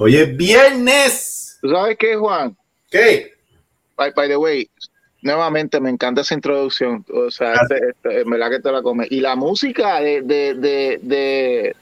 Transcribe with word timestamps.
Hoy 0.00 0.16
es 0.16 0.36
viernes. 0.36 1.58
¿Tú 1.60 1.70
sabes 1.70 1.96
qué, 1.98 2.14
Juan? 2.14 2.56
¿Qué? 2.88 3.32
By, 3.96 4.12
by 4.12 4.28
the 4.28 4.36
way, 4.36 4.70
nuevamente 5.22 5.80
me 5.80 5.90
encanta 5.90 6.20
esa 6.20 6.34
introducción. 6.34 7.04
O 7.12 7.30
sea, 7.32 7.54
este, 7.54 7.88
este, 7.90 8.20
en 8.20 8.30
verdad 8.30 8.50
que 8.50 8.60
te 8.60 8.70
la 8.70 8.80
comes. 8.80 9.08
Y 9.10 9.20
la 9.20 9.34
música 9.34 10.00
de, 10.00 10.22
de, 10.22 10.54
de, 10.54 11.00
de 11.02 11.76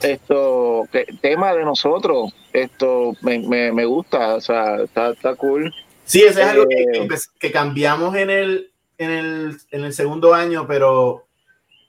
esto, 0.00 0.88
que, 0.90 1.04
tema 1.20 1.52
de 1.54 1.64
nosotros, 1.64 2.32
esto 2.54 3.12
me, 3.20 3.38
me, 3.40 3.72
me 3.72 3.84
gusta. 3.84 4.36
O 4.36 4.40
sea, 4.40 4.76
está, 4.76 5.10
está 5.10 5.34
cool. 5.34 5.70
Sí, 6.06 6.22
eso 6.22 6.40
es 6.40 6.46
algo 6.46 6.66
que, 6.66 6.80
Eh, 6.80 7.08
que 7.08 7.18
que 7.38 7.52
cambiamos 7.52 8.16
en 8.16 8.30
el, 8.30 8.70
en, 8.96 9.10
el, 9.10 9.56
en 9.70 9.84
el 9.84 9.92
segundo 9.92 10.32
año, 10.32 10.66
pero 10.66 11.23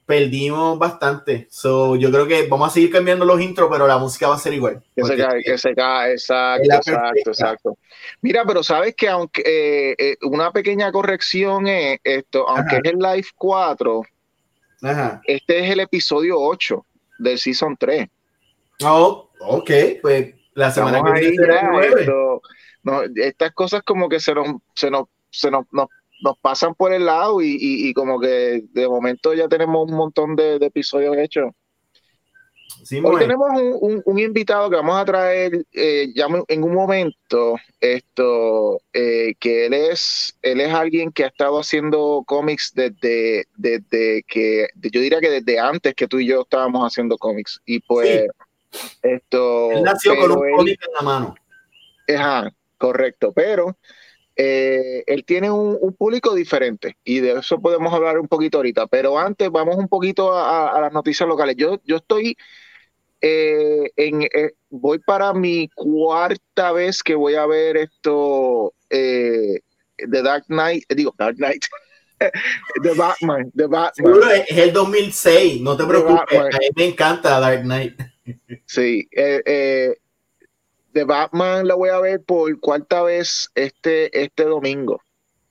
perdimos 0.05 0.77
bastante. 0.77 1.47
So, 1.49 1.95
yo 1.95 2.11
creo 2.11 2.27
que 2.27 2.47
vamos 2.47 2.69
a 2.69 2.73
seguir 2.73 2.91
cambiando 2.91 3.25
los 3.25 3.41
intros, 3.41 3.69
pero 3.71 3.87
la 3.87 3.97
música 3.97 4.27
va 4.27 4.35
a 4.35 4.39
ser 4.39 4.53
igual. 4.53 4.83
Que 4.95 5.03
se 5.03 5.17
cae, 5.17 5.43
que 5.43 5.57
se 5.57 5.75
cae, 5.75 6.11
exacto, 6.13 6.73
exacto, 6.75 7.29
exacto. 7.31 7.77
Mira, 8.21 8.43
pero 8.45 8.63
sabes 8.63 8.95
que 8.95 9.09
aunque 9.09 9.41
eh, 9.41 9.95
eh, 9.97 10.17
una 10.21 10.51
pequeña 10.51 10.91
corrección 10.91 11.67
es 11.67 11.99
esto, 12.03 12.47
aunque 12.47 12.75
Ajá. 12.75 12.81
es 12.83 12.91
el 12.93 12.99
live 12.99 13.27
4, 13.35 14.01
Ajá. 14.83 15.21
este 15.25 15.59
es 15.59 15.71
el 15.71 15.79
episodio 15.79 16.39
8 16.39 16.85
del 17.19 17.39
season 17.39 17.75
3. 17.77 18.07
Oh, 18.83 19.29
ok, 19.39 19.71
pues 20.01 20.35
la 20.53 20.71
semana 20.71 20.97
Estamos 20.97 21.19
que 21.19 21.29
viene 21.29 21.35
será 21.37 21.85
esto, 21.85 22.41
no, 22.83 23.01
estas 23.15 23.51
cosas 23.53 23.81
como 23.83 24.07
que 24.07 24.19
se 24.19 24.35
nos, 24.35 24.47
se 24.75 24.91
nos, 24.91 25.05
se 25.31 25.49
nos, 25.49 25.65
nos, 25.71 25.87
nos 26.21 26.37
pasan 26.39 26.73
por 26.75 26.93
el 26.93 27.05
lado 27.05 27.41
y, 27.41 27.51
y, 27.51 27.89
y 27.89 27.93
como 27.93 28.19
que 28.19 28.63
de 28.71 28.87
momento 28.87 29.33
ya 29.33 29.47
tenemos 29.47 29.89
un 29.89 29.95
montón 29.97 30.35
de, 30.35 30.59
de 30.59 30.65
episodios 30.67 31.15
hechos. 31.17 31.51
Sí, 32.83 32.99
Hoy 33.03 33.17
tenemos 33.19 33.49
un, 33.49 33.77
un- 33.81 34.01
un 34.05 34.19
invitado 34.19 34.69
que 34.69 34.75
vamos 34.75 34.97
a 34.99 35.05
traer 35.05 35.65
eh, 35.71 36.07
ya 36.15 36.27
en 36.47 36.63
un 36.63 36.73
momento, 36.73 37.55
esto, 37.79 38.79
eh, 38.93 39.33
que 39.39 39.65
él 39.67 39.73
es, 39.73 40.37
él 40.41 40.61
es 40.61 40.71
alguien 40.71 41.11
que 41.11 41.23
ha 41.23 41.27
estado 41.27 41.59
haciendo 41.59 42.23
cómics 42.27 42.73
desde, 42.75 43.45
desde 43.55 44.23
que, 44.27 44.67
yo 44.91 45.01
diría 45.01 45.19
que 45.19 45.29
desde 45.29 45.59
antes 45.59 45.95
que 45.95 46.07
tú 46.07 46.19
y 46.19 46.27
yo 46.27 46.41
estábamos 46.41 46.81
haciendo 46.85 47.17
cómics. 47.17 47.59
Y 47.65 47.79
pues, 47.79 48.27
esto. 49.01 49.71
Él 49.71 49.83
nació 49.83 50.15
con 50.17 50.31
un 50.33 50.51
cómic 50.55 50.79
en 50.87 50.93
la 50.93 51.01
mano. 51.01 51.35
Ajá, 52.15 52.51
correcto, 52.77 53.31
pero 53.31 53.77
eh, 54.35 55.03
él 55.07 55.23
tiene 55.25 55.49
un, 55.49 55.77
un 55.79 55.93
público 55.93 56.33
diferente 56.35 56.97
y 57.03 57.19
de 57.21 57.39
eso 57.39 57.59
podemos 57.59 57.93
hablar 57.93 58.19
un 58.19 58.27
poquito 58.27 58.57
ahorita, 58.57 58.87
pero 58.87 59.17
antes 59.17 59.49
vamos 59.49 59.77
un 59.77 59.87
poquito 59.87 60.33
a, 60.33 60.67
a- 60.67 60.77
a 60.77 60.81
las 60.81 60.91
noticias 60.93 61.27
locales. 61.27 61.55
Yo, 61.57 61.79
yo 61.85 61.97
estoy 61.97 62.35
eh, 63.21 63.89
en, 63.95 64.23
eh, 64.23 64.51
voy 64.69 64.99
para 64.99 65.33
mi 65.33 65.69
cuarta 65.73 66.71
vez 66.73 67.01
que 67.01 67.15
voy 67.15 67.35
a 67.35 67.45
ver 67.45 67.77
esto 67.77 68.73
eh, 68.89 69.59
The 69.97 70.21
Dark 70.21 70.45
Knight, 70.47 70.83
eh, 70.89 70.95
digo 70.95 71.13
Dark 71.17 71.37
Knight, 71.37 71.63
The 72.83 72.93
Batman, 72.93 73.51
The 73.55 73.67
Batman. 73.67 73.93
Seguro 74.13 74.29
es, 74.31 74.57
el 74.57 74.73
2006, 74.73 75.61
no 75.61 75.75
te 75.77 75.85
preocupes. 75.85 76.39
A 76.39 76.45
mí 76.59 76.67
me 76.75 76.85
encanta 76.87 77.39
Dark 77.39 77.61
Knight. 77.63 77.99
Sí, 78.65 79.07
eh, 79.11 79.41
eh, 79.45 79.95
The 80.95 81.03
Batman 81.03 81.67
la 81.67 81.75
voy 81.75 81.89
a 81.89 81.99
ver 81.99 82.23
por 82.23 82.57
cuarta 82.61 83.03
vez 83.03 83.51
este, 83.53 84.17
este 84.23 84.45
domingo. 84.45 85.01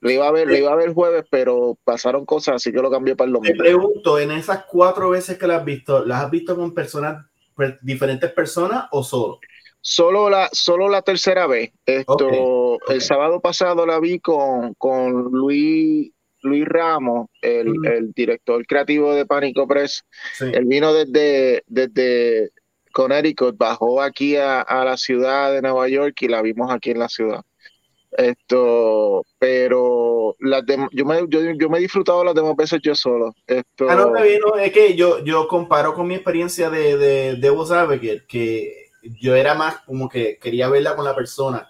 Lo 0.01 0.11
iba 0.11 0.27
a 0.27 0.33
ver, 0.33 0.49
lo 0.49 0.57
iba 0.57 0.73
a 0.73 0.75
ver 0.75 0.89
el 0.89 0.95
jueves, 0.95 1.25
pero 1.31 1.77
pasaron 1.85 2.25
cosas, 2.25 2.55
así 2.57 2.73
que 2.73 2.81
lo 2.81 2.91
cambié 2.91 3.15
para 3.15 3.29
el 3.29 3.35
Te 3.35 3.39
domingo. 3.39 3.59
pregunto, 3.63 4.19
en 4.19 4.31
esas 4.31 4.65
cuatro 4.65 5.11
veces 5.11 5.37
que 5.37 5.47
las 5.47 5.59
has 5.59 5.65
visto, 5.67 6.03
¿las 6.07 6.25
has 6.25 6.31
visto 6.31 6.57
con 6.57 6.73
personas, 6.73 7.27
per- 7.55 7.79
diferentes 7.83 8.33
personas 8.33 8.87
o 8.91 9.03
solo? 9.05 9.39
Solo 9.83 10.31
la, 10.31 10.49
solo 10.51 10.89
la 10.89 11.03
tercera 11.03 11.47
vez. 11.47 11.73
Esto, 11.85 12.79
el 12.89 13.03
sábado 13.03 13.41
pasado 13.41 13.85
la 13.85 14.01
vi 14.01 14.19
con, 14.21 14.73
con 14.79 15.25
Luis, 15.25 16.11
Luis 16.41 16.65
Ramos, 16.67 17.29
el, 17.43 17.75
el 17.85 18.13
director 18.13 18.67
creativo 18.67 19.15
de 19.15 19.27
Pánico 19.27 19.69
Press. 19.69 20.05
Sí. 20.39 20.47
Él 20.55 20.65
vino 20.65 20.95
desde, 20.95 21.65
desde 21.67 22.51
Connecticut, 22.95 23.57
bajó 23.59 24.01
aquí 24.01 24.37
a, 24.37 24.63
a 24.63 24.85
la 24.85 24.97
ciudad 24.97 25.53
de 25.53 25.61
Nueva 25.61 25.89
York 25.89 26.23
y 26.23 26.29
la 26.29 26.41
vimos 26.41 26.71
aquí 26.73 26.93
en 26.93 27.01
la 27.01 27.09
ciudad. 27.09 27.43
Esto, 28.17 29.23
pero 29.39 30.37
las 30.39 30.63
dem- 30.63 30.89
yo, 30.93 31.05
me, 31.05 31.17
yo, 31.29 31.41
yo 31.59 31.69
me 31.69 31.79
he 31.79 31.81
disfrutado 31.83 32.23
las 32.25 32.35
demás 32.35 32.55
veces 32.57 32.81
yo 32.83 32.95
solo. 32.95 33.35
Esto, 33.47 33.91
Ah, 33.91 33.97
no, 33.97 34.57
es 34.57 34.73
que 34.73 34.95
yo, 34.95 35.25
yo 35.25 35.49
comparo 35.49 35.95
con 35.95 36.07
mi 36.07 36.15
experiencia 36.15 36.71
de, 36.71 36.97
de 36.97 37.35
Devil's 37.35 37.73
Advocate, 37.73 38.23
que 38.29 38.87
yo 39.21 39.35
era 39.35 39.55
más 39.55 39.81
como 39.81 40.09
que 40.09 40.39
quería 40.39 40.69
verla 40.69 40.95
con 40.95 41.05
la 41.05 41.15
persona. 41.15 41.69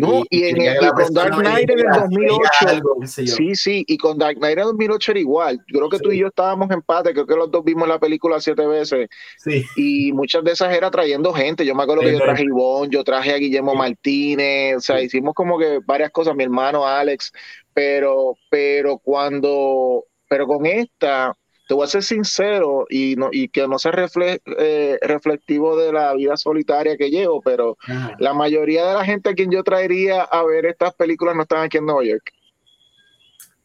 No, 0.00 0.22
y, 0.30 0.44
en 0.44 0.60
el- 0.60 0.74
y 0.84 0.88
con 0.90 1.14
Dark 1.14 1.34
Knight 1.36 1.70
en 1.70 1.78
el 1.78 1.86
dijera, 1.86 1.98
2008. 2.00 2.40
veía 2.60 2.72
algo. 2.74 2.96
Sí, 3.06 3.54
sí, 3.54 3.84
y 3.86 3.96
con 3.98 4.18
Dark 4.18 4.36
Knight 4.38 4.58
en 4.58 4.64
2008 4.64 5.12
era 5.12 5.20
igual. 5.20 5.58
Yo 5.68 5.78
creo 5.78 5.88
que 5.90 5.98
tú 5.98 6.10
y 6.12 6.18
yo 6.18 6.28
estábamos 6.28 6.68
en 6.70 6.74
empate, 6.74 7.12
creo 7.12 7.26
que 7.26 7.36
los 7.36 7.50
dos 7.50 7.64
vimos 7.64 7.86
la 7.88 7.98
película 7.98 8.40
siete 8.40 8.66
veces 8.66 9.08
Sí. 9.38 9.64
y 9.76 10.12
muchas 10.12 10.42
de 10.44 10.52
esas 10.52 10.74
era 10.74 10.90
trayendo 10.90 11.32
gente. 11.32 11.64
Yo 11.64 11.74
me 11.74 11.82
acuerdo 11.84 12.02
que 12.02 12.12
yo 12.12 12.18
traje 12.18 12.42
a 12.42 12.44
Ivonne, 12.44 12.88
yo 12.90 13.04
traje 13.04 13.32
a 13.32 13.36
Guillermo. 13.36 13.74
Martínez, 13.74 14.76
o 14.76 14.80
sea, 14.80 15.00
hicimos 15.00 15.34
como 15.34 15.58
que 15.58 15.80
varias 15.86 16.10
cosas, 16.10 16.34
mi 16.34 16.44
hermano 16.44 16.86
Alex, 16.86 17.32
pero, 17.74 18.36
pero 18.50 18.98
cuando, 18.98 20.04
pero 20.28 20.46
con 20.46 20.66
esta, 20.66 21.36
te 21.70 21.74
voy 21.74 21.84
a 21.84 21.86
ser 21.86 22.02
sincero 22.02 22.84
y, 22.90 23.14
no, 23.14 23.28
y 23.30 23.48
que 23.48 23.68
no 23.68 23.78
sea 23.78 23.92
refle- 23.92 24.42
eh, 24.58 24.98
reflectivo 25.02 25.76
de 25.76 25.92
la 25.92 26.12
vida 26.14 26.36
solitaria 26.36 26.96
que 26.96 27.10
llevo, 27.10 27.40
pero 27.42 27.76
la 28.18 28.34
mayoría 28.34 28.86
de 28.86 28.94
la 28.94 29.04
gente 29.04 29.30
a 29.30 29.34
quien 29.34 29.52
yo 29.52 29.62
traería 29.62 30.22
a 30.22 30.42
ver 30.42 30.66
estas 30.66 30.92
películas 30.94 31.36
no 31.36 31.42
están 31.42 31.62
aquí 31.62 31.76
en 31.78 31.86
Nueva 31.86 32.02
York. 32.02 32.32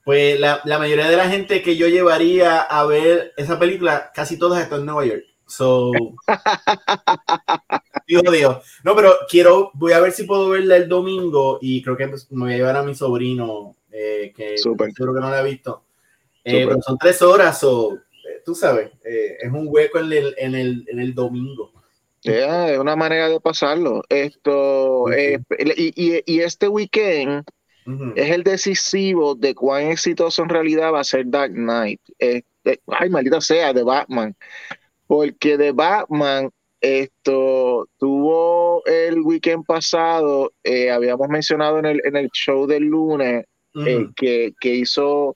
Pues 0.04 0.40
la, 0.40 0.62
la 0.66 0.78
mayoría 0.78 1.10
de 1.10 1.18
la 1.18 1.28
gente 1.28 1.64
que 1.64 1.78
yo 1.78 1.88
llevaría 1.88 2.62
a 2.62 2.86
ver 2.86 3.34
esa 3.38 3.58
película, 3.58 4.12
casi 4.14 4.38
todas 4.38 4.62
están 4.62 4.82
en 4.82 4.86
Nueva 4.86 5.04
York. 5.08 5.24
So, 5.48 5.92
Dios 8.08 8.22
Dios. 8.32 8.58
No, 8.84 8.96
pero 8.96 9.14
quiero, 9.28 9.72
voy 9.74 9.94
a 9.94 10.00
ver 10.00 10.12
si 10.12 10.26
puedo 10.26 10.50
verla 10.50 10.78
el 10.78 10.88
domingo 10.88 11.58
y 11.60 11.82
creo 11.82 11.98
que 11.98 12.06
me 12.06 12.14
voy 12.30 12.54
a 12.54 12.58
llevar 12.58 12.76
a 12.76 12.84
mi 12.84 12.94
sobrino, 12.94 13.76
eh, 13.92 14.32
que 14.38 14.60
Súper. 14.60 14.92
seguro 14.94 15.16
que 15.16 15.22
no 15.22 15.32
la 15.32 15.40
ha 15.40 15.44
visto. 15.44 15.85
Eh, 16.46 16.66
pero 16.68 16.82
son 16.82 16.98
tres 16.98 17.22
horas, 17.22 17.64
o 17.64 17.98
tú 18.46 18.54
sabes, 18.56 18.92
eh, 19.04 19.38
es 19.42 19.52
un 19.52 19.66
hueco 19.68 20.00
en 20.00 20.14
el, 20.14 20.36
en 20.38 20.56
el, 20.56 20.86
en 20.88 21.00
el 21.00 21.14
domingo. 21.14 21.72
Es 22.24 22.78
una 22.80 22.96
manera 22.96 23.30
de 23.30 23.40
pasarlo. 23.40 24.02
Esto, 24.10 25.12
eh, 25.12 25.40
y, 25.60 25.94
y- 26.16 26.24
y 26.26 26.40
este 26.40 26.68
weekend 26.68 27.44
es 28.16 28.32
el 28.32 28.42
decisivo 28.44 29.36
de 29.36 29.54
cuán 29.54 29.84
exitoso 29.92 30.42
en 30.42 30.50
realidad 30.50 30.92
va 30.92 31.02
a 31.02 31.04
ser 31.04 31.26
Dark 31.28 31.54
Knight. 31.54 32.02
Este, 32.18 32.80
ay, 32.88 33.10
maldita 33.12 33.42
sea, 33.42 33.74
de 33.74 33.84
Batman. 33.84 34.36
Porque 35.06 35.56
de 35.58 35.72
Batman, 35.72 36.50
esto 36.82 37.88
tuvo 38.00 38.84
el 38.86 39.22
weekend 39.22 39.66
pasado, 39.66 40.52
eh, 40.64 40.90
habíamos 40.90 41.28
mencionado 41.30 41.78
en 41.78 41.86
el, 41.86 42.02
en 42.06 42.16
el 42.16 42.30
show 42.32 42.66
del 42.66 42.86
lunes, 42.86 43.46
eh, 43.86 44.08
que, 44.16 44.54
que 44.60 44.70
hizo 44.74 45.36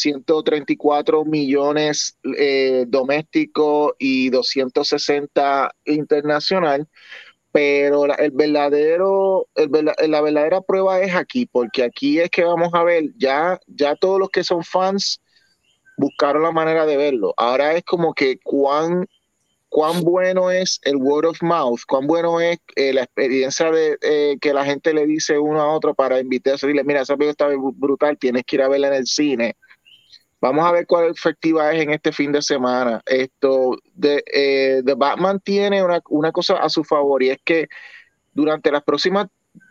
134 0.00 1.24
millones 1.24 2.18
eh, 2.38 2.84
doméstico 2.88 3.94
y 3.98 4.30
260 4.30 5.72
internacional, 5.84 6.88
pero 7.52 8.06
la, 8.06 8.14
el 8.16 8.32
verdadero, 8.32 9.48
la 10.08 10.20
verdadera 10.22 10.60
prueba 10.62 11.00
es 11.00 11.14
aquí, 11.14 11.46
porque 11.46 11.84
aquí 11.84 12.20
es 12.20 12.30
que 12.30 12.44
vamos 12.44 12.70
a 12.74 12.84
ver, 12.84 13.04
ya, 13.18 13.60
ya 13.66 13.96
todos 13.96 14.20
los 14.20 14.30
que 14.30 14.44
son 14.44 14.64
fans 14.64 15.20
buscaron 15.96 16.42
la 16.42 16.52
manera 16.52 16.86
de 16.86 16.96
verlo. 16.96 17.34
Ahora 17.36 17.74
es 17.74 17.84
como 17.84 18.14
que 18.14 18.38
cuán 18.42 19.06
cuán 19.70 20.02
bueno 20.02 20.50
es 20.50 20.80
el 20.84 20.96
word 20.96 21.26
of 21.26 21.42
mouth, 21.42 21.80
cuán 21.88 22.06
bueno 22.06 22.40
es 22.40 22.58
eh, 22.76 22.92
la 22.94 23.02
experiencia 23.04 23.70
de 23.72 23.98
eh, 24.02 24.38
que 24.40 24.54
la 24.54 24.64
gente 24.64 24.94
le 24.94 25.06
dice 25.06 25.38
uno 25.38 25.60
a 25.60 25.72
otro 25.74 25.94
para 25.94 26.20
invitarse 26.20 26.66
y 26.66 26.70
decirle, 26.70 26.84
mira, 26.84 27.02
esa 27.02 27.16
película 27.16 27.32
está 27.32 27.48
br- 27.50 27.74
brutal, 27.76 28.18
tienes 28.18 28.44
que 28.44 28.56
ir 28.56 28.62
a 28.62 28.68
verla 28.68 28.88
en 28.88 28.94
el 28.94 29.06
cine. 29.06 29.56
Vamos 30.40 30.64
a 30.64 30.72
ver 30.72 30.86
cuál 30.86 31.10
efectiva 31.10 31.72
es 31.72 31.82
en 31.82 31.90
este 31.90 32.12
fin 32.12 32.30
de 32.32 32.42
semana. 32.42 33.02
Esto 33.06 33.76
de 33.94 34.22
eh, 34.32 34.82
The 34.84 34.94
Batman 34.94 35.40
tiene 35.40 35.82
una, 35.82 36.00
una 36.08 36.30
cosa 36.30 36.58
a 36.58 36.68
su 36.68 36.84
favor 36.84 37.22
y 37.22 37.30
es 37.30 37.38
que 37.44 37.68
durante 38.32 38.70
las 38.70 38.84
próximas 38.84 39.26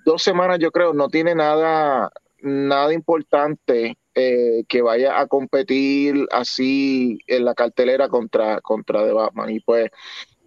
dos 0.06 0.22
semanas, 0.24 0.60
yo 0.60 0.72
creo, 0.72 0.94
no 0.94 1.08
tiene 1.08 1.36
nada, 1.36 2.12
nada 2.42 2.94
importante 2.94 3.98
eh, 4.16 4.64
que 4.68 4.82
vaya 4.82 5.20
a 5.20 5.28
competir 5.28 6.28
así 6.32 7.20
en 7.28 7.46
la 7.46 7.54
cartelera 7.54 8.10
contra, 8.10 8.62
contra 8.62 9.06
The 9.06 9.14
Batman. 9.14 9.50
Y 9.50 9.60
pues, 9.62 9.90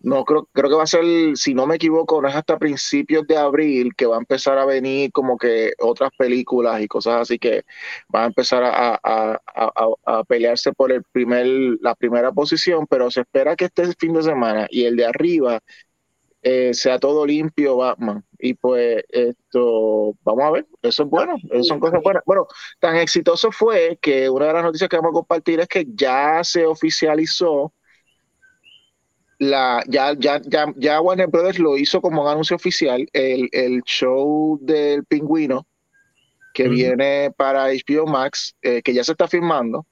no 0.00 0.24
creo, 0.24 0.48
creo 0.52 0.70
que 0.70 0.76
va 0.76 0.84
a 0.84 0.86
ser, 0.86 1.04
si 1.36 1.54
no 1.54 1.66
me 1.66 1.76
equivoco, 1.76 2.22
no 2.22 2.28
es 2.28 2.34
hasta 2.34 2.58
principios 2.58 3.26
de 3.26 3.36
abril 3.36 3.94
que 3.96 4.06
va 4.06 4.16
a 4.16 4.18
empezar 4.18 4.58
a 4.58 4.64
venir 4.64 5.12
como 5.12 5.36
que 5.38 5.72
otras 5.78 6.10
películas 6.16 6.80
y 6.82 6.88
cosas 6.88 7.16
así 7.22 7.38
que 7.38 7.64
van 8.08 8.24
a 8.24 8.26
empezar 8.26 8.62
a, 8.64 8.94
a- 8.94 8.98
a- 9.02 9.72
a- 10.06 10.18
a 10.20 10.24
pelearse 10.24 10.72
por 10.72 10.90
el 10.92 11.02
primer, 11.12 11.46
la 11.80 11.94
primera 11.94 12.32
posición, 12.32 12.86
pero 12.88 13.10
se 13.10 13.20
espera 13.22 13.56
que 13.56 13.66
este 13.66 13.92
fin 13.94 14.14
de 14.14 14.22
semana 14.22 14.66
y 14.70 14.84
el 14.84 14.96
de 14.96 15.06
arriba 15.06 15.60
eh, 16.42 16.72
sea 16.74 16.98
todo 16.98 17.26
limpio 17.26 17.76
Batman. 17.76 18.24
Y 18.38 18.54
pues 18.54 19.04
esto, 19.10 20.14
vamos 20.24 20.44
a 20.44 20.50
ver, 20.50 20.66
eso 20.82 21.02
es 21.04 21.08
bueno, 21.10 21.36
eso 21.50 21.64
son 21.64 21.80
cosas 21.80 22.00
buenas. 22.02 22.22
Bueno, 22.26 22.46
tan 22.78 22.96
exitoso 22.96 23.52
fue 23.52 23.98
que 24.00 24.30
una 24.30 24.46
de 24.46 24.52
las 24.54 24.64
noticias 24.64 24.88
que 24.88 24.96
vamos 24.96 25.10
a 25.10 25.14
compartir 25.14 25.60
es 25.60 25.68
que 25.68 25.84
ya 25.94 26.42
se 26.44 26.64
oficializó 26.66 27.72
la, 29.40 29.82
ya, 29.88 30.12
ya, 30.18 30.38
ya, 30.44 30.66
ya 30.76 31.00
Warner 31.00 31.26
Brothers 31.26 31.58
lo 31.58 31.78
hizo 31.78 32.02
como 32.02 32.22
un 32.22 32.28
anuncio 32.28 32.54
oficial, 32.54 33.08
el, 33.14 33.48
el 33.52 33.82
show 33.84 34.58
del 34.60 35.06
pingüino 35.06 35.66
que 36.52 36.68
viene 36.68 37.32
para 37.34 37.68
HBO 37.68 38.06
Max, 38.06 38.54
eh, 38.60 38.82
que 38.82 38.92
ya 38.92 39.02
se 39.02 39.12
está 39.12 39.28
filmando. 39.28 39.86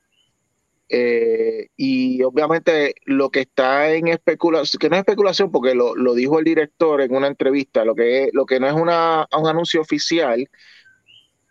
Eh, 0.90 1.68
y 1.76 2.22
obviamente 2.22 2.94
lo 3.06 3.30
que 3.30 3.40
está 3.40 3.90
en 3.92 4.08
especulación, 4.08 4.78
que 4.78 4.90
no 4.90 4.96
es 4.96 5.00
especulación 5.00 5.50
porque 5.50 5.74
lo, 5.74 5.94
lo, 5.94 6.14
dijo 6.14 6.38
el 6.38 6.44
director 6.44 7.00
en 7.00 7.14
una 7.14 7.26
entrevista, 7.26 7.86
lo 7.86 7.94
que, 7.94 8.28
lo 8.34 8.44
que 8.44 8.60
no 8.60 8.66
es 8.66 8.74
una, 8.74 9.26
un 9.34 9.46
anuncio 9.46 9.80
oficial, 9.80 10.46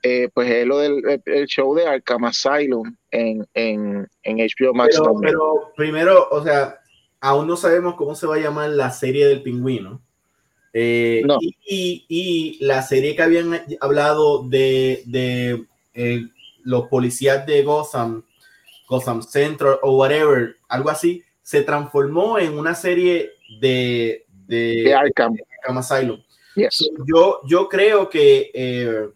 eh, 0.04 0.30
pues 0.34 0.52
es 0.52 0.68
lo 0.68 0.78
del 0.78 1.22
el 1.26 1.48
show 1.48 1.74
de 1.74 1.88
Arkham 1.88 2.26
Asylum 2.26 2.96
en, 3.10 3.44
en, 3.56 4.08
en 4.22 4.38
HBO 4.38 4.76
Max. 4.76 5.00
Pero, 5.00 5.20
pero, 5.20 5.74
primero, 5.76 6.28
o 6.30 6.44
sea, 6.44 6.80
aún 7.20 7.48
no 7.48 7.58
sabemos 7.58 7.96
cómo 7.96 8.16
se 8.16 8.28
va 8.28 8.36
a 8.36 8.40
llamar 8.40 8.70
la 8.70 8.92
serie 8.92 9.28
del 9.28 9.44
pingüino. 9.44 10.02
Eh, 10.74 11.24
y, 11.66 12.06
y, 12.08 12.66
la 12.66 12.84
serie 12.84 13.16
que 13.16 13.24
habían 13.24 13.62
hablado 13.80 14.44
de, 14.44 15.02
de 15.06 15.66
los 16.64 16.88
policías 16.88 17.46
de 17.48 17.64
Gotham 17.64 18.24
Gotham 18.88 19.22
Central 19.22 19.80
o 19.82 19.98
whatever, 19.98 20.56
algo 20.70 20.90
así, 20.90 21.24
se 21.44 21.62
transformó 21.62 22.40
en 22.40 22.58
una 22.58 22.74
serie 22.74 23.32
de, 23.60 24.26
de, 24.48 24.96
Arkham. 24.96 25.36
Asylum. 25.78 26.22
yo, 27.06 27.42
yo 27.46 27.68
creo 27.68 28.10
que 28.10 28.50
eh, 28.54 29.10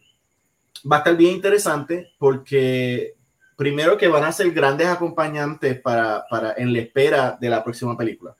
va 0.89 0.97
a 0.97 0.99
estar 0.99 1.15
bien 1.15 1.33
interesante 1.33 2.11
porque 2.17 3.15
primero 3.61 3.95
que 3.95 4.07
van 4.07 4.23
a 4.23 4.31
ser 4.31 4.49
grandes 4.53 4.87
acompañantes 4.87 5.79
para, 5.79 6.25
para 6.27 6.55
en 6.57 6.73
la 6.73 6.79
espera 6.79 7.37
de 7.39 7.47
la 7.47 7.63
próxima 7.63 7.95
película. 7.95 8.35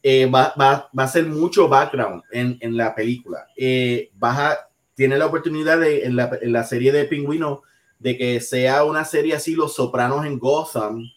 Eh, 0.00 0.26
va, 0.26 0.54
va, 0.58 0.88
va, 0.96 1.02
a 1.02 1.08
ser 1.08 1.26
mucho 1.26 1.68
background 1.68 2.22
en, 2.30 2.58
en 2.60 2.76
la 2.76 2.94
película. 2.94 3.48
Eh, 3.56 4.12
tiene 4.94 5.18
la 5.18 5.26
oportunidad 5.26 5.80
de 5.80 6.04
en 6.04 6.14
la, 6.14 6.38
en 6.40 6.52
la 6.52 6.62
serie 6.62 6.92
de 6.92 7.06
Pingüino 7.06 7.62
de 7.98 8.16
que 8.16 8.40
sea 8.40 8.84
una 8.84 9.04
serie 9.04 9.34
así, 9.34 9.56
Los 9.56 9.74
Sopranos 9.74 10.24
en 10.24 10.38
Gotham, 10.38 11.10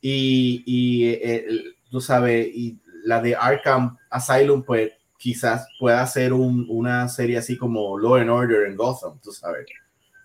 y, 0.00 0.64
y 0.66 1.08
eh, 1.08 1.46
tú 1.92 2.00
sabes, 2.00 2.48
y 2.52 2.80
la 3.04 3.22
de 3.22 3.36
Arkham 3.36 3.96
Asylum, 4.10 4.64
pues 4.64 4.90
quizás 5.18 5.68
pueda 5.78 6.04
ser 6.08 6.32
un, 6.32 6.66
una 6.68 7.08
serie 7.08 7.38
así 7.38 7.56
como 7.56 7.96
Law 7.96 8.16
and 8.16 8.30
Order 8.30 8.66
en 8.66 8.74
Gotham, 8.74 9.20
tú 9.22 9.30
sabes. 9.30 9.66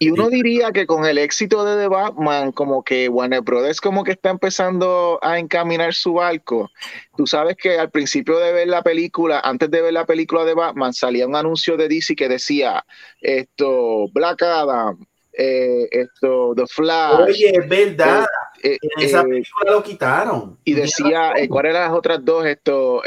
Y 0.04 0.10
uno 0.10 0.30
diría 0.30 0.74
que 0.74 0.86
con 0.86 1.06
el 1.06 1.18
éxito 1.18 1.64
de 1.64 1.82
The 1.82 1.88
Batman, 1.88 2.52
como 2.52 2.84
que 2.84 3.08
Warner 3.08 3.40
Brothers 3.40 3.80
como 3.80 4.04
que 4.04 4.12
está 4.12 4.32
empezando 4.32 5.18
a 5.22 5.40
encaminar 5.40 5.94
su 5.94 6.16
barco. 6.16 6.70
Tú 7.16 7.26
sabes 7.26 7.56
que 7.56 7.80
al 7.80 7.90
principio 7.90 8.38
de 8.38 8.52
ver 8.52 8.68
la 8.68 8.82
película, 8.82 9.40
antes 9.40 9.72
de 9.72 9.82
ver 9.82 9.94
la 9.94 10.06
película 10.06 10.44
de 10.44 10.56
Batman, 10.56 10.92
salía 10.92 11.26
un 11.26 11.38
anuncio 11.38 11.78
de 11.78 11.88
DC 11.88 12.18
que 12.18 12.28
decía 12.28 12.84
esto, 13.22 14.10
Black 14.12 14.42
Adam, 14.42 15.06
eh, 15.32 15.88
esto, 15.90 16.54
The 16.54 16.68
Flash. 16.68 17.30
Oye, 17.30 17.52
es 17.58 17.70
verdad. 17.70 18.26
Eh, 18.62 18.78
en 18.82 19.06
esa 19.06 19.22
eh, 19.22 19.24
película 19.24 19.72
lo 19.72 19.84
quitaron. 19.84 20.60
Y 20.66 20.74
decía, 20.74 21.32
¿cuáles 21.48 21.70
eran 21.70 21.84
las 21.84 21.98
otras 21.98 22.20
dos? 22.26 22.46
Esto, 22.46 23.02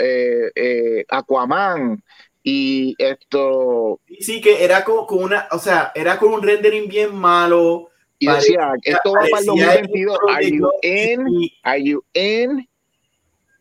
Aquaman 1.10 2.02
y 2.48 2.94
esto. 2.98 4.00
Sí, 4.20 4.40
que 4.40 4.62
era 4.62 4.84
con, 4.84 5.04
con, 5.04 5.24
una, 5.24 5.48
o 5.50 5.58
sea, 5.58 5.90
era 5.96 6.16
con 6.16 6.32
un 6.32 6.40
rendering 6.40 6.88
bien 6.88 7.12
malo. 7.12 7.90
Y 8.20 8.28
decía, 8.28 8.72
esto 8.84 9.12
va 9.12 9.26
para 9.28 9.40
el 9.40 9.46
2022. 9.46 10.18
Are 10.30 10.50
you 10.50 10.70
in? 10.82 11.26
Are 11.64 11.82
you 11.82 12.04
in? 12.14 12.68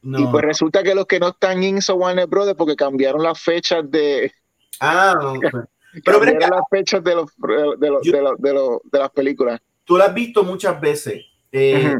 No. 0.03 0.19
Y 0.19 0.27
pues 0.27 0.45
resulta 0.45 0.83
que 0.83 0.93
los 0.93 1.07
que 1.07 1.19
no 1.19 1.29
están 1.29 1.63
in 1.63 1.81
son 1.81 1.99
Warner 1.99 2.27
Brothers 2.27 2.55
porque 2.55 2.75
cambiaron 2.75 3.23
las 3.23 3.41
fechas 3.41 3.89
de. 3.89 4.31
Ah, 4.79 5.15
no. 5.19 5.33
Pero 6.05 6.19
mira 6.19 6.47
las 6.47 6.61
fechas 6.69 7.03
de, 7.03 7.15
los, 7.15 7.35
de, 7.37 7.89
los, 7.89 8.03
de, 8.03 8.21
los, 8.21 8.37
de, 8.39 8.53
los, 8.53 8.79
de, 8.83 8.99
las 8.99 9.09
películas. 9.09 9.61
Tú 9.83 9.97
lo 9.97 10.03
has 10.03 10.13
visto 10.13 10.43
muchas 10.43 10.79
veces. 10.79 11.25
Eh, 11.51 11.95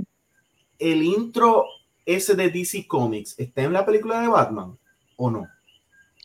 ¿El 0.77 1.01
intro 1.01 1.65
ese 2.05 2.35
de 2.35 2.49
DC 2.49 2.85
Comics 2.85 3.39
está 3.39 3.63
en 3.63 3.73
la 3.73 3.83
película 3.83 4.21
de 4.21 4.27
Batman 4.27 4.77
o 5.15 5.31
no? 5.31 5.47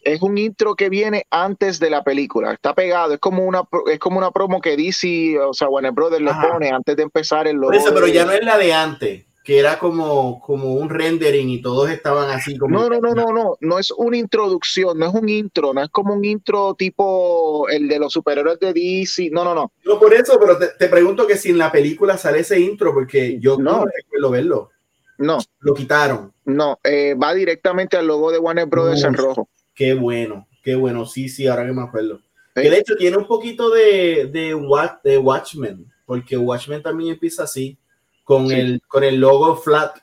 Es 0.02 0.22
un 0.22 0.38
intro 0.38 0.74
que 0.74 0.88
viene 0.88 1.26
antes 1.30 1.78
de 1.78 1.90
la 1.90 2.02
película, 2.02 2.52
está 2.52 2.74
pegado, 2.74 3.14
es 3.14 3.20
como 3.20 3.44
una 3.44 3.62
es 3.90 3.98
como 3.98 4.18
una 4.18 4.30
promo 4.30 4.60
que 4.60 4.76
DC, 4.76 5.38
o 5.38 5.52
sea, 5.52 5.68
Warner 5.68 5.92
Brothers 5.92 6.22
le 6.22 6.32
pone 6.32 6.70
antes 6.70 6.96
de 6.96 7.02
empezar 7.02 7.46
el 7.46 7.56
logo. 7.56 7.72
pero 7.92 8.06
ya 8.06 8.24
no 8.24 8.32
es 8.32 8.42
la 8.42 8.56
de 8.56 8.72
antes 8.72 9.24
que 9.42 9.58
era 9.58 9.78
como, 9.78 10.40
como 10.40 10.74
un 10.74 10.90
rendering 10.90 11.48
y 11.48 11.62
todos 11.62 11.90
estaban 11.90 12.30
así 12.30 12.58
como... 12.58 12.78
No, 12.78 12.88
no, 12.88 13.00
no, 13.00 13.14
no, 13.14 13.26
no, 13.32 13.56
no 13.58 13.78
es 13.78 13.90
una 13.90 14.16
introducción, 14.16 14.98
no 14.98 15.06
es 15.06 15.14
un 15.14 15.28
intro, 15.28 15.72
no 15.72 15.82
es 15.82 15.88
como 15.90 16.14
un 16.14 16.24
intro 16.24 16.74
tipo 16.74 17.68
el 17.68 17.88
de 17.88 17.98
los 17.98 18.12
superhéroes 18.12 18.60
de 18.60 18.72
DC, 18.72 19.30
no, 19.30 19.44
no, 19.44 19.54
no. 19.54 19.72
No 19.84 19.98
por 19.98 20.12
eso, 20.14 20.38
pero 20.38 20.58
te, 20.58 20.88
pregunto 20.88 21.26
que 21.26 21.36
si 21.36 21.50
en 21.50 21.58
la 21.58 21.72
película 21.72 22.18
sale 22.18 22.40
ese 22.40 22.60
intro, 22.60 22.92
porque 22.92 23.38
yo 23.40 23.56
no, 23.58 23.84
recuerdo 23.86 24.30
verlo. 24.30 24.70
No. 25.18 25.38
Lo 25.58 25.74
quitaron. 25.74 26.32
No, 26.44 26.78
eh, 26.82 27.14
va 27.14 27.34
directamente 27.34 27.96
al 27.96 28.06
logo 28.06 28.30
de 28.30 28.38
Warner 28.38 28.66
Brothers 28.66 29.04
en 29.04 29.14
rojo. 29.14 29.48
Qué 29.80 29.94
bueno, 29.94 30.46
qué 30.62 30.74
bueno, 30.74 31.06
sí, 31.06 31.30
sí, 31.30 31.46
ahora 31.46 31.64
que 31.64 31.72
me 31.72 31.80
acuerdo. 31.80 32.20
Que 32.54 32.68
de 32.68 32.80
hecho 32.80 32.96
tiene 32.96 33.16
un 33.16 33.26
poquito 33.26 33.70
de, 33.70 34.28
de, 34.30 34.54
de 35.02 35.18
Watchmen, 35.18 35.90
porque 36.04 36.36
Watchmen 36.36 36.82
también 36.82 37.12
empieza 37.14 37.44
así 37.44 37.78
con, 38.22 38.52
el, 38.52 38.82
con 38.86 39.04
el 39.04 39.16
logo 39.16 39.56
flat 39.56 39.96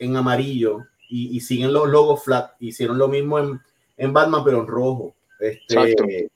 en 0.00 0.16
amarillo 0.16 0.80
y, 1.08 1.38
siguen 1.42 1.72
los 1.72 1.88
logos 1.88 2.24
flat. 2.24 2.54
Hicieron 2.58 2.98
lo 2.98 3.06
mismo 3.06 3.38
en, 3.38 3.60
en 3.96 4.12
Batman, 4.12 4.42
pero 4.44 4.62
en 4.62 4.66
rojo. 4.66 5.14
Este, 5.38 6.28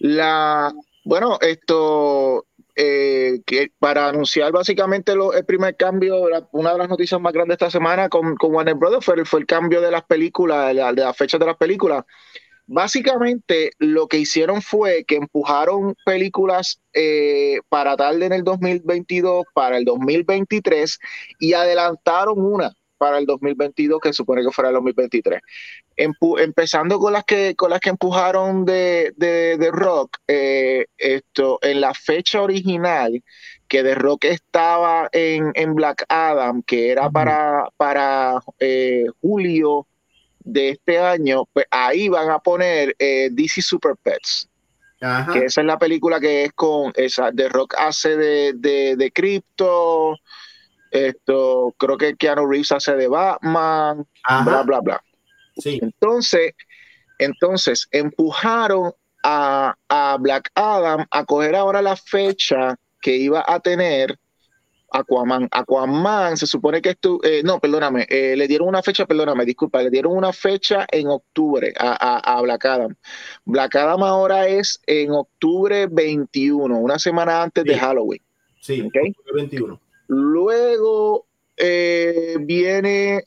La, 0.00 0.74
bueno, 1.04 1.38
esto, 1.40 2.46
eh, 2.76 3.40
que 3.46 3.70
para 3.78 4.08
anunciar 4.08 4.52
básicamente 4.52 5.12
el 5.12 5.44
primer 5.44 5.76
cambio, 5.76 6.26
una 6.52 6.72
de 6.72 6.78
las 6.78 6.88
noticias 6.88 7.20
más 7.20 7.32
grandes 7.32 7.54
esta 7.54 7.70
semana 7.70 8.08
con, 8.08 8.36
con 8.36 8.54
Warner 8.54 8.74
Brothers 8.74 9.04
fue, 9.04 9.24
fue, 9.24 9.40
el 9.40 9.46
cambio 9.46 9.80
de 9.80 9.90
las 9.90 10.04
películas, 10.04 10.74
de, 10.74 10.74
de 10.74 11.02
las 11.02 11.16
fechas 11.16 11.38
de 11.40 11.46
las 11.46 11.56
películas. 11.56 12.04
Básicamente 12.66 13.72
lo 13.78 14.08
que 14.08 14.18
hicieron 14.18 14.62
fue 14.62 15.04
que 15.04 15.16
empujaron 15.16 15.94
películas 16.06 16.80
eh, 16.94 17.58
para 17.68 17.96
tarde 17.96 18.24
en 18.24 18.32
el 18.32 18.42
2022, 18.42 19.44
para 19.52 19.76
el 19.76 19.84
2023 19.84 20.98
y 21.38 21.52
adelantaron 21.52 22.40
una 22.40 22.74
para 23.04 23.18
el 23.18 23.26
2022 23.26 24.00
que 24.00 24.14
supone 24.14 24.42
que 24.42 24.50
fuera 24.50 24.70
el 24.70 24.76
2023. 24.76 25.38
empezando 26.38 26.98
con 26.98 27.12
las 27.12 27.24
que 27.24 27.54
con 27.54 27.68
las 27.68 27.80
que 27.80 27.90
empujaron 27.90 28.64
de, 28.64 29.12
de, 29.18 29.70
Rock, 29.70 30.16
eh, 30.26 30.86
esto 30.96 31.58
en 31.60 31.82
la 31.82 31.92
fecha 31.92 32.40
original 32.40 33.22
que 33.68 33.82
de 33.82 33.94
Rock 33.94 34.24
estaba 34.24 35.10
en, 35.12 35.52
en 35.54 35.74
Black 35.74 36.06
Adam, 36.08 36.62
que 36.62 36.92
era 36.92 37.10
para, 37.10 37.68
para 37.76 38.40
eh, 38.58 39.04
julio 39.20 39.86
de 40.38 40.70
este 40.70 40.98
año, 40.98 41.44
pues 41.52 41.66
ahí 41.70 42.08
van 42.08 42.30
a 42.30 42.38
poner 42.38 42.96
eh, 42.98 43.28
DC 43.30 43.60
Super 43.60 43.96
Pets. 44.02 44.48
Que 45.30 45.44
esa 45.44 45.60
es 45.60 45.66
la 45.66 45.78
película 45.78 46.18
que 46.18 46.44
es 46.44 46.52
con 46.54 46.90
esa 46.96 47.30
de 47.30 47.50
Rock 47.50 47.74
hace 47.76 48.16
de, 48.16 48.54
de, 48.54 48.96
de 48.96 49.12
Crypto. 49.12 50.16
Esto, 50.94 51.74
creo 51.76 51.96
que 51.96 52.14
Keanu 52.14 52.46
Reeves 52.46 52.70
hace 52.70 52.94
de 52.94 53.08
Batman, 53.08 54.06
bla, 54.44 54.62
bla, 54.62 54.80
bla. 54.80 55.04
Sí. 55.56 55.80
Entonces, 55.82 56.52
entonces 57.18 57.88
empujaron 57.90 58.92
a, 59.24 59.74
a 59.88 60.16
Black 60.20 60.50
Adam 60.54 61.04
a 61.10 61.24
coger 61.24 61.56
ahora 61.56 61.82
la 61.82 61.96
fecha 61.96 62.76
que 63.02 63.16
iba 63.16 63.44
a 63.44 63.58
tener 63.58 64.16
Aquaman. 64.92 65.48
Aquaman 65.50 66.36
se 66.36 66.46
supone 66.46 66.80
que 66.80 66.90
esto, 66.90 67.18
eh, 67.24 67.42
no, 67.44 67.58
perdóname, 67.58 68.06
eh, 68.08 68.36
le 68.36 68.46
dieron 68.46 68.68
una 68.68 68.80
fecha, 68.80 69.04
perdóname, 69.04 69.44
disculpa, 69.44 69.82
le 69.82 69.90
dieron 69.90 70.16
una 70.16 70.32
fecha 70.32 70.86
en 70.92 71.08
octubre 71.08 71.74
a, 71.76 72.40
Black 72.42 72.64
Adam. 72.66 72.94
Black 73.44 73.74
Adam 73.74 74.02
ahora 74.04 74.46
es 74.46 74.80
en 74.86 75.10
octubre 75.10 75.88
21, 75.90 76.78
una 76.78 77.00
semana 77.00 77.42
antes 77.42 77.64
de 77.64 77.76
Halloween. 77.76 78.22
Sí, 78.60 78.80
okay. 78.80 79.12
21. 79.34 79.80
Luego 80.08 81.26
eh, 81.56 82.36
viene 82.40 83.24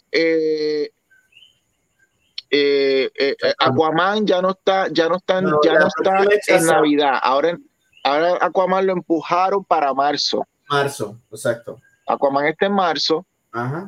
Aquaman 3.60 4.26
ya 4.26 4.42
no 4.42 4.52
está, 4.52 4.88
ya 4.90 5.10
no 5.10 5.18
está, 5.18 5.42
ya 5.64 5.74
no 5.80 5.88
está 5.88 6.24
en 6.48 6.66
Navidad. 6.66 7.20
Ahora, 7.22 7.58
ahora 8.04 8.38
Aquaman 8.42 8.86
lo 8.86 8.94
empujaron 8.94 9.64
para 9.64 9.94
marzo. 9.94 10.46
Marzo, 10.70 11.18
exacto. 11.32 11.80
Aquaman 12.08 12.48
está 12.48 12.68
en 12.68 12.74
marzo. 12.74 13.26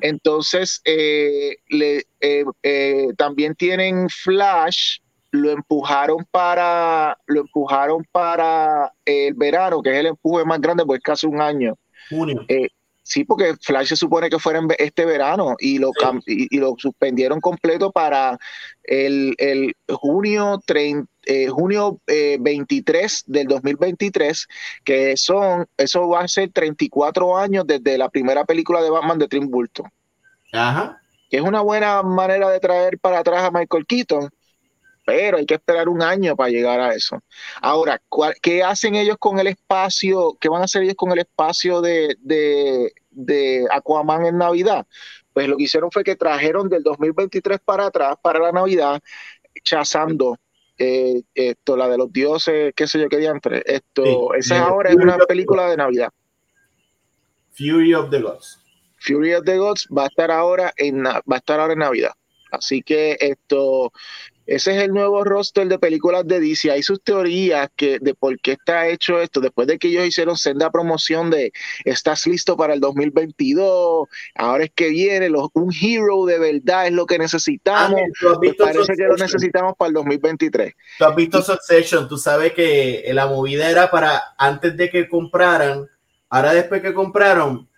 Entonces, 0.01 0.81
eh, 0.85 1.57
le, 1.67 2.05
eh, 2.21 2.45
eh, 2.63 3.07
también 3.17 3.55
tienen 3.55 4.09
Flash, 4.09 4.99
lo 5.31 5.51
empujaron 5.51 6.25
para 6.31 7.17
lo 7.27 7.41
empujaron 7.41 8.03
para 8.11 8.91
el 9.05 9.33
verano, 9.35 9.81
que 9.81 9.91
es 9.91 9.97
el 9.97 10.07
empuje 10.07 10.43
más 10.45 10.59
grande, 10.59 10.85
pues 10.85 11.01
casi 11.01 11.27
un 11.27 11.41
año. 11.41 11.75
Junio. 12.09 12.45
Sí, 13.09 13.23
porque 13.23 13.55
Flash 13.59 13.87
se 13.87 13.95
supone 13.95 14.29
que 14.29 14.37
fuera 14.37 14.61
este 14.77 15.03
verano 15.03 15.55
y 15.57 15.79
lo, 15.79 15.89
y, 16.27 16.59
lo 16.59 16.75
suspendieron 16.77 17.41
completo 17.41 17.91
para 17.91 18.37
el, 18.83 19.35
junio, 19.89 20.61
30, 20.63 21.09
eh, 21.25 21.47
junio 21.47 21.99
23 22.05 23.11
eh, 23.11 23.23
del 23.25 23.47
2023, 23.47 24.47
que 24.83 25.17
son, 25.17 25.65
eso 25.75 26.07
va 26.07 26.21
a 26.21 26.27
ser 26.27 26.51
34 26.51 27.35
años 27.35 27.65
desde 27.65 27.97
la 27.97 28.09
primera 28.09 28.45
película 28.45 28.79
de 28.83 28.91
Batman 28.91 29.17
de 29.17 29.27
Tim 29.27 29.49
Burton. 29.49 29.89
Ajá. 30.53 31.01
Que 31.31 31.37
es 31.37 31.43
una 31.43 31.61
buena 31.61 32.03
manera 32.03 32.47
de 32.51 32.59
traer 32.59 32.99
para 32.99 33.21
atrás 33.21 33.43
a 33.43 33.49
Michael 33.49 33.87
Keaton 33.87 34.29
pero 35.09 35.39
hay 35.39 35.45
que 35.47 35.55
esperar 35.55 35.89
un 35.89 36.03
año 36.03 36.35
para 36.35 36.51
llegar 36.51 36.79
a 36.79 36.93
eso. 36.93 37.19
Ahora, 37.63 37.99
¿qué 38.43 38.61
hacen 38.61 38.93
ellos 38.93 39.17
con 39.17 39.39
el 39.39 39.47
espacio? 39.47 40.37
¿Qué 40.39 40.49
van 40.49 40.61
a 40.61 40.65
hacer 40.65 40.83
ellos 40.83 40.93
con 40.93 41.11
el 41.11 41.17
espacio 41.17 41.81
de, 41.81 42.15
de, 42.21 43.65
Aquaman 43.71 44.27
en 44.27 44.37
Navidad? 44.37 44.85
Pues 45.33 45.47
lo 45.47 45.57
que 45.57 45.63
hicieron 45.63 45.89
fue 45.89 46.03
que 46.03 46.15
trajeron 46.15 46.69
del 46.69 46.83
2023 46.83 47.59
para 47.65 47.87
atrás, 47.87 48.17
para 48.21 48.37
la 48.37 48.51
Navidad, 48.51 49.01
chazando 49.63 50.37
eh, 50.77 51.23
esto, 51.33 51.75
la 51.75 51.89
de 51.89 51.97
los 51.97 52.13
dioses, 52.13 52.71
qué 52.75 52.85
sé 52.85 52.99
yo, 52.99 53.09
qué 53.09 53.17
diantre. 53.17 53.63
Esto, 53.65 54.35
esa 54.35 54.63
ahora 54.63 54.91
es 54.91 54.95
una 54.95 55.17
película 55.27 55.71
de 55.71 55.77
Navidad. 55.77 56.09
Fury 57.57 57.95
of 57.95 58.11
the 58.11 58.21
Gods. 58.21 58.59
Fury 58.99 59.33
of 59.33 59.43
the 59.43 59.57
Gods 59.57 59.87
va 59.87 60.03
a 60.03 60.07
estar 60.07 60.29
ahora 60.29 60.71
en 60.77 61.03
va 61.03 61.23
a 61.31 61.37
estar 61.37 61.59
ahora 61.59 61.73
en 61.73 61.79
Navidad. 61.79 62.11
Así 62.51 62.81
que 62.81 63.17
esto 63.19 63.91
ese 64.49 64.75
es 64.75 64.83
el 64.83 64.91
nuevo 64.91 65.23
roster 65.23 65.67
de 65.67 65.77
películas 65.77 66.25
de 66.25 66.39
DC. 66.39 66.71
Hay 66.71 66.81
sus 66.81 67.03
teorías 67.03 67.69
que, 67.75 67.99
de 67.99 68.15
por 68.15 68.39
qué 68.39 68.53
está 68.53 68.87
hecho 68.87 69.21
esto. 69.21 69.41
Después 69.41 69.67
de 69.67 69.77
que 69.77 69.89
ellos 69.89 70.07
hicieron 70.07 70.37
senda 70.37 70.71
promoción 70.71 71.29
de 71.29 71.53
estás 71.85 72.25
listo 72.25 72.57
para 72.57 72.73
el 72.73 72.79
2022, 72.79 74.07
ahora 74.33 74.63
es 74.63 74.71
que 74.73 74.89
viene, 74.89 75.29
un 75.53 75.71
hero 75.79 76.25
de 76.25 76.39
verdad 76.39 76.87
es 76.87 76.93
lo 76.93 77.05
que 77.05 77.19
necesitamos. 77.19 78.01
Pues 78.39 78.55
parece 78.55 78.95
que 78.95 79.03
lo 79.03 79.17
necesitamos 79.17 79.75
para 79.77 79.89
el 79.89 79.93
2023. 79.93 80.73
Tú 80.97 81.05
has 81.05 81.15
visto 81.15 81.43
Succession, 81.43 82.09
tú 82.09 82.17
sabes 82.17 82.53
que 82.53 83.07
la 83.13 83.27
movida 83.27 83.69
era 83.69 83.91
para 83.91 84.33
antes 84.35 84.75
de 84.75 84.89
que 84.89 85.07
compraran, 85.07 85.87
ahora 86.27 86.55
después 86.55 86.81
que 86.81 86.95
compraron, 86.95 87.68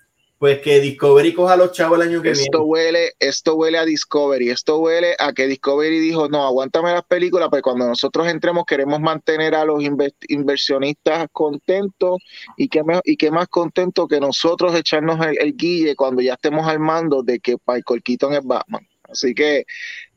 pues 0.42 0.60
que 0.60 0.80
Discovery 0.80 1.36
coja 1.36 1.54
a 1.54 1.56
los 1.56 1.72
chavos 1.72 2.00
el 2.00 2.10
año 2.10 2.20
que 2.24 2.32
esto 2.32 2.64
viene. 2.64 2.66
Huele, 2.66 3.14
esto 3.20 3.54
huele 3.54 3.78
a 3.78 3.86
Discovery, 3.86 4.50
esto 4.50 4.80
huele 4.80 5.16
a 5.20 5.34
que 5.34 5.46
Discovery 5.46 6.00
dijo, 6.00 6.30
no, 6.30 6.44
aguántame 6.44 6.92
las 6.92 7.04
películas, 7.04 7.50
pues 7.52 7.62
cuando 7.62 7.86
nosotros 7.86 8.28
entremos 8.28 8.66
queremos 8.66 9.00
mantener 9.00 9.54
a 9.54 9.66
los 9.66 9.84
inversionistas 10.30 11.28
contentos 11.32 12.18
y 12.58 12.70
que, 12.70 12.82
y 13.04 13.18
qué 13.18 13.30
más 13.30 13.50
contentos 13.50 14.08
que 14.08 14.20
nosotros 14.20 14.74
echarnos 14.74 15.24
el, 15.24 15.56
guille 15.56 15.96
cuando 15.96 16.24
ya 16.24 16.34
estemos 16.34 16.68
al 16.68 16.80
mando 16.80 17.22
de 17.22 17.40
que 17.40 17.58
Michael 17.68 18.02
Keaton 18.02 18.34
es 18.34 18.44
Batman. 18.44 18.88
Así 19.04 19.36
que 19.36 19.66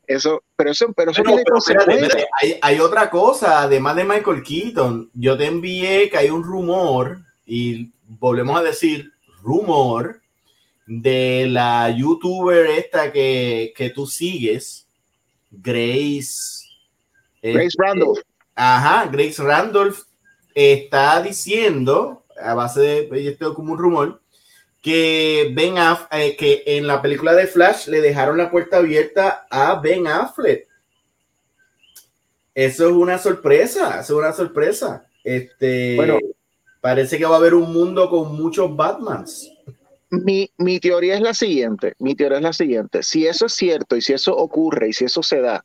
eso, 0.06 0.42
pero 0.56 0.70
eso, 0.70 0.90
pero 0.96 1.10
eso 1.10 1.22
hay, 2.40 2.58
hay 2.62 2.80
otra 2.80 3.10
cosa, 3.10 3.60
además 3.60 3.94
de 3.96 4.04
Michael 4.04 4.42
Keaton, 4.42 5.10
yo 5.12 5.36
te 5.36 5.44
envié 5.44 6.08
que 6.08 6.16
hay 6.16 6.30
un 6.30 6.42
rumor 6.42 7.18
y 7.44 7.92
volvemos 8.06 8.58
a 8.58 8.62
decir, 8.62 9.13
rumor 9.44 10.20
de 10.86 11.46
la 11.48 11.90
youtuber 11.90 12.66
esta 12.66 13.12
que, 13.12 13.92
tú 13.94 14.06
sigues, 14.06 14.86
Grace. 15.50 16.64
Grace 17.42 17.66
este, 17.66 17.82
Randolph. 17.82 18.18
Ajá, 18.54 19.08
Grace 19.10 19.42
Randolph 19.42 20.00
está 20.54 21.20
diciendo, 21.22 22.24
a 22.40 22.54
base 22.54 22.80
de 22.80 23.28
esto 23.28 23.54
como 23.54 23.72
un 23.72 23.78
rumor, 23.78 24.20
que 24.82 25.50
Ben 25.54 25.76
eh, 26.10 26.36
que 26.36 26.62
en 26.66 26.86
la 26.86 27.00
película 27.00 27.34
de 27.34 27.46
Flash 27.46 27.88
le 27.88 28.00
dejaron 28.00 28.36
la 28.36 28.50
puerta 28.50 28.76
abierta 28.76 29.46
a 29.50 29.80
Ben 29.80 30.06
Affleck. 30.06 30.68
Eso 32.54 32.88
es 32.88 32.92
una 32.92 33.18
sorpresa, 33.18 34.00
eso 34.00 34.00
es 34.00 34.10
una 34.10 34.32
sorpresa. 34.32 35.06
Este, 35.24 35.96
bueno, 35.96 36.18
Parece 36.84 37.16
que 37.16 37.24
va 37.24 37.36
a 37.36 37.38
haber 37.38 37.54
un 37.54 37.72
mundo 37.72 38.10
con 38.10 38.36
muchos 38.36 38.76
Batmans. 38.76 39.50
Mi, 40.10 40.50
mi, 40.58 40.78
teoría 40.80 41.14
es 41.14 41.22
la 41.22 41.32
siguiente, 41.32 41.94
mi 41.98 42.14
teoría 42.14 42.36
es 42.36 42.44
la 42.44 42.52
siguiente, 42.52 43.02
si 43.02 43.26
eso 43.26 43.46
es 43.46 43.54
cierto 43.54 43.96
y 43.96 44.02
si 44.02 44.12
eso 44.12 44.36
ocurre 44.36 44.90
y 44.90 44.92
si 44.92 45.06
eso 45.06 45.22
se 45.22 45.40
da, 45.40 45.64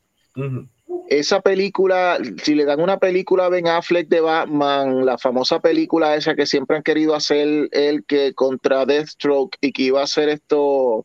esa 1.10 1.42
película, 1.42 2.18
si 2.42 2.54
le 2.54 2.64
dan 2.64 2.80
una 2.80 2.98
película 2.98 3.44
a 3.44 3.48
Ben 3.50 3.68
Affleck 3.68 4.08
de 4.08 4.22
Batman, 4.22 5.04
la 5.04 5.18
famosa 5.18 5.60
película 5.60 6.16
esa 6.16 6.34
que 6.34 6.46
siempre 6.46 6.78
han 6.78 6.82
querido 6.82 7.14
hacer 7.14 7.68
el 7.72 8.02
que 8.06 8.32
contra 8.32 8.86
Deathstroke 8.86 9.58
y 9.60 9.72
que 9.72 9.82
iba 9.82 10.02
a 10.02 10.06
ser 10.06 10.30
esto, 10.30 11.04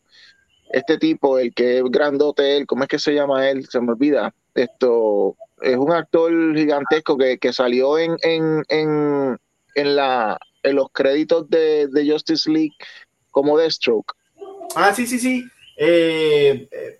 este 0.70 0.96
tipo, 0.96 1.38
el 1.38 1.52
que 1.52 1.76
es 1.76 1.84
grandote, 1.90 2.56
él, 2.56 2.66
¿cómo 2.66 2.84
es 2.84 2.88
que 2.88 2.98
se 2.98 3.12
llama 3.12 3.50
él? 3.50 3.66
Se 3.66 3.82
me 3.82 3.92
olvida. 3.92 4.34
Esto 4.54 5.36
es 5.60 5.76
un 5.76 5.92
actor 5.92 6.32
gigantesco 6.56 7.18
que, 7.18 7.36
que 7.36 7.52
salió 7.52 7.98
en, 7.98 8.16
en, 8.22 8.64
en 8.68 9.36
en, 9.76 9.94
la, 9.94 10.38
en 10.62 10.76
los 10.76 10.90
créditos 10.90 11.48
de, 11.48 11.86
de 11.88 12.10
Justice 12.10 12.50
League 12.50 12.74
como 13.30 13.56
Deathstroke. 13.56 14.12
Ah, 14.74 14.92
sí, 14.92 15.06
sí, 15.06 15.18
sí. 15.18 15.44
Eh, 15.76 16.68
eh, 16.70 16.98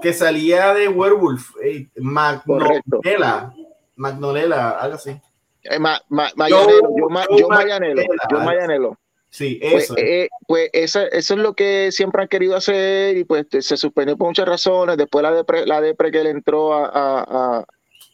que 0.00 0.12
salía 0.12 0.74
de 0.74 0.88
Werewolf, 0.88 1.50
eh, 1.64 1.88
Magnolela, 1.96 3.54
Magnolela, 3.96 4.70
algo 4.70 4.96
así. 4.96 5.18
Eh, 5.62 5.78
ma, 5.78 6.00
Mayanelo, 6.08 6.96
yo, 6.96 7.36
yo, 7.36 7.48
Mayanelo, 7.48 8.02
yo 8.30 8.38
Mayanelo. 8.40 8.98
Sí, 9.30 9.58
pues, 9.60 9.84
eso. 9.84 9.94
Pues, 9.94 10.28
pues 10.46 10.70
eso, 10.72 11.00
eso, 11.00 11.34
es 11.34 11.40
lo 11.40 11.54
que 11.54 11.92
siempre 11.92 12.22
han 12.22 12.28
querido 12.28 12.56
hacer 12.56 13.16
y 13.16 13.24
pues 13.24 13.46
se 13.50 13.76
suspendió 13.76 14.16
por 14.16 14.28
muchas 14.28 14.48
razones. 14.48 14.96
Después 14.96 15.22
la 15.22 15.32
depre, 15.32 15.66
la 15.66 15.80
depre 15.80 16.10
que 16.10 16.24
le 16.24 16.30
entró 16.30 16.74
a, 16.74 16.90
a, 16.94 17.64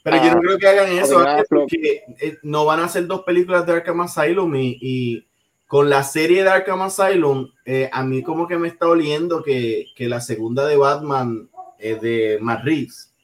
pero 0.05 0.19
yo 0.19 0.33
no 0.33 0.37
ah, 0.37 0.41
creo 0.43 0.59
que 0.59 0.69
hagan 0.69 0.93
eso, 0.93 1.25
porque 1.49 2.05
eh, 2.21 2.37
no 2.43 2.67
van 2.67 2.81
a 2.81 2.85
hacer 2.85 3.07
dos 3.07 3.23
películas 3.23 3.65
de 3.65 3.73
Arkham 3.73 4.03
Asylum 4.03 4.55
y, 4.55 5.27
con 5.67 5.89
la 5.89 6.03
serie 6.05 6.43
de 6.43 6.51
Arkham 6.51 6.83
Asylum, 6.83 7.51
eh, 7.65 7.89
a 7.91 8.05
mí 8.05 8.23
como 8.23 8.47
que 8.47 8.59
me 8.59 8.69
está 8.69 8.87
oliendo 8.87 9.43
que, 9.43 9.87
la 9.97 10.21
segunda 10.21 10.67
de 10.67 10.77
Batman 10.77 11.49
es 11.79 12.03
de 12.03 12.39
Matt 12.43 12.65
Reeves 12.65 13.15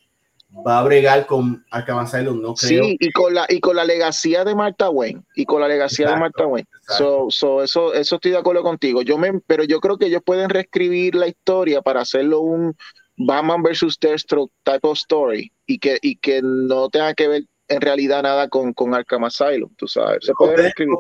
va 0.67 0.81
a 0.81 0.83
bregar 0.83 1.27
con 1.27 1.65
Arkham 1.71 1.99
Asylum, 1.99 2.41
no 2.41 2.55
creo. 2.55 2.85
Sí, 2.85 2.97
y 2.99 3.13
con 3.13 3.35
la 3.35 3.47
y 3.49 3.61
con 3.61 3.77
la 3.77 3.85
legacía 3.85 4.45
de 4.45 4.55
Martha 4.55 4.89
Wayne 4.89 5.23
y 5.37 5.45
con 5.45 5.61
la 5.61 5.69
legacía 5.69 6.11
de 6.11 6.17
Martha 6.17 6.47
Wayne. 6.47 6.67
So, 6.89 7.27
so, 7.29 7.63
eso 7.63 7.95
eso 7.95 8.17
estoy 8.17 8.33
de 8.33 8.39
acuerdo 8.39 8.63
contigo. 8.63 9.03
Yo 9.03 9.17
me 9.17 9.39
pero 9.47 9.65
yo 9.65 9.81
creo 9.81 9.97
que 9.99 10.07
ellos 10.07 10.23
pueden 10.25 10.49
reescribir 10.49 11.15
la 11.15 11.29
historia 11.29 11.83
para 11.83 12.01
hacerlo 12.01 12.41
un 12.41 12.75
Batman 13.23 13.63
versus 13.63 13.99
Deathstroke 13.99 14.51
type 14.65 14.81
of 14.83 14.97
story 14.97 15.53
y 15.67 15.79
que, 15.79 15.99
y 16.01 16.17
que 16.17 16.41
no 16.43 16.89
tenga 16.89 17.13
que 17.15 17.29
ver 17.29 17.43
en 17.69 17.81
realidad 17.81 18.23
nada 18.23 18.49
con, 18.49 18.73
con 18.73 18.95
Arkham 18.95 19.25
Asylum, 19.25 19.71
tú 19.77 19.87
sabes. 19.87 20.25
Se 20.25 20.33
puede 20.33 20.69
escribir, 20.69 20.97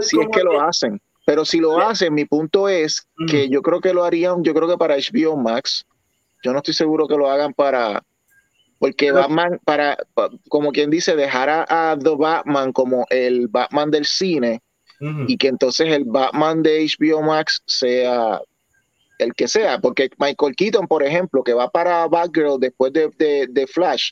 si 0.00 0.20
es 0.20 0.28
que 0.30 0.42
lo 0.42 0.60
hacen. 0.60 1.00
Pero 1.24 1.44
si 1.44 1.58
lo 1.58 1.80
hacen, 1.80 2.14
mi 2.14 2.24
punto 2.24 2.68
es 2.68 3.08
que 3.26 3.48
yo 3.48 3.60
creo 3.62 3.80
que 3.80 3.92
lo 3.92 4.04
harían, 4.04 4.44
yo 4.44 4.54
creo 4.54 4.68
que 4.68 4.76
para 4.76 4.96
HBO 4.96 5.36
Max, 5.36 5.84
yo 6.44 6.52
no 6.52 6.58
estoy 6.58 6.74
seguro 6.74 7.08
que 7.08 7.16
lo 7.16 7.28
hagan 7.28 7.52
para, 7.52 8.04
porque 8.78 9.10
Batman, 9.10 9.58
para, 9.64 9.96
como 10.48 10.70
quien 10.70 10.90
dice, 10.90 11.16
dejar 11.16 11.48
a, 11.48 11.96
The 11.98 12.14
Batman 12.16 12.72
como 12.72 13.06
el 13.10 13.48
Batman 13.48 13.90
del 13.90 14.04
cine 14.04 14.62
y 15.00 15.36
que 15.36 15.48
entonces 15.48 15.88
el 15.92 16.04
Batman 16.04 16.62
de 16.62 16.86
HBO 16.86 17.22
Max 17.22 17.60
sea 17.66 18.40
el 19.18 19.34
que 19.34 19.48
sea, 19.48 19.78
porque 19.80 20.10
Michael 20.18 20.56
Keaton, 20.56 20.86
por 20.86 21.02
ejemplo, 21.02 21.42
que 21.42 21.54
va 21.54 21.70
para 21.70 22.06
Batgirl 22.06 22.58
después 22.60 22.92
de, 22.92 23.46
de, 23.48 23.66
Flash, 23.66 24.10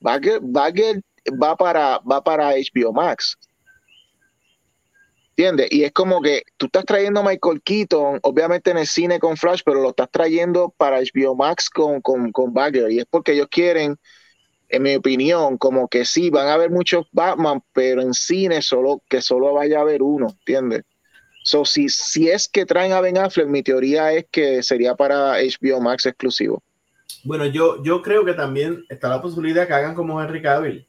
Batgirl, 0.00 1.02
va 1.42 1.56
para, 1.56 1.98
va 1.98 2.22
para 2.22 2.52
HBO 2.52 2.92
Max. 2.92 3.36
¿Entiendes? 5.30 5.68
Y 5.70 5.84
es 5.84 5.92
como 5.92 6.22
que 6.22 6.44
tú 6.56 6.66
estás 6.66 6.86
trayendo 6.86 7.20
a 7.20 7.22
Michael 7.22 7.60
Keaton, 7.62 8.20
obviamente 8.22 8.70
en 8.70 8.78
el 8.78 8.86
cine 8.86 9.18
con 9.18 9.36
Flash, 9.36 9.60
pero 9.64 9.82
lo 9.82 9.90
estás 9.90 10.10
trayendo 10.10 10.72
para 10.78 11.00
HBO 11.00 11.34
Max 11.34 11.68
con, 11.68 12.00
con, 12.00 12.32
con 12.32 12.54
Batgirl. 12.54 12.90
Y 12.90 13.00
es 13.00 13.04
porque 13.10 13.32
ellos 13.32 13.48
quieren, 13.50 13.98
en 14.70 14.82
mi 14.82 14.96
opinión, 14.96 15.58
como 15.58 15.88
que 15.88 16.06
sí, 16.06 16.30
van 16.30 16.48
a 16.48 16.54
haber 16.54 16.70
muchos 16.70 17.06
Batman, 17.12 17.62
pero 17.74 18.00
en 18.00 18.14
cine 18.14 18.62
solo 18.62 19.02
que 19.10 19.20
solo 19.20 19.52
vaya 19.52 19.78
a 19.78 19.82
haber 19.82 20.02
uno, 20.02 20.28
¿entiendes? 20.28 20.84
So, 21.46 21.64
si, 21.64 21.88
si 21.88 22.28
es 22.28 22.48
que 22.48 22.66
traen 22.66 22.92
a 22.92 23.00
Ben 23.00 23.16
Affleck, 23.16 23.46
mi 23.46 23.62
teoría 23.62 24.12
es 24.12 24.26
que 24.32 24.64
sería 24.64 24.96
para 24.96 25.36
HBO 25.38 25.80
Max 25.80 26.04
exclusivo. 26.04 26.60
Bueno, 27.22 27.46
yo, 27.46 27.80
yo 27.84 28.02
creo 28.02 28.24
que 28.24 28.32
también 28.32 28.84
está 28.88 29.08
la 29.08 29.22
posibilidad 29.22 29.64
que 29.64 29.72
hagan 29.72 29.94
como 29.94 30.20
Henry 30.20 30.42
Cavill, 30.42 30.84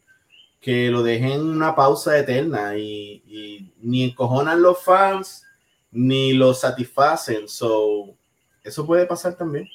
que 0.60 0.90
lo 0.90 1.04
dejen 1.04 1.42
una 1.42 1.76
pausa 1.76 2.18
eterna 2.18 2.76
y, 2.76 3.72
ni 3.84 4.06
encojonan 4.06 4.60
los 4.60 4.84
fans 4.84 5.46
ni 5.92 6.34
los 6.34 6.62
satisfacen. 6.62 7.48
So, 7.48 8.16
eso 8.64 8.84
puede 8.84 9.06
pasar 9.06 9.36
también. 9.36 9.70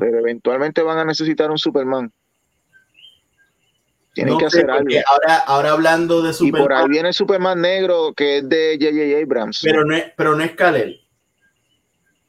Pero 0.00 0.20
eventualmente 0.20 0.80
van 0.80 0.96
a 0.96 1.04
necesitar 1.04 1.50
un 1.50 1.58
Superman. 1.58 2.10
Tienen 4.24 4.38
que 4.38 4.46
hacer 4.46 4.68
algo. 4.68 4.88
Ahora, 5.06 5.36
ahora 5.46 5.70
hablando 5.70 6.22
de 6.22 6.32
Superman. 6.32 6.60
Y 6.60 6.64
por 6.64 6.72
ahí 6.72 6.88
viene 6.88 7.12
Superman 7.12 7.60
negro, 7.60 8.12
que 8.14 8.38
es 8.38 8.48
de 8.48 8.76
J.J. 8.80 9.22
Abrams. 9.22 9.60
Pero 9.62 9.84
no 9.84 9.94
es, 9.94 10.06
pero 10.16 10.34
no 10.34 10.42
es 10.42 10.52
Kal-El. 10.56 11.00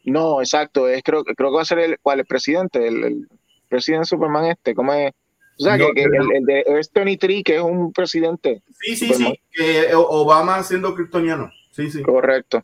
No, 0.04 0.40
exacto. 0.40 0.88
Es, 0.88 1.02
creo, 1.04 1.24
creo 1.24 1.50
que 1.50 1.56
va 1.56 1.62
a 1.64 1.66
ser 1.66 1.80
el, 1.80 1.98
¿cuál, 2.00 2.20
el 2.20 2.26
presidente, 2.26 2.88
el, 2.88 3.28
presidente 3.68 4.06
Superman 4.06 4.46
este, 4.46 4.76
¿cómo 4.76 4.94
es? 4.94 5.14
O 5.60 5.64
sea, 5.64 5.78
que, 5.78 5.84
el, 5.96 6.46
de 6.46 6.64
es 6.68 6.92
Tony 6.92 7.18
Tree, 7.18 7.44
que 7.44 7.56
es 7.56 7.62
un 7.62 7.92
presidente. 7.92 8.62
Sí, 8.82 8.96
sí, 8.96 9.14
sí, 9.14 9.42
que 9.52 9.90
Obama 9.96 10.62
siendo 10.64 10.94
kryptoniano. 10.94 11.52
Sí, 11.72 11.90
sí. 11.90 12.02
Correcto. 12.04 12.64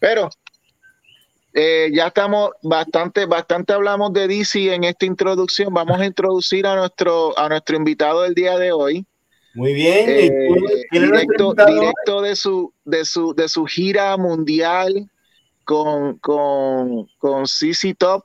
Pero 0.00 0.28
eh, 1.56 1.90
ya 1.94 2.08
estamos 2.08 2.50
bastante, 2.62 3.26
bastante 3.26 3.72
hablamos 3.72 4.12
de 4.12 4.26
DC 4.26 4.74
en 4.74 4.82
esta 4.82 5.06
introducción. 5.06 5.72
Vamos 5.72 6.00
a 6.00 6.04
introducir 6.04 6.66
a 6.66 6.74
nuestro, 6.74 7.38
a 7.38 7.48
nuestro 7.48 7.76
invitado 7.76 8.22
del 8.22 8.34
día 8.34 8.58
de 8.58 8.72
hoy. 8.72 9.06
Muy 9.54 9.72
bien. 9.72 10.10
Eh, 10.10 10.30
directo, 10.90 11.54
directo 11.54 12.22
de 12.22 12.34
su, 12.34 12.74
de 12.84 13.04
su, 13.04 13.34
de 13.34 13.48
su 13.48 13.66
gira 13.66 14.16
mundial 14.16 15.08
con, 15.62 16.18
con, 16.18 17.06
con 17.18 17.46
CC 17.46 17.94
Top. 17.96 18.24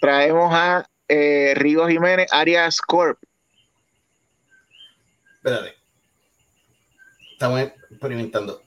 Traemos 0.00 0.52
a 0.52 0.88
eh, 1.06 1.54
Rigo 1.54 1.86
Jiménez, 1.86 2.26
Arias 2.32 2.80
Corp. 2.80 3.18
Espérate. 5.36 5.76
Estamos 7.32 7.60
experimentando. 7.90 8.65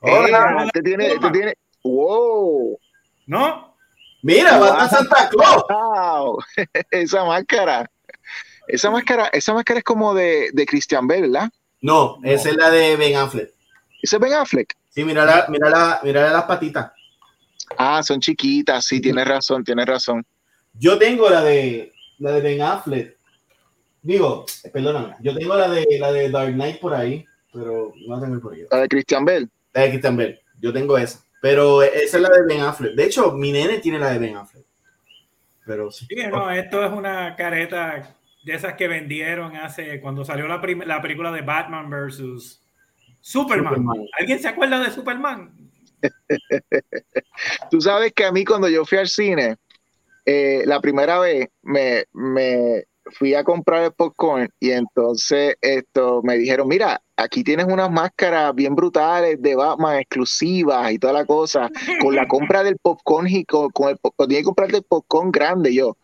Hola. 0.00 0.68
te 0.72 0.82
tiene, 0.82 1.18
te 1.18 1.30
tiene. 1.30 1.54
Wow. 1.82 2.78
¿No? 3.26 3.76
Mira, 4.22 4.58
va 4.58 4.82
a 4.82 4.88
Santa 4.88 5.28
Claus. 5.28 5.64
Wow. 5.68 6.38
esa 6.90 7.24
máscara. 7.24 7.90
Esa 8.66 8.90
máscara, 8.90 9.28
esa 9.32 9.54
máscara 9.54 9.78
es 9.78 9.84
como 9.84 10.14
de, 10.14 10.50
de 10.52 10.66
Christian 10.66 11.06
Bale, 11.06 11.22
¿verdad? 11.22 11.50
No, 11.80 12.18
esa 12.22 12.50
es 12.50 12.56
la 12.56 12.70
de 12.70 12.96
Ben 12.96 13.16
Affleck. 13.16 13.54
¿Esa 14.02 14.16
es 14.16 14.20
Ben 14.20 14.34
Affleck? 14.34 14.74
Sí, 14.90 15.04
mira, 15.04 15.24
la, 15.24 15.46
mira, 15.48 15.70
la, 15.70 16.00
mira 16.02 16.30
las 16.32 16.44
patitas. 16.44 16.92
Ah, 17.76 18.02
son 18.02 18.20
chiquitas, 18.20 18.84
sí, 18.84 19.00
tienes 19.00 19.26
razón, 19.26 19.64
tienes 19.64 19.86
razón. 19.86 20.24
Yo 20.74 20.98
tengo 20.98 21.30
la 21.30 21.42
de 21.42 21.92
la 22.18 22.32
de 22.32 22.40
Ben 22.40 22.60
Affleck. 22.60 23.16
Digo, 24.02 24.44
perdóname, 24.72 25.16
yo 25.20 25.34
tengo 25.34 25.54
la 25.54 25.68
de 25.68 25.86
la 25.98 26.12
de 26.12 26.30
Dark 26.30 26.52
Knight 26.52 26.80
por 26.80 26.94
ahí, 26.94 27.24
pero 27.52 27.92
no 28.06 28.16
la 28.16 28.22
tengo 28.22 28.40
por 28.40 28.54
ahí. 28.54 28.64
La 28.70 28.78
de 28.78 28.88
Christian 28.88 29.24
Bell. 29.24 29.50
La 29.78 29.84
de 29.84 29.90
Christian 29.90 30.16
Bell. 30.16 30.40
Yo 30.58 30.72
tengo 30.72 30.98
esa. 30.98 31.20
Pero 31.40 31.84
esa 31.84 32.16
es 32.16 32.20
la 32.20 32.30
de 32.30 32.42
Ben 32.42 32.62
Affleck. 32.62 32.94
De 32.94 33.04
hecho, 33.04 33.30
mi 33.30 33.52
nene 33.52 33.78
tiene 33.78 34.00
la 34.00 34.10
de 34.10 34.18
Ben 34.18 34.36
Affleck. 34.36 34.66
Pero 35.64 35.92
sí. 35.92 36.08
no, 36.32 36.50
esto 36.50 36.84
es 36.84 36.90
una 36.90 37.36
careta 37.36 38.16
de 38.42 38.54
esas 38.54 38.74
que 38.74 38.88
vendieron 38.88 39.54
hace 39.54 40.00
cuando 40.00 40.24
salió 40.24 40.48
la, 40.48 40.60
la 40.84 41.00
película 41.00 41.30
de 41.30 41.42
Batman 41.42 41.88
versus 41.88 42.60
Superman. 43.20 43.86
¿Alguien 44.18 44.40
se 44.40 44.48
acuerda 44.48 44.80
de 44.80 44.90
Superman? 44.90 45.54
Tú 47.70 47.80
sabes 47.80 48.12
que 48.12 48.24
a 48.24 48.32
mí 48.32 48.44
cuando 48.44 48.68
yo 48.68 48.84
fui 48.84 48.98
al 48.98 49.08
cine, 49.08 49.58
eh, 50.26 50.64
la 50.66 50.80
primera 50.80 51.20
vez 51.20 51.46
me, 51.62 52.02
me, 52.12 52.82
fui 53.12 53.34
a 53.34 53.44
comprar 53.44 53.84
el 53.84 53.92
popcorn 53.92 54.48
y 54.60 54.70
entonces 54.70 55.56
esto 55.60 56.20
me 56.22 56.36
dijeron, 56.36 56.68
mira, 56.68 57.00
aquí 57.16 57.42
tienes 57.42 57.66
unas 57.66 57.90
máscaras 57.90 58.54
bien 58.54 58.74
brutales 58.74 59.40
de 59.40 59.54
Batman 59.54 59.98
exclusivas 59.98 60.92
y 60.92 60.98
toda 60.98 61.12
la 61.12 61.24
cosa, 61.24 61.70
con 62.00 62.14
la 62.14 62.26
compra 62.26 62.62
del 62.62 62.76
popcorn 62.78 63.28
y 63.28 63.44
con, 63.44 63.70
el 63.88 63.98
tienes 64.28 64.38
que 64.38 64.44
comprarte 64.44 64.76
el 64.78 64.84
popcorn 64.84 65.30
grande 65.30 65.74
yo. 65.74 65.96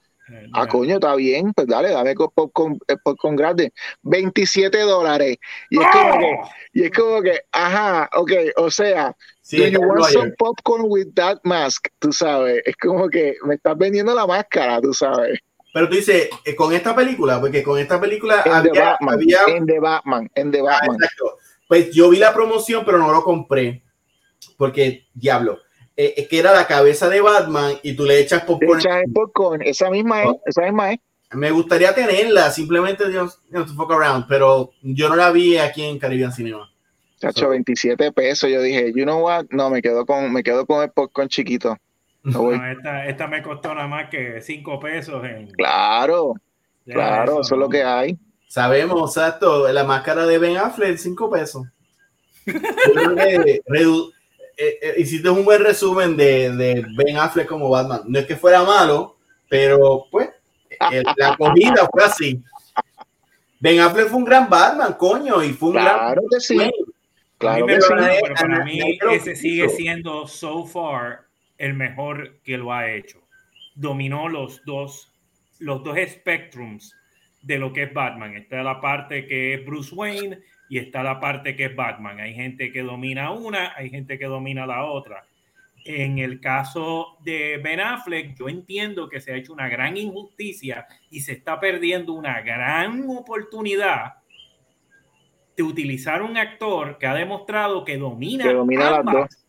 Ah, 0.54 0.66
coño, 0.66 0.94
está 0.94 1.14
bien, 1.16 1.52
pues 1.52 1.66
dale, 1.66 1.90
dame 1.90 2.14
con 2.14 2.30
popcorn, 2.34 2.78
el 2.88 2.98
popcorn 3.00 3.36
grande. 3.36 3.72
27 4.02 4.78
dólares. 4.80 5.36
Y 5.68 5.78
es, 5.78 5.86
como 5.92 6.18
que, 6.18 6.38
y 6.72 6.82
es 6.84 6.90
como 6.92 7.20
que, 7.20 7.40
ajá, 7.52 8.08
ok, 8.14 8.32
o 8.56 8.70
sea, 8.70 9.14
do 9.52 9.66
you 9.66 9.80
want 9.80 10.04
some 10.06 10.32
popcorn 10.38 10.84
with 10.88 11.08
that 11.14 11.38
mask? 11.44 11.88
Tú 11.98 12.10
sabes, 12.10 12.62
es 12.64 12.74
como 12.76 13.08
que 13.10 13.36
me 13.44 13.56
estás 13.56 13.76
vendiendo 13.76 14.14
la 14.14 14.26
máscara, 14.26 14.80
tú 14.80 14.94
sabes. 14.94 15.38
Pero 15.74 15.88
tú 15.88 15.96
dices, 15.96 16.28
eh, 16.44 16.54
con 16.54 16.72
esta 16.72 16.94
película, 16.94 17.40
porque 17.40 17.64
con 17.64 17.80
esta 17.80 18.00
película 18.00 18.42
en 18.44 18.52
había, 18.52 18.72
The 18.72 18.78
Batman, 18.78 19.18
en 19.48 19.66
The 19.66 19.80
Batman, 19.80 20.30
en 20.32 20.52
The 20.52 20.60
ah, 20.60 20.62
Batman. 20.62 20.98
Pues 21.66 21.90
yo 21.90 22.10
vi 22.10 22.18
la 22.18 22.32
promoción, 22.32 22.84
pero 22.86 22.98
no 22.98 23.10
lo 23.10 23.24
compré. 23.24 23.82
Porque, 24.56 25.08
diablo, 25.12 25.58
eh, 25.96 26.14
es 26.16 26.28
que 26.28 26.38
era 26.38 26.52
la 26.52 26.68
cabeza 26.68 27.08
de 27.08 27.20
Batman 27.20 27.74
y 27.82 27.94
tú 27.96 28.04
le 28.04 28.20
echas 28.20 28.44
popcorn. 28.44 28.78
Echas 28.78 29.02
popcorn, 29.12 29.62
esa 29.62 29.90
misma 29.90 30.22
es, 30.22 30.30
esa 30.46 30.62
misma 30.62 30.92
es. 30.92 31.00
Me 31.32 31.50
gustaría 31.50 31.92
tenerla, 31.92 32.52
simplemente 32.52 33.08
Dios, 33.08 33.40
to 33.52 33.66
fuck 33.66 33.90
around, 33.90 34.26
pero 34.28 34.70
yo 34.80 35.08
no 35.08 35.16
la 35.16 35.32
vi 35.32 35.58
aquí 35.58 35.82
en 35.82 35.98
Caribbean 35.98 36.30
Cinema. 36.30 36.70
Chacho, 37.18 37.48
27 37.48 38.12
pesos. 38.12 38.48
Yo 38.48 38.62
dije, 38.62 38.92
you 38.94 39.02
know 39.02 39.24
what? 39.24 39.46
No, 39.50 39.70
me 39.70 39.82
quedo 39.82 40.06
con, 40.06 40.32
me 40.32 40.44
quedo 40.44 40.66
con 40.66 40.84
el 40.84 40.92
popcorn 40.92 41.28
chiquito. 41.28 41.76
No, 42.24 42.52
esta, 42.52 43.06
esta, 43.06 43.26
me 43.26 43.42
costó 43.42 43.74
nada 43.74 43.86
más 43.86 44.08
que 44.08 44.40
5 44.40 44.80
pesos. 44.80 45.22
En... 45.24 45.46
Claro, 45.48 46.34
claro, 46.86 47.42
eso, 47.42 47.54
es 47.54 47.60
lo 47.60 47.68
que 47.68 47.82
hay. 47.82 48.18
Sabemos, 48.48 49.16
exacto, 49.16 49.70
la 49.70 49.84
máscara 49.84 50.24
de 50.26 50.38
Ben 50.38 50.56
Affleck, 50.56 50.96
5 50.96 51.30
pesos. 51.30 51.66
Eh, 54.56 54.78
eh, 54.80 54.94
hiciste 54.98 55.28
un 55.28 55.44
buen 55.44 55.60
resumen 55.60 56.16
de, 56.16 56.52
de, 56.52 56.86
Ben 56.96 57.16
Affleck 57.16 57.48
como 57.48 57.68
Batman. 57.68 58.02
No 58.06 58.20
es 58.20 58.26
que 58.26 58.36
fuera 58.36 58.62
malo, 58.62 59.16
pero 59.48 60.06
pues 60.12 60.30
la 61.16 61.36
comida 61.36 61.88
fue 61.92 62.04
así. 62.04 62.42
Ben 63.58 63.80
Affleck 63.80 64.06
fue 64.06 64.18
un 64.18 64.24
gran 64.24 64.48
Batman, 64.48 64.92
coño, 64.92 65.42
y 65.42 65.52
fue 65.54 65.70
un 65.70 65.74
claro 65.74 66.22
Que 66.30 66.38
sí. 66.38 66.56
Claro 67.36 67.66
que 67.66 67.80
sí. 67.80 67.88
Pero 67.90 68.34
para 68.36 68.64
mí 68.64 68.98
ese 69.10 69.34
sigue 69.34 69.68
siendo 69.70 70.28
so 70.28 70.64
far 70.64 71.23
el 71.58 71.74
mejor 71.74 72.40
que 72.42 72.58
lo 72.58 72.72
ha 72.72 72.90
hecho. 72.90 73.20
Dominó 73.74 74.28
los 74.28 74.64
dos, 74.64 75.12
los 75.58 75.82
dos 75.82 75.98
spectrums 76.06 76.94
de 77.42 77.58
lo 77.58 77.72
que 77.72 77.84
es 77.84 77.92
Batman. 77.92 78.36
Está 78.36 78.62
la 78.62 78.80
parte 78.80 79.26
que 79.26 79.54
es 79.54 79.64
Bruce 79.64 79.94
Wayne 79.94 80.40
y 80.68 80.78
está 80.78 81.02
la 81.02 81.20
parte 81.20 81.54
que 81.56 81.66
es 81.66 81.76
Batman. 81.76 82.20
Hay 82.20 82.34
gente 82.34 82.72
que 82.72 82.82
domina 82.82 83.30
una, 83.30 83.74
hay 83.76 83.90
gente 83.90 84.18
que 84.18 84.26
domina 84.26 84.66
la 84.66 84.84
otra. 84.84 85.26
En 85.84 86.18
el 86.18 86.40
caso 86.40 87.18
de 87.22 87.60
Ben 87.62 87.80
Affleck, 87.80 88.34
yo 88.38 88.48
entiendo 88.48 89.08
que 89.08 89.20
se 89.20 89.32
ha 89.32 89.36
hecho 89.36 89.52
una 89.52 89.68
gran 89.68 89.96
injusticia 89.98 90.86
y 91.10 91.20
se 91.20 91.32
está 91.32 91.60
perdiendo 91.60 92.14
una 92.14 92.40
gran 92.40 93.04
oportunidad 93.10 94.14
de 95.54 95.62
utilizar 95.62 96.22
un 96.22 96.38
actor 96.38 96.96
que 96.98 97.06
ha 97.06 97.14
demostrado 97.14 97.84
que 97.84 97.98
domina, 97.98 98.44
que 98.44 98.54
domina 98.54 98.90
las 98.90 99.04
dos 99.04 99.43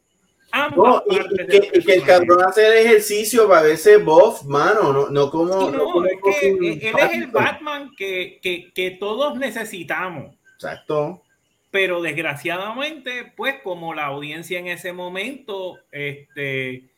y, 0.54 1.82
que, 1.82 1.94
el 1.94 2.04
cabrón 2.04 2.44
hace 2.48 2.66
el 2.66 2.86
ejercicio 2.86 3.48
para 3.48 3.64
verse 3.64 3.98
buff, 3.98 4.44
mano, 4.44 4.94
no, 4.94 5.10
no 5.10 5.30
como. 5.30 5.70
no, 5.70 6.06
es 6.06 6.40
que 6.40 6.50
él 6.50 6.96
es 6.98 7.14
el 7.14 7.28
Batman 7.28 7.92
que, 7.98 8.40
que, 8.42 8.72
que, 8.74 8.92
todos 8.92 9.38
necesitamos. 9.38 10.36
Exacto. 10.56 11.22
Pero 11.72 12.02
desgraciadamente, 12.02 13.34
pues, 13.36 13.56
como 13.64 13.94
la 13.94 14.06
audiencia 14.06 14.60
en 14.60 14.68
ese 14.68 14.94
momento, 14.94 15.78
este. 15.92 16.90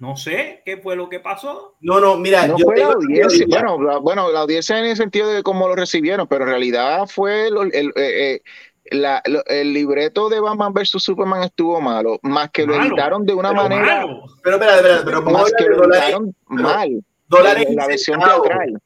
No 0.00 0.16
sé 0.16 0.62
qué 0.64 0.76
fue 0.76 0.94
lo 0.94 1.08
que 1.08 1.18
pasó. 1.18 1.74
No, 1.80 1.98
no, 2.00 2.16
mira, 2.16 2.46
no 2.46 2.56
fue 2.56 2.76
la 2.76 2.92
audiencia. 2.92 3.44
Bueno, 3.48 3.82
la, 3.82 3.98
bueno, 3.98 4.30
la 4.30 4.40
audiencia 4.40 4.78
en 4.78 4.84
el 4.84 4.96
sentido 4.96 5.28
de 5.28 5.42
cómo 5.42 5.66
lo 5.66 5.74
recibieron, 5.74 6.28
pero 6.28 6.44
en 6.44 6.50
realidad 6.50 7.08
fue 7.08 7.48
el, 7.48 7.56
el, 7.74 8.42
eh, 8.90 9.20
eh, 9.24 9.42
el 9.46 9.72
libreto 9.72 10.28
de 10.28 10.40
Batman 10.40 10.72
vs 10.72 10.90
Superman 11.02 11.42
estuvo 11.42 11.80
malo, 11.80 12.18
más 12.22 12.50
que 12.50 12.66
lo 12.66 12.74
editaron 12.74 13.24
de 13.24 13.34
una 13.34 13.52
manera. 13.52 14.06
Pero 14.42 14.56
espera, 14.56 14.76
espera, 14.76 15.02
pero 15.04 15.22
más 15.22 15.52
que 15.56 15.64
lo 15.64 15.84
editaron 15.84 16.34
mal. 16.46 17.04
Dólares 17.28 17.68
la 17.70 17.86
versión 17.86 18.20
teatral. 18.20 18.80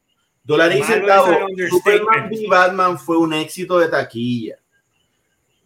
Dólares 0.45 0.81
y 0.81 0.83
centavos. 0.83 1.37
Superman 1.71 2.29
y 2.33 2.47
Batman 2.47 2.99
fue 2.99 3.17
un 3.17 3.33
éxito 3.33 3.79
de 3.79 3.89
taquilla. 3.89 4.59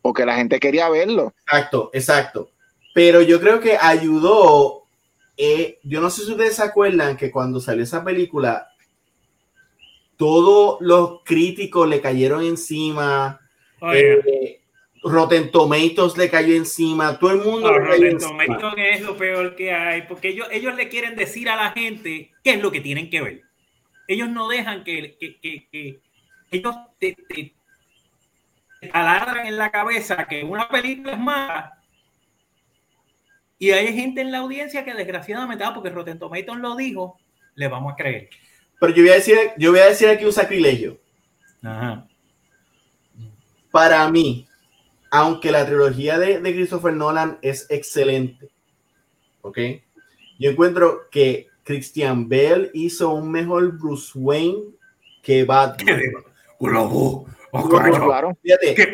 Porque 0.02 0.26
la 0.26 0.36
gente 0.36 0.60
quería 0.60 0.88
verlo. 0.88 1.32
Exacto, 1.46 1.90
exacto. 1.92 2.50
Pero 2.94 3.22
yo 3.22 3.40
creo 3.40 3.60
que 3.60 3.76
ayudó. 3.80 4.84
Eh, 5.36 5.78
yo 5.82 6.00
no 6.00 6.10
sé 6.10 6.24
si 6.24 6.32
ustedes 6.32 6.56
se 6.56 6.62
acuerdan 6.62 7.16
que 7.16 7.30
cuando 7.30 7.60
salió 7.60 7.82
esa 7.82 8.04
película, 8.04 8.68
todos 10.16 10.78
los 10.80 11.20
críticos 11.24 11.88
le 11.88 12.00
cayeron 12.00 12.42
encima 12.42 13.40
eh, 13.92 14.60
Rotten 15.02 15.50
Tomatoes 15.50 16.16
le 16.16 16.28
cayó 16.28 16.54
encima, 16.54 17.18
todo 17.18 17.30
el 17.32 17.38
mundo 17.38 17.70
no, 17.70 17.78
Rotten 17.78 18.18
Tomatoes 18.18 18.74
es 18.76 19.00
lo 19.02 19.16
peor 19.16 19.54
que 19.54 19.72
hay, 19.72 20.02
porque 20.02 20.28
ellos, 20.28 20.48
ellos 20.50 20.74
le 20.74 20.88
quieren 20.88 21.16
decir 21.16 21.48
a 21.48 21.56
la 21.56 21.70
gente 21.70 22.32
qué 22.42 22.50
es 22.52 22.60
lo 22.60 22.70
que 22.70 22.80
tienen 22.80 23.10
que 23.10 23.20
ver. 23.20 23.42
Ellos 24.08 24.28
no 24.28 24.48
dejan 24.48 24.84
que, 24.84 25.16
que, 25.18 25.68
que, 25.70 26.00
ellos 26.50 26.76
te, 26.98 27.16
taladran 28.92 29.46
en 29.46 29.58
la 29.58 29.70
cabeza 29.70 30.26
que 30.26 30.44
una 30.44 30.68
película 30.68 31.12
es 31.12 31.18
mala. 31.18 31.72
Y 33.58 33.70
hay 33.70 33.92
gente 33.94 34.20
en 34.20 34.30
la 34.30 34.38
audiencia 34.38 34.84
que 34.84 34.94
desgraciadamente, 34.94 35.64
ah, 35.64 35.72
porque 35.74 35.90
Rotten 35.90 36.18
Tomatoes 36.18 36.58
lo 36.58 36.76
dijo, 36.76 37.18
le 37.54 37.68
vamos 37.68 37.92
a 37.92 37.96
creer. 37.96 38.28
Pero 38.78 38.92
yo 38.92 39.02
voy 39.02 39.12
a 39.12 39.14
decir, 39.14 39.36
yo 39.56 39.70
voy 39.70 39.80
a 39.80 39.86
decir 39.86 40.08
aquí 40.08 40.24
un 40.24 40.32
sacrilegio. 40.32 41.00
Para 43.76 44.08
mí, 44.08 44.48
aunque 45.10 45.50
la 45.50 45.66
trilogía 45.66 46.18
de, 46.18 46.40
de, 46.40 46.54
Christopher 46.54 46.94
Nolan 46.94 47.36
es 47.42 47.66
excelente, 47.68 48.48
¿ok? 49.42 49.58
Yo 50.38 50.50
encuentro 50.50 51.10
que 51.10 51.48
Christian 51.62 52.26
Bale 52.26 52.70
hizo 52.72 53.10
un 53.10 53.30
mejor 53.30 53.76
Bruce 53.76 54.12
Wayne 54.14 54.62
que 55.22 55.44
Batman. 55.44 56.00
Oh, 56.58 57.26
claro. 57.68 58.34
Fíjate, 58.42 58.92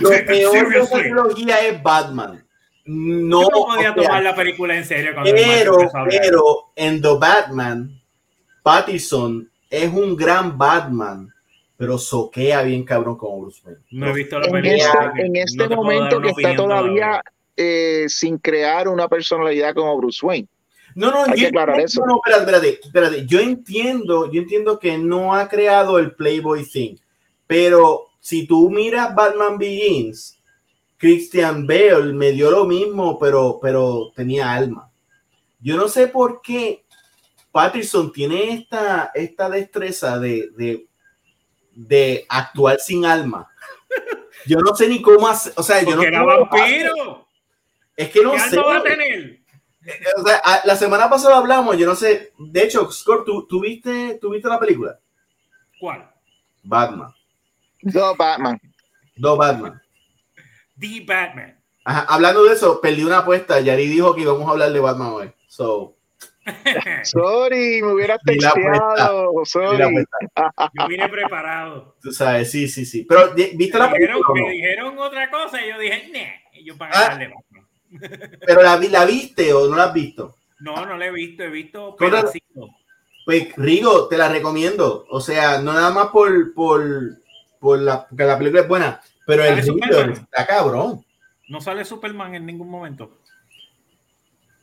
lo 0.00 0.08
peor 0.10 0.68
de 0.68 0.78
la 0.78 0.88
trilogía 0.88 1.66
es 1.68 1.80
Batman. 1.80 2.44
No, 2.86 3.42
no 3.42 3.48
podía 3.50 3.94
tomar 3.94 4.20
la 4.20 4.34
película 4.34 4.76
en 4.76 4.84
serio. 4.84 5.12
Pero, 5.22 5.78
pero 6.08 6.72
en 6.74 7.00
The 7.00 7.16
Batman, 7.20 8.02
Pattinson 8.64 9.48
es 9.70 9.92
un 9.92 10.16
gran 10.16 10.58
Batman, 10.58 11.32
pero 11.84 11.98
soquea 11.98 12.62
bien 12.62 12.82
cabrón 12.82 13.16
como 13.18 13.42
Bruce 13.42 13.60
Wayne. 13.62 13.80
No 13.90 14.08
he 14.08 14.12
visto 14.14 14.38
la 14.38 14.50
película. 14.50 15.12
En 15.16 15.36
este, 15.36 15.68
momento 15.68 16.18
que 16.18 16.30
está 16.30 16.56
todavía, 16.56 17.22
eh, 17.54 18.06
sin 18.08 18.38
crear 18.38 18.88
una 18.88 19.06
personalidad 19.06 19.74
como 19.74 19.94
Bruce 19.98 20.24
Wayne. 20.24 20.48
No, 20.94 21.10
no, 21.10 21.26
yo, 21.34 21.48
eso. 21.76 22.06
no, 22.06 22.20
espérate, 22.24 22.80
espérate, 22.82 23.26
Yo 23.26 23.38
entiendo, 23.40 24.32
yo 24.32 24.40
entiendo 24.40 24.78
que 24.78 24.96
no 24.96 25.34
ha 25.34 25.46
creado 25.46 25.98
el 25.98 26.14
Playboy 26.14 26.64
thing, 26.64 26.94
pero 27.46 28.06
si 28.20 28.46
tú 28.46 28.70
miras 28.70 29.14
Batman 29.14 29.58
Begins, 29.58 30.40
Christian 30.96 31.66
Bale 31.66 32.14
me 32.14 32.32
dio 32.32 32.50
lo 32.50 32.64
mismo, 32.64 33.18
pero, 33.18 33.58
pero 33.60 34.10
tenía 34.16 34.54
alma. 34.54 34.90
Yo 35.60 35.76
no 35.76 35.88
sé 35.88 36.06
por 36.06 36.40
qué 36.40 36.84
Patterson 37.52 38.10
tiene 38.10 38.54
esta, 38.54 39.10
esta 39.14 39.50
destreza 39.50 40.18
de, 40.18 40.48
de, 40.56 40.86
de 41.74 42.26
actuar 42.28 42.78
sin 42.78 43.04
alma. 43.04 43.50
Yo 44.46 44.58
no 44.58 44.74
sé 44.74 44.88
ni 44.88 45.00
cómo 45.00 45.26
hacer, 45.26 45.52
o 45.56 45.62
sea, 45.62 45.82
yo 45.82 45.96
no 45.96 46.02
era 46.02 46.22
vampiro. 46.22 47.26
Es 47.96 48.10
que 48.10 48.22
no 48.22 48.38
sé. 48.38 48.56
Va 48.56 48.78
a 48.78 48.82
tener? 48.82 49.40
O 50.16 50.26
sea, 50.26 50.40
la 50.64 50.76
semana 50.76 51.08
pasada 51.08 51.36
hablamos, 51.36 51.76
yo 51.76 51.86
no 51.86 51.94
sé. 51.94 52.32
De 52.38 52.62
hecho, 52.62 52.90
Scott, 52.90 53.24
¿tú, 53.24 53.46
¿tú, 53.46 53.60
viste, 53.60 54.18
¿tú 54.20 54.30
viste 54.30 54.48
la 54.48 54.58
película? 54.58 54.98
¿Cuál? 55.78 56.10
Batman. 56.62 57.12
Dos 57.82 58.16
Batman. 58.16 58.60
Dos 59.16 59.38
Batman. 59.38 59.82
The 60.78 61.04
Batman. 61.06 61.60
Ajá, 61.84 62.06
hablando 62.08 62.44
de 62.44 62.54
eso, 62.54 62.80
perdí 62.80 63.04
una 63.04 63.18
apuesta. 63.18 63.60
Yari 63.60 63.86
dijo 63.86 64.14
que 64.14 64.22
íbamos 64.22 64.48
a 64.48 64.52
hablar 64.52 64.72
de 64.72 64.80
Batman 64.80 65.12
hoy. 65.12 65.32
So. 65.48 65.96
Sorry, 67.04 67.82
me 67.82 67.92
hubiera 67.92 68.18
texteado. 68.18 69.32
Sorry. 69.44 69.78
Yo 70.78 70.88
vine 70.88 71.08
preparado. 71.08 71.96
Tú 72.02 72.12
sabes, 72.12 72.50
sí, 72.50 72.68
sí, 72.68 72.84
sí. 72.84 73.06
Pero, 73.08 73.32
¿viste 73.34 73.78
la 73.78 73.90
película? 73.90 74.22
Me 74.34 74.50
dijeron 74.50 74.98
otra 74.98 75.30
cosa 75.30 75.64
y 75.64 75.70
yo 75.70 75.78
dije, 75.78 76.08
ne. 76.12 76.42
Y 76.52 76.64
yo 76.64 76.76
para 76.76 76.92
ah, 76.94 77.08
Batman. 77.10 77.32
Pero 78.46 78.62
la, 78.62 78.76
la 78.76 79.04
viste 79.04 79.52
o 79.52 79.68
no 79.68 79.76
la 79.76 79.84
has 79.84 79.94
visto? 79.94 80.36
No, 80.60 80.84
no 80.86 80.96
la 80.96 81.06
he 81.06 81.12
visto, 81.12 81.44
he 81.44 81.50
visto 81.50 81.96
Pues 81.96 83.56
Rigo, 83.56 84.08
te 84.08 84.16
la 84.16 84.28
recomiendo. 84.28 85.06
O 85.10 85.20
sea, 85.20 85.60
no 85.60 85.72
nada 85.72 85.90
más 85.90 86.08
por, 86.08 86.54
por, 86.54 86.82
por 87.58 87.78
la, 87.78 88.06
porque 88.06 88.24
la 88.24 88.38
película 88.38 88.62
es 88.62 88.68
buena, 88.68 89.00
pero 89.26 89.44
el 89.44 89.64
libro 89.64 90.12
está 90.12 90.46
cabrón. 90.46 91.04
No 91.48 91.60
sale 91.60 91.84
Superman 91.84 92.34
en 92.34 92.46
ningún 92.46 92.70
momento. 92.70 93.18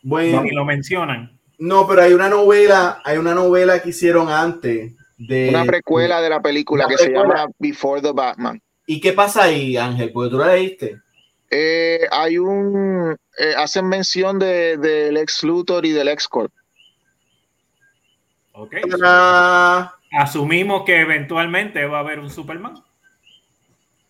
Bueno, 0.04 0.41
Ni 0.41 0.52
lo 0.52 0.65
mencionan. 0.65 1.39
No, 1.62 1.88
pero 1.88 2.02
hay 2.02 2.13
una 2.13 2.28
novela, 2.28 3.04
hay 3.06 3.19
una 3.19 3.36
novela 3.36 3.80
que 3.84 3.89
hicieron 3.89 4.30
antes 4.30 4.93
de 5.15 5.50
una 5.50 5.63
precuela 5.63 6.19
de 6.19 6.28
la 6.28 6.41
película 6.41 6.88
que 6.88 6.97
se 6.97 7.12
llama 7.12 7.45
Before 7.60 8.02
the 8.02 8.12
Batman. 8.12 8.60
¿Y 8.88 9.00
qué 9.00 9.13
pasa 9.13 9.43
ahí, 9.43 9.78
Ángel? 9.78 10.12
Porque 10.12 10.32
tú 10.32 10.39
la 10.39 10.56
leíste. 10.56 11.00
Eh, 11.52 12.08
hay 12.10 12.39
un, 12.39 13.15
eh, 13.38 13.54
hacen 13.56 13.88
mención 13.88 14.39
del 14.39 14.82
de, 14.82 15.10
ex 15.21 15.43
Luthor 15.43 15.86
y 15.86 15.91
del 15.91 16.08
ex 16.08 16.28
Corp. 16.28 16.52
Ok. 18.54 18.78
Asumimos 20.13 20.84
que 20.84 21.00
eventualmente 21.00 21.86
va 21.86 21.97
a 21.97 22.02
haber 22.02 22.17
un 22.17 22.32
Superman. 22.32 22.84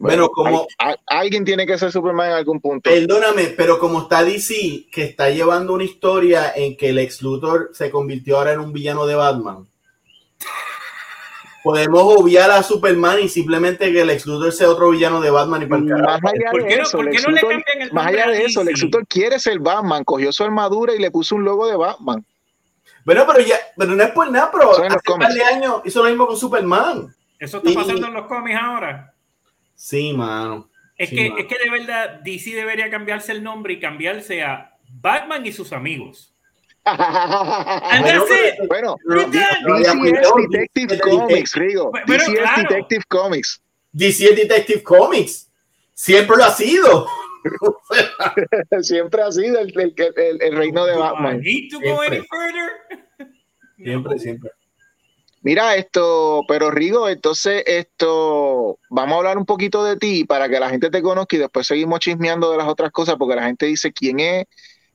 Bueno, 0.01 0.29
como 0.29 0.67
alguien 1.05 1.45
tiene 1.45 1.65
que 1.65 1.77
ser 1.77 1.91
Superman 1.91 2.31
en 2.31 2.35
algún 2.37 2.59
punto. 2.59 2.89
Perdóname, 2.89 3.53
pero 3.55 3.79
como 3.79 4.01
está 4.01 4.23
DC, 4.23 4.87
que 4.91 5.03
está 5.03 5.29
llevando 5.29 5.73
una 5.73 5.83
historia 5.83 6.53
en 6.55 6.75
que 6.75 6.89
el 6.89 6.99
ex 6.99 7.21
Luthor 7.21 7.69
se 7.73 7.89
convirtió 7.91 8.37
ahora 8.37 8.53
en 8.53 8.59
un 8.59 8.73
villano 8.73 9.05
de 9.05 9.15
Batman 9.15 9.67
podemos 11.63 12.01
obviar 12.03 12.49
a 12.51 12.63
Superman 12.63 13.19
y 13.21 13.29
simplemente 13.29 13.91
que 13.91 14.01
el 14.01 14.07
Lex 14.07 14.25
Luthor 14.25 14.51
sea 14.51 14.69
otro 14.69 14.89
villano 14.89 15.21
de 15.21 15.29
Batman 15.29 15.63
y 15.63 15.65
para 15.65 15.81
el 15.81 15.87
Más 15.87 16.21
allá 16.23 16.51
¿Por 16.51 16.67
qué 16.67 16.75
de 16.75 16.81
eso, 16.81 16.97
no, 16.97 17.03
le 17.03 17.41
cambian 17.41 17.81
el 17.81 17.93
Más 17.93 18.07
allá 18.07 18.27
de 18.29 18.45
eso, 18.45 18.63
Lex 18.63 18.81
Luthor 18.83 19.07
quiere 19.07 19.39
ser 19.39 19.59
Batman, 19.59 20.03
cogió 20.03 20.31
su 20.31 20.43
armadura 20.43 20.93
y 20.93 20.99
le 20.99 21.11
puso 21.11 21.35
un 21.35 21.43
logo 21.43 21.67
de 21.67 21.75
Batman. 21.75 22.25
Bueno, 23.05 23.25
pero 23.27 23.39
ya, 23.39 23.55
pero 23.75 23.95
no 23.95 24.03
es 24.03 24.11
por 24.11 24.29
nada, 24.29 24.51
pero 24.51 24.71
hace 24.71 25.11
un 25.11 25.19
par 25.19 25.33
de 25.33 25.43
años 25.43 25.81
hizo 25.85 26.03
lo 26.03 26.09
mismo 26.09 26.27
con 26.27 26.37
Superman. 26.37 27.15
Eso 27.39 27.57
está 27.57 27.73
pasando 27.73 28.07
en 28.07 28.13
los 28.13 28.27
cómics 28.27 28.59
ahora. 28.61 29.10
Sí, 29.81 30.13
mano. 30.13 30.69
Es, 30.95 31.09
que, 31.09 31.25
es 31.25 31.47
que 31.47 31.57
de 31.57 31.71
verdad 31.71 32.19
DC 32.23 32.51
debería 32.51 32.91
cambiarse 32.91 33.31
el 33.31 33.41
nombre 33.41 33.73
y 33.73 33.79
cambiarse 33.79 34.43
a 34.43 34.77
Batman 34.87 35.43
y 35.43 35.51
sus 35.51 35.73
amigos. 35.73 36.35
bueno, 38.67 38.95
DC 39.07 39.39
es 39.39 40.49
Detective 40.51 40.99
Comics, 40.99 41.55
Rigo. 41.55 41.91
DC 42.05 42.31
es 42.31 42.55
Detective 42.57 43.03
Comics. 43.07 43.59
DC 43.91 44.23
es 44.29 44.35
Detective 44.35 44.83
Comics. 44.83 45.49
Siempre 45.95 46.37
lo 46.37 46.43
ha 46.43 46.51
sido. 46.51 47.07
siempre 48.81 49.23
ha 49.23 49.31
sido 49.31 49.61
el, 49.61 49.73
el, 49.75 50.41
el, 50.41 50.57
reino 50.57 50.85
de 50.85 50.95
Batman. 50.95 51.41
Siempre. 51.41 52.23
siempre, 53.77 54.19
siempre. 54.19 54.51
Mira 55.41 55.75
esto, 55.75 56.43
pero 56.47 56.69
Rigo, 56.69 57.09
entonces 57.09 57.63
esto, 57.65 58.77
vamos 58.89 59.13
a 59.13 59.17
hablar 59.17 59.37
un 59.39 59.45
poquito 59.45 59.83
de 59.83 59.97
ti 59.97 60.23
para 60.23 60.47
que 60.47 60.59
la 60.59 60.69
gente 60.69 60.91
te 60.91 61.01
conozca 61.01 61.35
y 61.35 61.39
después 61.39 61.65
seguimos 61.65 61.99
chismeando 61.99 62.51
de 62.51 62.57
las 62.57 62.67
otras 62.67 62.91
cosas 62.91 63.15
porque 63.17 63.35
la 63.35 63.45
gente 63.45 63.65
dice 63.65 63.91
quién 63.91 64.19
es 64.19 64.45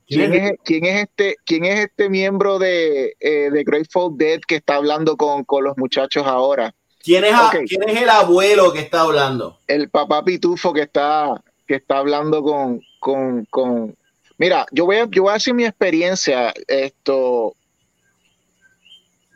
¿Quién, 0.07 0.33
es, 0.33 0.53
¿Quién, 0.63 0.85
es, 0.85 1.01
este, 1.01 1.35
¿Quién 1.45 1.65
es 1.65 1.81
este 1.81 2.09
miembro 2.09 2.59
de, 2.59 3.17
eh, 3.19 3.49
de 3.51 3.63
Grateful 3.65 4.17
Dead 4.17 4.39
que 4.47 4.55
está 4.55 4.75
hablando 4.75 5.17
con, 5.17 5.43
con 5.43 5.65
los 5.65 5.77
muchachos 5.77 6.25
ahora? 6.25 6.73
¿Quién 7.03 7.25
es, 7.25 7.33
¿Quién 7.67 7.89
es 7.89 8.01
el 8.01 8.09
abuelo 8.09 8.71
que 8.71 8.79
está 8.79 9.01
hablando? 9.01 9.59
El 9.67 9.89
papá 9.89 10.23
pitufo 10.23 10.71
que 10.71 10.83
está, 10.83 11.41
que 11.67 11.75
está 11.75 11.97
hablando 11.97 12.41
con, 12.41 12.81
con, 12.99 13.45
con... 13.45 13.97
Mira, 14.37 14.65
yo 14.71 14.85
voy, 14.85 14.97
a, 14.97 15.07
yo 15.09 15.23
voy 15.23 15.31
a 15.31 15.33
decir 15.33 15.53
mi 15.53 15.65
experiencia. 15.65 16.53
Esto, 16.67 17.53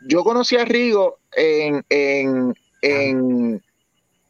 yo 0.06 0.24
conocí 0.24 0.56
a 0.56 0.64
Rigo 0.64 1.18
en, 1.36 1.84
en, 1.88 2.54
en, 2.82 3.62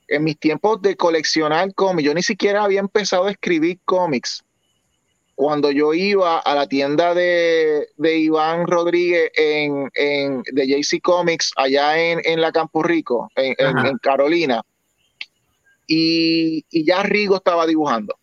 en 0.09 0.25
mis 0.25 0.39
tiempos 0.39 0.81
de 0.83 0.97
coleccionar 0.97 1.73
cómics. 1.75 2.07
Yo 2.07 2.15
ni 2.15 2.23
siquiera 2.23 2.65
había 2.65 2.81
empezado 2.81 3.27
a 3.27 3.31
escribir 3.31 3.79
cómics 3.85 4.45
cuando 5.35 5.71
yo 5.71 5.95
iba 5.95 6.39
a 6.39 6.55
la 6.55 6.67
tienda 6.69 7.15
de, 7.15 7.89
Iván 7.99 8.67
Rodríguez 8.67 9.31
en, 9.35 9.91
de 10.53 10.67
JC 10.67 11.01
Comics 11.03 11.53
allá 11.57 11.99
en, 11.99 12.41
la 12.41 12.53
Campo 12.53 12.83
Rico, 12.83 13.29
en, 13.35 13.99
Carolina, 13.99 14.63
y, 15.87 16.65
ya 16.71 17.03
Rigo 17.03 17.37
estaba 17.37 17.67
dibujando. 17.67 18.15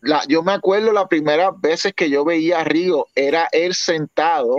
La, 0.00 0.22
yo 0.28 0.42
me 0.42 0.52
acuerdo 0.52 0.92
las 0.92 1.08
primeras 1.08 1.50
veces 1.60 1.92
que 1.94 2.10
yo 2.10 2.24
veía 2.24 2.60
a 2.60 2.64
Rigo, 2.64 3.06
era 3.14 3.48
él 3.52 3.74
sentado, 3.74 4.56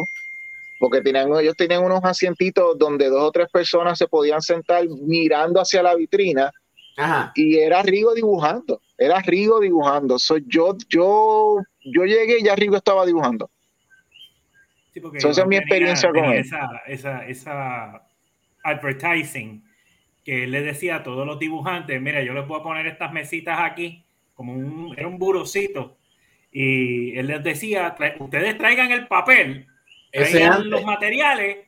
porque 0.80 1.02
tenían, 1.02 1.32
ellos 1.40 1.56
tenían 1.56 1.84
unos 1.84 2.04
asientitos 2.04 2.78
donde 2.78 3.10
dos 3.10 3.24
o 3.24 3.32
tres 3.32 3.48
personas 3.52 3.98
se 3.98 4.08
podían 4.08 4.42
sentar 4.42 4.86
mirando 4.88 5.62
hacia 5.62 5.84
la 5.84 5.96
vitrina, 5.96 6.52
y 7.36 7.58
era 7.58 7.84
Rigo 7.84 8.13
dibujando 8.13 8.82
era 8.98 9.22
Rigo 9.22 9.60
dibujando. 9.60 10.18
So, 10.18 10.38
yo, 10.38 10.76
yo, 10.90 11.58
yo 11.84 12.06
llegué 12.06 12.40
y 12.40 12.44
ya 12.44 12.56
Rigo 12.56 12.76
estaba 12.76 13.06
dibujando. 13.06 13.50
Sí, 14.94 15.02
esa 15.13 15.42
es 15.42 15.48
mi 15.48 15.58
experiencia 15.58 16.10
con 16.10 16.26
él. 16.26 16.44
Esa, 16.88 17.28
esa, 17.28 18.04
advertising 18.63 19.63
que 20.26 20.48
le 20.48 20.62
decía 20.62 20.98
a 20.98 21.04
todos 21.04 21.26
los 21.26 21.40
dibujantes, 21.40 22.02
mira, 22.02 22.24
yo 22.24 22.34
les 22.34 22.48
voy 22.48 22.60
a 22.60 22.63
poner 22.63 22.88
estas 22.88 23.13
mesitas 23.13 23.60
aquí, 23.62 24.04
como 24.34 24.54
un, 24.54 24.94
era 24.98 25.08
un 25.08 25.20
burocito, 25.20 25.98
y 26.52 27.18
él 27.18 27.28
les 27.28 27.44
decía, 27.44 27.96
ustedes 28.20 28.58
traigan 28.58 28.92
el 28.92 29.08
papel, 29.08 29.68
traigan 30.17 30.69
los 30.69 30.84
materiales, 30.84 31.67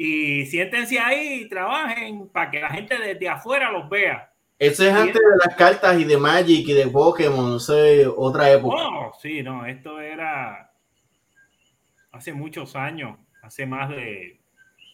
y 0.00 0.46
siéntense 0.46 0.98
ahí 0.98 1.42
y 1.42 1.48
trabajen 1.48 2.28
para 2.28 2.50
que 2.50 2.60
la 2.60 2.70
gente 2.70 2.96
desde 2.96 3.28
afuera 3.28 3.72
los 3.72 3.90
vea 3.90 4.32
Eso 4.56 4.84
es 4.84 4.94
antes 4.94 5.14
de 5.14 5.44
las 5.44 5.56
cartas 5.56 5.98
y 5.98 6.04
de 6.04 6.16
Magic 6.16 6.68
y 6.68 6.72
de 6.72 6.86
Pokémon, 6.86 7.50
no 7.50 7.58
sé, 7.58 8.06
otra 8.06 8.50
época. 8.52 8.76
Oh, 8.78 9.12
sí, 9.20 9.42
no, 9.42 9.66
esto 9.66 10.00
era 10.00 10.70
hace 12.12 12.32
muchos 12.32 12.76
años, 12.76 13.18
hace 13.42 13.66
más 13.66 13.90
de, 13.90 14.38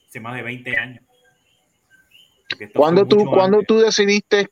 hace 0.08 0.20
más 0.20 0.36
de 0.36 0.42
20 0.42 0.78
años. 0.78 1.04
¿Cuándo 2.74 3.06
tú, 3.06 3.26
cuando 3.26 3.62
tú 3.62 3.80
decidiste 3.80 4.48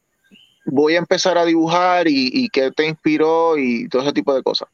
voy 0.67 0.97
a 0.97 0.99
empezar 0.99 1.39
a 1.39 1.45
dibujar 1.47 2.09
y, 2.09 2.31
y 2.33 2.49
qué 2.51 2.71
te 2.71 2.87
inspiró 2.87 3.57
y 3.57 3.89
todo 3.89 4.03
ese 4.03 4.13
tipo 4.13 4.35
de 4.35 4.43
cosas? 4.43 4.69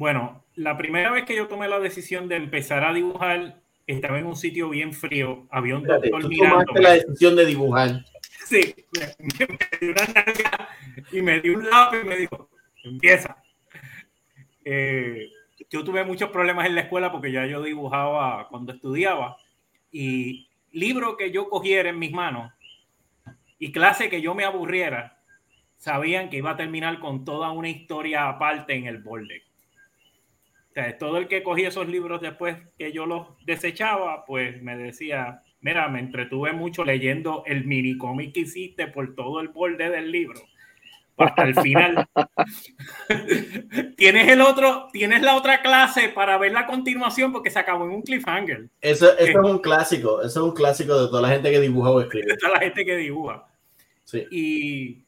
Bueno, 0.00 0.42
la 0.54 0.78
primera 0.78 1.10
vez 1.10 1.26
que 1.26 1.36
yo 1.36 1.46
tomé 1.46 1.68
la 1.68 1.78
decisión 1.78 2.26
de 2.26 2.36
empezar 2.36 2.84
a 2.84 2.94
dibujar, 2.94 3.60
estaba 3.86 4.18
en 4.18 4.24
un 4.24 4.34
sitio 4.34 4.70
bien 4.70 4.94
frío, 4.94 5.46
había 5.50 5.76
un 5.76 5.82
doctor 5.82 6.26
mirando. 6.26 6.64
Tomaste 6.64 6.82
la 6.82 6.92
decisión 6.94 7.36
de 7.36 7.44
dibujar. 7.44 8.04
Sí, 8.46 8.74
me, 8.88 9.06
dio 9.78 9.92
una 9.92 10.68
y 11.12 11.20
me 11.20 11.40
dio 11.40 11.58
un 11.58 11.68
lápiz 11.68 11.98
y 12.02 12.08
me 12.08 12.16
dijo, 12.16 12.48
empieza. 12.82 13.36
Eh, 14.64 15.28
yo 15.68 15.84
tuve 15.84 16.02
muchos 16.02 16.30
problemas 16.30 16.66
en 16.66 16.76
la 16.76 16.80
escuela 16.80 17.12
porque 17.12 17.30
ya 17.30 17.44
yo 17.44 17.62
dibujaba 17.62 18.48
cuando 18.48 18.72
estudiaba 18.72 19.36
y 19.92 20.48
libro 20.72 21.18
que 21.18 21.30
yo 21.30 21.50
cogiera 21.50 21.90
en 21.90 21.98
mis 21.98 22.12
manos 22.12 22.50
y 23.58 23.70
clase 23.70 24.08
que 24.08 24.22
yo 24.22 24.34
me 24.34 24.44
aburriera, 24.44 25.20
sabían 25.76 26.30
que 26.30 26.38
iba 26.38 26.52
a 26.52 26.56
terminar 26.56 26.98
con 27.00 27.26
toda 27.26 27.52
una 27.52 27.68
historia 27.68 28.30
aparte 28.30 28.74
en 28.74 28.86
el 28.86 28.98
borde. 28.98 29.49
O 30.70 30.72
sea, 30.72 30.96
todo 30.98 31.18
el 31.18 31.26
que 31.26 31.42
cogía 31.42 31.68
esos 31.68 31.88
libros 31.88 32.20
después 32.20 32.56
que 32.78 32.92
yo 32.92 33.04
los 33.06 33.26
desechaba, 33.44 34.24
pues 34.24 34.62
me 34.62 34.76
decía, 34.76 35.42
mira, 35.60 35.88
me 35.88 35.98
entretuve 35.98 36.52
mucho 36.52 36.84
leyendo 36.84 37.42
el 37.46 37.64
mini 37.64 37.98
cómic 37.98 38.32
que 38.32 38.40
hiciste 38.40 38.86
por 38.86 39.14
todo 39.14 39.40
el 39.40 39.48
borde 39.48 39.90
del 39.90 40.12
libro 40.12 40.40
hasta 41.24 41.44
el 41.44 41.54
final. 41.54 42.08
tienes 43.96 44.28
el 44.28 44.40
otro, 44.40 44.88
tienes 44.92 45.22
la 45.22 45.36
otra 45.36 45.60
clase 45.62 46.08
para 46.08 46.38
ver 46.38 46.52
la 46.52 46.66
continuación 46.66 47.32
porque 47.32 47.50
se 47.50 47.58
acabó 47.58 47.84
en 47.84 47.92
un 47.92 48.02
cliffhanger. 48.02 48.68
Eso, 48.80 49.16
eso 49.18 49.38
es 49.40 49.50
un 49.50 49.58
clásico, 49.58 50.20
eso 50.22 50.40
es 50.40 50.44
un 50.44 50.54
clásico 50.54 51.00
de 51.00 51.08
toda 51.08 51.22
la 51.22 51.28
gente 51.28 51.50
que 51.50 51.60
dibuja 51.60 51.90
o 51.90 52.00
escribe. 52.00 52.26
De 52.26 52.36
toda 52.38 52.54
la 52.54 52.60
gente 52.60 52.84
que 52.84 52.96
dibuja. 52.96 53.46
Sí. 54.04 54.26
Y, 54.30 55.04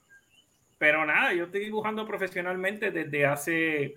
pero 0.78 1.04
nada, 1.04 1.32
yo 1.32 1.44
estoy 1.44 1.64
dibujando 1.64 2.06
profesionalmente 2.06 2.90
desde 2.90 3.26
hace 3.26 3.94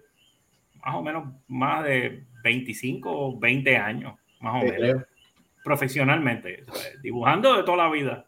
más 0.86 0.96
o 0.96 1.02
menos 1.02 1.34
más 1.48 1.84
de 1.84 2.24
25 2.44 3.12
o 3.12 3.40
20 3.40 3.78
años, 3.78 4.14
más 4.40 4.64
o 4.64 4.66
menos. 4.66 5.04
Profesionalmente, 5.64 6.64
dibujando 7.02 7.58
de 7.58 7.64
toda 7.64 7.78
la 7.78 7.90
vida 7.90 8.26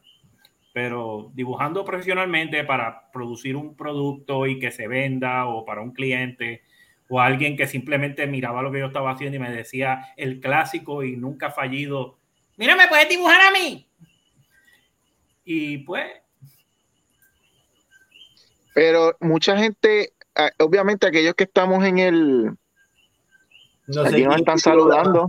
pero 0.78 1.32
dibujando 1.34 1.84
profesionalmente 1.84 2.64
para 2.64 3.10
producir 3.12 3.56
un 3.56 3.76
producto 3.76 4.46
y 4.46 4.60
que 4.60 4.70
se 4.70 4.88
venda 4.88 5.48
o 5.48 5.66
para 5.66 5.82
un 5.82 5.92
cliente 5.92 6.62
o 7.10 7.20
alguien 7.20 7.58
que 7.58 7.66
simplemente 7.66 8.28
miraba 8.28 8.62
lo 8.62 8.72
que 8.72 8.78
yo 8.78 8.86
estaba 8.86 9.10
haciendo 9.10 9.38
y 9.38 9.40
me 9.40 9.50
decía 9.50 10.14
el 10.18 10.40
clásico 10.40 11.04
y 11.04 11.16
nunca 11.16 11.50
fallido, 11.50 12.20
mira, 12.58 12.76
¿me 12.76 12.88
puedes 12.88 13.10
dibujar 13.10 13.42
a 13.42 13.50
mí? 13.50 13.90
Y 15.46 15.80
pues... 15.80 16.06
Pero 18.76 19.18
mucha 19.20 19.58
gente, 19.58 20.14
obviamente 20.60 21.08
aquellos 21.08 21.34
que 21.36 21.46
estamos 21.46 21.84
en 21.84 22.00
el... 22.00 22.58
No 23.88 24.02
aquí 24.02 24.24
nos 24.24 24.38
están 24.38 24.60
saludando. 24.60 25.28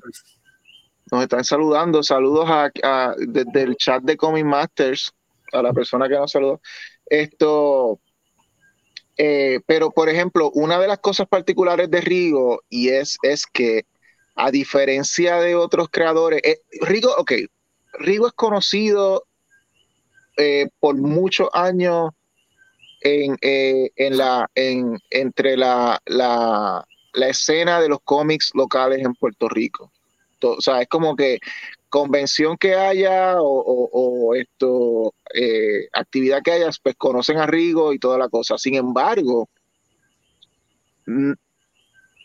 Nos 1.11 1.23
están 1.23 1.45
saludando. 1.45 2.03
Saludos 2.03 2.49
a, 2.51 3.15
desde 3.19 3.63
el 3.63 3.77
chat 3.77 4.03
de 4.03 4.17
Comic 4.17 4.45
Masters 4.45 5.13
a 5.53 5.63
la 5.63 5.73
persona 5.73 6.09
que 6.09 6.15
nos 6.15 6.31
saludó. 6.31 6.61
Esto, 7.07 8.01
eh, 9.17 9.61
pero 9.67 9.91
por 9.91 10.09
ejemplo, 10.09 10.51
una 10.53 10.79
de 10.79 10.89
las 10.89 10.99
cosas 10.99 11.27
particulares 11.29 11.91
de 11.91 12.01
Rigo 12.01 12.63
y 12.69 12.89
es, 12.89 13.17
es 13.23 13.47
que 13.47 13.87
a 14.35 14.51
diferencia 14.51 15.37
de 15.41 15.55
otros 15.55 15.89
creadores, 15.91 16.41
eh, 16.45 16.61
Rigo, 16.83 17.11
ok, 17.17 17.33
Rigo 17.95 18.27
es 18.27 18.33
conocido 18.35 19.25
eh, 20.37 20.69
por 20.79 20.97
muchos 20.97 21.49
años 21.53 22.11
en, 23.01 23.37
en 23.41 24.17
la, 24.17 24.51
en, 24.55 24.99
entre 25.11 25.57
la, 25.57 26.01
la, 26.07 26.85
la 27.13 27.29
escena 27.29 27.81
de 27.81 27.89
los 27.89 28.01
cómics 28.05 28.51
locales 28.55 29.05
en 29.05 29.15
Puerto 29.15 29.49
Rico. 29.49 29.93
O 30.43 30.61
sea, 30.61 30.81
es 30.81 30.89
como 30.89 31.17
que 31.17 31.41
convención 31.89 32.57
que 32.57 32.75
haya 32.75 33.37
o, 33.39 34.35
esto 34.35 35.15
eh, 35.35 35.89
actividad 35.93 36.43
que 36.43 36.53
haya, 36.53 36.71
pues 36.83 36.97
conocen 36.97 37.39
a 37.39 37.47
Rigo 37.47 37.93
y 37.93 37.99
toda 37.99 38.19
la 38.19 38.29
cosa. 38.29 38.59
Sin 38.59 38.75
embargo, 38.75 39.49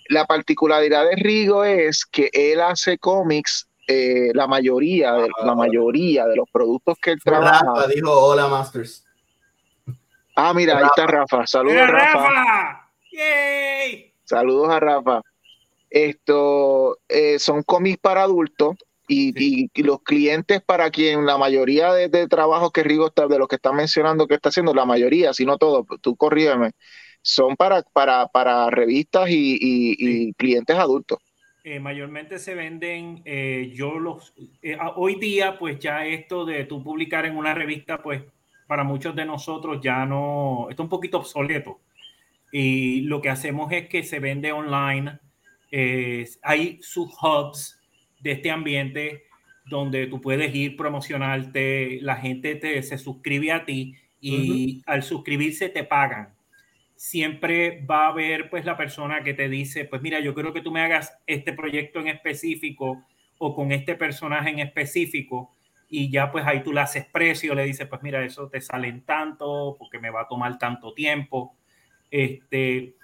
la 0.10 0.26
particularidad 0.26 1.06
de 1.10 1.16
Rigo 1.16 1.64
es 1.64 2.06
que 2.06 2.30
él 2.34 2.62
hace 2.62 2.98
cómics, 2.98 3.68
eh, 3.88 4.32
la 4.34 4.48
mayoría, 4.48 5.14
de, 5.14 5.30
la 5.44 5.56
mayoría 5.56 6.26
de 6.26 6.36
los 6.36 6.50
productos 6.52 6.98
que 7.02 7.12
él 7.12 7.20
trabaja. 7.24 7.66
Rafa 7.66 7.88
dijo 7.88 8.12
hola 8.12 8.48
Masters. 8.48 9.06
Ah, 10.36 10.54
mira, 10.54 10.78
ahí 10.78 10.86
está 10.86 11.08
Rafa. 11.08 11.46
Saludos 11.46 11.88
Rafa. 11.90 12.90
Saludos 14.24 14.70
a 14.70 14.80
Rafa. 14.80 15.22
Esto 15.90 16.98
eh, 17.08 17.38
son 17.38 17.62
cómics 17.64 18.00
para 18.00 18.24
adultos 18.24 18.76
y, 19.08 19.70
los 19.84 20.02
clientes 20.02 20.62
para 20.62 20.90
quien 20.90 21.26
la 21.26 21.38
mayoría 21.38 21.94
de, 21.94 22.28
trabajos 22.28 22.72
que 22.72 22.84
Rigo 22.84 23.08
está, 23.08 23.28
de 23.28 23.38
los 23.38 23.48
que 23.48 23.56
está 23.56 23.72
mencionando 23.72 24.28
que 24.28 24.36
está 24.36 24.50
haciendo, 24.50 24.74
la 24.74 24.86
mayoría, 24.86 25.34
si 25.34 25.46
no 25.46 25.58
todo, 25.58 25.86
tú 26.02 26.16
corrígeme, 26.16 26.72
son 27.22 27.56
para, 27.56 27.84
para, 27.94 28.28
para 28.28 28.70
revistas 28.70 29.28
y, 29.30 30.34
clientes 30.34 30.76
adultos. 30.76 31.20
Eh, 31.64 31.80
mayormente 31.80 32.40
se 32.40 32.56
venden, 32.56 33.22
eh, 33.24 33.72
yo 33.74 33.98
los, 33.98 34.34
eh, 34.62 34.78
hoy 34.96 35.16
día 35.16 35.58
pues 35.58 35.80
ya 35.80 36.06
esto 36.06 36.44
de 36.44 36.66
tú 36.66 36.84
publicar 36.84 37.26
en 37.26 37.38
una 37.38 37.54
revista 37.54 38.04
pues 38.04 38.22
para 38.68 38.84
muchos 38.84 39.16
de 39.16 39.26
nosotros 39.26 39.80
ya 39.82 40.06
no, 40.06 40.68
está 40.70 40.84
un 40.84 40.90
poquito 40.90 41.18
obsoleto. 41.18 41.82
Y 42.52 43.02
lo 43.02 43.22
que 43.22 43.30
hacemos 43.30 43.72
es 43.72 43.88
que 43.88 44.04
se 44.04 44.20
vende 44.20 44.52
online, 44.52 45.20
hay 46.44 46.80
sus 46.82 47.10
hubs 47.22 47.80
de 48.20 48.34
este 48.34 48.52
ambiente 48.52 49.24
donde 49.66 50.08
tú 50.08 50.22
puedes 50.22 50.54
ir 50.54 50.76
promocionarte, 50.76 52.00
la 52.02 52.18
gente 52.18 52.56
te, 52.56 52.82
se 52.84 52.98
suscribe 52.98 53.52
a 53.52 53.66
ti 53.66 53.96
y 54.20 54.82
al 54.86 55.04
suscribirse 55.04 55.70
te 55.70 55.84
pagan. 55.84 56.36
Siempre 56.96 57.84
va 57.86 58.06
a 58.06 58.10
haber 58.10 58.50
pues 58.50 58.66
la 58.66 58.78
persona 58.78 59.24
que 59.24 59.34
te 59.34 59.50
dice, 59.50 59.86
pues 59.86 60.02
mira, 60.02 60.20
yo 60.20 60.34
quiero 60.34 60.54
que 60.54 60.62
tú 60.62 60.72
me 60.72 60.82
hagas 60.82 61.18
este 61.28 61.54
proyecto 61.54 62.00
en 62.00 62.08
específico 62.08 63.04
o 63.38 63.56
con 63.56 63.72
este 63.72 63.96
personaje 63.96 64.50
en 64.50 64.60
específico 64.60 65.56
y 65.96 66.10
ya 66.10 66.32
pues 66.32 66.44
ahí 66.48 66.64
tú 66.64 66.74
le 66.74 66.82
haces 66.82 67.06
precio, 67.06 67.54
le 67.54 67.66
dices, 67.66 67.86
pues 67.86 68.02
mira, 68.02 68.26
eso 68.26 68.50
te 68.50 68.60
sale 68.60 68.88
en 68.88 69.02
tanto 69.02 69.76
porque 69.78 70.00
me 70.00 70.10
va 70.10 70.22
a 70.22 70.28
tomar 70.28 70.58
tanto 70.58 70.92
tiempo. 70.96 71.56
Este, 72.10 72.96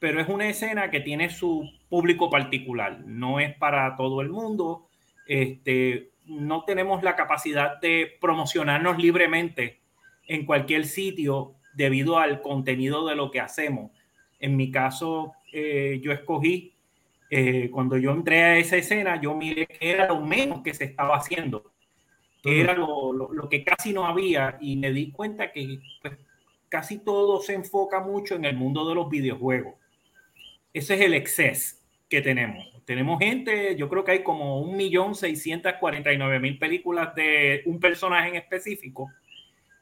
pero 0.00 0.20
es 0.20 0.28
una 0.28 0.48
escena 0.48 0.90
que 0.90 0.98
tiene 0.98 1.30
su 1.30 1.70
público 1.88 2.30
particular, 2.30 2.98
no 3.06 3.38
es 3.38 3.56
para 3.58 3.94
todo 3.94 4.22
el 4.22 4.28
mundo. 4.28 4.88
Este, 5.24 6.10
no 6.26 6.64
tenemos 6.64 7.04
la 7.04 7.14
capacidad 7.14 7.80
de 7.80 8.18
promocionarnos 8.20 8.98
libremente 8.98 9.78
en 10.26 10.44
cualquier 10.44 10.86
sitio 10.86 11.54
debido 11.74 12.18
al 12.18 12.42
contenido 12.42 13.06
de 13.06 13.14
lo 13.14 13.30
que 13.30 13.38
hacemos. 13.38 13.92
En 14.40 14.56
mi 14.56 14.72
caso, 14.72 15.34
eh, 15.52 16.00
yo 16.02 16.10
escogí, 16.10 16.74
eh, 17.30 17.70
cuando 17.70 17.96
yo 17.98 18.10
entré 18.10 18.42
a 18.42 18.56
esa 18.56 18.78
escena, 18.78 19.20
yo 19.20 19.32
miré 19.36 19.68
que 19.68 19.92
era 19.92 20.08
lo 20.08 20.20
menos 20.20 20.62
que 20.62 20.74
se 20.74 20.82
estaba 20.82 21.16
haciendo, 21.16 21.71
que 22.42 22.60
era 22.60 22.74
lo, 22.74 23.12
lo, 23.12 23.48
que 23.48 23.62
casi 23.62 23.92
no 23.92 24.06
había 24.06 24.58
y 24.60 24.76
me 24.76 24.92
di 24.92 25.12
cuenta 25.12 25.52
que 25.52 25.78
pues, 26.00 26.14
casi 26.68 26.98
todo 26.98 27.40
se 27.40 27.54
enfoca 27.54 28.00
mucho 28.00 28.34
en 28.34 28.44
el 28.44 28.56
mundo 28.56 28.88
de 28.88 28.94
los 28.94 29.08
videojuegos 29.08 29.74
ese 30.72 30.94
es 30.94 31.00
el 31.02 31.14
exceso 31.14 31.76
que 32.08 32.22
tenemos. 32.22 32.64
Tenemos 32.84 33.18
gente, 33.18 33.74
yo 33.76 33.88
creo 33.88 34.04
que 34.04 34.12
hay 34.12 34.22
como 34.22 34.64
1.649.000 34.72 36.58
películas 36.58 37.14
de 37.14 37.62
un 37.66 37.80
personaje 37.80 38.30
en 38.30 38.36
específico. 38.36 39.10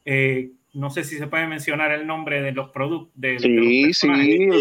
Eh, 0.04 0.50
no 0.74 0.90
sé 0.90 1.04
si 1.04 1.16
se 1.16 1.26
puede 1.26 1.46
mencionar 1.46 1.92
el 1.92 2.06
nombre 2.06 2.42
de 2.42 2.52
los 2.52 2.68
productos. 2.70 3.10
De, 3.14 3.38
sí, 3.38 3.94
sí, 3.94 4.08
Aquí 4.08 4.46
no 4.46 4.54
hay, 4.54 4.60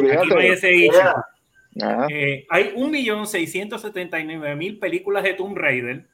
hay 2.49 2.73
1.679.000 2.75 4.79
películas 4.79 5.23
de 5.23 5.33
Tomb 5.33 5.57
Raider. 5.57 6.05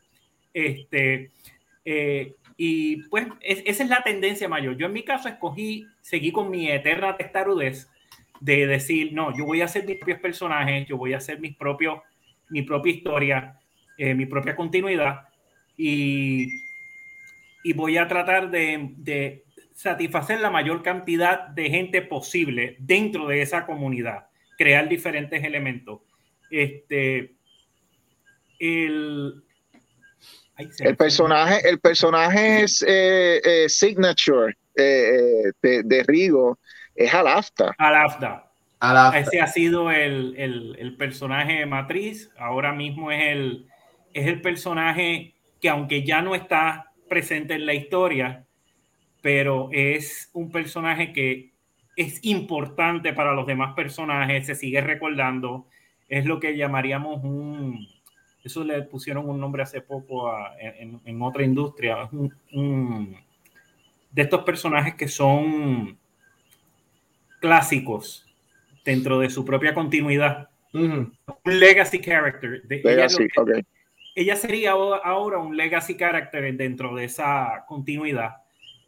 Este, 0.54 1.32
eh, 1.86 2.36
y 2.58 3.04
pues 3.10 3.28
esa 3.42 3.84
es 3.84 3.90
la 3.90 4.02
tendencia 4.02 4.50
mayor. 4.50 4.76
Yo 4.78 4.88
en 4.88 4.94
mi 4.94 5.04
caso 5.04 5.30
escogí, 5.30 5.86
seguí 6.02 6.32
con 6.32 6.50
mi 6.50 6.70
eterna 6.70 7.16
testarudez 7.16 7.90
de 8.40 8.68
decir, 8.68 9.14
no, 9.14 9.36
yo 9.38 9.46
voy 9.46 9.62
a 9.62 9.66
hacer 9.66 9.86
mis 9.86 9.98
propios 9.98 10.20
personajes, 10.20 10.88
yo 10.88 10.98
voy 10.98 11.14
a 11.14 11.18
hacer 11.18 11.40
mis 11.40 11.56
propios, 11.56 12.00
mi 12.50 12.64
propia 12.64 12.94
historia, 12.94 13.60
eh, 13.98 14.14
mi 14.14 14.26
propia 14.26 14.56
continuidad 14.56 15.22
y, 15.78 16.48
y 17.64 17.74
voy 17.74 17.98
a 17.98 18.08
tratar 18.08 18.50
de, 18.50 18.92
de, 18.98 19.44
satisfacer 19.74 20.40
la 20.40 20.50
mayor 20.50 20.82
cantidad 20.84 21.50
de 21.50 21.70
gente 21.70 22.02
posible 22.02 22.78
dentro 22.80 23.28
de 23.28 23.42
esa 23.42 23.66
comunidad, 23.66 24.28
crear 24.58 24.88
diferentes 24.88 25.44
elementos. 25.44 26.00
Este, 26.50 27.36
el, 28.58 29.44
el 30.58 30.96
personaje, 30.96 31.68
el 31.68 31.80
personaje 31.80 32.64
es 32.64 32.84
eh, 32.88 33.42
eh, 33.44 33.70
signature 33.70 34.58
eh, 34.76 35.52
de, 35.62 36.04
Rigo, 36.08 36.60
es 36.96 37.14
Alafta. 37.14 37.76
Alafta. 37.78 38.44
Ese 39.18 39.42
ha 39.42 39.48
sido 39.48 39.92
el, 39.92 40.36
el, 40.38 40.96
personaje 40.98 41.66
matriz. 41.66 42.30
Ahora 42.38 42.72
mismo 42.74 43.12
es 43.12 43.24
el, 43.32 43.68
es 44.14 44.28
el 44.28 44.42
personaje 44.42 45.34
que 45.62 45.70
aunque 45.70 46.04
ya 46.04 46.22
no 46.22 46.36
está 46.36 46.92
presente 47.10 47.56
en 47.56 47.66
la 47.66 47.74
historia, 47.74 48.46
pero 49.22 49.70
es 49.72 50.30
un 50.34 50.52
personaje 50.52 51.14
que 51.14 51.52
es 51.96 52.20
importante 52.24 53.14
para 53.14 53.34
los 53.34 53.48
demás 53.48 53.74
personajes, 53.74 54.46
se 54.46 54.56
sigue 54.56 54.82
recordando, 54.82 55.66
es 56.10 56.26
lo 56.26 56.40
que 56.40 56.56
llamaríamos 56.56 57.24
un, 57.24 57.88
eso 58.46 58.64
le 58.64 58.84
pusieron 58.84 59.28
un 59.28 59.40
nombre 59.40 59.64
hace 59.64 59.82
poco 59.82 60.32
en, 60.60 61.22
otra 61.22 61.44
industria, 61.44 62.08
un, 62.52 63.18
de 64.12 64.22
estos 64.22 64.44
personajes 64.44 64.94
que 64.94 65.08
son 65.08 65.98
clásicos 67.42 68.24
dentro 68.84 69.20
de 69.20 69.32
su 69.32 69.44
propia 69.44 69.74
continuidad. 69.74 70.50
Un 70.74 71.12
legacy 71.44 72.00
character. 72.00 72.62
ella, 74.16 74.36
sería 74.36 74.72
ahora 74.72 75.40
un 75.40 75.58
legacy 75.58 75.98
character 75.98 76.56
dentro 76.56 76.94
de 76.96 77.06
esa 77.06 77.66
continuidad. 77.68 78.44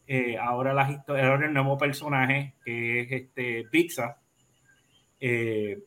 Eh, 0.06 0.38
ahora, 0.38 0.74
la 0.74 1.04
ahora 1.08 1.48
el 1.48 1.54
nuevo 1.54 1.80
personaje 1.80 2.54
que 2.64 3.02
es 3.02 3.12
este 3.12 3.66
Pizza. 3.72 4.20
Eh, 5.20 5.80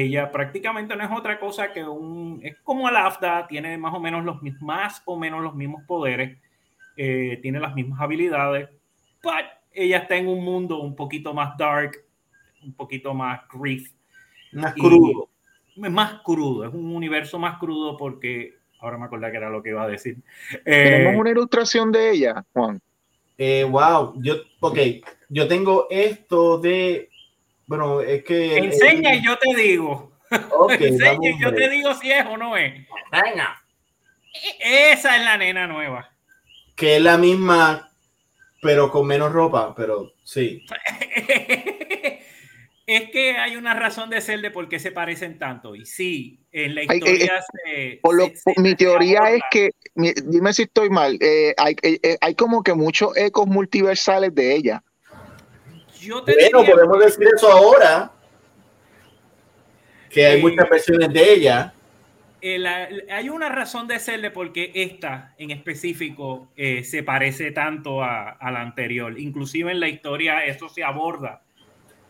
ella 0.00 0.32
prácticamente 0.32 0.96
no 0.96 1.04
es 1.04 1.10
otra 1.12 1.38
cosa 1.38 1.72
que 1.72 1.84
un, 1.84 2.40
es 2.42 2.56
como 2.64 2.88
el 2.88 2.96
AFDA, 2.96 3.46
tiene 3.46 3.78
más 3.78 3.94
o 3.94 4.00
menos 4.00 4.24
los 4.24 4.42
más 4.60 5.02
o 5.04 5.16
menos 5.16 5.40
los 5.40 5.54
mismos 5.54 5.84
poderes, 5.84 6.36
eh, 6.96 7.38
tiene 7.42 7.60
las 7.60 7.76
mismas 7.76 8.00
habilidades, 8.00 8.68
pero 9.22 9.48
ella 9.72 9.98
está 9.98 10.16
en 10.16 10.26
un 10.26 10.44
mundo 10.44 10.80
un 10.80 10.96
poquito 10.96 11.32
más 11.32 11.56
dark, 11.56 12.04
un 12.64 12.74
poquito 12.74 13.14
más 13.14 13.42
grief. 13.48 13.92
Más 14.52 14.74
crudo. 14.74 15.28
Más 15.76 16.22
crudo, 16.22 16.66
es 16.66 16.74
un 16.74 16.94
universo 16.94 17.38
más 17.38 17.58
crudo 17.58 17.96
porque, 17.96 18.54
ahora 18.80 18.98
me 18.98 19.04
acuerdo 19.04 19.30
que 19.30 19.36
era 19.36 19.50
lo 19.50 19.62
que 19.62 19.70
iba 19.70 19.84
a 19.84 19.88
decir. 19.88 20.16
Tenemos 20.64 21.14
eh, 21.14 21.18
una 21.18 21.30
ilustración 21.30 21.92
de 21.92 22.10
ella, 22.10 22.44
Juan. 22.52 22.80
Eh, 23.38 23.62
wow, 23.62 24.14
yo, 24.20 24.34
ok, 24.58 24.78
yo 25.28 25.46
tengo 25.46 25.86
esto 25.88 26.58
de 26.58 27.10
bueno, 27.66 28.00
es 28.00 28.24
que. 28.24 28.58
Enseña 28.58 29.14
y 29.14 29.24
yo 29.24 29.38
te 29.38 29.54
digo. 29.54 30.12
Enseña 30.78 31.30
y 31.30 31.40
yo 31.40 31.54
te 31.54 31.68
digo 31.68 31.94
si 31.94 32.10
es 32.10 32.26
o 32.26 32.36
no 32.36 32.56
es. 32.56 32.86
Venga. 33.10 33.62
Esa 34.60 35.16
es 35.16 35.24
la 35.24 35.36
nena 35.36 35.66
nueva. 35.66 36.10
Que 36.74 36.96
es 36.96 37.02
la 37.02 37.16
misma, 37.16 37.92
pero 38.60 38.90
con 38.90 39.06
menos 39.06 39.32
ropa, 39.32 39.74
pero 39.76 40.12
sí. 40.24 40.64
es 42.86 43.10
que 43.10 43.38
hay 43.38 43.56
una 43.56 43.74
razón 43.74 44.10
de 44.10 44.20
ser 44.20 44.40
de 44.40 44.50
por 44.50 44.68
qué 44.68 44.80
se 44.80 44.90
parecen 44.90 45.38
tanto. 45.38 45.76
Y 45.76 45.86
sí, 45.86 46.40
en 46.50 46.74
la 46.74 46.82
historia 46.82 47.42
se, 47.64 48.00
Mi 48.56 48.74
teoría 48.74 49.30
es 49.30 49.42
que, 49.50 49.70
dime 49.94 50.52
si 50.52 50.62
estoy 50.62 50.90
mal, 50.90 51.16
eh, 51.20 51.54
hay, 51.56 51.76
eh, 51.82 52.18
hay 52.20 52.34
como 52.34 52.62
que 52.62 52.74
muchos 52.74 53.16
ecos 53.16 53.46
multiversales 53.46 54.34
de 54.34 54.56
ella 54.56 54.82
bueno, 56.08 56.64
podemos 56.64 56.98
decir 56.98 57.28
eso 57.34 57.50
ahora, 57.50 58.12
que 60.10 60.26
hay 60.26 60.42
muchas 60.42 60.68
versiones 60.68 61.12
de 61.12 61.32
ella. 61.32 61.74
hay 63.10 63.28
una 63.28 63.48
razón 63.48 63.86
de 63.86 63.98
serle 63.98 64.30
porque 64.30 64.70
esta 64.74 65.34
en 65.38 65.50
específico 65.50 66.48
eh, 66.56 66.84
se 66.84 67.02
parece 67.02 67.50
tanto 67.50 68.02
a, 68.02 68.36
la 68.40 68.60
anterior. 68.60 69.18
Inclusive 69.18 69.72
en 69.72 69.80
la 69.80 69.88
historia 69.88 70.44
eso 70.44 70.68
se 70.68 70.84
aborda 70.84 71.42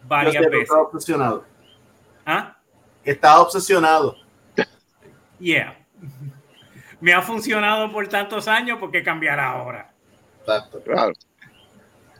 varias 0.06 0.44
veces. 0.44 0.62
Estaba 0.62 0.82
obsesionado. 0.82 1.44
¿Ah? 2.26 2.56
Estaba 3.04 3.40
obsesionado. 3.42 4.16
Yeah. 5.38 5.76
Me 7.00 7.12
ha 7.12 7.20
funcionado 7.20 7.92
por 7.92 8.08
tantos 8.08 8.48
años 8.48 8.78
porque 8.80 9.02
cambiará 9.02 9.50
ahora. 9.50 9.92
Exacto. 10.40 10.80
Claro. 10.82 11.12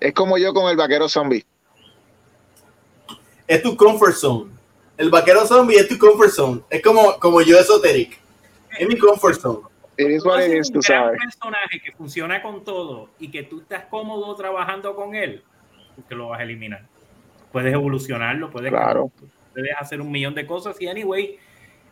Es 0.00 0.12
como 0.12 0.36
yo 0.36 0.52
con 0.52 0.70
el 0.70 0.76
vaquero 0.76 1.08
zombie 1.08 1.46
es 3.46 3.62
tu 3.62 3.76
comfort 3.76 4.14
zone. 4.14 4.50
El 4.96 5.10
vaquero 5.10 5.46
zombie 5.46 5.76
es 5.76 5.88
tu 5.88 5.98
comfort 5.98 6.30
zone. 6.30 6.60
Es 6.70 6.82
como, 6.82 7.18
como 7.18 7.40
yo 7.42 7.58
esoteric. 7.58 8.18
Es 8.78 8.88
mi 8.88 8.96
comfort 8.96 9.40
zone. 9.40 9.60
Es 9.96 10.24
un 10.24 10.32
personaje 10.32 11.80
que 11.84 11.92
funciona 11.92 12.42
con 12.42 12.64
todo 12.64 13.10
y 13.18 13.30
que 13.30 13.44
tú 13.44 13.60
estás 13.60 13.84
cómodo 13.84 14.34
trabajando 14.34 14.96
con 14.96 15.14
él, 15.14 15.42
porque 15.94 16.14
lo 16.16 16.28
vas 16.28 16.40
a 16.40 16.42
eliminar. 16.42 16.82
Puedes 17.52 17.72
evolucionarlo, 17.72 18.50
puedes, 18.50 18.70
claro. 18.72 19.12
puedes 19.52 19.70
hacer 19.78 20.00
un 20.00 20.10
millón 20.10 20.34
de 20.34 20.46
cosas 20.46 20.80
y 20.80 20.88
anyway, 20.88 21.38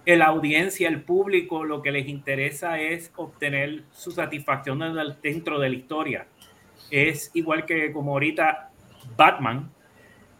la 0.05 0.27
audiencia, 0.27 0.88
el 0.88 1.03
público, 1.03 1.62
lo 1.62 1.81
que 1.81 1.93
les 1.93 2.09
interesa 2.09 2.81
es 2.81 3.12
obtener 3.15 3.85
su 3.93 4.11
satisfacción 4.11 4.81
dentro 5.23 5.61
de 5.61 5.69
la 5.69 5.77
historia. 5.77 6.27
Es 6.91 7.31
igual 7.35 7.65
que 7.65 7.93
como 7.93 8.12
ahorita 8.12 8.71
Batman, 9.17 9.71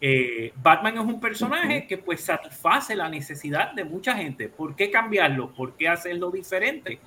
eh, 0.05 0.51
Batman 0.61 0.97
es 0.97 1.05
un 1.05 1.21
personaje 1.21 1.87
que 1.87 1.97
pues 1.97 2.19
satisface 2.19 2.93
la 2.93 3.07
necesidad 3.07 3.71
de 3.71 3.85
mucha 3.85 4.13
gente. 4.13 4.49
¿Por 4.49 4.75
qué 4.75 4.91
cambiarlo? 4.91 5.53
¿Por 5.53 5.77
qué 5.77 5.87
hacerlo 5.87 6.29
diferente? 6.29 6.99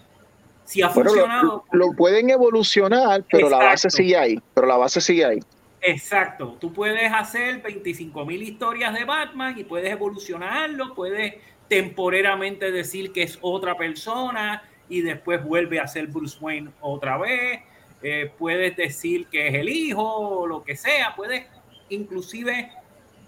Si 0.65 0.81
ha 0.81 0.89
funcionado. 0.89 1.63
Lo, 1.73 1.93
pueden 1.93 2.31
evolucionar, 2.31 3.23
pero 3.31 3.51
la 3.51 3.59
base 3.59 3.91
sigue 3.91 4.17
ahí. 4.17 4.41
Pero 4.55 4.67
la 4.67 4.79
base 4.79 5.03
sigue 5.03 5.27
ahí. 5.27 5.41
Exacto. 5.83 6.57
Tú 6.59 6.73
puedes 6.73 7.13
hacer 7.13 7.61
25 7.61 8.25
mil 8.25 8.43
historias 8.43 8.95
de 8.95 9.05
Batman 9.05 9.55
y 9.59 9.65
puedes 9.65 9.93
evolucionarlo, 9.93 10.95
puedes 10.95 11.35
temporeramente 11.69 12.73
decir 12.73 13.13
que 13.13 13.25
es 13.25 13.39
otra 13.43 13.77
persona 13.77 14.63
y 14.89 15.03
después 15.03 15.45
vuelve 15.45 15.81
a 15.81 15.87
ser 15.87 16.07
Bruce 16.07 16.39
Wayne 16.41 16.71
otra 16.81 17.19
vez. 17.19 17.61
Eh, 18.03 18.33
puedes 18.39 18.75
decir 18.75 19.27
que 19.27 19.49
es 19.49 19.55
el 19.55 19.69
hijo 19.69 20.03
o 20.03 20.47
lo 20.47 20.65
que 20.65 20.77
sea. 20.77 21.15
Puedes 21.15 21.45
inclusive 21.91 22.71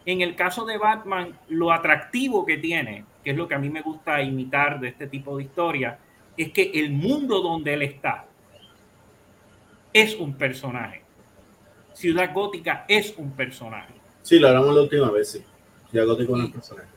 en 0.09 0.23
el 0.23 0.35
caso 0.35 0.65
de 0.65 0.79
Batman, 0.79 1.39
lo 1.49 1.71
atractivo 1.71 2.47
que 2.47 2.57
tiene, 2.57 3.05
que 3.23 3.33
es 3.33 3.37
lo 3.37 3.47
que 3.47 3.55
a 3.55 3.59
mí 3.59 3.69
me 3.69 3.83
gusta 3.83 4.23
imitar 4.23 4.81
de 4.81 4.89
este 4.89 5.07
tipo 5.07 5.37
de 5.37 5.43
historia, 5.43 5.99
es 6.35 6.51
que 6.51 6.71
el 6.73 6.93
mundo 6.93 7.43
donde 7.43 7.75
él 7.75 7.83
está 7.83 8.25
es 9.93 10.17
un 10.17 10.33
personaje. 10.33 11.03
Ciudad 11.93 12.33
Gótica 12.33 12.87
es 12.89 13.15
un 13.19 13.33
personaje. 13.33 13.93
Sí, 14.23 14.39
lo 14.39 14.49
hablamos 14.49 14.75
la 14.75 14.81
última 14.81 15.11
vez, 15.11 15.31
sí. 15.33 15.45
Ciudad 15.91 16.07
Gótica 16.07 16.33
es 16.33 16.39
un 16.39 16.53
personaje. 16.53 16.89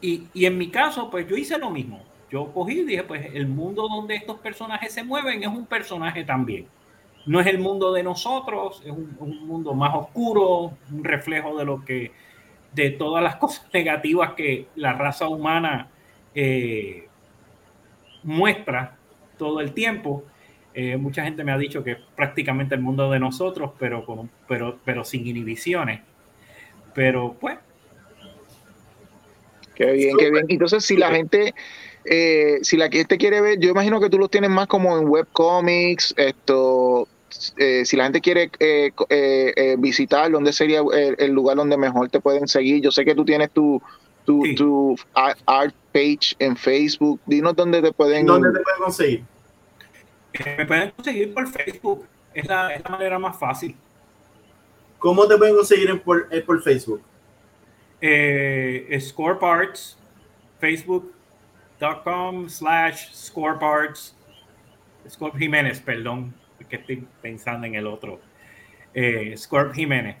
Y, 0.00 0.22
y 0.32 0.46
en 0.46 0.56
mi 0.56 0.70
caso, 0.70 1.10
pues 1.10 1.28
yo 1.28 1.36
hice 1.36 1.58
lo 1.58 1.68
mismo. 1.68 2.02
Yo 2.30 2.50
cogí 2.54 2.80
y 2.80 2.84
dije, 2.84 3.02
pues 3.02 3.34
el 3.34 3.48
mundo 3.48 3.86
donde 3.86 4.14
estos 4.14 4.38
personajes 4.38 4.94
se 4.94 5.04
mueven 5.04 5.42
es 5.42 5.48
un 5.48 5.66
personaje 5.66 6.24
también. 6.24 6.66
No 7.26 7.38
es 7.38 7.48
el 7.48 7.58
mundo 7.58 7.92
de 7.92 8.02
nosotros, 8.02 8.80
es 8.82 8.92
un, 8.92 9.14
un 9.18 9.46
mundo 9.46 9.74
más 9.74 9.94
oscuro, 9.94 10.72
un 10.90 11.04
reflejo 11.04 11.58
de 11.58 11.64
lo 11.66 11.84
que 11.84 12.12
de 12.76 12.90
todas 12.90 13.24
las 13.24 13.36
cosas 13.42 13.66
negativas 13.72 14.34
que 14.34 14.66
la 14.76 14.92
raza 14.92 15.26
humana 15.28 15.88
eh, 16.34 17.08
muestra 18.22 18.96
todo 19.38 19.60
el 19.60 19.72
tiempo. 19.72 20.24
Eh, 20.74 20.98
mucha 20.98 21.24
gente 21.24 21.42
me 21.42 21.52
ha 21.52 21.58
dicho 21.58 21.82
que 21.82 21.92
es 21.92 21.98
prácticamente 22.14 22.74
el 22.74 22.82
mundo 22.82 23.10
de 23.10 23.18
nosotros, 23.18 23.72
pero, 23.78 24.28
pero, 24.46 24.78
pero 24.84 25.04
sin 25.04 25.26
inhibiciones. 25.26 26.02
Pero 26.94 27.34
pues. 27.40 27.56
Qué 29.74 29.92
bien, 29.92 30.16
qué 30.18 30.30
bien. 30.30 30.44
Entonces, 30.48 30.84
si 30.84 30.96
la 30.96 31.10
gente, 31.10 31.54
eh, 32.04 32.58
si 32.62 32.76
la 32.76 32.90
gente 32.90 33.16
quiere 33.16 33.40
ver, 33.40 33.58
yo 33.58 33.70
imagino 33.70 34.00
que 34.00 34.10
tú 34.10 34.18
los 34.18 34.30
tienes 34.30 34.50
más 34.50 34.66
como 34.66 34.98
en 34.98 35.08
webcomics, 35.08 36.14
esto, 36.18 37.08
eh, 37.56 37.84
si 37.84 37.96
la 37.96 38.04
gente 38.04 38.20
quiere 38.20 38.50
eh, 38.58 38.92
eh, 39.08 39.76
visitar, 39.78 40.30
¿dónde 40.30 40.52
sería 40.52 40.80
el, 41.18 41.32
lugar 41.32 41.56
donde 41.56 41.76
mejor 41.76 42.08
te 42.08 42.20
pueden 42.20 42.46
seguir? 42.48 42.82
Yo 42.82 42.90
sé 42.90 43.04
que 43.04 43.14
tú 43.14 43.24
tienes 43.24 43.50
tu, 43.50 43.82
tu, 44.24 44.96
art 45.14 45.74
page 45.92 46.34
en 46.38 46.56
Facebook. 46.56 47.20
Dinos 47.26 47.54
dónde 47.56 47.82
te 47.82 47.92
pueden... 47.92 48.26
¿Dónde 48.26 48.50
te 48.52 48.60
pueden 48.60 48.80
conseguir? 48.80 49.24
me 50.58 50.66
pueden 50.66 50.90
conseguir 50.90 51.32
por 51.32 51.48
Facebook. 51.48 52.06
Es 52.34 52.46
la, 52.46 52.82
manera 52.90 53.18
más 53.18 53.38
fácil. 53.38 53.74
¿Cómo 54.98 55.26
te 55.26 55.36
pueden 55.36 55.56
conseguir 55.56 56.00
por, 56.02 56.28
por 56.44 56.62
Facebook? 56.62 57.02
Score 59.00 59.38
Parts, 59.38 59.96
facebook.com 60.60 62.48
slash 62.48 63.12
Score 63.12 63.58
Parts, 63.58 64.14
Score 65.08 65.38
Jiménez, 65.38 65.80
perdón 65.80 66.34
que 66.68 66.76
estoy 66.76 67.06
pensando 67.22 67.66
en 67.66 67.74
el 67.74 67.86
otro. 67.86 68.20
eh, 68.94 69.34
Scorp 69.36 69.74
Jiménez. 69.74 70.16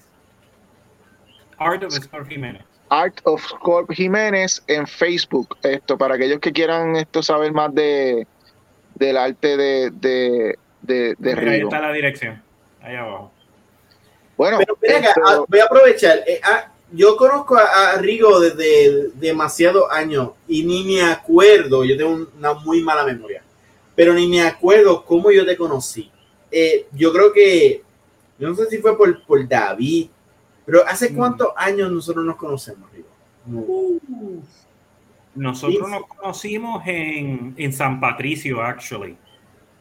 Art 1.58 1.82
of 1.82 1.92
Scorp 1.92 2.28
Jiménez. 2.28 2.62
Art 2.90 3.20
of 3.24 3.42
Scorp 3.46 3.90
Jiménez 3.92 4.62
en 4.66 4.86
Facebook. 4.86 5.56
Esto, 5.62 5.96
para 5.96 6.14
aquellos 6.14 6.40
que 6.40 6.52
quieran 6.52 6.96
esto 6.96 7.22
saber 7.22 7.52
más 7.52 7.74
de 7.74 8.26
del 8.94 9.16
arte 9.16 9.56
de, 9.56 9.90
de, 9.90 10.58
de, 10.80 11.32
Ahí 11.32 11.60
está 11.60 11.80
la 11.80 11.92
dirección, 11.92 12.42
ahí 12.80 12.96
abajo. 12.96 13.30
Bueno, 14.36 14.58
ah, 15.26 15.44
voy 15.46 15.60
a 15.60 15.64
aprovechar. 15.64 16.18
Eh, 16.26 16.40
ah, 16.42 16.70
yo 16.92 17.16
conozco 17.16 17.56
a, 17.56 17.96
Rigo 17.98 18.40
desde 18.40 19.10
demasiados 19.14 19.84
años 19.90 20.30
y 20.48 20.64
ni 20.64 20.84
me 20.84 21.02
acuerdo, 21.02 21.84
yo 21.84 21.96
tengo 21.96 22.26
una 22.38 22.54
muy 22.54 22.82
mala 22.82 23.04
memoria, 23.04 23.42
pero 23.94 24.14
ni 24.14 24.28
me 24.28 24.42
acuerdo 24.42 25.04
cómo 25.04 25.30
yo 25.30 25.44
te 25.44 25.56
conocí. 25.56 26.10
Eh, 26.50 26.86
yo 26.92 27.12
creo 27.12 27.32
que, 27.32 27.82
yo 28.38 28.48
no 28.48 28.54
sé 28.54 28.66
si 28.66 28.78
fue 28.78 28.96
por, 28.96 29.24
por 29.24 29.46
David, 29.46 30.08
pero 30.64 30.86
¿hace 30.86 31.10
mm. 31.10 31.16
cuántos 31.16 31.48
años 31.56 31.90
nosotros 31.90 32.24
nos 32.24 32.36
conocemos, 32.36 32.90
Rigo? 32.92 33.08
Uh, 33.48 34.40
nosotros 35.34 35.88
nos 35.88 36.06
conocimos 36.06 36.82
en, 36.86 37.54
en, 37.56 37.72
San 37.72 38.00
Patricio, 38.00 38.62
actually, 38.62 39.16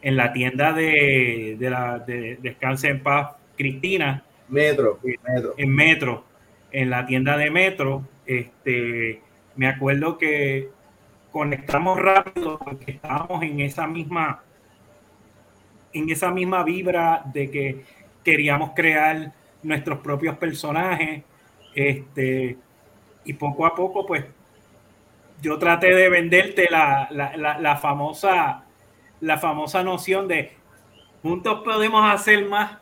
en 0.01 0.15
la 0.15 0.31
tienda 0.33 0.73
de, 0.73 1.55
de 1.57 1.69
la 1.69 1.99
de 1.99 2.37
Descanse 2.41 2.89
en 2.89 3.01
Paz, 3.01 3.35
Cristina. 3.57 4.23
Metro, 4.47 4.99
metro. 5.03 5.53
En 5.57 5.73
Metro 5.73 6.23
en 6.75 6.89
la 6.89 7.05
tienda 7.05 7.37
de 7.37 7.49
Metro, 7.49 8.05
este, 8.25 9.21
me 9.55 9.67
acuerdo 9.67 10.17
que 10.17 10.69
conectamos 11.31 11.97
rápido 11.97 12.59
porque 12.59 12.91
estábamos 12.91 13.41
en 13.43 13.61
esa 13.61 13.87
misma 13.87 14.43
en 15.95 16.09
esa 16.09 16.31
misma 16.31 16.63
vibra 16.63 17.23
de 17.25 17.49
que 17.49 17.85
queríamos 18.23 18.71
crear 18.75 19.31
nuestros 19.63 19.99
propios 19.99 20.37
personajes 20.37 21.23
este 21.73 22.57
y 23.23 23.33
poco 23.33 23.65
a 23.65 23.73
poco 23.73 24.05
pues 24.05 24.25
yo 25.41 25.57
traté 25.57 25.93
de 25.93 26.09
venderte 26.09 26.67
la, 26.69 27.09
la 27.11 27.77
famosa 27.77 28.63
la 29.21 29.37
famosa 29.37 29.83
noción 29.83 30.27
de 30.27 30.53
juntos 31.21 31.61
podemos 31.63 32.03
hacer 32.13 32.45
más 32.45 32.77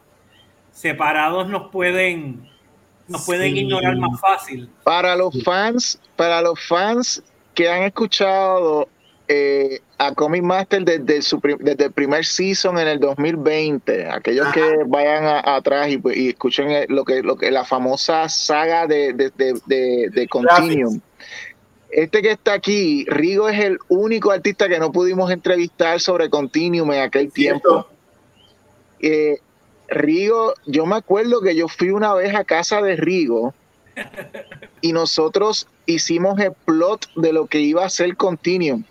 separados 0.71 1.47
nos 1.47 1.69
pueden 1.71 2.49
nos 3.07 3.25
pueden 3.25 3.57
ignorar 3.57 3.97
más 3.97 4.19
fácil. 4.19 4.69
Para 4.83 5.15
los 5.15 5.43
fans, 5.43 5.99
para 6.15 6.41
los 6.41 6.59
fans 6.67 7.23
que 7.53 7.69
han 7.69 7.83
escuchado 7.83 8.87
eh, 9.27 9.79
a 9.97 10.13
Comic 10.13 10.43
Master 10.43 10.83
desde, 10.83 11.21
desde 11.59 11.85
el 11.85 11.91
primer 11.91 12.25
season 12.25 12.77
en 12.77 12.87
el 12.87 12.99
2020, 12.99 14.09
aquellos 14.09 14.47
que 14.53 14.83
vayan 14.85 15.41
atrás 15.45 15.89
y, 15.89 16.29
escuchen 16.29 16.85
lo 16.89 17.05
que, 17.05 17.23
lo 17.23 17.37
que 17.37 17.49
la 17.49 17.63
famosa 17.63 18.27
saga 18.27 18.85
de, 18.85 19.13
de, 19.13 20.27
Continuum. 20.27 20.99
Este 21.89 22.21
que 22.21 22.31
está 22.31 22.53
aquí, 22.53 23.05
Rigo 23.07 23.47
es 23.47 23.59
el 23.59 23.77
único 23.87 24.31
artista 24.31 24.67
que 24.67 24.79
no 24.79 24.91
pudimos 24.91 25.31
entrevistar 25.31 25.99
sobre 26.01 26.29
Continuum 26.29 26.91
en 26.91 27.01
aquel 27.01 27.31
tiempo. 27.31 27.87
Eh, 28.99 29.39
Rigo, 29.87 30.53
yo 30.65 30.85
me 30.85 30.95
acuerdo 30.95 31.41
que 31.41 31.55
yo 31.55 31.67
fui 31.67 31.91
una 31.91 32.13
vez 32.13 32.35
a 32.35 32.43
casa 32.43 32.81
de 32.81 32.97
Rigo 32.97 33.53
y 34.81 34.91
nosotros 34.91 35.67
hicimos 35.85 36.39
el 36.39 36.51
plot 36.65 37.09
de 37.15 37.31
lo 37.31 37.45
que 37.45 37.59
iba 37.59 37.85
a 37.85 37.89
ser 37.89 38.17
Continuum. 38.17 38.83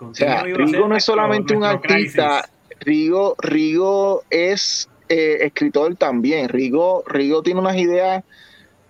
O 0.00 0.14
sea, 0.14 0.42
Rigo 0.42 0.88
no 0.88 0.96
es 0.96 1.04
solamente 1.04 1.56
un 1.56 1.64
artista, 1.64 2.48
Rigo, 2.80 3.36
Rigo 3.38 4.24
es 4.30 4.88
eh, 5.08 5.38
escritor 5.42 5.94
también. 5.96 6.48
Rigo, 6.48 7.04
Rigo 7.06 7.42
tiene 7.42 7.60
unas 7.60 7.76
ideas 7.76 8.24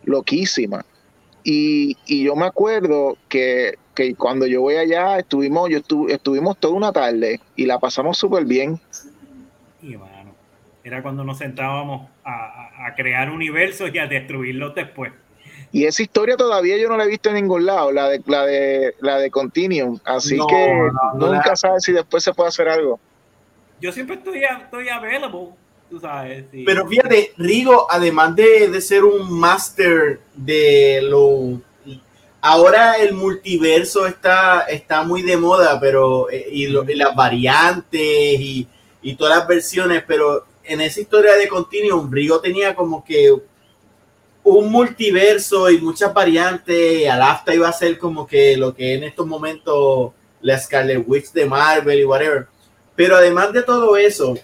loquísimas. 0.04 0.84
Y, 1.44 1.96
yo 2.24 2.36
me 2.36 2.46
acuerdo 2.46 3.18
que, 3.28 3.74
cuando 4.16 4.46
yo 4.46 4.60
voy 4.60 4.76
allá, 4.76 5.18
estuvimos, 5.18 5.68
yo 5.68 5.78
estuvimos 6.08 6.56
toda 6.58 6.74
una 6.74 6.92
tarde 6.92 7.40
y 7.56 7.66
la 7.66 7.78
pasamos 7.78 8.18
súper 8.18 8.44
bien. 8.44 8.80
Y 9.82 9.96
bueno, 9.96 10.32
era 10.84 11.02
cuando 11.02 11.24
nos 11.24 11.38
sentábamos 11.38 12.08
a, 12.24 12.94
crear 12.96 13.30
universos 13.30 13.92
y 13.94 13.98
a 13.98 14.06
destruirlos 14.06 14.74
después. 14.74 15.12
Y 15.72 15.86
esa 15.86 16.02
historia 16.02 16.36
todavía 16.36 16.76
yo 16.76 16.88
no 16.88 16.96
la 16.96 17.04
he 17.04 17.08
visto 17.08 17.30
en 17.30 17.36
ningún 17.36 17.64
lado, 17.64 17.90
la 17.92 18.08
de 18.08 18.22
la 18.26 18.44
de 18.44 18.94
la 19.00 19.18
de 19.18 19.30
Continuum, 19.30 19.98
así 20.04 20.38
que 20.48 20.90
nunca 21.14 21.56
sabes 21.56 21.84
si 21.84 21.92
después 21.92 22.22
se 22.22 22.34
puede 22.34 22.50
hacer 22.50 22.68
algo. 22.68 23.00
Yo 23.80 23.90
siempre 23.90 24.16
estoy, 24.16 24.44
estoy 24.44 24.88
available, 24.90 25.48
tú 25.88 25.98
sabes. 25.98 26.44
Pero 26.64 26.86
fíjate, 26.86 27.32
Rigo, 27.38 27.86
además 27.90 28.36
de, 28.36 28.80
ser 28.80 29.02
un 29.04 29.32
máster 29.32 30.20
de 30.34 31.00
lo 31.02 31.60
ahora 32.42 32.96
el 32.96 33.14
multiverso 33.14 34.06
está, 34.06 34.62
está 34.62 35.04
muy 35.04 35.22
de 35.22 35.36
moda, 35.36 35.80
pero 35.80 36.28
eh, 36.30 36.48
y, 36.50 36.66
y 36.66 36.94
las 36.94 37.14
variantes 37.14 38.00
y 38.00 38.68
y 39.02 39.16
todas 39.16 39.38
las 39.38 39.48
versiones, 39.48 40.04
pero 40.06 40.46
en 40.64 40.80
esa 40.80 41.00
historia 41.00 41.34
de 41.34 41.48
Continuum, 41.48 42.10
Rigo 42.10 42.40
tenía 42.40 42.74
como 42.74 43.04
que 43.04 43.34
un 44.44 44.70
multiverso 44.70 45.70
y 45.70 45.78
muchas 45.78 46.12
variantes. 46.12 47.08
Alafta 47.08 47.54
iba 47.54 47.68
a 47.68 47.72
ser 47.72 47.98
como 47.98 48.26
que 48.26 48.56
lo 48.56 48.74
que 48.74 48.94
en 48.94 49.04
estos 49.04 49.26
momentos 49.26 50.12
la 50.40 50.58
Scarlet 50.58 51.04
Witch 51.06 51.32
de 51.32 51.46
Marvel 51.46 52.00
y 52.00 52.04
whatever. 52.04 52.46
Pero 52.94 53.16
además 53.16 53.52
de 53.52 53.62
todo 53.62 53.96
eso, 53.96 54.36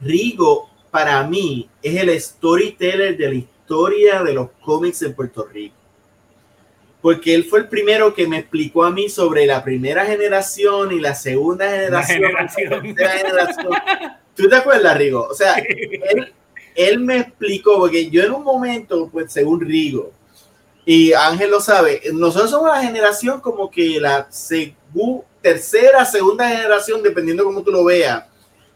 Rigo 0.00 0.68
para 0.90 1.22
mí 1.24 1.68
es 1.82 1.96
el 1.96 2.20
storyteller 2.20 3.16
de 3.16 3.28
la 3.28 3.34
historia 3.34 4.22
de 4.22 4.32
los 4.32 4.50
cómics 4.62 5.02
en 5.02 5.14
Puerto 5.14 5.44
Rico. 5.44 5.74
Porque 7.00 7.34
él 7.34 7.44
fue 7.44 7.60
el 7.60 7.68
primero 7.68 8.14
que 8.14 8.26
me 8.26 8.38
explicó 8.38 8.84
a 8.84 8.90
mí 8.90 9.08
sobre 9.08 9.44
la 9.46 9.62
primera 9.62 10.06
generación 10.06 10.92
y 10.92 11.00
la 11.00 11.14
segunda 11.14 11.70
generación. 11.70 12.46
¿Tú 14.34 14.48
te 14.48 14.56
acuerdas, 14.56 14.96
Rigo? 14.96 15.26
O 15.28 15.34
sea, 15.34 15.54
él, 15.68 16.32
me 16.98 17.18
explicó, 17.18 17.78
porque 17.78 18.10
yo 18.10 18.22
en 18.22 18.32
un 18.32 18.42
momento, 18.42 19.08
pues 19.10 19.32
según 19.32 19.60
Rigo, 19.60 20.12
y 20.84 21.12
Ángel 21.12 21.50
lo 21.50 21.60
sabe, 21.60 22.02
nosotros 22.12 22.50
somos 22.50 22.68
la 22.68 22.82
generación 22.82 23.40
como 23.40 23.70
que 23.70 23.98
la 24.00 24.28
tercera, 25.40 26.04
segunda 26.04 26.48
generación, 26.48 27.02
dependiendo 27.02 27.44
cómo 27.44 27.62
tú 27.62 27.70
lo 27.70 27.84
veas. 27.84 28.24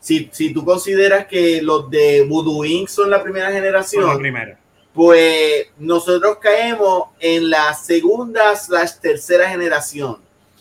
Si, 0.01 0.29
si 0.33 0.53
tú 0.53 0.65
consideras 0.65 1.27
que 1.27 1.61
los 1.61 1.91
de 1.91 2.25
Voodoo 2.29 2.65
Inc. 2.65 2.89
son 2.89 3.11
la 3.11 3.23
primera 3.23 3.51
generación, 3.51 4.07
la 4.07 4.17
primera 4.17 4.59
pues 4.99 5.69
nosotros 5.79 6.39
caemos 6.39 7.11
en 7.21 7.51
la 7.51 7.73
segunda 7.73 8.57
slash 8.57 8.95
tercera 9.01 9.49
generación. 9.49 10.17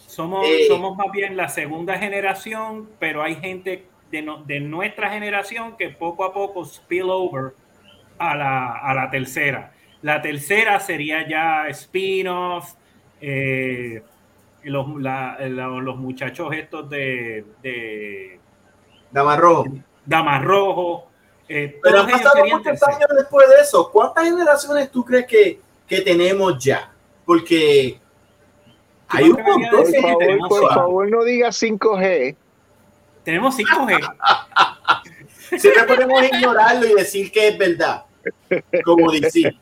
Somos, 0.05 0.45
eh, 0.47 0.65
somos 0.67 0.95
más 0.95 1.07
bien 1.11 1.35
la 1.35 1.49
segunda 1.49 1.97
generación, 1.97 2.87
pero 2.99 3.23
hay 3.23 3.37
gente 3.37 3.87
de, 4.11 4.35
de, 4.45 4.59
nuestra 4.59 5.09
generación 5.09 5.75
que 5.77 5.89
poco 5.89 6.23
a 6.23 6.33
poco 6.33 6.65
spill 6.65 7.09
over 7.09 7.53
a 8.17 8.35
la, 8.35 8.77
a 8.77 8.93
la 8.93 9.09
tercera. 9.09 9.73
La 10.01 10.21
tercera 10.21 10.79
sería 10.79 11.27
ya 11.27 11.67
spin-off, 11.69 12.73
eh, 13.19 14.01
los, 14.63 14.87
los, 14.87 15.97
muchachos 15.97 16.53
estos 16.53 16.89
de, 16.89 17.45
de 17.61 18.39
Damas 19.11 19.39
Rojo. 19.39 19.65
Damas 20.05 20.43
Rojo 20.43 21.07
eh, 21.49 21.79
Pero 21.81 22.01
han 22.01 22.09
pasado 22.09 22.45
muchos 22.45 22.83
años 22.83 23.09
después 23.15 23.49
de 23.49 23.55
eso. 23.61 23.89
¿Cuántas 23.91 24.25
generaciones 24.25 24.91
tú 24.91 25.03
crees 25.03 25.25
que, 25.25 25.59
que 25.87 26.01
tenemos 26.01 26.63
ya? 26.63 26.91
Porque 27.25 27.99
hay 29.07 29.29
un 29.29 29.41
montón. 29.41 29.71
Por 29.71 30.01
favor, 30.01 30.49
por 30.49 30.73
favor, 30.73 31.09
no 31.09 31.23
digas 31.23 31.61
5G. 31.61 32.35
Tenemos 33.27 33.57
5G. 33.57 33.99
Siempre 35.59 35.83
podemos 35.83 36.23
ignorarlo 36.23 36.87
y 36.87 36.93
decir 36.93 37.29
que 37.29 37.49
es 37.49 37.57
verdad. 37.57 38.05
Como 38.85 39.11
dice. 39.11 39.53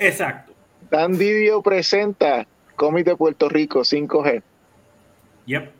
Exacto. 0.00 0.52
Dan 0.90 1.16
Didio 1.16 1.62
presenta 1.62 2.44
Cómic 2.74 3.06
de 3.06 3.14
Puerto 3.14 3.48
Rico 3.48 3.82
5G. 3.82 4.42
Yep. 5.46 5.70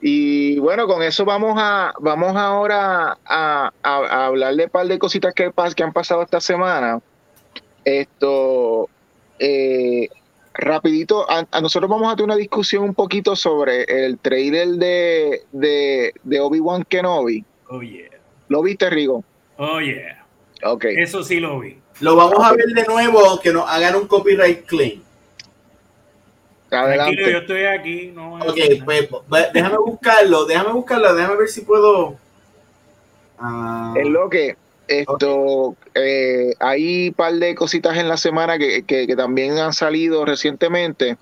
Y 0.00 0.58
bueno, 0.58 0.86
con 0.86 1.02
eso 1.02 1.26
vamos 1.26 1.58
a 1.58 1.92
vamos 2.00 2.34
ahora 2.34 3.18
a, 3.26 3.70
a, 3.82 4.24
hablar 4.24 4.54
de 4.54 4.64
un 4.64 4.70
par 4.70 4.86
de 4.86 4.98
cositas 4.98 5.34
que, 5.34 5.52
que 5.76 5.82
han 5.82 5.92
pasado 5.92 6.22
esta 6.22 6.40
semana. 6.40 6.98
Esto, 7.84 8.88
eh, 9.38 10.08
rapidito, 10.58 11.24
a, 11.30 11.46
nosotros 11.60 11.88
vamos 11.88 12.12
a 12.12 12.16
tener 12.16 12.26
una 12.26 12.36
discusión 12.36 12.82
un 12.82 12.94
poquito 12.94 13.34
sobre 13.36 13.84
el 13.84 14.18
trailer 14.18 14.68
de, 14.68 15.42
de, 15.52 16.12
de 16.22 16.40
Obi-Wan 16.40 16.84
Kenobi. 16.84 17.44
Oh, 17.68 17.80
yeah. 17.80 18.08
¿Lo 18.48 18.62
viste, 18.62 18.90
Rigo? 18.90 19.24
Oh, 19.56 19.80
yeah. 19.80 20.26
Ok. 20.64 20.86
Eso 20.86 21.22
sí 21.22 21.38
lo 21.38 21.60
vi. 21.60 21.78
Lo 22.00 22.16
vamos 22.16 22.44
a 22.44 22.52
ver 22.52 22.66
de 22.66 22.84
nuevo, 22.84 23.40
que 23.40 23.52
nos 23.52 23.68
hagan 23.68 23.96
un 23.96 24.06
copyright 24.06 24.66
claim. 24.66 25.02
Adelante. 26.70 27.32
yo 27.32 27.38
estoy 27.38 27.64
aquí. 27.64 28.14
ok, 28.16 28.84
pues 29.28 29.52
déjame 29.54 29.78
buscarlo, 29.78 30.44
déjame 30.44 30.72
buscarlo, 30.72 31.14
déjame 31.14 31.36
ver 31.36 31.48
si 31.48 31.62
puedo. 31.62 32.16
Ah. 33.38 33.94
Es 33.96 34.06
lo 34.06 34.28
que 34.28 34.56
esto 34.88 35.76
eh, 35.94 36.54
hay 36.58 37.08
un 37.08 37.14
par 37.14 37.34
de 37.34 37.54
cositas 37.54 37.96
en 37.96 38.08
la 38.08 38.16
semana 38.16 38.58
que, 38.58 38.84
que 38.84 39.16
también 39.16 39.58
han 39.58 39.72
salido 39.72 40.24
recientemente 40.24 41.16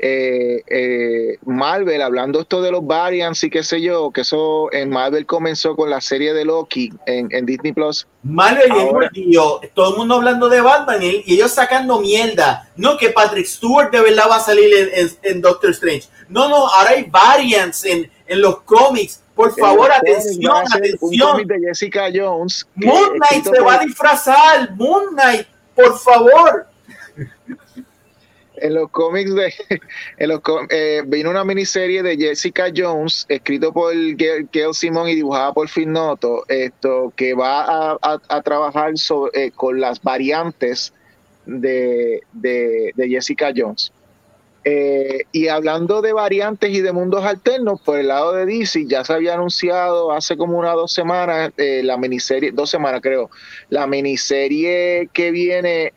eh, 0.00 0.62
eh, 0.68 1.38
Marvel, 1.44 2.00
hablando 2.02 2.40
esto 2.40 2.62
de 2.62 2.70
los 2.70 2.86
variants 2.86 3.42
y 3.42 3.50
qué 3.50 3.64
sé 3.64 3.82
yo, 3.82 4.12
que 4.12 4.20
eso 4.20 4.72
en 4.72 4.90
Marvel 4.90 5.26
comenzó 5.26 5.74
con 5.74 5.90
la 5.90 6.00
serie 6.00 6.32
de 6.34 6.44
Loki 6.44 6.92
en, 7.06 7.44
Disney 7.44 7.72
Plus. 7.72 8.06
Marvel 8.22 8.70
y 9.12 9.36
todo 9.74 9.90
el 9.90 9.96
mundo 9.96 10.14
hablando 10.16 10.48
de 10.48 10.60
Batman 10.60 11.02
y, 11.02 11.24
ellos 11.26 11.50
sacando 11.50 12.00
mierda. 12.00 12.70
No 12.76 12.96
que 12.96 13.10
Patrick 13.10 13.46
Stewart 13.46 13.90
de 13.90 14.00
verdad 14.00 14.26
va 14.30 14.36
a 14.36 14.40
salir 14.40 14.70
en, 15.22 15.40
Doctor 15.40 15.70
Strange. 15.70 16.04
No, 16.28 16.48
no, 16.48 16.68
ahora 16.68 16.90
hay 16.90 17.04
variants 17.04 17.84
en, 17.84 18.08
los 18.28 18.60
cómics. 18.60 19.22
Por 19.38 19.54
favor, 19.54 19.88
atención, 19.92 20.64
atención. 20.74 21.46
de 21.46 21.60
Jessica 21.60 22.08
Jones. 22.12 22.66
Moon 22.74 23.12
Knight 23.18 23.44
se 23.44 23.60
va 23.60 23.74
a 23.74 23.78
disfrazar. 23.78 24.74
Moon 24.74 25.14
Knight, 25.14 25.46
por 25.76 25.96
favor 25.96 26.66
en 28.60 28.74
los 28.74 28.90
cómics 28.90 29.32
de 29.32 29.54
en 30.18 30.28
los, 30.28 30.40
eh, 30.70 31.04
vino 31.06 31.30
una 31.30 31.44
miniserie 31.44 32.02
de 32.02 32.16
Jessica 32.16 32.72
Jones 32.74 33.26
escrito 33.28 33.72
por 33.72 33.94
Gail, 33.94 34.48
Simon 34.72 35.08
y 35.08 35.14
dibujada 35.14 35.52
por 35.52 35.68
Phil 35.68 35.92
Noto 35.92 36.44
esto 36.48 37.12
que 37.14 37.34
va 37.34 37.96
a, 38.02 38.42
trabajar 38.42 38.94
eh, 39.34 39.52
con 39.54 39.80
las 39.80 40.02
variantes 40.02 40.92
de, 41.46 42.22
Jessica 42.96 43.52
Jones 43.56 43.92
eh, 44.70 45.24
y 45.32 45.48
hablando 45.48 46.02
de 46.02 46.12
variantes 46.12 46.70
y 46.70 46.80
de 46.80 46.92
mundos 46.92 47.24
alternos 47.24 47.80
por 47.80 47.98
el 47.98 48.08
lado 48.08 48.32
de 48.32 48.46
DC 48.46 48.86
ya 48.86 49.04
se 49.04 49.12
había 49.12 49.34
anunciado 49.34 50.12
hace 50.12 50.36
como 50.36 50.58
unas 50.58 50.74
dos 50.74 50.92
semanas 50.92 51.52
la 51.56 51.96
miniserie 51.96 52.50
dos 52.52 52.68
semanas 52.68 53.00
creo 53.00 53.30
la 53.70 53.86
miniserie 53.86 55.08
que 55.12 55.30
viene 55.30 55.92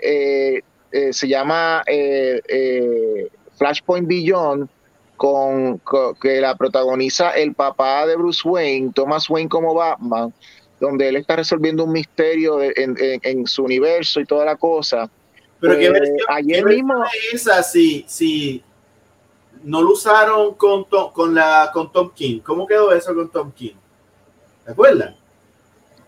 eh, 0.92 1.14
se 1.14 1.28
llama 1.28 1.84
eh, 1.88 2.42
eh, 2.48 3.30
Flashpoint 3.58 4.08
Beyond, 4.08 4.68
con, 5.16 5.82
que 6.20 6.42
la 6.42 6.56
protagoniza 6.56 7.32
el 7.32 7.54
papá 7.54 8.06
de 8.08 8.16
Bruce 8.16 8.42
Wayne, 8.48 8.92
Thomas 8.94 9.30
Wayne 9.30 9.50
como 9.50 9.74
Batman, 9.74 10.34
donde 10.80 11.08
él 11.08 11.16
está 11.16 11.36
resolviendo 11.36 11.86
un 11.86 11.92
misterio 11.94 12.60
en, 12.62 13.48
su 13.48 13.64
universo 13.64 14.20
y 14.20 14.26
toda 14.26 14.46
la 14.46 14.56
cosa. 14.56 15.10
Pero 15.62 15.80
que 15.80 15.90
pues, 15.90 16.12
ayer 16.28 16.66
mismo 16.66 17.06
es 17.32 17.48
así, 17.48 18.04
si 18.08 18.62
no 19.64 19.82
lo 19.82 19.92
usaron 19.92 20.56
con 20.56 20.84
Tom, 20.90 21.14
con 21.14 21.34
la 21.34 21.70
con 21.72 21.90
Tom 21.92 22.12
King. 22.14 22.40
¿Cómo 22.40 22.68
quedó 22.68 22.92
eso 22.92 23.16
con 23.16 23.30
Tom 23.30 23.52
King? 23.54 23.76
¿Te 24.66 24.72
acuerdas? 24.72 25.16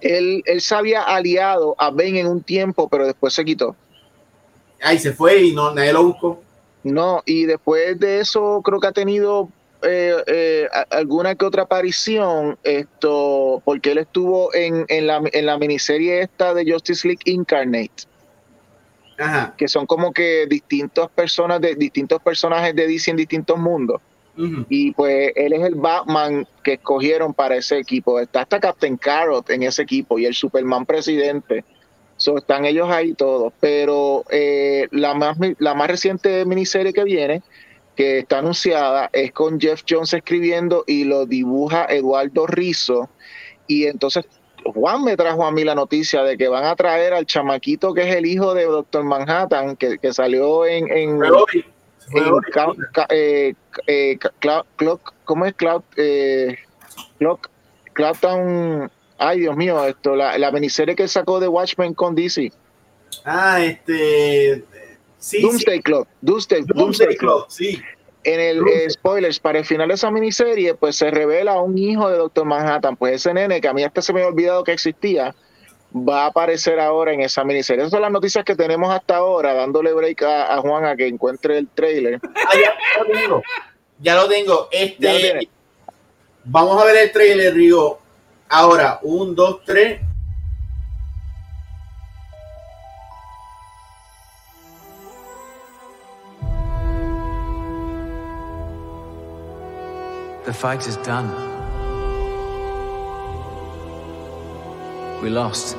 Él, 0.01 0.43
él 0.45 0.59
se 0.59 0.75
había 0.75 1.03
aliado 1.03 1.75
a 1.77 1.89
Ben 1.89 2.17
en 2.17 2.27
un 2.27 2.43
tiempo, 2.43 2.89
pero 2.89 3.05
después 3.05 3.33
se 3.33 3.45
quitó 3.45 3.77
ahí 4.83 4.99
se 4.99 5.13
fue 5.13 5.41
y 5.41 5.53
no, 5.53 5.73
nadie 5.73 5.93
lo 5.93 6.03
buscó. 6.03 6.41
No, 6.83 7.23
y 7.25 7.45
después 7.45 7.99
de 7.99 8.19
eso 8.19 8.61
creo 8.63 8.79
que 8.79 8.87
ha 8.87 8.91
tenido 8.91 9.49
eh, 9.81 10.15
eh, 10.27 10.67
alguna 10.89 11.35
que 11.35 11.45
otra 11.45 11.63
aparición, 11.63 12.57
esto, 12.63 13.61
porque 13.63 13.91
él 13.91 13.99
estuvo 13.99 14.53
en, 14.53 14.85
en, 14.89 15.07
la, 15.07 15.21
en 15.31 15.45
la 15.45 15.57
miniserie 15.57 16.21
esta 16.21 16.53
de 16.53 16.69
Justice 16.71 17.07
League 17.07 17.21
Incarnate. 17.25 18.03
Ajá. 19.17 19.53
que 19.57 19.67
son 19.67 19.85
como 19.85 20.11
que 20.11 20.47
distintas 20.47 21.09
personas 21.09 21.61
de 21.61 21.75
distintos 21.75 22.21
personajes 22.21 22.75
de 22.75 22.87
DC 22.87 23.11
en 23.11 23.17
distintos 23.17 23.57
mundos. 23.57 24.01
Y 24.67 24.91
pues 24.93 25.31
él 25.35 25.53
es 25.53 25.61
el 25.61 25.75
Batman 25.75 26.47
que 26.63 26.73
escogieron 26.73 27.35
para 27.35 27.55
ese 27.55 27.77
equipo. 27.77 28.19
Está 28.19 28.41
hasta 28.41 28.59
Captain 28.59 28.97
Carrot 28.97 29.47
en 29.51 29.61
ese 29.61 29.83
equipo 29.83 30.17
y 30.17 30.25
el 30.25 30.33
Superman 30.33 30.87
presidente 30.87 31.63
están 32.37 32.65
ellos 32.65 32.89
ahí 32.89 33.13
todos. 33.13 33.53
Pero 33.59 34.23
eh, 34.29 34.87
la, 34.91 35.13
más, 35.13 35.37
la 35.59 35.73
más 35.73 35.87
reciente 35.87 36.45
miniserie 36.45 36.93
que 36.93 37.03
viene, 37.03 37.41
que 37.95 38.19
está 38.19 38.39
anunciada, 38.39 39.09
es 39.13 39.31
con 39.31 39.59
Jeff 39.59 39.83
Jones 39.87 40.13
escribiendo 40.13 40.83
y 40.87 41.03
lo 41.03 41.25
dibuja 41.25 41.85
Eduardo 41.85 42.47
Rizzo. 42.47 43.09
Y 43.67 43.85
entonces 43.85 44.25
Juan 44.65 45.03
me 45.03 45.17
trajo 45.17 45.45
a 45.45 45.51
mí 45.51 45.63
la 45.63 45.75
noticia 45.75 46.23
de 46.23 46.37
que 46.37 46.47
van 46.47 46.65
a 46.65 46.75
traer 46.75 47.13
al 47.13 47.25
chamaquito 47.25 47.93
que 47.93 48.09
es 48.09 48.15
el 48.15 48.25
hijo 48.25 48.53
de 48.53 48.65
Doctor 48.65 49.03
Manhattan, 49.03 49.75
que, 49.75 49.97
salió 50.13 50.65
en... 50.65 50.91
en, 50.91 51.19
eh, 53.09 53.55
eh, 53.87 54.19
¿Cómo 55.25 55.45
es 55.45 55.53
Cloud? 55.55 55.83
Eh, 55.95 56.57
Clock, 57.17 57.49
Cloudtown 57.93 58.91
Ay, 59.25 59.39
Dios 59.39 59.55
mío, 59.55 59.85
esto, 59.85 60.15
la, 60.17 60.37
la 60.37 60.51
miniserie 60.51 60.95
que 60.95 61.07
sacó 61.07 61.39
de 61.39 61.47
Watchmen 61.47 61.93
con 61.93 62.13
DC. 62.13 62.51
Ah, 63.23 63.63
este. 63.63 64.63
Sí, 65.17 65.41
Doomsday 65.41 65.81
Club. 65.81 66.07
Doomsday, 66.19 66.63
Doomsday, 66.65 67.15
Club, 67.15 67.45
sí. 67.47 67.81
En 68.23 68.39
el 68.39 68.67
eh, 68.67 68.89
spoilers, 68.89 69.39
para 69.39 69.59
el 69.59 69.65
final 69.65 69.89
de 69.89 69.95
esa 69.95 70.09
miniserie, 70.09 70.75
pues 70.75 70.95
se 70.95 71.11
revela 71.11 71.61
un 71.61 71.77
hijo 71.77 72.09
de 72.09 72.17
Doctor 72.17 72.45
Manhattan. 72.45 72.95
Pues 72.95 73.15
ese 73.15 73.33
nene, 73.33 73.59
que 73.59 73.67
a 73.67 73.73
mí 73.73 73.83
hasta 73.83 74.01
se 74.01 74.13
me 74.13 74.21
había 74.21 74.29
olvidado 74.29 74.63
que 74.63 74.71
existía, 74.71 75.35
va 75.93 76.23
a 76.23 76.27
aparecer 76.27 76.79
ahora 76.79 77.13
en 77.13 77.21
esa 77.21 77.43
miniserie. 77.43 77.81
Esas 77.81 77.91
son 77.91 78.01
las 78.01 78.11
noticias 78.11 78.45
que 78.45 78.55
tenemos 78.55 78.93
hasta 78.93 79.17
ahora, 79.17 79.53
dándole 79.53 79.93
break 79.93 80.23
a, 80.23 80.57
Juan 80.59 80.85
a 80.85 80.95
que 80.95 81.07
encuentre 81.07 81.57
el 81.57 81.67
trailer. 81.67 82.19
Ah, 82.35 82.55
ya, 82.55 83.03
lo 83.03 83.19
tengo. 83.19 83.43
Ya 83.99 84.15
lo 84.15 84.27
tengo. 84.27 84.67
Este, 84.71 85.49
vamos 86.43 86.81
a 86.81 86.85
ver 86.85 86.97
el 86.97 87.11
trailer, 87.11 87.53
Rigo. 87.53 87.99
Ahora, 88.49 88.99
un, 89.01 89.35
dos, 89.35 89.61
tres. 89.65 90.01
The 100.45 100.53
fight 100.53 100.85
is 100.87 100.97
done. 100.97 101.29
We 105.21 105.29
lost. 105.29 105.77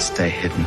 Stay 0.00 0.30
hidden. 0.30 0.64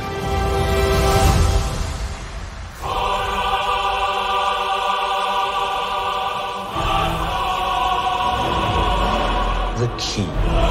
The 9.80 9.90
key 9.98 10.63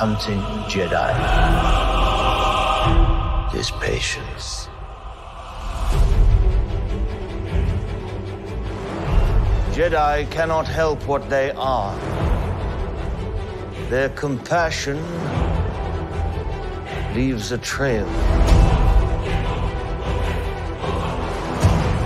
hunting 0.00 0.40
Jedi 0.70 1.10
is 3.52 3.72
patience. 3.80 4.68
Jedi 9.74 10.30
cannot 10.30 10.68
help 10.68 11.04
what 11.08 11.28
they 11.28 11.50
are. 11.50 11.98
Their 13.90 14.10
compassion 14.10 15.02
leaves 17.16 17.50
a 17.50 17.58
trail. 17.58 18.06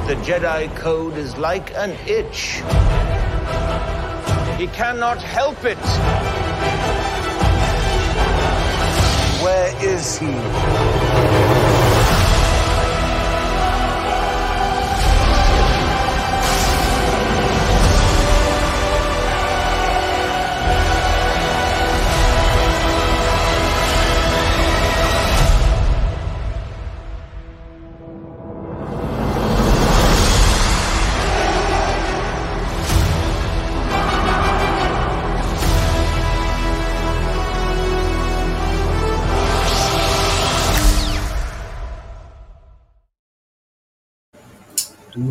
The 0.08 0.16
Jedi 0.24 0.74
Code 0.76 1.18
is 1.18 1.36
like 1.36 1.74
an 1.74 1.90
itch. 2.06 2.62
He 4.58 4.66
cannot 4.68 5.20
help 5.20 5.62
it. 5.66 6.21
Where 9.42 9.72
is 9.82 10.18
he? 10.18 10.81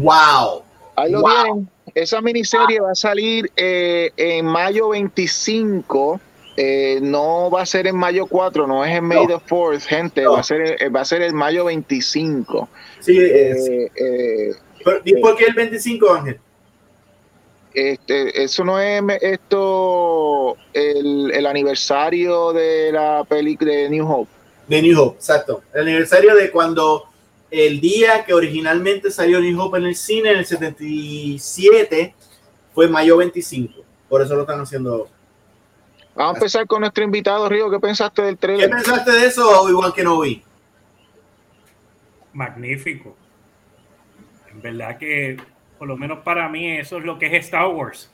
Wow. 0.01 0.63
Ahí 0.95 1.11
lo 1.11 1.23
Esa 1.95 2.21
miniserie 2.21 2.79
va 2.79 2.91
a 2.91 2.95
salir 2.95 3.51
eh, 3.55 4.11
en 4.17 4.45
mayo 4.45 4.89
25 4.89 6.19
Eh, 6.57 6.99
no 7.01 7.49
va 7.49 7.61
a 7.61 7.65
ser 7.65 7.87
en 7.87 7.95
mayo 7.95 8.25
4, 8.27 8.67
no 8.67 8.83
es 8.83 8.95
en 8.95 9.05
May 9.05 9.25
the 9.25 9.37
4 9.49 9.79
gente, 9.79 10.27
va, 10.27 10.41
a 10.41 10.43
ser, 10.43 10.81
eh, 10.81 10.89
va 10.89 11.01
a 11.01 11.05
ser 11.05 11.21
el 11.21 11.33
mayo 11.33 11.65
25. 11.65 12.69
Sí, 12.99 13.17
eh, 13.17 14.51
¿Y 15.05 15.15
por 15.21 15.37
qué 15.37 15.45
el 15.45 15.53
25, 15.53 16.13
Ángel? 16.13 16.39
Este, 17.73 18.43
eso 18.43 18.65
no 18.65 18.79
es 18.81 19.01
esto 19.21 20.57
el, 20.73 21.31
el 21.31 21.45
aniversario 21.45 22.51
de 22.51 22.91
la 22.91 23.23
película 23.23 23.71
de 23.71 23.89
New 23.89 24.11
Hope. 24.11 24.29
De 24.67 24.81
New 24.81 25.01
Hope, 25.01 25.15
exacto. 25.15 25.63
El 25.73 25.83
aniversario 25.83 26.35
de 26.35 26.51
cuando 26.51 27.05
el 27.51 27.81
día 27.81 28.23
que 28.25 28.33
originalmente 28.33 29.11
salió 29.11 29.39
New 29.41 29.59
Hope 29.61 29.77
en 29.77 29.85
el 29.85 29.95
cine, 29.95 30.31
en 30.31 30.39
el 30.39 30.45
77, 30.45 32.15
fue 32.73 32.87
mayo 32.87 33.17
25. 33.17 33.83
Por 34.07 34.21
eso 34.21 34.35
lo 34.35 34.41
están 34.41 34.61
haciendo 34.61 35.09
Vamos 36.15 36.33
a 36.33 36.37
empezar 36.37 36.67
con 36.67 36.81
nuestro 36.81 37.03
invitado, 37.03 37.47
Río. 37.47 37.69
¿Qué 37.69 37.79
pensaste 37.79 38.21
del 38.21 38.37
trailer? 38.37 38.69
¿Qué 38.69 38.75
pensaste 38.75 39.11
de 39.11 39.25
eso, 39.27 39.69
igual 39.69 39.93
que 39.93 40.03
no 40.03 40.19
vi? 40.19 40.43
Magnífico. 42.33 43.15
En 44.49 44.61
verdad 44.61 44.97
que, 44.97 45.37
por 45.77 45.87
lo 45.87 45.95
menos 45.95 46.19
para 46.19 46.49
mí, 46.49 46.77
eso 46.77 46.97
es 46.97 47.05
lo 47.05 47.17
que 47.17 47.27
es 47.27 47.45
Star 47.45 47.67
Wars. 47.67 48.13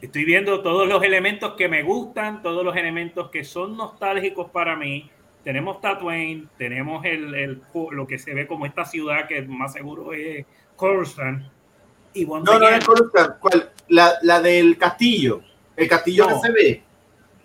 Estoy 0.00 0.24
viendo 0.24 0.62
todos 0.62 0.88
los 0.88 1.02
elementos 1.02 1.54
que 1.54 1.68
me 1.68 1.82
gustan, 1.82 2.42
todos 2.42 2.64
los 2.64 2.76
elementos 2.76 3.30
que 3.30 3.44
son 3.44 3.76
nostálgicos 3.76 4.50
para 4.50 4.76
mí. 4.76 5.10
Tenemos 5.46 5.80
Tatooine, 5.80 6.48
tenemos 6.58 7.04
el, 7.04 7.62
lo 7.92 8.04
que 8.04 8.18
se 8.18 8.34
ve 8.34 8.48
como 8.48 8.66
esta 8.66 8.84
ciudad 8.84 9.28
que 9.28 9.42
más 9.42 9.74
seguro 9.74 10.12
es 10.12 10.44
Coruscant. 10.74 11.44
Y 12.14 12.24
no, 12.24 12.40
no 12.40 12.68
es 12.68 12.84
Coruscant. 12.84 13.38
¿Cuál? 13.38 13.70
La, 13.86 14.14
la 14.22 14.40
del 14.40 14.76
castillo. 14.76 15.42
El 15.76 15.88
castillo 15.88 16.26
que 16.26 16.34
se 16.34 16.50
ve. 16.50 16.82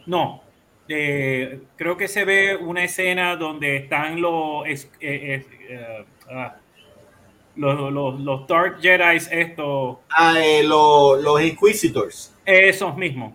No, 0.07 0.41
eh, 0.87 1.61
creo 1.75 1.95
que 1.95 2.07
se 2.07 2.25
ve 2.25 2.55
una 2.55 2.85
escena 2.85 3.35
donde 3.35 3.75
están 3.75 4.19
los, 4.19 4.65
eh, 4.67 5.45
eh, 5.69 6.05
ah, 6.27 6.55
los, 7.55 7.93
los, 7.93 8.19
los, 8.19 8.47
Dark 8.47 8.81
Jedi, 8.81 9.17
estos. 9.29 9.97
Ah, 10.09 10.33
los, 10.63 11.21
los 11.21 11.39
Inquisitors. 11.39 12.35
Esos 12.45 12.97
mismos. 12.97 13.33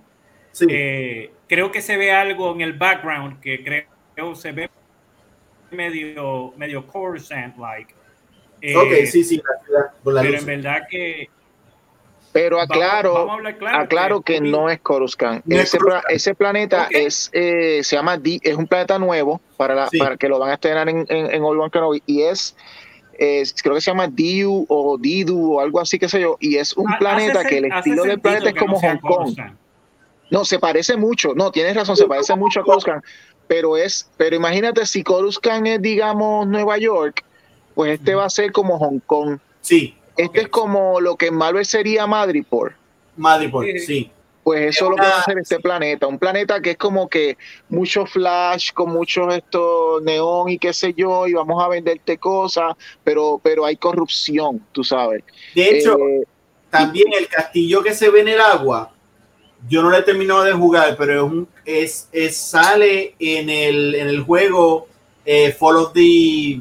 Sí. 0.51 0.67
creo 1.47 1.71
que 1.71 1.81
se 1.81 1.97
ve 1.97 2.11
algo 2.11 2.53
en 2.53 2.63
el 2.63 2.73
background 2.73 3.39
que 3.39 3.63
creo 3.63 3.96
se 4.35 4.53
ve 4.53 4.71
medio, 5.71 6.53
medio 6.57 6.87
Coruscant-like. 6.87 7.95
ok, 8.77 9.07
sí, 9.07 9.25
sí, 9.25 9.43
pero 10.05 10.21
en 10.21 10.47
verdad 10.47 10.83
que 10.91 11.29
pero 12.33 12.61
aclaro, 12.61 13.31
aclaro 13.73 14.21
que, 14.21 14.43
no 14.43 14.69
es 14.69 14.79
Coruscant. 14.81 15.43
ese, 15.51 16.35
planeta 16.35 16.87
es 16.91 17.31
eh, 17.33 17.81
se 17.83 17.97
llama 17.97 18.21
es 18.23 18.55
un 18.57 18.67
planeta 18.67 18.99
nuevo 18.99 19.41
para, 19.57 19.89
para 19.99 20.19
que 20.19 20.29
lo 20.29 20.39
van 20.39 20.51
a 20.51 20.55
estrenar 20.55 20.87
en, 20.91 21.07
en, 21.09 21.33
en 21.35 21.43
Obi-Wan 21.43 21.71
Kenobi 21.71 22.03
y 22.05 22.23
es 22.23 22.55
creo 23.17 23.75
que 23.75 23.81
se 23.81 23.91
llama 23.91 24.09
Diu 24.09 24.67
o 24.69 24.99
Didu 24.99 25.55
o 25.55 25.61
algo 25.61 25.81
así 25.81 25.99
que 25.99 26.11
sé 26.11 26.21
yo 26.21 26.37
y 26.39 26.57
es 26.57 26.77
un 26.77 26.95
planeta 26.99 27.43
que 27.43 27.57
el 27.57 27.73
estilo 27.73 28.05
del 28.05 28.21
planeta 28.21 28.51
es 28.51 28.55
como 28.55 28.79
Hong 28.79 28.99
Kong. 28.99 29.35
No, 30.31 30.45
se 30.45 30.59
parece 30.59 30.97
mucho. 30.97 31.35
No, 31.35 31.51
tienes 31.51 31.75
razón, 31.75 31.97
se 31.97 32.07
parece 32.07 32.35
mucho 32.35 32.61
a 32.61 32.65
Coruscant, 32.65 33.03
pero 33.47 33.77
es 33.77 34.09
pero 34.17 34.37
imagínate 34.37 34.87
si 34.87 35.03
Coruscant 35.03 35.67
es 35.67 35.83
digamos 35.83 36.47
Nueva 36.47 36.79
York, 36.79 37.25
pues 37.75 37.99
este 37.99 38.15
va 38.15 38.25
a 38.25 38.31
ser 38.31 38.53
como 38.53 38.79
Hong 38.79 39.01
Kong. 39.01 39.39
Sí. 39.61 39.97
Este 40.17 40.43
es 40.43 40.49
como 40.49 41.01
lo 41.01 41.17
que 41.17 41.27
en 41.27 41.35
Marvel 41.35 41.67
sería 41.67 42.07
Madripoor. 42.07 42.75
Madripoor, 43.17 43.67
sí. 43.79 44.11
Pues 44.43 44.77
eso 44.77 44.85
es 44.85 44.91
lo 44.91 44.97
que 44.97 45.03
va 45.03 45.17
a 45.17 45.21
hacer 45.21 45.39
este 45.39 45.59
planeta. 45.59 46.07
Un 46.07 46.21
planeta 46.21 46.61
que 46.61 46.71
es 46.71 46.77
como 46.77 47.09
que 47.09 47.37
mucho 47.69 48.07
flash, 48.07 48.73
con 48.73 48.93
mucho 48.93 49.29
esto 49.31 50.01
neón 50.03 50.49
y 50.49 50.59
qué 50.59 50.73
sé 50.73 50.95
yo, 50.95 51.27
y 51.27 51.33
vamos 51.33 51.63
a 51.63 51.67
venderte 51.67 52.17
cosas, 52.17 52.77
pero, 53.03 53.41
pero 53.43 53.67
hay 53.67 53.77
corrupción, 53.77 54.65
tú 54.71 54.85
sabes. 54.85 55.25
De 55.53 55.69
hecho, 55.69 55.99
eh, 55.99 56.25
también 56.71 57.09
el 57.19 57.27
castillo 57.27 57.83
que 57.83 57.93
se 57.93 58.09
ve 58.09 58.21
en 58.21 58.29
el 58.29 58.41
agua, 58.41 58.93
yo 59.69 59.83
no 59.83 59.91
lo 59.91 59.97
he 59.97 60.03
terminado 60.03 60.45
de 60.45 60.53
jugar, 60.53 60.97
pero 60.97 61.47
es, 61.65 62.09
es, 62.13 62.37
sale 62.37 63.15
en 63.19 63.51
el, 63.51 63.95
en 63.95 64.09
el 64.09 64.23
juego 64.23 64.89
eh, 65.25 65.53
Follow 65.53 65.93
the 65.93 66.61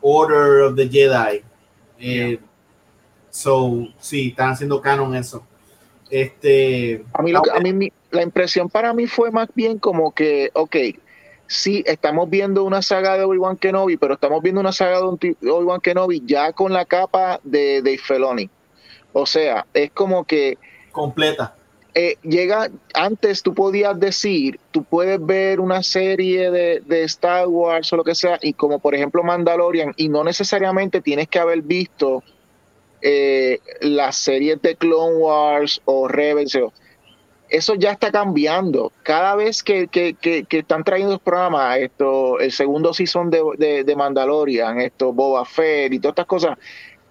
Order 0.00 0.62
of 0.62 0.76
the 0.76 0.88
Jedi. 0.88 1.42
Eh, 1.98 2.38
So, 3.36 3.88
sí, 3.98 4.28
están 4.28 4.52
haciendo 4.52 4.80
canon 4.80 5.14
eso. 5.14 5.46
Este, 6.08 7.04
a 7.12 7.20
mí, 7.20 7.34
a 7.34 7.60
mí 7.60 7.92
la 8.10 8.22
impresión 8.22 8.70
para 8.70 8.94
mí 8.94 9.06
fue 9.06 9.30
más 9.30 9.48
bien 9.54 9.78
como 9.78 10.14
que, 10.14 10.48
ok, 10.54 10.74
sí, 11.46 11.84
estamos 11.86 12.30
viendo 12.30 12.64
una 12.64 12.80
saga 12.80 13.18
de 13.18 13.24
Obi-Wan 13.24 13.58
Kenobi, 13.58 13.98
pero 13.98 14.14
estamos 14.14 14.42
viendo 14.42 14.62
una 14.62 14.72
saga 14.72 15.00
de 15.00 15.36
Obi-Wan 15.50 15.82
Kenobi 15.82 16.22
ya 16.24 16.54
con 16.54 16.72
la 16.72 16.86
capa 16.86 17.38
de 17.44 17.82
Dave 17.82 17.98
Feloni. 17.98 18.48
O 19.12 19.26
sea, 19.26 19.66
es 19.74 19.90
como 19.90 20.24
que... 20.24 20.56
Completa. 20.90 21.54
Eh, 21.98 22.18
llega, 22.22 22.68
antes 22.92 23.42
tú 23.42 23.54
podías 23.54 23.98
decir, 23.98 24.60
tú 24.70 24.84
puedes 24.84 25.24
ver 25.24 25.60
una 25.60 25.82
serie 25.82 26.50
de, 26.50 26.82
de, 26.84 27.04
Star 27.04 27.48
Wars 27.48 27.90
o 27.90 27.96
lo 27.96 28.04
que 28.04 28.14
sea, 28.14 28.38
y 28.42 28.52
como 28.52 28.80
por 28.80 28.94
ejemplo 28.94 29.22
Mandalorian, 29.22 29.94
y 29.96 30.10
no 30.10 30.22
necesariamente 30.22 31.00
tienes 31.00 31.26
que 31.26 31.38
haber 31.38 31.62
visto 31.62 32.22
eh, 33.00 33.60
las 33.80 34.16
series 34.16 34.60
de 34.60 34.76
Clone 34.76 35.16
Wars 35.16 35.80
o 35.86 36.06
Rebels, 36.06 36.58
eso 37.48 37.74
ya 37.76 37.92
está 37.92 38.12
cambiando. 38.12 38.92
Cada 39.02 39.34
vez 39.34 39.62
que, 39.62 39.88
están 40.50 40.84
trayendo 40.84 41.14
los 41.14 41.22
programas, 41.22 41.78
esto, 41.78 42.40
el 42.40 42.52
segundo 42.52 42.92
season 42.92 43.30
de, 43.30 43.84
de, 43.84 43.96
Mandalorian, 43.96 44.80
esto, 44.80 45.12
Boba 45.14 45.44
Fett 45.44 45.92
y 45.92 45.98
todas 45.98 46.12
estas 46.12 46.26
cosas, 46.26 46.58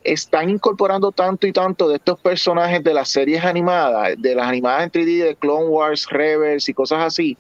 están 0.05 0.49
incorporando 0.49 1.11
tanto 1.11 1.47
y 1.47 1.51
tanto 1.51 1.89
de 1.89 1.95
estos 1.95 2.19
personajes 2.19 2.83
de 2.83 2.93
las 2.93 3.09
series 3.09 3.43
animadas, 3.43 4.15
de 4.17 4.35
las 4.35 4.47
animadas 4.47 4.83
en 4.83 4.91
3D 4.91 5.23
de 5.23 5.35
Clone 5.35 5.65
Wars, 5.65 6.07
Rebels 6.09 6.69
y 6.69 6.73
cosas 6.73 7.01
así, 7.01 7.37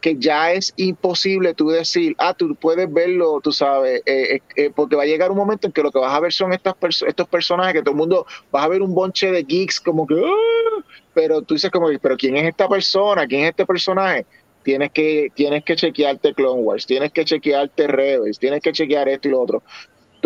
que 0.00 0.16
ya 0.16 0.52
es 0.52 0.72
imposible 0.76 1.52
tú 1.54 1.68
decir, 1.68 2.14
ah, 2.18 2.32
tú 2.32 2.54
puedes 2.54 2.92
verlo, 2.92 3.40
tú 3.42 3.50
sabes, 3.50 4.02
eh, 4.06 4.36
eh, 4.36 4.40
eh, 4.54 4.70
porque 4.74 4.94
va 4.94 5.02
a 5.02 5.06
llegar 5.06 5.30
un 5.30 5.36
momento 5.36 5.66
en 5.66 5.72
que 5.72 5.82
lo 5.82 5.90
que 5.90 5.98
vas 5.98 6.14
a 6.14 6.20
ver 6.20 6.32
son 6.32 6.52
estas 6.52 6.74
estos 7.06 7.28
personajes 7.28 7.74
que 7.74 7.80
todo 7.80 7.90
el 7.90 7.96
mundo, 7.96 8.26
vas 8.52 8.64
a 8.64 8.68
ver 8.68 8.82
un 8.82 8.94
bonche 8.94 9.30
de 9.32 9.42
geeks 9.42 9.80
como 9.80 10.06
que, 10.06 10.14
ah", 10.14 10.84
pero 11.12 11.42
tú 11.42 11.54
dices 11.54 11.70
como, 11.70 11.88
pero 12.00 12.16
¿quién 12.16 12.36
es 12.36 12.44
esta 12.44 12.68
persona? 12.68 13.26
¿Quién 13.26 13.42
es 13.42 13.50
este 13.50 13.66
personaje? 13.66 14.26
Tienes 14.62 14.90
que, 14.92 15.30
tienes 15.34 15.64
que 15.64 15.76
chequearte 15.76 16.34
Clone 16.34 16.62
Wars, 16.62 16.86
tienes 16.86 17.12
que 17.12 17.24
chequearte 17.24 17.86
Rebels, 17.86 18.38
tienes 18.38 18.60
que 18.60 18.72
chequear 18.72 19.08
esto 19.08 19.28
y 19.28 19.30
lo 19.32 19.40
otro. 19.40 19.62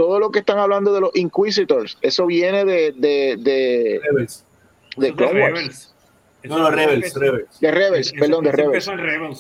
Todo 0.01 0.19
lo 0.19 0.31
que 0.31 0.39
están 0.39 0.57
hablando 0.57 0.95
de 0.95 1.03
los 1.03 1.11
Inquisitors, 1.15 1.99
eso 2.01 2.25
viene 2.25 2.65
de, 2.65 2.95
de, 2.97 3.37
de, 3.39 4.01
de 4.97 5.15
Clone 5.15 5.43
Wars. 5.43 5.95
No, 6.43 6.59
no, 6.59 6.71
Rebels, 6.71 7.13
Rebels. 7.13 7.61
De 7.61 7.71
Rebels, 7.71 8.13
perdón, 8.19 8.45
de 8.45 8.53
Rebels. 8.53 8.89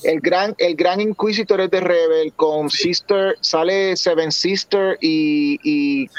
El 0.04 0.20
gran, 0.20 0.54
el 0.58 0.74
gran 0.74 1.00
Inquisitor 1.00 1.62
es 1.62 1.70
de 1.70 1.80
Rebel, 1.80 2.34
con 2.34 2.68
Sister, 2.68 3.38
sale 3.40 3.96
Seven 3.96 4.30
Sister 4.30 4.98
y, 5.00 5.58
y, 5.62 6.10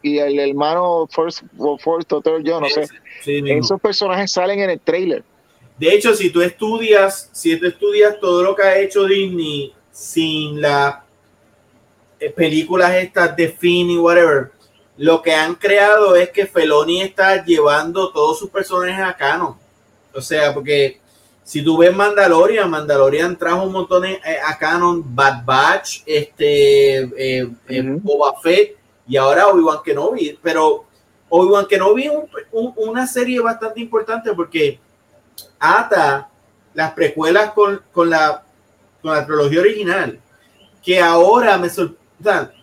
y, 0.00 0.18
el 0.20 0.38
hermano 0.38 1.06
First, 1.10 1.42
First 1.84 2.08
Doctor, 2.08 2.42
yo 2.42 2.62
no 2.62 2.70
sé. 2.70 2.86
Esos 3.26 3.78
personajes 3.78 4.32
salen 4.32 4.60
en 4.60 4.70
el 4.70 4.80
trailer. 4.80 5.22
De 5.78 5.92
hecho, 5.92 6.14
si 6.14 6.30
tú 6.30 6.40
estudias, 6.40 7.28
si 7.32 7.58
tú 7.58 7.66
estudias 7.66 8.18
todo 8.20 8.42
lo 8.42 8.56
que 8.56 8.62
ha 8.62 8.78
hecho 8.78 9.04
Disney 9.04 9.74
sin 9.90 10.62
las 10.62 10.94
eh, 10.94 11.11
películas 12.30 12.94
estas 12.94 13.36
de 13.36 13.48
Finn 13.48 13.90
y 13.90 13.98
whatever, 13.98 14.52
lo 14.96 15.22
que 15.22 15.34
han 15.34 15.54
creado 15.54 16.16
es 16.16 16.30
que 16.30 16.46
Feloni 16.46 17.02
está 17.02 17.44
llevando 17.44 18.12
todos 18.12 18.38
sus 18.38 18.50
personajes 18.50 19.04
a 19.04 19.16
canon 19.16 19.56
o 20.14 20.20
sea, 20.20 20.52
porque 20.52 21.00
si 21.42 21.62
tú 21.62 21.78
ves 21.78 21.94
Mandalorian, 21.94 22.70
Mandalorian 22.70 23.36
trajo 23.36 23.64
un 23.64 23.72
montón 23.72 24.02
de, 24.02 24.12
eh, 24.12 24.38
a 24.44 24.56
Canon, 24.58 25.02
Bad 25.14 25.44
Batch, 25.44 26.02
este, 26.06 26.98
eh, 27.00 27.50
eh, 27.68 27.82
Boba 28.00 28.34
Fett 28.40 28.76
y 29.06 29.16
ahora 29.16 29.48
Obi-Wan 29.48 29.78
Kenobi. 29.84 30.38
Pero 30.42 30.84
Obi-Wan 31.28 31.66
Kenobi 31.66 32.06
es 32.06 32.12
una 32.52 33.06
serie 33.06 33.40
bastante 33.40 33.80
importante 33.80 34.32
porque 34.34 34.78
ata 35.58 36.28
las 36.74 36.92
precuelas 36.92 37.52
con, 37.52 37.82
la, 38.08 38.42
con 39.00 39.12
la 39.12 39.26
trilogía 39.26 39.60
original, 39.60 40.20
que 40.82 41.00
ahora 41.00 41.58
me 41.58 41.68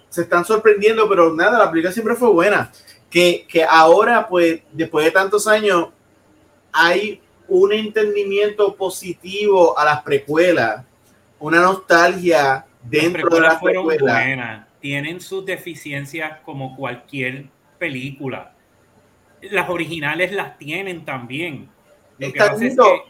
se 0.10 0.22
están 0.22 0.46
sorprendiendo, 0.46 1.08
pero 1.08 1.34
nada, 1.34 1.60
la 1.60 1.70
película 1.70 1.92
siempre 1.92 2.16
fue 2.16 2.30
buena. 2.30 2.72
Que, 3.10 3.46
que 3.48 3.64
ahora, 3.64 4.28
pues, 4.28 4.62
después 4.72 5.06
de 5.06 5.12
tantos 5.12 5.48
años, 5.48 5.90
hay 6.72 7.22
un 7.48 7.74
entendimiento 7.74 8.76
positivo 8.76 9.78
a 9.78 9.86
las 9.86 10.04
precuelas, 10.04 10.86
una 11.40 11.62
nostalgia 11.62 12.66
dentro 12.84 13.30
de 13.30 13.42
las 13.42 13.62
precuelas. 13.62 14.68
Tienen 14.80 15.20
sus 15.20 15.46
deficiencias 15.46 16.40
como 16.46 16.76
cualquier 16.76 17.46
película. 17.78 18.54
Las 19.42 19.70
originales 19.70 20.32
las 20.32 20.58
tienen 20.58 21.06
también. 21.06 21.70
Lo 22.18 22.32
que 22.32 22.40
pasa 22.40 22.66
es 22.66 22.76
que 22.76 23.04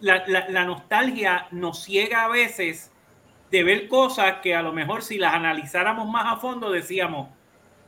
la, 0.00 0.24
la, 0.48 0.64
nostalgia 0.64 1.46
nos 1.50 1.84
ciega 1.84 2.24
a 2.24 2.28
veces 2.28 2.92
de 3.50 3.64
ver 3.64 3.88
cosas 3.88 4.36
que 4.42 4.54
a 4.54 4.62
lo 4.62 4.72
mejor 4.72 5.02
si 5.02 5.18
las 5.18 5.34
analizáramos 5.34 6.08
más 6.08 6.32
a 6.32 6.36
fondo 6.36 6.70
decíamos, 6.70 7.28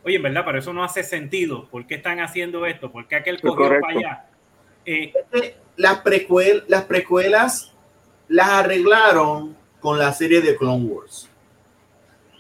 oye, 0.04 0.16
en 0.16 0.22
verdad, 0.22 0.42
pero 0.44 0.58
eso 0.58 0.72
no 0.72 0.82
hace 0.82 1.02
sentido. 1.02 1.68
¿Por 1.68 1.86
qué 1.86 1.96
están 1.96 2.20
haciendo 2.20 2.66
esto? 2.66 2.90
¿Por 2.90 3.06
qué 3.06 3.16
aquel 3.16 3.40
cogió 3.40 3.80
para 3.80 3.98
allá? 3.98 4.26
Eh, 4.86 5.12
las, 5.76 5.98
precuel, 6.00 6.64
las 6.68 6.84
precuelas 6.84 7.72
las 8.28 8.48
arreglaron 8.48 9.56
con 9.80 9.98
la 9.98 10.12
serie 10.12 10.40
de 10.40 10.56
Clone 10.56 10.86
Wars. 10.86 11.28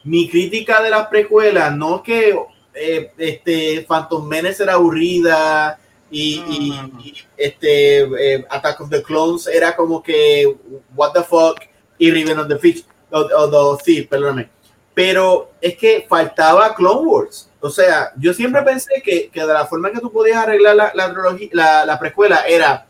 Mi 0.04 0.28
crítica 0.28 0.82
de 0.82 0.90
las 0.90 1.08
precuelas 1.08 1.76
no 1.76 1.96
es 1.96 2.02
que 2.02 2.38
eh, 2.74 3.12
este 3.18 3.84
Phantom 3.86 4.26
Menace 4.26 4.62
era 4.62 4.74
aburrida 4.74 5.78
y, 6.10 6.42
este 7.36 8.00
eh, 8.02 8.46
Attack 8.48 8.80
of 8.80 8.90
the 8.90 9.02
Clones 9.02 9.46
era 9.46 9.76
como 9.76 10.02
que 10.02 10.56
what 10.94 11.12
the 11.12 11.22
fuck 11.22 11.60
y 11.98 12.10
Riven 12.10 12.38
of 12.38 12.48
the 12.48 12.58
Fish 12.58 12.84
o, 13.10 13.78
the 13.80 14.06
perdóname. 14.08 14.48
Pero 14.94 15.50
es 15.60 15.76
que 15.76 16.06
faltaba 16.08 16.74
Clone 16.74 17.06
Wars. 17.06 17.48
O 17.60 17.70
sea, 17.70 18.12
yo 18.16 18.32
siempre 18.32 18.62
pensé 18.62 19.02
que, 19.02 19.28
que 19.28 19.40
de 19.40 19.52
la 19.52 19.66
forma 19.66 19.90
que 19.90 20.00
tú 20.00 20.10
podías 20.10 20.38
arreglar 20.38 20.76
la, 20.76 20.92
la, 20.94 21.84
la, 21.84 21.98
precuela 21.98 22.40
era 22.48 22.86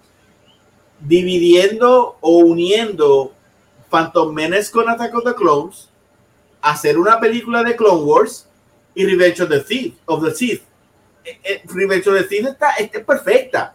dividiendo 1.01 2.17
o 2.21 2.39
uniendo 2.39 3.33
Phantom 3.91 4.33
Menace 4.33 4.71
con 4.71 4.89
Attack 4.89 5.15
of 5.15 5.25
the 5.25 5.35
Clones, 5.35 5.89
hacer 6.63 6.99
una 6.99 7.19
película 7.19 7.65
de 7.65 7.75
Clone 7.75 8.05
Wars 8.05 8.47
y 8.95 9.05
Revenge 9.05 9.41
of 9.41 9.49
the 9.49 9.63
Sith. 9.63 9.97
Of 10.07 10.25
the 10.25 10.35
Sith. 10.35 10.63
Eh, 11.25 11.41
eh, 11.43 11.63
Revenge 11.67 12.07
of 12.09 12.19
the 12.19 12.29
Sith 12.29 12.47
está, 12.47 12.75
está 12.75 13.03
perfecta, 13.05 13.75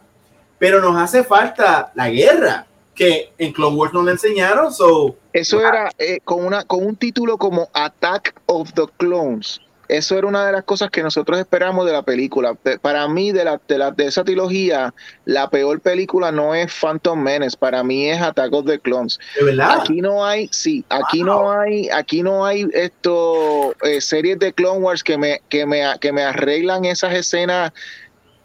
pero 0.58 0.80
nos 0.80 0.96
hace 0.96 1.22
falta 1.24 1.92
la 1.94 2.08
guerra 2.08 2.66
que 2.96 3.32
en 3.38 3.52
Clone 3.52 3.76
Wars 3.76 3.92
no 3.92 4.02
le 4.02 4.12
enseñaron. 4.12 4.72
So, 4.72 5.16
Eso 5.32 5.60
era 5.60 5.90
eh, 5.98 6.18
con, 6.24 6.44
una, 6.44 6.64
con 6.64 6.84
un 6.84 6.96
título 6.96 7.38
como 7.38 7.68
Attack 7.74 8.34
of 8.46 8.72
the 8.72 8.86
Clones. 8.96 9.60
Eso 9.88 10.18
era 10.18 10.26
una 10.26 10.44
de 10.44 10.50
las 10.50 10.64
cosas 10.64 10.90
que 10.90 11.02
nosotros 11.02 11.38
esperamos 11.38 11.86
de 11.86 11.92
la 11.92 12.02
película. 12.02 12.56
Para 12.82 13.06
mí, 13.06 13.30
de, 13.30 13.44
la, 13.44 13.60
de, 13.68 13.78
la, 13.78 13.92
de 13.92 14.06
esa 14.06 14.24
trilogía, 14.24 14.92
la 15.24 15.48
peor 15.48 15.80
película 15.80 16.32
no 16.32 16.54
es 16.54 16.72
Phantom 16.72 17.22
Menace. 17.22 17.56
Para 17.56 17.84
mí 17.84 18.08
es 18.08 18.20
Attack 18.20 18.52
of 18.52 18.66
the 18.66 18.80
Clones. 18.80 19.20
¿De 19.38 19.44
verdad? 19.44 19.78
Aquí 19.80 20.00
no 20.00 20.24
hay, 20.24 20.48
sí, 20.50 20.84
aquí 20.88 21.22
no 21.22 21.52
hay, 21.52 21.88
aquí 21.90 22.22
no 22.22 22.44
hay 22.44 22.66
esto 22.72 23.74
eh, 23.82 24.00
series 24.00 24.38
de 24.40 24.52
Clone 24.52 24.80
Wars 24.80 25.04
que 25.04 25.16
me, 25.18 25.40
que 25.48 25.66
me, 25.66 25.84
que 26.00 26.12
me 26.12 26.24
arreglan 26.24 26.84
esas 26.84 27.14
escenas 27.14 27.72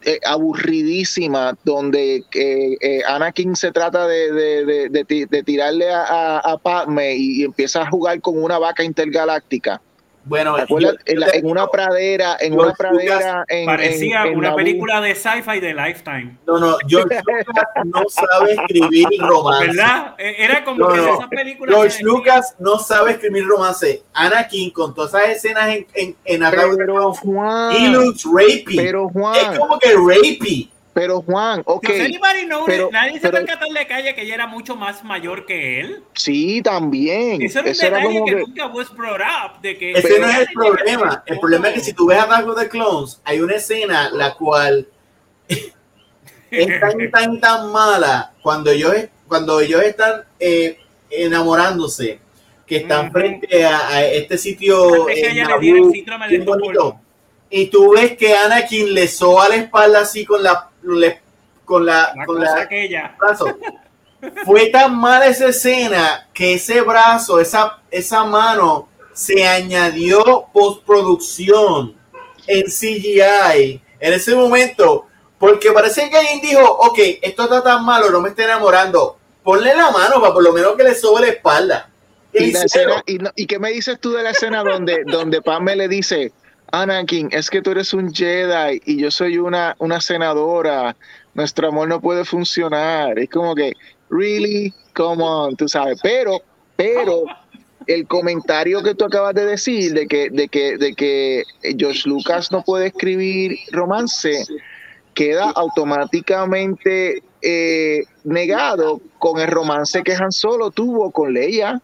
eh, 0.04 0.20
aburridísima 0.24 1.56
donde 1.64 2.24
eh, 2.34 2.76
eh, 2.80 3.02
Anakin 3.06 3.56
se 3.56 3.72
trata 3.72 4.06
de, 4.06 4.32
de, 4.32 4.88
de, 4.88 5.26
de 5.26 5.42
tirarle 5.42 5.90
a, 5.90 6.38
a, 6.38 6.58
Padme 6.58 7.14
y, 7.14 7.44
empieza 7.44 7.82
a 7.82 7.90
jugar 7.90 8.20
con 8.20 8.42
una 8.42 8.58
vaca 8.58 8.84
intergaláctica. 8.84 9.80
Bueno, 10.24 10.56
en, 10.58 11.46
una 11.46 11.66
pradera, 11.66 12.36
en 12.40 12.52
una 12.52 12.72
pradera. 12.72 13.44
En, 13.48 13.66
parecía 13.66 14.24
una 14.26 14.54
película 14.54 15.00
de 15.00 15.14
sci-fi 15.14 15.60
de 15.60 15.74
Lifetime. 15.74 16.36
No, 16.46 16.58
no, 16.58 16.76
George 16.86 17.20
Lucas 17.46 17.66
no 17.84 18.08
sabe 18.08 18.52
escribir 18.52 19.08
romance. 19.18 19.66
¿Verdad? 19.68 20.14
E, 20.18 20.44
era 20.44 20.64
como 20.64 20.88
que 20.88 20.98
esas 20.98 21.28
películas. 21.28 21.74
George 21.74 22.02
Lucas 22.04 22.56
no 22.58 22.78
sabe 22.78 23.12
escribir 23.12 23.44
romance. 23.46 24.02
Anakin, 24.14 24.70
con 24.70 24.94
todas 24.94 25.14
esas 25.14 25.36
escenas 25.36 25.68
en, 25.70 25.86
en, 25.94 26.16
en 26.24 26.50
Pero 26.50 27.12
Juan. 27.14 27.72
He 27.76 27.88
looks 27.88 28.24
rapey. 28.24 28.76
Pero 28.76 29.08
Juan. 29.08 29.36
Es 29.36 29.58
como 29.58 29.78
que 29.78 29.92
rapey. 29.94 30.72
Pero 30.94 31.22
Juan, 31.22 31.62
ok. 31.64 31.86
pero, 32.66 32.90
nadie 32.90 33.14
se 33.14 33.20
pero, 33.20 33.38
percató 33.38 33.72
de 33.72 33.86
calle 33.86 34.14
que 34.14 34.22
ella 34.22 34.34
era 34.34 34.46
mucho 34.46 34.76
más 34.76 35.02
mayor 35.04 35.46
que 35.46 35.80
él. 35.80 36.02
Sí, 36.22 36.62
también. 36.62 37.42
Eso 37.42 37.60
era 37.60 38.06
un 38.06 38.24
detalle 38.24 38.24
que, 38.24 38.36
nunca 38.36 38.66
up. 38.66 39.60
De 39.60 39.76
que 39.76 39.92
Ese 39.92 40.20
no 40.20 40.28
es 40.28 40.38
el 40.38 40.46
problema. 40.54 41.22
El 41.26 41.40
problema 41.40 41.68
es 41.68 41.74
que 41.74 41.80
si 41.80 41.92
tú 41.92 42.06
ves 42.06 42.18
a 42.18 42.26
Dark 42.26 42.54
de 42.54 42.68
Clones, 42.68 43.20
hay 43.24 43.40
una 43.40 43.56
escena 43.56 44.08
la 44.10 44.34
cual 44.34 44.86
es 45.48 46.80
tan, 46.80 47.10
tan, 47.10 47.40
tan 47.40 47.72
mala 47.72 48.32
cuando 48.40 48.70
ellos, 48.70 48.94
cuando 49.26 49.60
ellos 49.60 49.82
están 49.82 50.22
eh, 50.38 50.78
enamorándose 51.10 52.20
que 52.66 52.76
están 52.76 53.10
frente 53.10 53.64
a, 53.64 53.88
a, 53.88 54.04
este 54.04 54.38
sitio. 54.38 55.08
En 55.08 55.36
Naboo, 55.38 55.92
bonito, 56.44 57.00
y 57.50 57.66
tú 57.66 57.94
ves 57.94 58.16
que 58.16 58.34
Anakin 58.34 58.94
le 58.94 59.08
soba 59.08 59.48
la 59.48 59.56
espalda 59.56 60.00
así 60.00 60.24
con 60.24 60.42
la 60.42 60.70
con 61.64 61.84
la, 61.84 62.14
con 62.26 62.40
la 62.40 62.62
aquella. 62.62 63.16
brazo. 63.18 63.46
Fue 64.44 64.66
tan 64.66 64.96
mala 64.96 65.26
esa 65.26 65.48
escena 65.48 66.28
que 66.32 66.54
ese 66.54 66.80
brazo, 66.80 67.40
esa, 67.40 67.80
esa 67.90 68.24
mano 68.24 68.88
se 69.12 69.46
añadió 69.46 70.46
postproducción 70.52 71.94
en 72.46 72.62
CGI 72.64 73.82
en 74.00 74.12
ese 74.12 74.34
momento, 74.34 75.06
porque 75.38 75.72
parece 75.72 76.08
que 76.10 76.16
alguien 76.16 76.40
dijo, 76.40 76.62
ok, 76.62 76.98
esto 77.22 77.44
está 77.44 77.62
tan 77.62 77.84
malo, 77.84 78.10
no 78.10 78.20
me 78.20 78.30
estoy 78.30 78.44
enamorando, 78.44 79.18
ponle 79.42 79.74
la 79.74 79.90
mano 79.90 80.20
para 80.20 80.32
por 80.32 80.42
lo 80.42 80.52
menos 80.52 80.76
que 80.76 80.84
le 80.84 80.94
sobe 80.94 81.22
la 81.22 81.28
espalda. 81.28 81.88
Y, 82.32 82.52
y, 83.36 83.46
qué 83.46 83.58
me 83.58 83.70
dices 83.70 83.98
tú 84.00 84.12
de 84.12 84.22
la 84.22 84.30
escena 84.30 84.64
donde, 84.64 85.02
donde 85.06 85.42
Pam 85.42 85.66
le 85.66 85.86
dice, 85.86 86.32
Anakin, 86.72 87.28
es 87.30 87.50
que 87.50 87.60
tú 87.60 87.72
eres 87.72 87.92
un 87.92 88.12
Jedi 88.12 88.80
y 88.86 88.96
yo 88.96 89.10
soy 89.10 89.36
una, 89.36 89.76
una 89.78 90.00
senadora, 90.00 90.96
nuestro 91.34 91.68
amor 91.68 91.88
no 91.88 92.00
puede 92.00 92.24
funcionar. 92.24 93.18
Es 93.18 93.28
como 93.28 93.54
que, 93.54 93.74
really, 94.12 94.72
come 94.94 95.22
on, 95.22 95.56
tú 95.56 95.68
sabes. 95.68 95.98
Pero, 96.02 96.40
pero, 96.76 97.24
el 97.86 98.06
comentario 98.06 98.82
que 98.82 98.94
tú 98.94 99.04
acabas 99.04 99.34
de 99.34 99.46
decir 99.46 99.92
de 99.92 100.06
que, 100.06 100.30
de 100.30 100.48
que, 100.48 100.76
de 100.78 100.94
que 100.94 101.42
George 101.76 102.08
Lucas 102.08 102.52
no 102.52 102.62
puede 102.62 102.88
escribir 102.88 103.58
romance, 103.72 104.44
queda 105.14 105.50
automáticamente 105.50 107.22
eh, 107.42 108.04
negado 108.24 109.00
con 109.18 109.40
el 109.40 109.48
romance 109.48 110.02
que 110.02 110.14
Han 110.14 110.32
Solo 110.32 110.70
tuvo 110.70 111.10
con 111.10 111.32
Leia. 111.32 111.80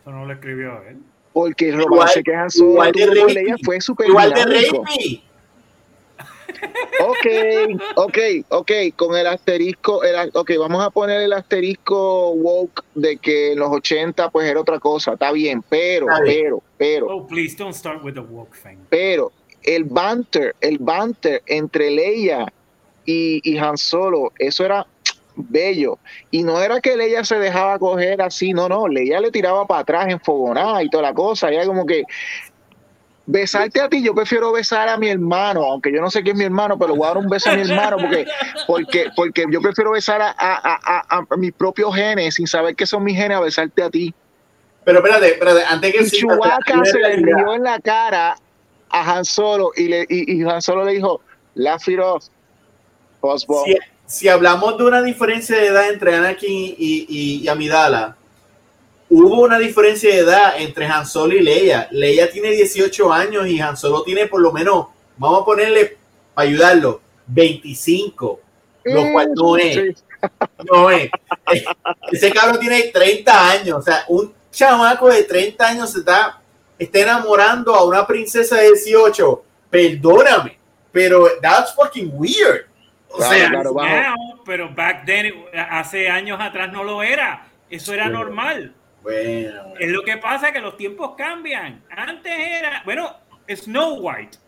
Eso 0.00 0.10
no 0.10 0.26
lo 0.26 0.32
escribió 0.32 0.80
él. 0.88 0.98
Porque 1.32 1.70
el 1.70 1.82
romance 1.82 2.22
que 2.22 2.34
Han 2.34 2.50
Solo 2.50 2.92
tuvo 2.92 3.26
fue 3.64 3.80
súper 3.80 4.08
Igual 4.08 4.32
de 4.32 5.22
Ok, 7.00 7.26
ok, 7.96 8.18
ok, 8.48 8.70
con 8.96 9.16
el 9.16 9.26
asterisco, 9.26 10.02
el, 10.04 10.30
ok, 10.32 10.52
vamos 10.58 10.84
a 10.84 10.90
poner 10.90 11.20
el 11.20 11.32
asterisco 11.32 12.30
woke 12.30 12.84
de 12.94 13.16
que 13.16 13.52
en 13.52 13.58
los 13.58 13.70
80 13.70 14.30
pues 14.30 14.48
era 14.48 14.60
otra 14.60 14.78
cosa, 14.78 15.14
está 15.14 15.32
bien, 15.32 15.62
pero, 15.68 16.06
pero, 16.24 16.62
pero. 16.76 17.06
Oh, 17.08 17.26
please 17.26 17.56
don't 17.56 17.74
start 17.74 18.02
with 18.02 18.14
the 18.14 18.20
woke 18.20 18.56
thing. 18.56 18.78
Pero 18.88 19.32
el 19.62 19.84
banter, 19.84 20.54
el 20.60 20.78
banter 20.78 21.42
entre 21.46 21.90
Leia 21.90 22.52
y, 23.04 23.40
y 23.42 23.58
Han 23.58 23.76
Solo, 23.76 24.32
eso 24.38 24.64
era 24.64 24.86
bello. 25.36 25.98
Y 26.30 26.42
no 26.42 26.60
era 26.60 26.80
que 26.80 26.96
Leia 26.96 27.24
se 27.24 27.38
dejaba 27.38 27.78
coger 27.78 28.22
así, 28.22 28.52
no, 28.52 28.68
no, 28.68 28.88
Leia 28.88 29.20
le 29.20 29.30
tiraba 29.30 29.66
para 29.66 29.80
atrás 29.80 30.06
en 30.08 30.20
fogonada 30.20 30.82
y 30.82 30.88
toda 30.88 31.02
la 31.02 31.14
cosa. 31.14 31.52
Y 31.52 31.66
como 31.66 31.86
que 31.86 32.04
besarte 33.26 33.80
a 33.80 33.88
ti, 33.88 34.02
yo 34.02 34.14
prefiero 34.14 34.52
besar 34.52 34.88
a 34.88 34.96
mi 34.96 35.08
hermano, 35.08 35.64
aunque 35.64 35.92
yo 35.92 36.00
no 36.00 36.10
sé 36.10 36.22
quién 36.22 36.36
es 36.36 36.38
mi 36.38 36.44
hermano, 36.44 36.78
pero 36.78 36.94
voy 36.94 37.04
a 37.04 37.08
dar 37.08 37.18
un 37.18 37.28
beso 37.28 37.50
a 37.50 37.54
mi 37.54 37.62
hermano 37.62 37.96
porque, 37.98 38.26
porque, 38.66 39.06
porque 39.16 39.46
yo 39.50 39.60
prefiero 39.60 39.92
besar 39.92 40.20
a, 40.20 40.34
a, 40.38 41.04
a, 41.08 41.36
mis 41.36 41.52
propios 41.52 41.94
genes 41.94 42.34
sin 42.34 42.46
saber 42.46 42.76
que 42.76 42.86
son 42.86 43.02
mis 43.02 43.16
genes 43.16 43.38
a 43.38 43.40
besarte 43.40 43.82
a 43.82 43.90
ti. 43.90 44.14
Pero 44.84 44.98
espérate, 44.98 45.32
espérate, 45.32 45.64
antes 45.64 45.92
que 45.92 46.02
y 46.02 46.84
se 46.84 46.98
le 46.98 47.16
rió 47.16 47.54
en 47.54 47.62
la 47.62 47.80
cara 47.80 48.36
a 48.90 49.16
Han 49.16 49.24
Solo 49.24 49.72
y, 49.76 49.88
le, 49.88 50.06
y, 50.08 50.42
Han 50.42 50.60
Solo 50.60 50.84
le 50.84 50.92
dijo, 50.92 51.22
la 51.54 51.76
it 51.76 52.00
si 54.06 54.28
hablamos 54.28 54.76
de 54.76 54.84
una 54.84 55.02
diferencia 55.02 55.56
de 55.56 55.66
edad 55.66 55.88
entre 55.88 56.14
Anakin 56.14 56.74
y, 56.78 57.48
Amidala, 57.48 58.16
hubo 59.10 59.42
una 59.42 59.58
diferencia 59.58 60.10
de 60.10 60.20
edad 60.20 60.54
entre 60.58 60.86
Han 60.86 61.06
Solo 61.06 61.34
y 61.34 61.40
Leia. 61.40 61.88
Leia 61.90 62.30
tiene 62.30 62.50
18 62.50 63.12
años 63.12 63.46
y 63.46 63.60
Han 63.60 63.76
Solo 63.76 64.02
tiene 64.02 64.26
por 64.26 64.40
lo 64.40 64.52
menos, 64.52 64.86
vamos 65.16 65.42
a 65.42 65.44
ponerle, 65.44 65.96
para 66.34 66.48
ayudarlo, 66.48 67.00
25, 67.26 68.40
lo 68.84 69.12
cual 69.12 69.32
no 69.34 69.56
es. 69.56 70.04
No 70.70 70.90
es. 70.90 71.10
Ese 72.12 72.32
cabrón 72.32 72.58
tiene 72.58 72.82
30 72.84 73.50
años, 73.50 73.78
o 73.78 73.82
sea, 73.82 74.04
un 74.08 74.32
chamaco 74.50 75.08
de 75.08 75.24
30 75.24 75.66
años 75.66 75.92
se 75.92 75.98
está, 75.98 76.40
está 76.78 76.98
enamorando 77.00 77.74
a 77.74 77.84
una 77.84 78.06
princesa 78.06 78.56
de 78.56 78.72
18. 78.72 79.44
Perdóname, 79.70 80.58
pero 80.92 81.28
that's 81.42 81.74
fucking 81.74 82.10
weird. 82.14 82.66
O 83.10 83.22
sea, 83.22 83.50
pero 84.44 84.74
back 84.74 85.04
then, 85.04 85.32
hace 85.70 86.08
años 86.08 86.38
atrás 86.40 86.72
no 86.72 86.82
lo 86.82 87.02
era. 87.02 87.46
Eso 87.70 87.92
era 87.92 88.08
normal. 88.08 88.74
Bueno. 89.04 89.74
Es 89.78 89.90
lo 89.90 90.02
que 90.02 90.16
pasa 90.16 90.52
que 90.52 90.60
los 90.60 90.76
tiempos 90.76 91.14
cambian. 91.16 91.84
Antes 91.90 92.32
era, 92.36 92.82
bueno, 92.84 93.14
Snow 93.48 94.00
White. 94.00 94.38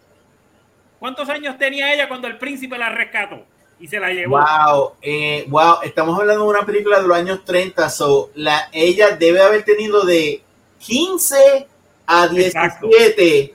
¿Cuántos 0.99 1.29
años 1.29 1.57
tenía 1.59 1.93
ella 1.93 2.09
cuando 2.09 2.27
el 2.27 2.39
príncipe 2.39 2.77
la 2.77 2.89
rescató? 2.89 3.45
y 3.79 3.89
se 3.89 4.01
la 4.01 4.11
llevó. 4.11 4.39
Wow, 4.39 4.93
eh, 5.03 5.45
wow, 5.49 5.77
estamos 5.83 6.19
hablando 6.19 6.45
de 6.45 6.51
una 6.51 6.65
película 6.65 7.01
de 7.01 7.07
los 7.07 7.17
años 7.17 7.45
30, 7.45 7.89
so 7.91 8.31
la, 8.35 8.69
ella 8.73 9.17
debe 9.17 9.43
haber 9.43 9.65
tenido 9.65 10.05
de 10.05 10.43
15 10.79 11.67
a 12.07 12.29
17 12.29 13.55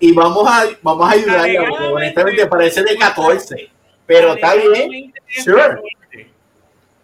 y 0.00 0.12
vamos 0.12 0.48
a, 0.48 0.64
vamos 0.82 1.06
a 1.06 1.12
ayudarla, 1.12 1.90
honestamente 1.92 2.46
parece 2.46 2.82
de 2.82 2.96
14, 2.96 3.70
pero 4.06 4.34
está 4.34 4.54
bien, 4.54 5.12
sure. 5.44 5.82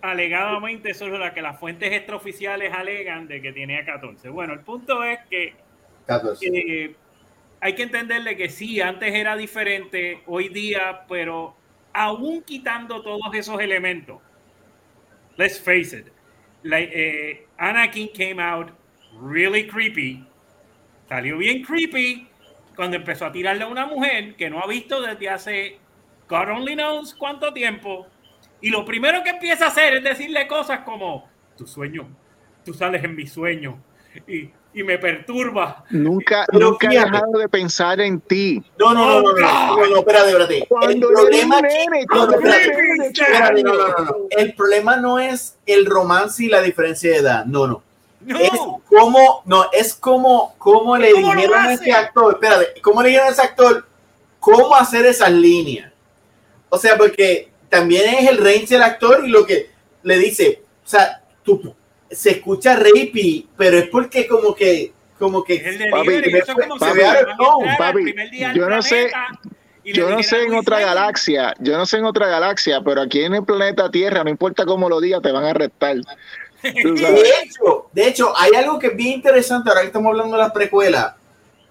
Alegadamente, 0.05 0.91
eso 0.91 1.07
es 1.07 1.19
lo 1.19 1.33
que 1.33 1.41
las 1.41 1.59
fuentes 1.59 1.91
extraoficiales 1.91 2.71
alegan 2.75 3.27
de 3.27 3.41
que 3.41 3.55
tenía 3.55 3.87
14. 3.87 4.29
Bueno, 4.29 4.53
el 4.53 4.61
punto 4.61 5.03
es 5.03 5.19
que, 5.31 5.55
que 6.39 6.95
hay 7.59 7.75
que 7.75 7.83
entenderle 7.85 8.37
que 8.37 8.51
sí, 8.51 8.83
antes 8.83 9.15
era 9.15 9.35
diferente, 9.35 10.21
hoy 10.27 10.51
día, 10.51 11.07
pero 11.09 11.57
aún 11.95 12.43
quitando 12.43 13.01
todos 13.01 13.33
esos 13.33 13.59
elementos, 13.63 14.21
let's 15.39 15.59
face 15.59 15.97
it, 15.97 16.09
like, 16.65 16.93
eh, 16.95 17.47
Anakin 17.57 18.11
came 18.13 18.43
out 18.43 18.73
really 19.19 19.67
creepy, 19.67 20.23
salió 21.09 21.39
bien 21.39 21.63
creepy 21.63 22.29
cuando 22.77 22.99
empezó 22.99 23.25
a 23.25 23.33
tirarle 23.33 23.65
a 23.65 23.69
una 23.69 23.87
mujer 23.87 24.35
que 24.35 24.51
no 24.51 24.61
ha 24.61 24.67
visto 24.67 25.01
desde 25.01 25.31
hace 25.31 25.79
God 26.29 26.51
only 26.51 26.75
knows 26.75 27.15
cuánto 27.15 27.55
tiempo. 27.55 28.07
Y 28.65 28.71
lo 28.71 28.85
primero 28.85 29.23
que 29.23 29.31
empieza 29.31 29.67
a 29.67 29.69
hacer 29.69 29.95
es 29.95 30.05
decirle 30.05 30.47
cosas 30.47 30.81
como, 30.81 31.29
tu 31.57 31.67
sueño, 31.67 32.09
tú 32.65 32.75
sales 32.75 33.03
en 33.05 33.15
mi 33.15 33.27
sueño. 33.27 33.79
Y 34.27 34.51
y 34.75 34.83
me 34.83 34.99
perturba. 34.99 35.85
Nunca, 35.91 36.45
nunca 36.53 36.89
he 36.89 36.99
dejado 36.99 37.39
de 37.39 37.49
pensar 37.49 38.01
en 38.01 38.21
ti. 38.21 38.63
No, 38.79 38.93
no, 38.93 39.07
no, 39.07 39.23
no, 39.23 39.33
no, 39.33 39.77
no, 39.77 39.87
no, 39.87 39.99
espérate, 40.01 40.31
espérate. 40.31 40.69
el 40.91 41.01
problema, 41.01 41.61
el 44.31 44.55
problema 44.55 44.97
no 44.97 45.19
es 45.21 45.57
el 45.65 45.87
romance 45.87 46.45
y 46.45 46.49
la 46.49 46.61
diferencia 46.61 47.11
de 47.13 47.19
edad, 47.19 47.45
no, 47.45 47.67
no. 47.67 47.83
No. 48.21 48.39
Es 48.39 48.51
como, 48.89 49.43
no, 49.45 49.67
es 49.71 49.95
como, 49.95 50.55
como 50.57 50.97
le 50.97 51.13
dijeron 51.13 51.59
a 51.59 51.73
ese 51.75 51.93
actor, 51.93 52.35
espérate, 52.35 52.81
cómo 52.81 53.03
le 53.03 53.11
dijeron 53.11 53.29
a 53.29 53.33
ese 53.33 53.43
actor 53.43 53.87
cómo 54.41 54.75
hacer 54.75 55.05
esas 55.05 55.31
líneas. 55.31 55.93
O 56.71 56.79
sea, 56.79 56.97
porque 56.97 57.51
también 57.75 58.15
es 58.15 58.31
el 58.31 58.39
range 58.39 58.69
del 58.69 58.85
actor 58.85 59.25
y 59.27 59.31
lo 59.31 59.45
que 59.45 59.71
le 60.05 60.17
dice, 60.19 60.63
o 60.85 60.89
sea, 60.89 61.21
tú 61.43 61.75
se 62.09 62.31
escucha 62.31 62.77
rapey, 62.77 63.49
pero 63.57 63.79
es 63.79 63.89
porque 63.89 64.29
como 64.29 64.55
que 64.55 64.93
como 65.19 65.43
que 65.43 65.61
yo 68.55 68.69
no 68.69 68.83
sé 68.83 69.11
yo 69.85 70.09
no 70.09 70.23
sé 70.23 70.43
en 70.45 70.55
otra 70.55 70.81
galaxia, 70.81 71.53
yo 71.59 71.77
no 71.77 71.85
sé 71.85 71.99
en 71.99 72.05
otra 72.05 72.29
galaxia, 72.29 72.81
pero 72.81 73.01
aquí 73.03 73.25
en 73.25 73.35
el 73.35 73.45
planeta 73.45 73.91
Tierra, 73.91 74.23
no 74.23 74.31
importa 74.31 74.65
cómo 74.65 74.89
lo 74.89 75.01
digas, 75.01 75.21
te 75.21 75.33
van 75.33 75.45
a 75.45 75.51
arrestar. 75.51 75.97
De 76.63 76.71
hecho, 77.43 77.91
de 77.93 78.09
hecho, 78.09 78.33
hay 78.39 78.53
algo 78.55 78.79
que 78.79 78.87
es 78.87 78.97
bien 78.97 79.15
interesante 79.15 79.69
ahora 79.69 79.83
que 79.83 79.89
estamos 79.89 80.11
hablando 80.11 80.37
de 80.37 80.43
las 80.45 80.53
precuelas. 80.53 81.15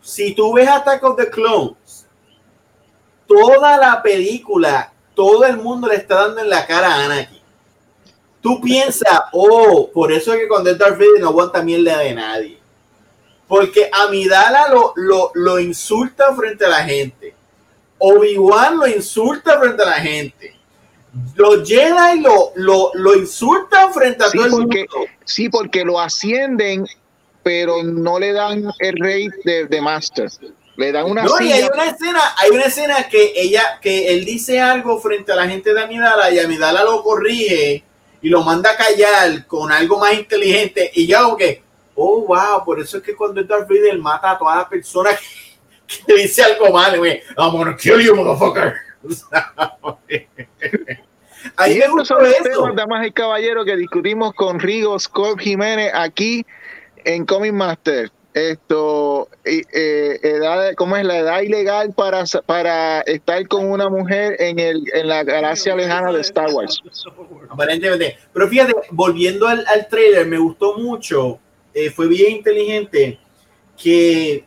Si 0.01 0.35
tú 0.35 0.53
ves 0.53 0.67
Attack 0.67 1.03
of 1.03 1.17
the 1.17 1.31
Clones, 1.31 2.05
toda 3.25 3.77
la 3.77 4.03
película, 4.03 4.92
todo 5.15 5.45
el 5.45 5.57
mundo 5.57 5.87
le 5.87 5.95
está 5.95 6.27
dando 6.27 6.41
en 6.41 6.49
la 6.49 6.65
cara 6.65 6.93
a 6.93 7.05
Anakin 7.05 7.43
tú 8.43 8.59
piensas, 8.61 9.21
oh, 9.31 9.89
por 9.91 10.11
eso 10.11 10.33
es 10.33 10.41
que 10.41 10.47
cuando 10.47 10.69
es 10.69 10.77
Darth 10.77 10.99
Vader 10.99 11.21
no 11.21 11.29
aguanta 11.29 11.63
mierda 11.63 11.99
de 11.99 12.13
nadie. 12.13 12.57
Porque 13.47 13.89
Amidala 13.91 14.67
lo, 14.67 14.93
lo, 14.97 15.31
lo 15.33 15.59
insulta 15.59 16.35
frente 16.35 16.65
a 16.65 16.69
la 16.69 16.83
gente. 16.83 17.33
Obi-Wan 17.97 18.77
lo 18.77 18.87
insulta 18.87 19.59
frente 19.59 19.81
a 19.81 19.85
la 19.85 19.93
gente. 19.93 20.55
Los 21.35 21.67
Jedi 21.67 22.19
lo, 22.19 22.51
lo, 22.55 22.91
lo 22.95 23.15
insultan 23.15 23.93
frente 23.93 24.25
a 24.25 24.31
todo 24.31 24.45
el 24.45 24.51
mundo. 24.51 24.77
Sí, 25.23 25.47
porque 25.47 25.85
lo 25.85 25.99
ascienden, 25.99 26.85
pero 27.43 27.81
no 27.83 28.19
le 28.19 28.33
dan 28.33 28.65
el 28.79 28.95
rey 28.99 29.29
de, 29.45 29.67
de 29.67 29.81
Master. 29.81 30.29
Le 30.75 30.91
dan 30.91 31.05
una 31.05 31.23
no, 31.23 31.39
y 31.39 31.51
hay 31.51 31.63
una 31.71 31.85
escena, 31.85 32.19
hay 32.37 32.49
una 32.49 32.63
escena 32.63 33.07
que 33.07 33.33
ella, 33.35 33.79
que 33.79 34.11
él 34.11 34.25
dice 34.25 34.59
algo 34.59 34.99
frente 34.99 35.31
a 35.31 35.35
la 35.35 35.47
gente 35.47 35.73
de 35.73 35.81
Amidala 35.81 36.31
y 36.31 36.39
Amidala 36.39 36.83
lo 36.83 37.03
corrige 37.03 37.83
y 38.21 38.29
lo 38.29 38.41
manda 38.41 38.71
a 38.71 38.77
callar 38.77 39.45
con 39.45 39.71
algo 39.71 39.99
más 39.99 40.13
inteligente 40.13 40.89
y 40.95 41.05
ya 41.05 41.21
como 41.21 41.37
que, 41.37 41.61
oh, 41.95 42.25
wow, 42.25 42.65
por 42.65 42.79
eso 42.79 42.97
es 42.97 43.03
que 43.03 43.15
cuando 43.15 43.43
Darth 43.43 43.69
Vader 43.69 43.99
mata 43.99 44.31
a 44.31 44.37
todas 44.37 44.57
las 44.57 44.67
personas 44.67 45.19
que, 46.07 46.13
dice 46.15 46.41
algo 46.41 46.71
mal, 46.71 46.97
güey, 46.97 47.21
I'm 47.37 47.51
gonna 47.51 47.75
kill 47.77 47.99
you, 48.01 48.15
motherfucker. 48.15 48.77
Ahí 51.57 51.77
me 51.77 51.87
gustó 51.89 52.19
eso. 52.21 52.71
damas 52.73 53.05
y 53.05 53.11
caballeros, 53.11 53.65
que 53.65 53.75
discutimos 53.75 54.33
con 54.33 54.59
Rigo 54.59 54.97
Scott 54.97 55.39
Jiménez 55.39 55.91
aquí 55.93 56.45
en 57.03 57.25
Comic 57.25 57.51
Master 57.51 58.09
esto 58.33 59.27
eh, 59.43 60.19
edad, 60.21 60.73
cómo 60.75 60.95
es 60.97 61.05
la 61.05 61.17
edad 61.17 61.41
ilegal 61.41 61.93
para, 61.93 62.23
para 62.45 63.01
estar 63.01 63.47
con 63.47 63.69
una 63.69 63.89
mujer 63.89 64.35
en, 64.39 64.59
el, 64.59 64.83
en 64.93 65.07
la 65.07 65.23
galaxia 65.23 65.75
lejana 65.75 66.11
de 66.11 66.21
Star 66.21 66.51
Wars. 66.51 66.81
Aparentemente. 67.49 68.17
Pero 68.33 68.47
fíjate, 68.47 68.73
volviendo 68.91 69.47
al, 69.47 69.65
al 69.67 69.87
trailer, 69.87 70.25
me 70.25 70.37
gustó 70.37 70.77
mucho, 70.77 71.39
eh, 71.73 71.89
fue 71.89 72.07
bien 72.07 72.37
inteligente 72.37 73.19
que 73.81 74.45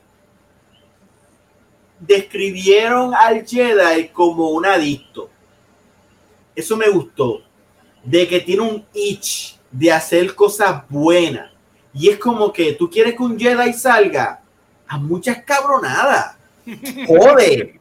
describieron 2.00 3.14
al 3.14 3.46
Jedi 3.46 4.08
como 4.08 4.50
un 4.50 4.66
adicto. 4.66 5.30
Eso 6.54 6.76
me 6.76 6.88
gustó. 6.88 7.42
De 8.04 8.28
que 8.28 8.40
tiene 8.40 8.62
un 8.62 8.86
itch 8.94 9.58
de 9.70 9.90
hacer 9.90 10.34
cosas 10.34 10.84
buenas 10.88 11.55
y 11.96 12.10
es 12.10 12.18
como 12.18 12.52
que 12.52 12.74
tú 12.74 12.90
quieres 12.90 13.14
que 13.14 13.22
un 13.22 13.38
Jedi 13.38 13.72
salga 13.72 14.40
a 14.86 14.98
muchas 14.98 15.42
cabronadas. 15.44 16.36
Jode, 17.06 17.80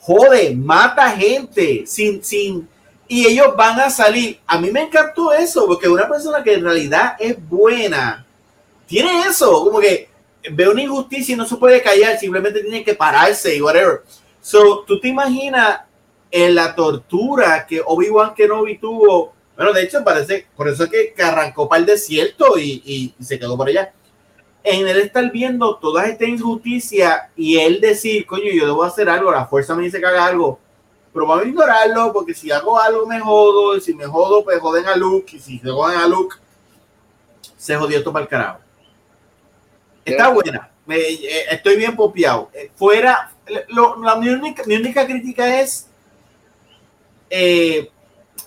jode, 0.00 0.54
mata 0.54 1.10
gente 1.10 1.84
sin, 1.86 2.22
sin, 2.22 2.68
y 3.08 3.26
ellos 3.26 3.56
van 3.56 3.80
a 3.80 3.90
salir. 3.90 4.40
A 4.46 4.58
mí 4.58 4.70
me 4.70 4.82
encantó 4.82 5.32
eso, 5.32 5.66
porque 5.66 5.88
una 5.88 6.08
persona 6.08 6.42
que 6.42 6.54
en 6.54 6.64
realidad 6.64 7.16
es 7.18 7.36
buena, 7.48 8.26
tiene 8.86 9.22
eso, 9.28 9.64
como 9.64 9.80
que 9.80 10.08
ve 10.50 10.68
una 10.68 10.82
injusticia 10.82 11.32
y 11.32 11.36
no 11.36 11.46
se 11.46 11.56
puede 11.56 11.80
callar, 11.82 12.18
simplemente 12.18 12.60
tiene 12.60 12.84
que 12.84 12.94
pararse 12.94 13.56
y 13.56 13.62
whatever. 13.62 14.02
So, 14.42 14.84
tú 14.86 15.00
te 15.00 15.08
imaginas 15.08 15.80
en 16.30 16.54
la 16.54 16.74
tortura 16.74 17.66
que 17.66 17.80
Obi-Wan 17.84 18.34
Kenobi 18.34 18.78
tuvo 18.78 19.33
bueno, 19.56 19.72
de 19.72 19.82
hecho, 19.82 20.02
parece, 20.02 20.46
por 20.56 20.68
eso 20.68 20.84
es 20.84 20.90
que, 20.90 21.22
arrancó 21.22 21.68
para 21.68 21.80
el 21.80 21.86
desierto 21.86 22.58
y, 22.58 23.14
se 23.20 23.38
quedó 23.38 23.56
por 23.56 23.68
allá. 23.68 23.92
En 24.64 24.88
él 24.88 24.98
estar 24.98 25.30
viendo 25.30 25.76
toda 25.76 26.06
esta 26.06 26.24
injusticia 26.24 27.30
y 27.36 27.58
él 27.58 27.80
decir, 27.80 28.26
coño, 28.26 28.50
yo 28.52 28.66
debo 28.66 28.82
hacer 28.82 29.08
algo, 29.08 29.30
la 29.30 29.46
fuerza 29.46 29.74
me 29.74 29.84
dice 29.84 30.00
que 30.00 30.06
haga 30.06 30.26
algo, 30.26 30.58
pero 31.12 31.26
vamos 31.26 31.44
a 31.44 31.48
ignorarlo 31.48 32.12
porque 32.12 32.34
si 32.34 32.50
hago 32.50 32.80
algo 32.80 33.06
me 33.06 33.20
jodo, 33.20 33.76
y 33.76 33.80
si 33.80 33.94
me 33.94 34.06
jodo, 34.06 34.42
pues 34.42 34.58
joden 34.58 34.86
a 34.86 34.96
Luke, 34.96 35.36
y 35.36 35.38
si 35.38 35.58
se 35.58 35.70
joden 35.70 35.98
a 35.98 36.08
Luke, 36.08 36.36
se 37.56 37.76
jodió 37.76 37.98
esto 37.98 38.12
para 38.12 38.24
el 38.24 38.28
carajo. 38.28 38.60
Está 40.04 40.28
buena, 40.28 40.70
eh, 40.88 41.44
estoy 41.50 41.76
bien 41.76 41.94
popiado. 41.94 42.50
Eh, 42.52 42.70
fuera, 42.74 43.30
la, 43.68 44.16
mi, 44.16 44.28
única, 44.30 44.62
mi 44.66 44.76
única 44.76 45.06
crítica 45.06 45.60
es 45.60 45.88
eh, 47.30 47.90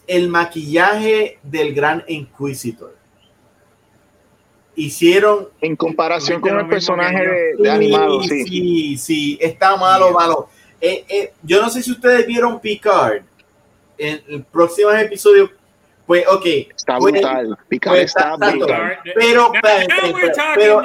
el 0.08 0.30
maquillaje 0.30 1.38
del 1.44 1.74
gran 1.74 2.04
Inquisitor. 2.08 2.96
Hicieron. 4.76 5.50
En 5.60 5.76
comparación 5.76 6.40
con 6.40 6.58
el 6.58 6.68
personaje 6.68 7.56
de, 7.58 7.70
animado, 7.70 8.24
sí. 8.24 8.46
Sí, 8.46 8.98
sí, 8.98 9.38
está 9.42 9.76
malo, 9.76 10.12
malo. 10.12 10.50
Eh, 10.80 11.04
eh, 11.10 11.34
yo 11.44 11.62
no 11.62 11.70
sé 11.70 11.82
si 11.82 11.92
ustedes 11.92 12.26
vieron 12.26 12.60
Picard 12.60 13.24
en 13.98 14.22
el 14.28 14.44
próximo 14.44 14.92
episodio. 14.92 15.52
Pues, 16.06 16.26
ok. 16.28 16.46
Está 16.46 17.00
pues, 17.00 17.14
brutal. 17.14 17.58
Picard 17.68 17.96
pues, 17.96 18.06
está, 18.06 18.36
brutal. 18.38 19.00
Pero, 19.04 19.52
pero, 20.56 20.82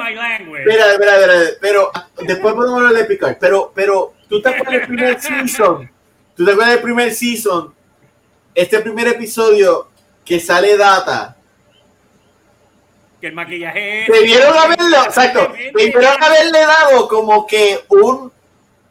espera, 0.57 0.91
espera, 0.91 1.33
pero 1.61 1.91
después 2.25 2.53
podemos 2.55 2.79
hablar 2.79 2.93
de 2.93 3.05
Picard. 3.05 3.37
Pero, 3.39 3.71
pero, 3.73 4.13
tú 4.27 4.41
te 4.41 4.49
acuerdas 4.49 4.73
del 4.73 4.87
primer 4.87 5.21
season. 5.21 5.89
Tú 6.35 6.43
te 6.43 6.51
acuerdas 6.51 6.73
del 6.73 6.83
primer 6.83 7.13
season 7.13 7.73
este 8.55 8.79
primer 8.79 9.07
episodio 9.07 9.87
que 10.25 10.39
sale 10.39 10.77
data. 10.77 11.35
Que 13.19 13.27
el 13.27 13.33
maquillaje. 13.33 14.05
Debieron 14.07 14.57
haberlo, 14.57 15.03
exacto. 15.05 15.53
Debieron 15.73 16.23
haberle 16.23 16.59
dado 16.59 17.07
como 17.07 17.47
que 17.47 17.79
un 17.89 18.31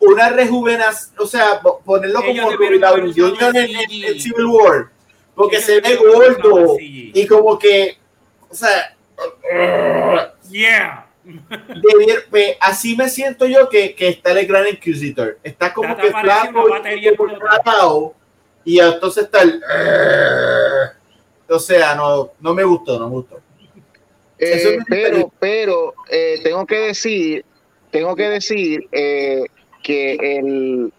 una 0.02 0.28
rejuvenación, 0.30 1.14
o 1.18 1.26
sea, 1.26 1.60
ponerlo 1.60 2.22
como 2.22 2.50
Ruby 2.50 2.80
Junior 3.14 3.56
en, 3.56 3.76
el 3.76 4.20
Civil 4.20 4.46
War, 4.46 4.88
porque 5.34 5.60
se 5.60 5.80
ve 5.80 5.96
gordo 5.96 6.76
y 6.78 7.24
como 7.26 7.58
que, 7.58 7.98
o 8.48 8.54
sea, 8.54 8.96
yeah. 10.50 11.06
Pues, 12.30 12.56
así 12.60 12.96
me 12.96 13.08
siento 13.08 13.46
yo 13.46 13.68
que, 13.68 13.94
que 13.94 14.08
está 14.08 14.32
el 14.32 14.44
Gran 14.44 14.66
Inquisitor. 14.66 15.38
Está 15.44 15.72
como 15.72 15.96
que 15.96 16.10
flaco 16.10 16.64
y 16.96 17.06
y 18.64 18.78
entonces 18.78 19.24
está 19.24 19.42
el... 19.42 19.62
O 21.48 21.58
sea, 21.58 21.94
no, 21.94 22.30
no 22.40 22.54
me 22.54 22.64
gustó, 22.64 22.98
no 22.98 23.08
me 23.08 23.14
gustó. 23.16 23.40
Eh, 24.38 24.78
pero, 24.88 25.32
pero 25.38 25.94
eh, 26.10 26.40
tengo 26.42 26.66
que 26.66 26.78
decir, 26.78 27.44
tengo 27.90 28.16
que 28.16 28.28
decir 28.28 28.88
eh, 28.90 29.44
que 29.82 30.14
el, 30.14 30.92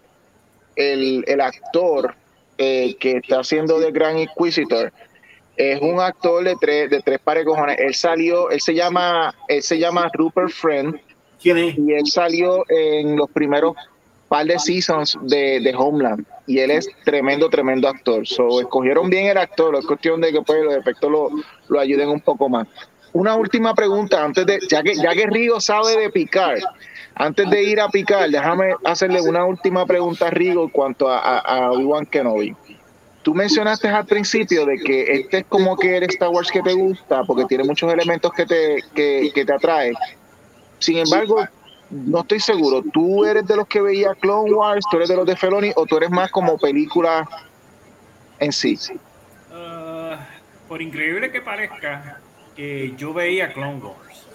el, 0.76 1.24
el 1.26 1.40
actor 1.40 2.14
que 2.56 2.96
está 3.02 3.40
haciendo 3.40 3.80
de 3.80 3.90
Gran 3.90 4.16
Inquisitor 4.16 4.92
es 5.56 5.80
un 5.82 6.00
actor 6.00 6.44
de 6.44 6.56
tres, 6.58 6.88
de 6.88 7.00
tres 7.02 7.18
pares 7.18 7.44
cojones. 7.44 7.78
Él 7.78 7.94
salió, 7.94 8.48
él 8.50 8.60
se 8.60 8.74
llama, 8.74 9.34
él 9.48 9.62
se 9.62 9.78
llama 9.78 10.10
Rupert 10.14 10.50
Friend. 10.50 10.98
¿Quién 11.42 11.58
es? 11.58 11.76
Y 11.76 11.92
él 11.92 12.06
salió 12.06 12.64
en 12.68 13.16
los 13.16 13.30
primeros 13.30 13.76
par 14.28 14.46
de 14.46 14.58
seasons 14.58 15.18
de, 15.22 15.60
de, 15.60 15.74
Homeland 15.76 16.24
y 16.46 16.58
él 16.58 16.70
es 16.70 16.88
tremendo, 17.04 17.48
tremendo 17.48 17.88
actor. 17.88 18.26
So, 18.26 18.60
escogieron 18.60 19.08
bien 19.10 19.26
el 19.26 19.38
actor, 19.38 19.74
es 19.76 19.86
cuestión 19.86 20.20
de 20.20 20.32
que 20.32 20.42
pues, 20.42 20.62
los 20.62 20.74
efectos 20.74 21.10
lo, 21.10 21.30
lo 21.68 21.80
ayuden 21.80 22.08
un 22.08 22.20
poco 22.20 22.48
más. 22.48 22.66
Una 23.12 23.36
última 23.36 23.74
pregunta, 23.74 24.24
antes 24.24 24.44
de, 24.44 24.58
ya 24.68 24.82
que, 24.82 24.94
ya 24.96 25.12
que 25.12 25.26
Rigo 25.26 25.60
sabe 25.60 25.96
de 25.96 26.10
picar, 26.10 26.58
antes 27.14 27.48
de 27.48 27.62
ir 27.62 27.80
a 27.80 27.88
picar, 27.88 28.28
déjame 28.28 28.74
hacerle 28.84 29.20
una 29.20 29.44
última 29.44 29.86
pregunta 29.86 30.26
a 30.26 30.30
Rigo 30.30 30.64
en 30.64 30.70
cuanto 30.70 31.08
a, 31.08 31.18
a, 31.18 31.38
a 31.38 31.72
Obi-Wan 31.72 32.06
Kenobi. 32.06 32.56
Tú 33.22 33.32
mencionaste 33.32 33.88
al 33.88 34.04
principio 34.04 34.66
de 34.66 34.76
que 34.78 35.12
este 35.12 35.38
es 35.38 35.44
como 35.48 35.76
que 35.76 35.96
el 35.96 36.02
Star 36.02 36.28
Wars 36.28 36.50
que 36.50 36.60
te 36.60 36.74
gusta, 36.74 37.22
porque 37.24 37.46
tiene 37.46 37.64
muchos 37.64 37.90
elementos 37.90 38.32
que 38.32 38.44
te, 38.44 38.84
que, 38.94 39.30
que 39.34 39.44
te 39.46 39.52
atrae. 39.52 39.94
Sin 40.78 40.98
embargo, 40.98 41.46
no 41.94 42.20
estoy 42.20 42.40
seguro. 42.40 42.82
¿Tú 42.92 43.24
eres 43.24 43.46
de 43.46 43.56
los 43.56 43.66
que 43.68 43.80
veía 43.80 44.14
Clone 44.14 44.52
Wars? 44.52 44.84
¿Tú 44.90 44.96
eres 44.96 45.08
de 45.08 45.16
los 45.16 45.26
de 45.26 45.36
Feloni? 45.36 45.72
¿O 45.76 45.86
tú 45.86 45.96
eres 45.96 46.10
más 46.10 46.30
como 46.30 46.58
película 46.58 47.28
en 48.40 48.52
sí? 48.52 48.78
Uh, 49.50 50.16
por 50.68 50.82
increíble 50.82 51.30
que 51.30 51.40
parezca, 51.40 52.20
que 52.56 52.94
yo 52.96 53.14
veía 53.14 53.52
Clone 53.52 53.80
Wars. 53.80 54.26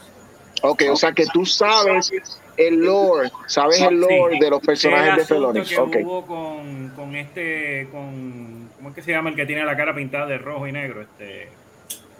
Ok, 0.61 0.83
o 0.91 0.95
sea 0.95 1.11
que 1.11 1.25
tú 1.27 1.45
sabes 1.45 2.11
el 2.57 2.75
lore, 2.79 3.31
sabes 3.47 3.81
el 3.81 3.99
lore 3.99 4.37
de 4.39 4.49
los 4.49 4.61
personajes 4.61 5.17
de 5.17 5.25
Feloni. 5.25 5.61
que 5.63 5.77
okay. 5.77 6.03
hubo 6.03 6.25
con, 6.25 6.89
con 6.95 7.15
este, 7.15 7.87
con, 7.91 8.69
¿cómo 8.75 8.89
es 8.89 8.95
que 8.95 9.01
se 9.01 9.11
llama 9.11 9.29
el 9.29 9.35
que 9.35 9.45
tiene 9.45 9.63
la 9.63 9.77
cara 9.77 9.95
pintada 9.95 10.25
de 10.25 10.37
rojo 10.37 10.67
y 10.67 10.71
negro? 10.71 11.01
Este... 11.01 11.49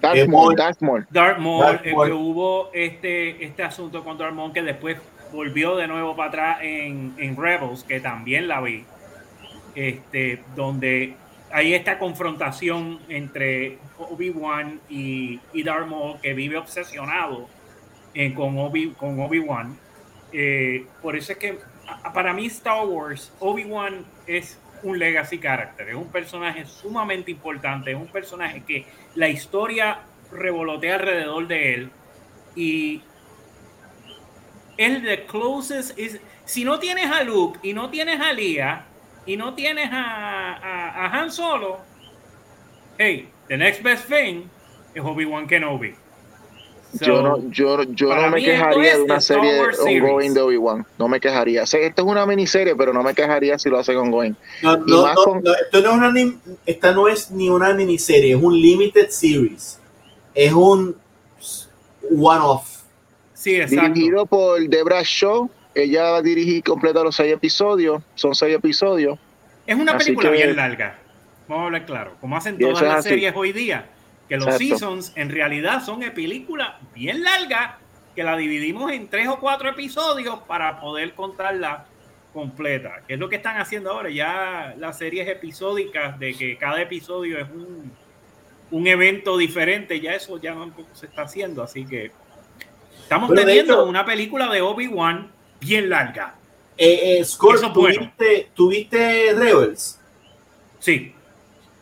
Darth 0.01 0.27
Maul, 0.29 0.55
Darth 0.55 0.81
Maul. 0.81 1.05
Darth 1.09 1.39
Maul, 1.39 1.81
que 1.81 1.93
hubo 1.93 2.69
este, 2.73 3.43
este 3.43 3.63
asunto 3.63 4.03
con 4.03 4.17
Darth 4.17 4.33
Maul 4.33 4.53
que 4.53 4.61
después 4.61 4.97
volvió 5.31 5.75
de 5.75 5.87
nuevo 5.87 6.15
para 6.15 6.29
atrás 6.29 6.57
en, 6.61 7.13
en 7.17 7.35
Rebels, 7.35 7.83
que 7.83 7.99
también 7.99 8.47
la 8.47 8.61
vi, 8.61 8.83
este, 9.75 10.41
donde 10.55 11.15
hay 11.51 11.73
esta 11.73 11.97
confrontación 11.97 12.99
entre 13.09 13.77
Obi-Wan 13.97 14.79
y, 14.89 15.39
y 15.53 15.63
Darth 15.63 15.87
Maul, 15.87 16.19
que 16.21 16.33
vive 16.33 16.57
obsesionado 16.57 17.47
eh, 18.13 18.33
con 18.33 18.57
Obi-Wan. 18.57 18.93
Con 18.95 19.19
Obi 19.19 19.39
-Wan. 19.39 19.75
Eh, 20.31 20.85
por 21.01 21.15
eso 21.15 21.31
es 21.31 21.37
que 21.39 21.57
para 22.13 22.33
mí 22.33 22.45
Star 22.47 22.85
Wars, 22.85 23.33
Obi-Wan 23.39 24.05
es 24.27 24.59
un 24.83 24.99
legacy 24.99 25.39
character, 25.39 25.89
es 25.89 25.95
un 25.95 26.07
personaje 26.07 26.65
sumamente 26.65 27.31
importante, 27.31 27.91
es 27.91 27.97
un 27.97 28.07
personaje 28.07 28.63
que 28.65 28.85
la 29.15 29.27
historia 29.27 29.99
revolotea 30.31 30.95
alrededor 30.95 31.47
de 31.47 31.73
él 31.73 31.89
y 32.55 33.01
el 34.79 35.03
the 35.03 35.25
closest 35.25 35.97
is. 35.99 36.19
Si 36.45 36.63
no 36.63 36.79
tienes 36.79 37.11
a 37.11 37.23
Luke 37.23 37.59
y 37.61 37.73
no 37.73 37.89
tienes 37.89 38.19
a 38.19 38.33
Leia 38.33 38.85
y 39.25 39.37
no 39.37 39.53
tienes 39.53 39.89
a, 39.91 40.53
a, 40.55 41.05
a 41.05 41.19
Han 41.19 41.31
Solo, 41.31 41.77
hey, 42.97 43.29
the 43.47 43.57
next 43.57 43.83
best 43.83 44.07
thing 44.07 44.49
es 44.95 45.03
Obi-Wan 45.03 45.47
Kenobi. 45.47 45.93
So, 46.97 47.05
yo 47.05 47.21
no, 47.21 47.49
yo, 47.51 47.83
yo 47.83 48.15
no 48.15 48.29
me 48.31 48.43
quejaría 48.43 48.97
de 48.97 49.03
una 49.03 49.21
serie 49.21 49.61
ongoing 49.61 50.33
de 50.33 50.41
Obi-Wan. 50.41 50.87
No 50.97 51.07
me 51.07 51.19
quejaría. 51.19 51.61
esto 51.61 51.77
es 51.77 51.99
una 51.99 52.25
miniserie, 52.25 52.75
pero 52.75 52.91
no 52.93 53.03
me 53.03 53.13
quejaría 53.13 53.59
si 53.59 53.69
lo 53.69 53.77
hacen 53.77 53.97
ongoing. 53.97 54.35
No, 54.63 54.77
no, 54.77 55.07
no, 55.07 55.15
con... 55.15 55.43
no, 55.43 55.53
esto 55.53 55.81
no 55.81 55.91
es 55.91 56.13
una, 56.13 56.39
esta 56.65 56.91
no 56.91 57.07
es 57.07 57.29
ni 57.29 57.47
una 57.47 57.73
miniserie, 57.75 58.35
es 58.35 58.41
un 58.41 58.59
limited 58.59 59.09
series. 59.09 59.79
Es 60.33 60.51
un 60.51 60.95
one-off. 62.09 62.78
Sí, 63.39 63.55
exacto. 63.55 63.93
Dirigido 63.93 64.25
por 64.25 64.59
Debra 64.67 65.01
Shaw. 65.01 65.49
Ella 65.73 66.11
va 66.11 66.17
a 66.17 66.21
dirigir 66.21 66.61
completa 66.61 67.01
los 67.01 67.15
seis 67.15 67.33
episodios. 67.33 68.03
Son 68.15 68.35
seis 68.35 68.53
episodios. 68.53 69.17
Es 69.65 69.77
una 69.77 69.97
película 69.97 70.29
que, 70.29 70.35
bien 70.35 70.55
larga. 70.57 70.99
Vamos 71.47 71.61
a 71.61 71.65
hablar 71.67 71.85
claro. 71.85 72.15
Como 72.19 72.35
hacen 72.35 72.57
todas 72.57 72.81
las 72.81 73.05
series 73.05 73.33
hoy 73.33 73.53
día. 73.53 73.85
Que 74.27 74.35
los 74.35 74.45
exacto. 74.45 74.65
seasons 74.65 75.13
en 75.15 75.29
realidad 75.29 75.81
son 75.85 76.01
películas 76.13 76.73
bien 76.93 77.23
largas 77.23 77.75
que 78.13 78.25
la 78.25 78.35
dividimos 78.35 78.91
en 78.91 79.07
tres 79.07 79.29
o 79.29 79.39
cuatro 79.39 79.69
episodios 79.69 80.39
para 80.39 80.81
poder 80.81 81.13
contarla 81.13 81.85
completa. 82.33 83.03
Que 83.07 83.13
es 83.13 83.19
lo 83.21 83.29
que 83.29 83.37
están 83.37 83.55
haciendo 83.55 83.91
ahora. 83.91 84.09
Ya 84.09 84.75
las 84.77 84.97
series 84.97 85.29
episódicas 85.29 86.19
de 86.19 86.33
que 86.33 86.57
cada 86.57 86.81
episodio 86.81 87.39
es 87.39 87.47
un, 87.49 87.89
un 88.69 88.87
evento 88.87 89.37
diferente. 89.37 90.01
Ya 90.01 90.13
eso 90.13 90.37
ya 90.41 90.53
no 90.53 90.73
se 90.91 91.05
está 91.05 91.21
haciendo. 91.21 91.63
Así 91.63 91.85
que 91.85 92.11
Estamos 93.09 93.31
Pero 93.31 93.41
teniendo 93.41 93.73
hecho, 93.73 93.85
una 93.85 94.05
película 94.05 94.47
de 94.51 94.61
Obi-Wan 94.61 95.31
bien 95.59 95.89
larga. 95.89 96.35
Eh, 96.77 97.17
eh, 97.17 97.25
Scott, 97.25 97.73
¿tuviste, 97.73 98.49
¿tuviste, 98.53 99.33
Rebels? 99.33 99.99
Sí. 100.77 101.15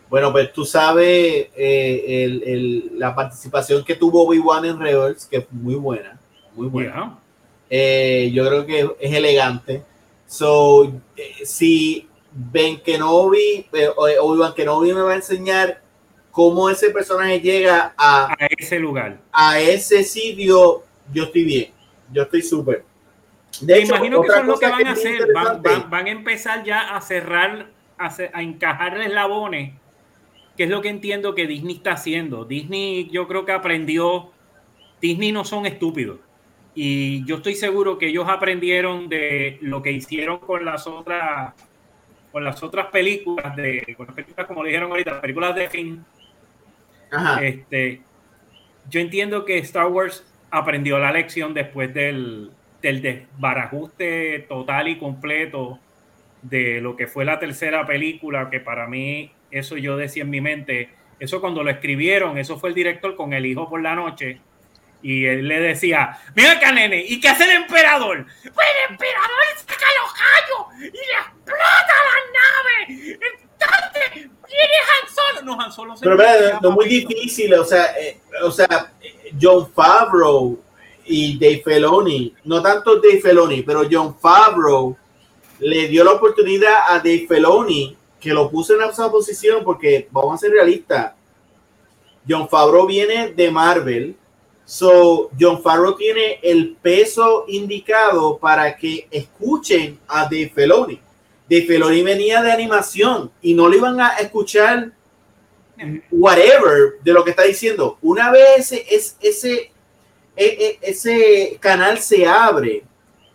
Bueno, 0.09 0.31
pues 0.31 0.53
tú 0.53 0.63
sabes 0.63 1.49
eh, 1.53 2.05
el, 2.23 2.43
el, 2.43 2.91
la 2.97 3.13
participación 3.13 3.83
que 3.83 3.95
tuvo 3.95 4.25
Obi-Wan 4.25 4.63
en 4.63 4.79
Rebels, 4.79 5.25
que 5.25 5.39
es 5.39 5.51
muy 5.51 5.75
buena. 5.75 6.17
Muy 6.55 6.69
buena. 6.69 7.19
Yeah. 7.69 8.29
yo 8.29 8.47
creo 8.47 8.65
que 8.65 8.89
es 8.97 9.13
elegante. 9.13 9.83
So, 10.27 10.93
si 11.43 12.07
Ben 12.31 12.79
Kenobi, 12.79 13.67
Obi-Wan 13.97 14.53
Kenobi 14.53 14.93
me 14.93 15.01
va 15.01 15.11
a 15.11 15.15
enseñar 15.15 15.81
cómo 16.31 16.69
ese 16.69 16.89
personaje 16.89 17.41
llega 17.41 17.93
a, 17.97 18.27
a 18.27 18.47
ese 18.57 18.79
lugar, 18.79 19.19
a 19.33 19.59
ese 19.59 20.05
sitio 20.05 20.85
yo 21.13 21.23
estoy 21.23 21.43
bien, 21.43 21.71
yo 22.11 22.23
estoy 22.23 22.41
súper. 22.41 22.83
Me 23.61 23.79
imagino 23.79 24.21
que 24.21 24.27
eso 24.27 24.39
es 24.39 24.45
lo 24.45 24.59
que 24.59 24.67
van 24.67 24.87
a 24.87 24.91
hacer, 24.91 25.33
van, 25.33 25.61
van, 25.61 25.89
van, 25.89 26.05
a 26.05 26.09
empezar 26.09 26.63
ya 26.63 26.95
a 26.95 27.01
cerrar, 27.01 27.69
a, 27.97 28.15
a 28.33 28.41
encajar 28.41 28.99
eslabones, 29.01 29.73
que 30.55 30.63
es 30.63 30.69
lo 30.69 30.81
que 30.81 30.89
entiendo 30.89 31.33
que 31.33 31.47
Disney 31.47 31.75
está 31.75 31.93
haciendo. 31.93 32.45
Disney 32.45 33.09
yo 33.09 33.27
creo 33.27 33.45
que 33.45 33.51
aprendió, 33.51 34.31
Disney 35.01 35.31
no 35.31 35.43
son 35.45 35.65
estúpidos. 35.65 36.19
Y 36.75 37.25
yo 37.25 37.37
estoy 37.37 37.55
seguro 37.55 37.97
que 37.97 38.09
ellos 38.09 38.27
aprendieron 38.29 39.09
de 39.09 39.57
lo 39.61 39.81
que 39.81 39.91
hicieron 39.91 40.37
con 40.37 40.63
las 40.63 40.85
otras 40.85 41.53
con 42.31 42.43
las 42.43 42.61
otras 42.61 42.87
películas 42.87 43.55
de 43.55 43.95
con 43.97 44.05
las 44.05 44.15
películas 44.15 44.45
como 44.45 44.63
le 44.63 44.69
dijeron 44.69 44.91
ahorita, 44.91 45.13
las 45.13 45.21
películas 45.21 45.55
de 45.55 45.69
fin. 45.69 46.05
Ajá. 47.11 47.43
Este, 47.43 48.01
yo 48.89 48.99
entiendo 48.99 49.43
que 49.43 49.57
Star 49.57 49.87
Wars 49.87 50.23
aprendió 50.51 50.99
la 50.99 51.11
lección 51.11 51.53
después 51.53 51.93
del, 51.93 52.51
del 52.81 53.01
desbarajuste 53.01 54.45
total 54.47 54.87
y 54.87 54.97
completo 54.97 55.79
de 56.41 56.81
lo 56.81 56.95
que 56.95 57.07
fue 57.07 57.25
la 57.25 57.39
tercera 57.39 57.85
película, 57.85 58.49
que 58.49 58.59
para 58.59 58.87
mí, 58.87 59.31
eso 59.51 59.77
yo 59.77 59.97
decía 59.97 60.23
en 60.23 60.29
mi 60.29 60.41
mente, 60.41 60.89
eso 61.19 61.41
cuando 61.41 61.63
lo 61.63 61.69
escribieron, 61.69 62.37
eso 62.37 62.59
fue 62.59 62.69
el 62.69 62.75
director 62.75 63.15
con 63.15 63.33
el 63.33 63.45
hijo 63.45 63.69
por 63.69 63.81
la 63.81 63.95
noche, 63.95 64.39
y 65.01 65.25
él 65.25 65.47
le 65.47 65.59
decía, 65.59 66.19
mira 66.35 66.53
acá, 66.53 66.71
nene, 66.71 67.03
¿y 67.07 67.19
qué 67.19 67.29
hace 67.29 67.43
el 67.43 67.51
emperador? 67.51 68.25
Pues 68.41 68.67
el 68.85 68.91
emperador 68.91 69.29
saca 69.55 69.85
los 70.01 70.13
gallos 70.13 70.93
y 70.93 70.97
le 70.97 71.13
explota 71.21 71.93
la 72.07 72.17
nave. 72.39 73.19
Entonces, 73.21 74.13
viene 74.13 74.77
Han 74.89 75.09
Solo. 75.13 75.41
No, 75.43 75.61
Han 75.61 75.71
Solo 75.71 75.95
se 75.95 76.03
Pero 76.03 76.21
es 76.21 76.61
no, 76.61 76.71
muy 76.71 76.87
difícil, 76.87 77.53
o 77.53 77.63
sea, 77.63 77.85
eh, 77.99 78.17
o 78.41 78.51
sea, 78.51 78.91
John 79.39 79.67
Favreau 79.73 80.59
y 81.05 81.37
Dave 81.39 81.61
Filoni, 81.63 82.33
no 82.43 82.61
tanto 82.61 82.95
Dave 82.95 83.21
Filoni, 83.21 83.61
pero 83.61 83.83
John 83.89 84.15
Favreau 84.19 84.95
le 85.59 85.87
dio 85.87 86.03
la 86.03 86.11
oportunidad 86.11 86.75
a 86.89 86.97
Dave 86.97 87.25
Filoni 87.27 87.95
que 88.19 88.33
lo 88.33 88.49
puso 88.49 88.75
en 88.75 88.89
esa 88.89 89.09
posición 89.09 89.63
porque 89.63 90.07
vamos 90.11 90.35
a 90.35 90.37
ser 90.37 90.51
realistas. 90.51 91.13
John 92.27 92.49
Favreau 92.49 92.85
viene 92.85 93.29
de 93.29 93.49
Marvel, 93.49 94.15
so 94.65 95.29
John 95.39 95.61
Favreau 95.61 95.95
tiene 95.95 96.39
el 96.43 96.75
peso 96.81 97.45
indicado 97.47 98.37
para 98.37 98.75
que 98.75 99.07
escuchen 99.09 99.97
a 100.07 100.23
Dave 100.23 100.51
Filoni. 100.53 100.99
Dave 101.49 101.65
Filoni 101.65 102.03
venía 102.03 102.41
de 102.41 102.51
animación 102.51 103.31
y 103.41 103.53
no 103.53 103.69
le 103.69 103.77
iban 103.77 104.01
a 104.01 104.17
escuchar 104.17 104.91
whatever 106.11 106.93
de 107.03 107.13
lo 107.13 107.23
que 107.23 107.31
está 107.31 107.43
diciendo. 107.43 107.97
Una 108.01 108.31
vez 108.31 108.71
ese, 108.71 109.13
ese, 109.21 109.71
ese 110.35 111.57
canal 111.59 111.99
se 111.99 112.25
abre, 112.25 112.83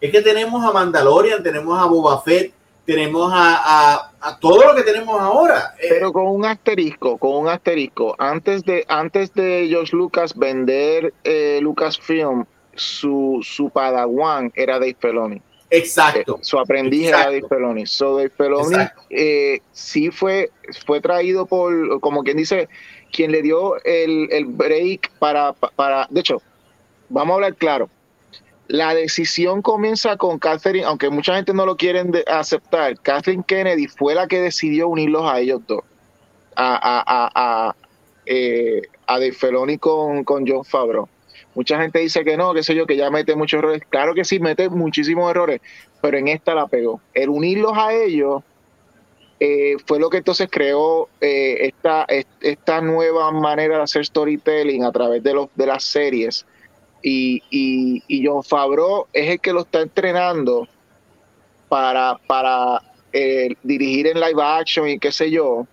es 0.01 0.11
que 0.11 0.20
tenemos 0.20 0.64
a 0.64 0.72
Mandalorian, 0.72 1.43
tenemos 1.43 1.78
a 1.78 1.86
Boba 1.86 2.20
Fett, 2.22 2.53
tenemos 2.84 3.30
a, 3.32 4.11
todo 4.40 4.66
lo 4.66 4.74
que 4.74 4.82
tenemos 4.82 5.20
ahora. 5.20 5.74
Eh, 5.78 5.86
Pero 5.88 6.12
con 6.12 6.26
un 6.26 6.45
asterisco, 6.45 7.16
con 7.18 7.36
un 7.36 7.49
asterisco. 7.49 8.14
Antes 8.18 8.64
de, 8.64 8.84
antes 8.88 9.32
de 9.34 9.66
George 9.68 9.97
Lucas 9.97 10.36
vender 10.36 11.14
eh, 11.22 11.61
Lucasfilm, 11.62 12.45
su, 12.74 13.40
su 13.43 13.70
padawan 13.70 14.51
era 14.55 14.78
Dave 14.78 14.97
Filoni. 14.99 15.40
Exacto. 15.72 16.38
su 16.42 16.58
aprendiz 16.58 17.08
era 17.08 17.24
Dave 17.24 17.42
Filoni. 17.48 17.86
So 17.86 18.16
Dave 18.16 18.30
Filoni 18.30 18.84
eh, 19.10 19.60
sí 19.72 20.10
fue, 20.10 20.50
fue 20.86 21.00
traído 21.00 21.46
por, 21.46 22.00
como 22.00 22.22
quien 22.22 22.36
dice, 22.36 22.68
quien 23.10 23.32
le 23.32 23.42
dio 23.42 23.82
el, 23.84 24.28
el 24.30 24.44
break 24.46 25.10
para, 25.18 25.52
para, 25.52 26.06
de 26.10 26.20
hecho, 26.20 26.42
vamos 27.08 27.32
a 27.32 27.34
hablar 27.34 27.54
claro 27.56 27.88
la 28.72 28.94
decisión 28.94 29.60
comienza 29.60 30.16
con 30.16 30.38
Catherine, 30.38 30.86
aunque 30.86 31.10
mucha 31.10 31.34
gente 31.36 31.52
no 31.52 31.66
lo 31.66 31.76
quieren 31.76 32.10
aceptar. 32.26 32.98
Catherine 33.00 33.44
Kennedy 33.46 33.86
fue 33.86 34.14
la 34.14 34.26
que 34.26 34.40
decidió 34.40 34.88
unirlos 34.88 35.30
a 35.30 35.40
ellos 35.40 35.60
dos. 35.66 35.82
A, 36.56 36.74
a, 36.74 37.02
a, 37.06 37.30
a, 37.68 37.76
eh, 38.24 38.80
a 39.06 39.18
con, 39.78 40.24
con 40.24 40.46
John 40.46 40.64
Favreau. 40.64 41.06
Mucha 41.55 41.80
gente 41.80 41.98
dice 41.98 42.24
que 42.24 42.36
no, 42.36 42.55
qué 42.55 42.62
sé 42.62 42.74
yo, 42.74 42.86
que 42.86 42.96
ya 42.96 43.11
mete 43.11 43.36
muchos 43.36 43.59
errores. 43.59 43.82
Claro 43.88 44.14
que 44.14 44.24
sí, 44.24 44.38
mete 44.38 44.68
muchísimos 44.68 45.30
errores, 45.30 45.61
pero 46.00 46.16
en 46.16 46.28
esta 46.28 46.55
la 46.55 46.66
pegó. 46.66 47.00
El 47.12 47.28
unirlos 47.28 47.72
a 47.76 47.92
ellos 47.92 48.42
eh, 49.38 49.76
fue 49.86 49.98
lo 49.98 50.09
que 50.09 50.18
entonces 50.18 50.48
creó 50.50 51.09
eh, 51.20 51.66
esta, 51.66 52.07
esta 52.40 52.80
nueva 52.80 53.30
manera 53.32 53.76
de 53.76 53.82
hacer 53.82 54.07
storytelling 54.07 54.84
a 54.84 54.92
través 54.92 55.22
de, 55.22 55.34
los, 55.34 55.48
de 55.55 55.66
las 55.66 55.84
series 55.84 56.46
y, 57.03 57.42
y, 57.50 58.24
John 58.24 58.44
Favreau 58.44 59.09
es 59.12 59.30
el 59.30 59.40
que 59.40 59.53
lo 59.53 59.62
está 59.62 59.80
entrenando 59.80 60.68
para, 61.68 62.18
para 62.26 62.80
eh, 63.12 63.57
dirigir 63.62 64.07
en 64.07 64.20
live 64.20 64.40
action 64.40 64.88
y 64.88 64.98
qué 64.98 65.11
sé 65.11 65.30
yo. 65.30 65.66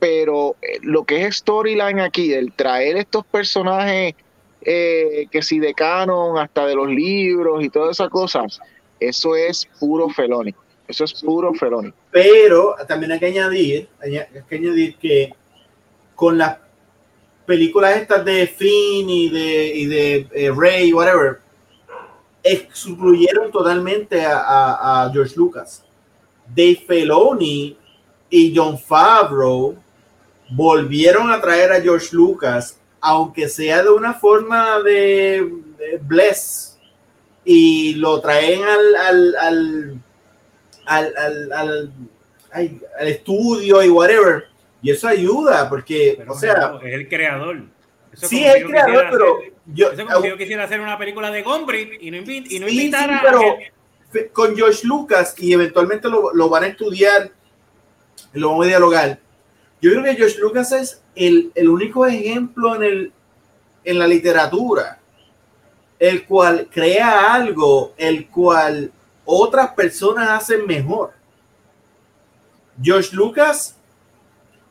Pero 0.00 0.56
lo 0.82 1.04
que 1.04 1.24
es 1.24 1.36
storyline 1.36 2.00
aquí, 2.00 2.32
el 2.32 2.52
traer 2.52 2.96
estos 2.96 3.24
personajes 3.24 4.14
eh, 4.64 5.26
que 5.30 5.42
si 5.42 5.58
de 5.58 5.74
canon, 5.74 6.38
hasta 6.38 6.66
de 6.66 6.74
los 6.74 6.88
libros 6.88 7.62
y 7.62 7.70
todas 7.70 7.98
esas 7.98 8.08
cosas, 8.08 8.60
eso 9.00 9.36
es 9.36 9.68
puro 9.78 10.08
Feloni. 10.08 10.54
Eso 10.86 11.04
es 11.04 11.22
puro 11.22 11.54
Feloni. 11.54 11.92
Pero 12.10 12.76
también 12.86 13.12
hay 13.12 13.18
que 13.18 13.26
añadir, 13.26 13.88
hay 14.00 14.20
que 14.48 14.56
añadir 14.56 14.96
que 14.96 15.32
con 16.14 16.38
las 16.38 16.58
películas 17.46 17.96
estas 17.96 18.24
de 18.24 18.46
Finn 18.46 19.08
y 19.08 19.28
de, 19.28 19.66
y 19.74 19.86
de 19.86 20.28
eh, 20.32 20.52
Ray, 20.54 20.92
whatever, 20.92 21.40
excluyeron 22.42 23.50
totalmente 23.50 24.24
a, 24.26 25.10
George 25.12 25.34
Lucas. 25.36 25.84
Dave 26.46 26.84
Filoni 26.86 27.76
y 28.28 28.54
John 28.54 28.78
Favreau 28.78 29.76
volvieron 30.50 31.30
a 31.30 31.40
traer 31.40 31.72
a 31.72 31.80
George 31.80 32.08
Lucas, 32.12 32.78
aunque 33.04 33.48
sea 33.48 33.82
de 33.82 33.90
una 33.90 34.14
forma 34.14 34.80
de, 34.80 35.48
bless, 36.02 36.78
y 37.44 37.94
lo 37.94 38.20
traen 38.20 38.62
al, 38.64 38.96
al, 38.96 39.36
al, 40.86 41.14
al, 41.16 41.52
al, 41.52 41.92
al 42.98 43.08
estudio 43.08 43.82
y 43.82 43.88
whatever 43.90 44.54
y 44.84 44.90
eso 44.90 45.08
ayuda, 45.08 45.66
porque, 45.70 46.22
o 46.28 46.34
sea. 46.34 46.78
Es 46.82 46.92
el 46.92 47.08
creador. 47.08 47.62
sí, 48.12 48.44
es 48.44 48.56
el 48.56 48.66
creador, 48.66 49.06
pero. 49.10 49.38
yo, 49.64 49.90
eso 49.90 50.04
como 50.04 50.20
si 50.20 50.28
yo 50.28 50.36
quisiera 50.36 50.64
hacer 50.64 50.78
una 50.78 50.98
película 50.98 51.30
de 51.30 51.42
Gombrich 51.42 51.96
y 52.02 52.10
no, 52.10 52.18
y 52.18 52.58
no 52.60 52.68
invitar 52.68 53.10
a. 53.10 53.22
Pero 53.22 54.30
con 54.34 54.54
George 54.54 54.86
Lucas, 54.86 55.34
y 55.38 55.54
eventualmente 55.54 56.10
lo, 56.10 56.34
lo, 56.34 56.50
van 56.50 56.64
a 56.64 56.66
estudiar, 56.66 57.30
lo 58.34 58.50
vamos 58.50 58.66
a 58.66 58.68
dialogar. 58.68 59.18
Yo 59.80 59.90
creo 59.90 60.04
que 60.04 60.16
George 60.16 60.38
Lucas 60.38 60.70
es 60.72 61.02
el, 61.14 61.52
el 61.54 61.68
único 61.68 62.06
ejemplo 62.06 62.74
en, 62.76 62.82
el, 62.82 63.12
en 63.84 63.98
la 63.98 64.06
literatura, 64.06 64.98
el 65.98 66.24
cual 66.26 66.68
crea 66.70 67.34
algo, 67.34 67.92
el 67.96 68.28
cual 68.28 68.90
otras 69.24 69.72
personas 69.74 70.28
hacen 70.30 70.66
mejor. 70.66 71.12
George 72.82 73.14
Lucas 73.14 73.76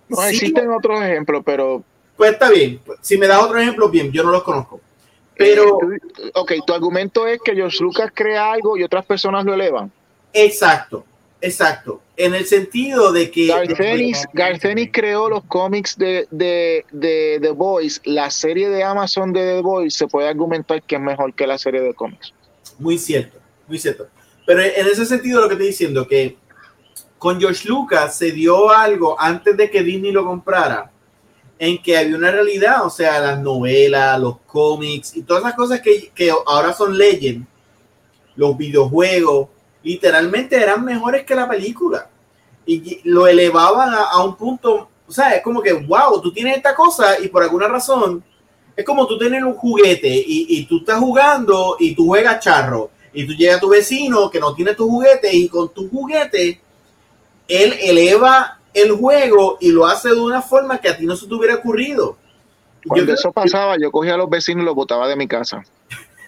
no 0.10 0.24
existen 0.24 0.70
otros 0.70 1.02
ejemplos, 1.02 1.42
pero. 1.46 1.84
Pues 2.16 2.34
está 2.34 2.50
bien. 2.50 2.80
Si 3.02 3.18
me 3.18 3.28
das 3.28 3.42
otro 3.42 3.60
ejemplo, 3.60 3.90
bien, 3.90 4.12
yo 4.12 4.24
no 4.24 4.32
los 4.32 4.44
conozco. 4.44 4.80
Pero. 5.36 5.80
Eh, 5.92 6.32
ok, 6.36 6.54
tu 6.66 6.74
argumento 6.74 7.26
es 7.28 7.40
que 7.44 7.56
George 7.56 7.82
Lucas 7.82 8.12
crea 8.14 8.52
algo 8.52 8.78
y 8.78 8.84
otras 8.84 9.06
personas 9.06 9.46
lo 9.46 9.54
elevan. 9.54 9.92
Exacto, 10.32 11.06
exacto. 11.42 12.02
En 12.16 12.36
el 12.36 12.46
sentido 12.46 13.12
de 13.12 13.32
que. 13.32 13.48
Garcenis, 13.48 14.90
creó 14.92 15.30
los 15.30 15.44
cómics 15.46 15.98
de, 15.98 16.28
de, 16.30 16.86
de 16.92 17.40
The 17.42 17.52
Boys. 17.52 18.02
La 18.06 18.30
serie 18.30 18.70
de 18.70 18.84
Amazon 18.84 19.34
de 19.34 19.56
The 19.56 19.62
Boys 19.62 19.96
se 19.96 20.08
puede 20.08 20.28
argumentar 20.28 20.84
que 20.84 20.96
es 20.96 21.02
mejor 21.02 21.34
que 21.34 21.48
la 21.48 21.58
serie 21.58 21.82
de 21.82 21.94
cómics. 21.94 22.34
Muy 22.78 22.98
cierto, 22.98 23.40
muy 23.68 23.80
cierto. 23.80 24.08
Pero 24.46 24.62
en 24.62 24.88
ese 24.88 25.06
sentido, 25.06 25.42
lo 25.42 25.48
que 25.48 25.54
estoy 25.54 25.68
diciendo, 25.68 26.08
que 26.08 26.38
con 27.18 27.40
George 27.40 27.68
Lucas 27.68 28.18
se 28.18 28.32
dio 28.32 28.70
algo 28.70 29.20
antes 29.20 29.56
de 29.56 29.72
que 29.72 29.82
Disney 29.82 30.12
lo 30.12 30.26
comprara, 30.26 30.92
en 31.58 31.82
que 31.82 31.96
había 31.96 32.18
una 32.18 32.32
realidad, 32.32 32.86
o 32.86 32.90
sea, 32.90 33.20
las 33.22 33.40
novelas, 33.40 34.20
los 34.20 34.40
cómics 34.46 35.16
y 35.16 35.24
todas 35.24 35.44
esas 35.44 35.56
cosas 35.56 35.80
que, 35.80 36.30
ahora 36.46 36.74
son 36.74 36.98
legend, 36.98 37.46
los 38.36 38.58
videojuegos, 38.58 39.48
literalmente 39.84 40.56
eran 40.56 40.84
mejores 40.84 41.26
que 41.26 41.36
la 41.36 41.48
película. 41.48 42.10
Y 42.66 43.02
lo 43.04 43.28
elevaban 43.28 43.94
a, 43.94 44.24
un 44.24 44.36
punto, 44.36 44.90
o 45.06 45.12
sea, 45.12 45.36
es 45.36 45.44
como 45.44 45.62
que, 45.62 45.74
wow, 45.74 46.22
tú 46.22 46.32
tienes 46.32 46.58
esta 46.58 46.74
cosa 46.74 47.20
y 47.20 47.28
por 47.28 47.44
alguna 47.44 47.68
razón, 47.68 48.24
es 48.76 48.86
como 48.86 49.06
tú 49.06 49.20
tienes 49.20 49.44
un 49.44 49.54
juguete 49.56 50.08
y, 50.08 50.48
y 50.50 50.66
tú 50.66 50.78
estás 50.78 51.00
jugando 51.00 51.76
y 51.80 51.94
tú 51.94 52.08
juegas 52.08 52.40
charro 52.40 52.90
y 53.14 53.28
tú 53.28 53.34
llegas 53.34 53.58
a 53.58 53.60
tu 53.60 53.70
vecino 53.70 54.30
que 54.30 54.40
no 54.40 54.56
tiene 54.56 54.74
tu 54.74 54.90
juguete 54.90 55.36
y 55.36 55.48
con 55.48 55.74
tu 55.74 55.90
juguete 55.90 56.62
él 57.48 57.76
eleva 57.82 58.60
el 58.74 58.92
juego 58.94 59.58
y 59.60 59.72
lo 59.72 59.86
hace 59.86 60.10
de 60.10 60.20
una 60.20 60.42
forma 60.42 60.80
que 60.80 60.90
a 60.90 60.98
ti 60.98 61.06
no 61.06 61.16
se 61.16 61.28
te 61.28 61.34
hubiera 61.34 61.56
ocurrido. 61.56 62.18
Cuando 62.88 63.14
eso 63.14 63.32
pasaba, 63.32 63.78
yo 63.80 63.92
cogía 63.92 64.16
a 64.16 64.18
los 64.18 64.30
vecinos 64.30 64.64
y 64.64 64.66
los 64.66 64.76
botaba 64.76 65.08
de 65.08 65.16
mi 65.16 65.28
casa. 65.28 65.64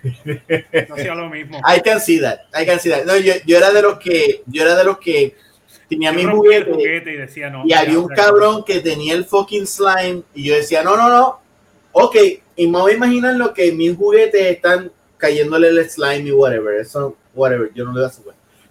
hacía 0.93 1.15
lo 1.15 1.29
mismo. 1.29 1.59
Hay 1.63 1.81
que 1.81 1.91
hay 1.91 2.65
que 2.65 3.05
No, 3.05 3.17
yo, 3.17 3.33
yo, 3.45 3.57
era 3.57 3.71
de 3.71 3.81
los 3.81 3.99
que, 3.99 4.43
yo 4.45 4.61
era 4.63 4.75
de 4.75 4.83
los 4.83 4.97
que 4.99 5.35
tenía 5.89 6.11
mi 6.11 6.23
juguete, 6.23 7.11
y, 7.11 7.17
decía, 7.17 7.49
no, 7.49 7.63
y 7.65 7.73
había 7.73 7.99
un 7.99 8.07
cabrón 8.07 8.63
que 8.63 8.79
tenía 8.79 9.13
el 9.13 9.25
fucking 9.25 9.67
slime 9.67 10.23
y 10.33 10.45
yo 10.45 10.55
decía, 10.55 10.83
no, 10.83 10.97
no, 10.97 11.09
no, 11.09 11.39
ok, 11.91 12.15
y 12.55 12.67
me 12.67 12.79
voy 12.79 12.93
a 12.93 12.95
imaginar 12.95 13.35
lo 13.35 13.53
que 13.53 13.71
mis 13.71 13.95
juguetes 13.95 14.41
están 14.41 14.91
cayéndole 15.17 15.69
el 15.69 15.89
slime 15.89 16.27
y 16.29 16.31
whatever, 16.31 16.79
eso, 16.79 17.15
whatever, 17.33 17.71
yo 17.73 17.85
no 17.85 17.91
le 17.91 17.99
voy 17.99 18.03
a 18.05 18.07
hacer. 18.07 18.25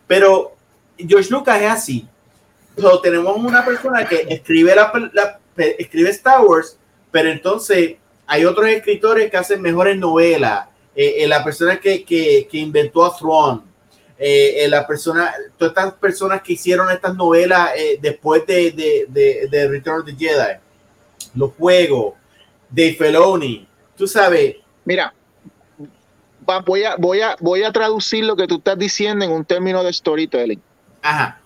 Pero 0.07 0.57
George 0.99 1.31
Lucas 1.31 1.61
es 1.63 1.71
así, 1.71 2.09
tenemos 3.03 3.37
una 3.37 3.65
persona 3.65 4.07
que 4.07 4.27
escribe, 4.29 4.75
la, 4.75 5.41
escribe 5.57 6.11
Star 6.11 6.45
Wars, 6.45 6.77
pero 7.11 7.31
entonces 7.31 7.97
hay 8.27 8.45
otros 8.45 8.67
escritores 8.69 9.31
que 9.31 9.37
hacen 9.37 9.63
mejores 9.63 9.97
novelas. 9.97 10.67
Eh, 10.97 11.25
eh, 11.25 11.29
la 11.29 11.43
persona 11.43 11.81
que, 11.81 12.05
que, 12.05 12.47
que, 12.49 12.59
inventó 12.59 13.05
a 13.05 13.17
Thrawn, 13.17 13.63
eh, 14.17 14.65
la 14.69 14.87
persona, 14.87 15.33
todas 15.59 15.73
estas 15.73 15.95
personas 15.95 16.41
que 16.43 16.53
hicieron 16.53 16.89
estas 16.91 17.17
novelas 17.17 17.71
después 18.01 18.47
de, 18.47 18.71
de, 19.09 19.49
de, 19.51 19.69
Return 19.69 20.01
of 20.01 20.07
the 20.07 20.15
Jedi, 20.15 20.59
los 21.35 21.53
juegos, 21.55 22.15
de 22.71 22.95
Feloni, 22.95 23.69
tú 23.97 24.07
sabes. 24.07 24.57
Mira, 24.85 25.13
voy 26.65 26.85
a, 26.85 26.97
voy, 26.97 27.21
a, 27.21 27.37
voy 27.41 27.63
a 27.63 27.73
traducir 27.73 28.25
lo 28.25 28.37
que 28.37 28.47
tú 28.47 28.57
estás 28.57 28.79
diciendo 28.79 29.25
en 29.25 29.33
un 29.33 29.45
término 29.45 29.83
de 29.83 29.93
storytelling. 29.93 30.63
Ajá. 31.03 31.41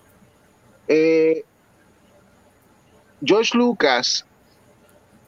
Eh, 0.87 1.43
George 3.23 3.57
Lucas, 3.57 4.25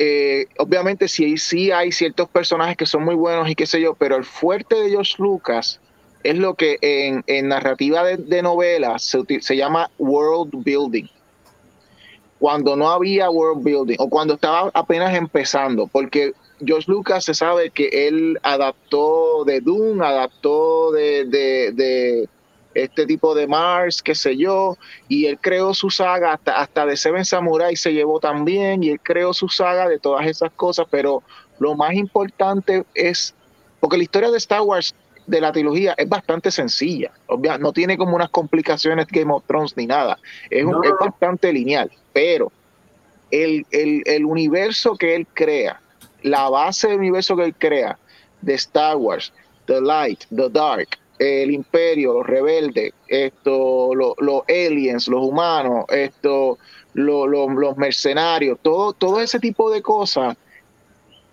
eh, 0.04 0.48
obviamente 0.58 1.08
sí, 1.08 1.38
sí 1.38 1.70
hay 1.70 1.92
ciertos 1.92 2.28
personajes 2.28 2.76
que 2.76 2.88
son 2.88 3.04
muy 3.04 3.14
buenos 3.14 3.48
y 3.48 3.54
qué 3.54 3.68
sé 3.68 3.80
yo, 3.80 3.94
pero 3.94 4.16
el 4.16 4.26
fuerte 4.26 4.74
de 4.74 4.90
George 4.90 5.14
Lucas 5.20 5.80
es 6.24 6.40
lo 6.40 6.56
que 6.56 6.80
en, 6.82 7.48
narrativa 7.48 8.04
de, 8.04 8.42
novelas 8.42 9.04
se, 9.04 9.56
llama 9.56 9.92
world 10.00 10.64
building. 10.64 11.06
Cuando 12.40 12.76
no 12.76 12.90
había 12.90 13.30
world 13.30 13.64
building 13.64 13.98
o 14.00 14.10
cuando 14.10 14.34
estaba 14.34 14.72
apenas 14.74 15.14
empezando, 15.14 15.86
porque 15.86 16.34
George 16.66 16.92
Lucas 16.92 17.24
se 17.24 17.36
sabe 17.36 17.70
que 17.70 18.08
él 18.08 18.40
adaptó 18.42 19.44
de 19.46 19.62
Doom, 19.62 20.02
adaptó 20.02 20.92
de, 20.94 21.26
de 21.26 22.28
este 22.74 23.06
tipo 23.06 23.36
de 23.36 23.48
Mars, 23.48 24.02
qué 24.02 24.16
sé 24.16 24.38
yo, 24.38 24.78
y 25.08 25.26
él 25.26 25.38
creó 25.40 25.74
su 25.74 25.90
saga, 25.90 26.34
hasta, 26.34 26.60
hasta 26.60 26.86
de 26.86 26.96
Seven 26.98 27.26
Samurai 27.26 27.76
se 27.76 27.94
llevó 27.94 28.20
también, 28.20 28.84
y 28.84 28.90
él 28.92 29.00
creó 29.02 29.34
su 29.34 29.50
saga 29.50 29.88
de 29.88 30.00
todas 30.00 30.26
esas 30.28 30.52
cosas, 30.52 30.88
pero 30.90 31.24
lo 31.60 31.76
más 31.76 31.94
importante 31.94 32.86
es, 32.94 33.36
porque 33.80 33.98
la 33.98 34.04
historia 34.04 34.32
de 34.32 34.38
Star 34.38 34.62
Wars 34.62 34.96
de 35.28 35.42
la 35.42 35.52
trilogía 35.52 35.94
es 35.98 36.10
bastante 36.10 36.52
sencilla. 36.52 37.12
no 37.60 37.74
tiene 37.74 37.98
como 37.98 38.16
unas 38.16 38.30
complicaciones 38.30 39.08
Game 39.08 39.32
of 39.32 39.44
Thrones 39.46 39.78
ni 39.78 39.86
nada. 39.86 40.18
Es, 40.50 40.66
es 40.66 40.92
bastante 41.00 41.54
lineal. 41.54 41.92
Pero 42.12 42.52
el, 43.30 43.66
el, 43.72 44.02
el 44.06 44.26
universo 44.26 44.96
que 44.96 45.16
él 45.16 45.28
crea, 45.34 45.80
la 46.22 46.50
base 46.50 46.90
del 46.90 47.00
universo 47.00 47.36
que 47.36 47.46
él 47.46 47.56
crea, 47.58 47.98
de 48.42 48.56
Star 48.56 48.98
Wars, 48.98 49.32
The 49.68 49.80
Light, 49.82 50.26
The 50.36 50.50
Dark, 50.50 50.98
el 51.22 51.52
imperio, 51.52 52.14
los 52.14 52.26
rebeldes, 52.26 52.94
esto, 53.08 53.94
los 53.94 54.42
aliens, 54.48 55.08
los 55.08 55.22
humanos, 55.24 55.86
esto, 55.90 56.58
los 56.94 57.78
mercenarios, 57.78 58.58
todo, 58.62 58.94
todo 58.94 59.22
ese 59.22 59.40
tipo 59.40 59.70
de 59.70 59.84
cosas 59.84 60.36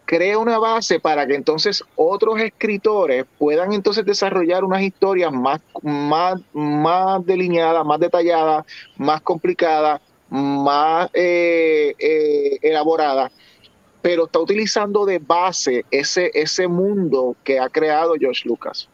crea 0.04 0.38
una 0.38 0.58
base 0.58 1.00
para 1.00 1.26
que 1.26 1.34
entonces 1.34 1.82
otros 1.96 2.38
escritores 2.38 3.24
puedan 3.38 3.72
entonces 3.72 4.04
desarrollar 4.04 4.62
unas 4.62 4.82
historias 4.82 5.32
más, 5.32 5.60
más, 5.82 6.38
más 6.52 7.24
delineadas, 7.24 7.84
más 7.84 7.98
detalladas, 7.98 8.66
más 8.98 9.22
complicadas, 9.22 10.02
más 10.28 11.08
eh, 11.14 11.94
eh, 11.98 12.58
elaboradas, 12.60 13.32
pero 14.02 14.26
está 14.26 14.38
utilizando 14.38 15.06
de 15.06 15.18
base 15.18 15.86
ese, 15.90 16.30
ese 16.34 16.68
mundo 16.68 17.36
que 17.42 17.58
ha 17.58 17.70
creado 17.70 18.14
George 18.18 18.46
Lucas. 18.46 18.86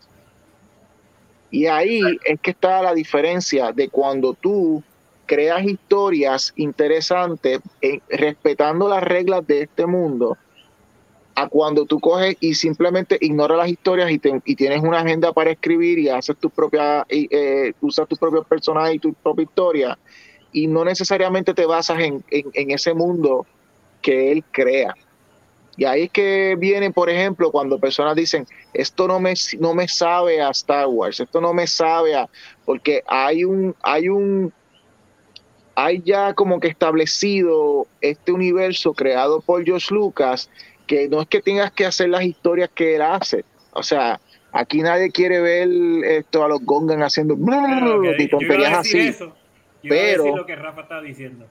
Y 1.54 1.66
ahí 1.66 2.00
es 2.24 2.40
que 2.40 2.50
está 2.50 2.82
la 2.82 2.92
diferencia 2.92 3.70
de 3.70 3.88
cuando 3.88 4.34
tú 4.34 4.82
creas 5.24 5.62
historias 5.62 6.52
interesantes 6.56 7.60
eh, 7.80 8.00
respetando 8.08 8.88
las 8.88 9.04
reglas 9.04 9.46
de 9.46 9.62
este 9.62 9.86
mundo 9.86 10.36
a 11.36 11.48
cuando 11.48 11.86
tú 11.86 12.00
coges 12.00 12.36
y 12.40 12.54
simplemente 12.54 13.18
ignoras 13.20 13.56
las 13.56 13.68
historias 13.68 14.10
y, 14.10 14.20
y 14.44 14.56
tienes 14.56 14.82
una 14.82 14.98
agenda 14.98 15.32
para 15.32 15.52
escribir 15.52 16.00
y 16.00 16.08
haces 16.08 16.36
tu 16.38 16.50
propia, 16.50 17.06
eh, 17.08 17.72
usas 17.80 18.08
tu 18.08 18.16
propio 18.16 18.42
personaje 18.42 18.94
y 18.94 18.98
tu 18.98 19.14
propia 19.14 19.44
historia 19.44 19.98
y 20.50 20.66
no 20.66 20.84
necesariamente 20.84 21.54
te 21.54 21.66
basas 21.66 22.00
en, 22.00 22.24
en 22.30 22.70
ese 22.72 22.94
mundo 22.94 23.46
que 24.02 24.32
él 24.32 24.42
crea. 24.50 24.92
Y 25.76 25.84
ahí 25.84 26.04
es 26.04 26.10
que 26.10 26.56
viene, 26.58 26.90
por 26.90 27.10
ejemplo, 27.10 27.50
cuando 27.50 27.78
personas 27.78 28.14
dicen, 28.14 28.46
esto 28.72 29.08
no 29.08 29.18
me, 29.18 29.34
no 29.58 29.74
me 29.74 29.88
sabe 29.88 30.40
a 30.40 30.50
Star 30.50 30.86
Wars, 30.86 31.20
esto 31.20 31.40
no 31.40 31.52
me 31.52 31.66
sabe 31.66 32.14
a, 32.14 32.28
porque 32.64 33.02
hay 33.06 33.44
un, 33.44 33.74
hay 33.82 34.08
un, 34.08 34.52
hay 35.74 36.00
ya 36.02 36.34
como 36.34 36.60
que 36.60 36.68
establecido 36.68 37.86
este 38.00 38.32
universo 38.32 38.94
creado 38.94 39.40
por 39.40 39.64
George 39.64 39.92
Lucas, 39.92 40.48
que 40.86 41.08
no 41.08 41.22
es 41.22 41.28
que 41.28 41.42
tengas 41.42 41.72
que 41.72 41.86
hacer 41.86 42.10
las 42.10 42.22
historias 42.22 42.70
que 42.72 42.94
él 42.94 43.02
hace. 43.02 43.44
O 43.72 43.82
sea, 43.82 44.20
aquí 44.52 44.80
nadie 44.82 45.10
quiere 45.10 45.40
ver 45.40 45.68
esto 46.04 46.44
a 46.44 46.48
los 46.48 46.60
Gongan 46.64 47.02
haciendo 47.02 47.36
tonterías 48.30 48.78
así. 48.78 49.12
pero 49.82 50.36
lo 50.36 50.46
que 50.46 50.54
Rafa 50.54 50.82
está 50.82 51.00
diciendo. 51.00 51.46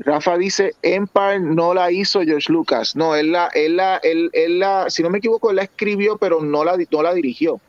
Rafa 0.00 0.38
dice, 0.38 0.74
Empire 0.82 1.40
no 1.40 1.74
la 1.74 1.90
hizo 1.90 2.22
George 2.22 2.50
Lucas. 2.50 2.96
No, 2.96 3.14
él 3.14 3.32
la, 3.32 3.48
él 3.48 3.76
la, 3.76 3.98
él, 3.98 4.30
la, 4.58 4.88
si 4.88 5.02
no 5.02 5.10
me 5.10 5.18
equivoco, 5.18 5.50
él 5.50 5.56
la 5.56 5.62
escribió, 5.62 6.16
pero 6.16 6.40
no 6.40 6.64
la, 6.64 6.76
no 6.90 7.02
la 7.02 7.12
dirigió. 7.12 7.60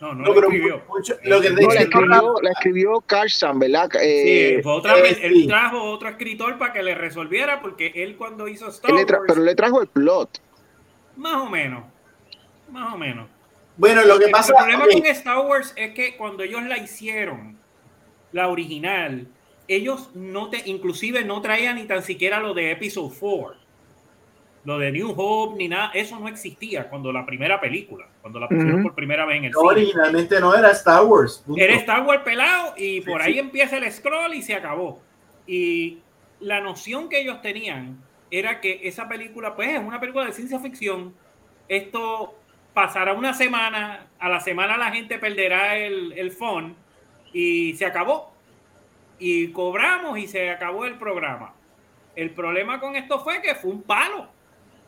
No, 0.00 0.14
no, 0.14 0.32
la 0.32 0.40
escribió. 0.40 0.82
lo 1.24 1.40
que 1.40 1.50
no, 1.50 1.68
la, 1.68 1.80
escribió, 1.80 2.34
la 2.42 2.50
escribió 2.50 3.00
Carson, 3.00 3.58
¿verdad? 3.58 3.90
Eh, 4.00 4.56
sí, 4.56 4.62
fue 4.62 4.72
otra 4.74 4.94
vez, 4.94 5.18
eh, 5.18 5.26
él 5.26 5.46
trajo 5.48 5.82
otro 5.82 6.08
escritor 6.08 6.56
para 6.58 6.72
que 6.72 6.82
le 6.82 6.94
resolviera, 6.94 7.60
porque 7.60 7.92
él 7.96 8.16
cuando 8.16 8.46
hizo 8.46 8.68
Star 8.68 8.92
Wars... 8.92 9.06
pero 9.26 9.42
le 9.42 9.54
trajo 9.54 9.80
el 9.80 9.88
plot. 9.88 10.40
Más 11.16 11.36
o 11.36 11.46
menos, 11.46 11.84
más 12.70 12.94
o 12.94 12.98
menos. 12.98 13.26
Bueno, 13.76 14.04
lo 14.04 14.18
que 14.18 14.28
pasa... 14.28 14.52
El 14.52 14.56
problema 14.56 14.84
con 14.84 15.06
Star 15.06 15.38
Wars 15.40 15.72
es 15.76 15.94
que 15.94 16.16
cuando 16.16 16.44
ellos 16.44 16.62
la 16.64 16.78
hicieron, 16.78 17.58
la 18.32 18.48
original, 18.48 19.26
ellos 19.68 20.10
no 20.14 20.50
te, 20.50 20.62
inclusive 20.66 21.24
no 21.24 21.40
traían 21.40 21.76
ni 21.76 21.84
tan 21.84 22.02
siquiera 22.02 22.40
lo 22.40 22.54
de 22.54 22.72
Episode 22.72 23.14
4. 23.18 23.66
Lo 24.64 24.78
de 24.78 24.90
New 24.90 25.14
Hope 25.16 25.56
ni 25.58 25.68
nada, 25.68 25.92
eso 25.94 26.18
no 26.18 26.26
existía 26.26 26.88
cuando 26.88 27.12
la 27.12 27.24
primera 27.24 27.60
película, 27.60 28.08
cuando 28.20 28.40
la 28.40 28.48
pusieron 28.48 28.82
por 28.82 28.96
primera 28.96 29.24
vez 29.24 29.38
en 29.38 29.44
el 29.44 29.52
no, 29.52 29.60
Originalmente 29.60 30.40
no 30.40 30.56
era 30.56 30.72
Star 30.72 31.04
Wars. 31.04 31.44
Era 31.56 31.74
Star 31.74 32.04
Wars 32.04 32.22
pelado 32.24 32.74
y 32.76 33.00
por 33.02 33.22
ahí 33.22 33.38
empieza 33.38 33.76
el 33.76 33.90
scroll 33.92 34.34
y 34.34 34.42
se 34.42 34.56
acabó. 34.56 35.00
Y 35.46 35.98
la 36.40 36.60
noción 36.60 37.08
que 37.08 37.20
ellos 37.20 37.40
tenían 37.42 38.02
era 38.28 38.60
que 38.60 38.80
esa 38.82 39.06
película, 39.08 39.54
pues 39.54 39.68
es 39.68 39.78
una 39.78 40.00
película 40.00 40.26
de 40.26 40.32
ciencia 40.32 40.58
ficción. 40.58 41.14
Esto 41.68 42.34
pasará 42.74 43.12
una 43.12 43.34
semana, 43.34 44.08
a 44.18 44.28
la 44.28 44.40
semana 44.40 44.76
la 44.76 44.90
gente 44.90 45.18
perderá 45.18 45.78
el, 45.78 46.12
el 46.16 46.32
phone 46.32 46.74
y 47.32 47.74
se 47.74 47.86
acabó 47.86 48.35
y 49.18 49.52
cobramos 49.52 50.18
y 50.18 50.26
se 50.26 50.50
acabó 50.50 50.84
el 50.84 50.98
programa. 50.98 51.54
El 52.14 52.30
problema 52.30 52.80
con 52.80 52.96
esto 52.96 53.20
fue 53.20 53.42
que 53.42 53.54
fue 53.54 53.70
un 53.70 53.82
palo. 53.82 54.26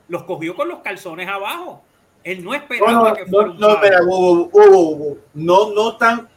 Los 0.09 0.25
cogió 0.25 0.55
con 0.57 0.69
los 0.69 0.81
calzones 0.81 1.29
abajo. 1.29 1.83
Él 2.25 2.45
no 2.45 2.55
esperaba 2.55 3.15
que 3.15 3.27
fuera 3.27 3.49
no, 3.49 3.81
no, 4.55 5.17
no, 5.35 5.71
no 5.73 5.97
tan, 5.97 6.29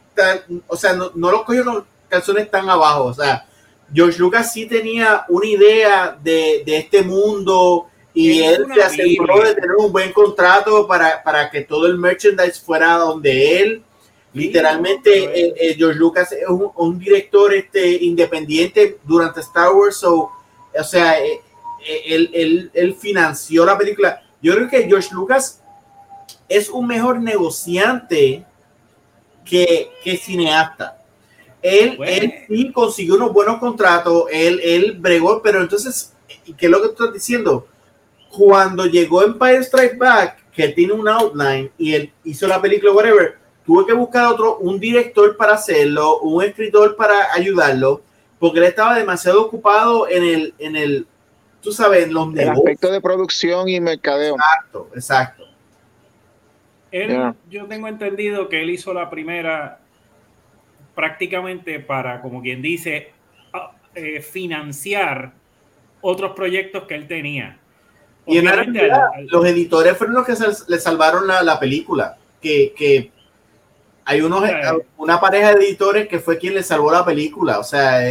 o 0.68 0.76
sea, 0.76 0.94
no, 0.94 1.12
no 1.16 1.32
los 1.32 1.44
cogió 1.44 1.64
los 1.64 1.84
calzones 2.10 2.50
tan 2.52 2.70
abajo. 2.70 3.06
O 3.06 3.14
sea, 3.14 3.46
George 3.94 4.20
Lucas 4.20 4.54
sí 4.54 4.66
tenía 4.66 5.26
una 5.30 5.48
idea 5.48 6.18
de, 6.22 6.64
de 6.66 6.78
este 6.78 7.02
mundo 7.02 7.88
y 8.14 8.44
él 8.44 8.68
se 8.74 8.84
aseguró 8.84 9.42
de 9.42 9.56
tener 9.56 9.76
un 9.78 9.92
buen 9.92 10.12
contrato 10.12 10.86
para, 10.88 11.24
para 11.24 11.50
que 11.50 11.62
todo 11.62 11.88
el 11.88 11.98
merchandise 11.98 12.60
fuera 12.60 12.96
donde 12.96 13.62
él 13.62 13.84
Literalmente, 14.34 15.26
eh, 15.26 15.54
eh, 15.58 15.76
George 15.78 16.00
Lucas 16.00 16.32
es 16.32 16.48
un, 16.48 16.98
director 16.98 17.54
este, 17.54 17.92
independiente 18.04 18.98
durante 19.04 19.42
Star 19.42 19.74
Wars, 19.74 20.02
o 20.04 20.32
sea, 20.86 21.20
eh, 21.20 21.42
él, 21.84 22.96
financió 22.98 23.66
la 23.66 23.78
película. 23.78 24.22
Yo 24.42 24.56
creo 24.56 24.70
que 24.70 24.84
George 24.84 25.10
Lucas 25.12 25.62
es 26.48 26.70
un 26.70 26.88
mejor 26.88 27.20
negociante 27.20 28.46
que, 29.44 29.92
cineasta. 30.22 30.98
Él, 31.62 32.00
él, 32.06 32.34
sí 32.48 32.72
consiguió 32.72 33.16
unos 33.16 33.34
buenos 33.34 33.60
contratos, 33.60 34.26
él, 34.32 34.62
él 34.64 34.96
bregó, 34.98 35.42
pero 35.42 35.62
entonces, 35.62 36.14
¿qué 36.58 36.66
es 36.66 36.72
lo 36.72 36.82
que 36.82 36.88
tú 36.88 37.04
estás 37.04 37.14
diciendo? 37.14 37.68
Cuando 38.30 38.86
llegó 38.86 39.24
Empire 39.24 39.60
Strike 39.60 39.98
Back, 39.98 40.42
que 40.54 40.64
él 40.64 40.74
tiene 40.74 40.94
un 40.94 41.08
outline 41.08 41.70
y 41.78 41.94
él 41.94 42.14
hizo 42.24 42.48
la 42.48 42.62
película, 42.62 42.94
whatever, 42.94 43.41
tuve 43.66 43.86
que 43.86 43.94
buscar 43.94 44.26
otro, 44.26 44.58
un 44.58 44.80
director 44.80 45.38
para 45.38 45.54
hacerlo, 45.54 46.20
un 46.20 46.44
escritor 46.44 46.96
para 46.96 47.34
ayudarlo, 47.34 48.02
porque 48.40 48.60
él 48.60 48.66
estaba 48.66 48.96
demasiado 48.98 49.46
ocupado 49.46 50.10
en 50.10 50.24
el, 50.24 50.54
en 50.58 50.76
el, 50.76 51.08
tú 51.62 51.72
sabes, 51.72 52.06
en 52.06 52.14
los 52.14 52.36
el 52.36 52.50
aspecto 52.50 52.92
de 52.92 53.02
producción 53.02 53.70
y 53.70 53.80
mercadeo. 53.80 54.36
Exacto, 54.36 54.90
exacto. 54.96 55.44
Yo 57.50 57.66
tengo 57.68 57.88
entendido 57.88 58.50
que 58.50 58.62
él 58.62 58.70
hizo 58.70 58.94
la 58.94 59.10
primera 59.10 59.80
prácticamente 60.94 61.80
para, 61.80 62.22
como 62.22 62.42
quien 62.42 62.62
dice, 62.62 63.12
eh, 63.96 64.22
financiar 64.22 65.32
otros 66.02 66.32
proyectos 66.32 66.84
que 66.84 66.96
él 66.96 67.08
tenía. 67.08 67.58
Y 68.26 68.38
en 68.38 68.48
realidad, 68.48 69.08
los 69.28 69.46
editores 69.46 69.98
fueron 69.98 70.16
los 70.18 70.26
que 70.26 70.34
le 70.68 70.80
salvaron 70.80 71.28
la, 71.28 71.42
la 71.44 71.60
película, 71.60 72.18
que, 72.42 72.74
que 72.76 73.12
hay 74.06 74.22
unos, 74.22 74.44
una 74.98 75.20
pareja 75.20 75.54
de 75.54 75.66
editores 75.66 76.08
que 76.08 76.20
fue 76.20 76.38
quien 76.38 76.56
le 76.56 76.64
salvó 76.64 76.92
la 76.92 77.06
película. 77.06 77.60
O 77.60 77.64
sea, 77.64 78.02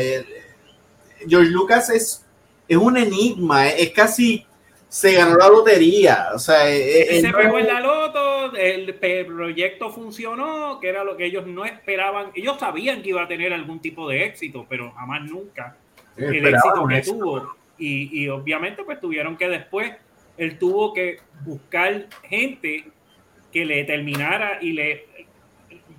George 1.29 1.51
Lucas 1.51 1.91
es, 1.91 2.27
es 2.69 2.77
un 2.77 2.97
enigma, 2.97 3.69
es, 3.69 3.91
casi 3.91 4.47
se 4.89 5.15
ganó 5.15 5.37
la 5.37 5.49
lotería. 5.49 6.29
O 6.35 6.39
sea, 6.39 6.65
se 6.65 7.33
pegó 7.37 7.59
en 7.59 7.67
la 7.67 7.81
loto, 7.81 8.55
el 8.57 8.95
proyecto 8.95 9.91
funcionó, 9.91 10.79
que 10.81 10.89
era 10.89 11.05
lo 11.05 11.17
que 11.17 11.27
ellos 11.27 11.47
no 11.47 11.65
esperaban. 11.65 12.31
Ellos 12.35 12.59
sabían 12.59 13.03
que 13.03 13.11
iba 13.11 13.23
a 13.23 13.29
tener 13.29 13.53
algún 13.53 13.81
tipo 13.81 14.09
de 14.09 14.25
éxito, 14.25 14.67
pero 14.69 14.93
jamás 14.93 15.23
nunca 15.23 15.77
el 16.17 16.47
éxito 16.47 16.87
que 16.89 17.03
tuvo. 17.03 17.57
Y, 17.79 18.23
y 18.23 18.29
obviamente, 18.29 18.85
pues 18.85 19.01
tuvieron 19.01 19.37
que 19.37 19.49
después, 19.49 19.93
él 20.37 20.59
tuvo 20.59 20.93
que 20.93 21.21
buscar 21.45 22.07
gente 22.29 22.91
que 23.53 23.65
le 23.65 23.85
terminara 23.85 24.59
y 24.61 24.73
le 24.73 25.07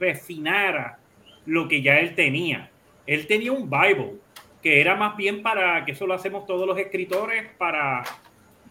refinara 0.02 0.98
lo 1.45 1.68
que 1.68 1.82
ya 1.82 1.99
él 1.99 2.15
tenía. 2.15 2.69
Él 3.06 3.28
tenía 3.28 3.52
un 3.52 3.69
Bible 3.69 4.15
que 4.61 4.82
era 4.82 4.95
más 4.95 5.15
bien 5.15 5.41
para, 5.41 5.86
que 5.86 5.94
eso 5.94 6.06
lo 6.06 6.14
hacemos 6.14 6.45
todos 6.45 6.68
los 6.68 6.78
escritores, 6.78 7.49
para 7.57 8.03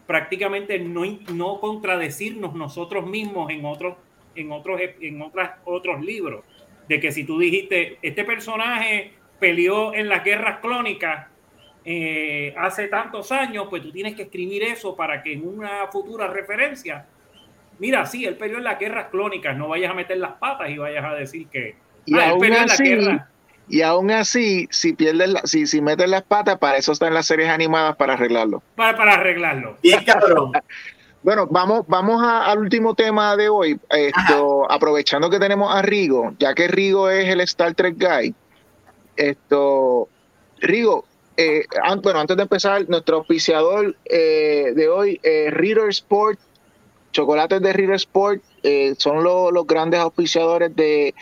prácticamente 0.07 0.79
no, 0.79 1.03
no 1.33 1.61
contradecirnos 1.61 2.55
nosotros 2.55 3.07
mismos 3.07 3.51
en 3.51 3.65
otros, 3.65 3.97
en 4.35 4.53
otros, 4.53 4.81
en 5.01 5.23
otras, 5.23 5.53
otros 5.65 6.01
libros. 6.01 6.45
De 6.89 7.01
que 7.01 7.13
si 7.13 7.25
tú 7.25 7.39
dijiste, 7.39 7.99
este 8.03 8.25
personaje 8.25 9.13
peleó 9.39 9.95
en 9.95 10.09
las 10.09 10.25
guerras 10.25 10.59
clónicas 10.61 11.29
eh, 11.85 12.55
hace 12.57 12.89
tantos 12.89 13.33
años, 13.33 13.67
pues 13.71 13.83
tú 13.83 13.91
tienes 13.91 14.15
que 14.15 14.23
escribir 14.23 14.63
eso 14.63 14.95
para 14.95 15.23
que 15.23 15.33
en 15.33 15.47
una 15.47 15.89
futura 15.89 16.29
referencia 16.29 17.07
mira, 17.81 18.07
sí, 18.07 18.25
él 18.25 18.37
peleó 18.37 18.59
en 18.59 18.65
las 18.65 18.79
guerras 18.79 19.09
clónicas, 19.11 19.57
no 19.57 19.69
vayas 19.69 19.91
a 19.91 19.95
meter 19.95 20.19
las 20.19 20.33
patas 20.33 20.71
y 20.71 20.79
vayas 20.79 21.05
a 21.05 21.15
decir 21.15 21.49
que 21.49 21.75
y 22.07 22.15
ah, 22.19 22.31
aún 22.31 22.53
así, 22.53 22.99
Y 23.69 23.83
aún 23.83 24.11
así, 24.11 24.69
si 24.71 24.93
pierdes 24.93 25.35
si, 25.45 25.67
si 25.67 25.81
metes 25.81 26.09
las 26.09 26.23
patas, 26.23 26.59
para 26.59 26.79
eso 26.79 26.93
están 26.93 27.15
las 27.15 27.27
series 27.27 27.49
animadas 27.49 27.97
para 27.97 28.15
arreglarlo. 28.15 28.63
Para, 28.77 28.97
para 28.97 29.15
arreglarlo. 29.15 29.77
Bien 29.83 30.05
cabrón. 30.05 30.53
Bueno, 31.23 31.47
vamos, 31.51 31.85
vamos 31.87 32.23
al 32.25 32.59
último 32.59 32.95
tema 32.95 33.37
de 33.37 33.51
hoy. 33.51 33.79
Esto, 33.91 34.71
aprovechando 34.73 35.29
que 35.29 35.39
tenemos 35.39 35.71
a 35.71 35.83
Rigo, 35.83 36.33
ya 36.39 36.55
que 36.55 36.67
Rigo 36.67 37.11
es 37.11 37.29
el 37.29 37.43
Star 37.43 37.75
Trek 37.75 37.97
Guy. 37.99 38.35
Esto, 39.17 40.09
Rigo, 40.61 41.05
eh, 41.37 41.67
bueno, 42.03 42.21
antes 42.21 42.39
de 42.39 42.43
empezar, 42.43 42.89
nuestro 42.89 43.19
auspiciador 43.19 43.95
eh, 44.07 44.73
de 44.75 44.89
hoy, 44.89 45.21
eh, 45.23 45.51
Reader 45.51 45.91
Sport, 45.91 46.41
chocolates 47.13 47.61
de 47.61 47.73
Reader 47.73 47.97
Sport, 47.97 48.43
eh, 48.63 48.95
son 48.99 49.23
los 49.25 49.67
grandes 49.67 50.01
auspiciadores 50.01 50.75
de 50.75 51.15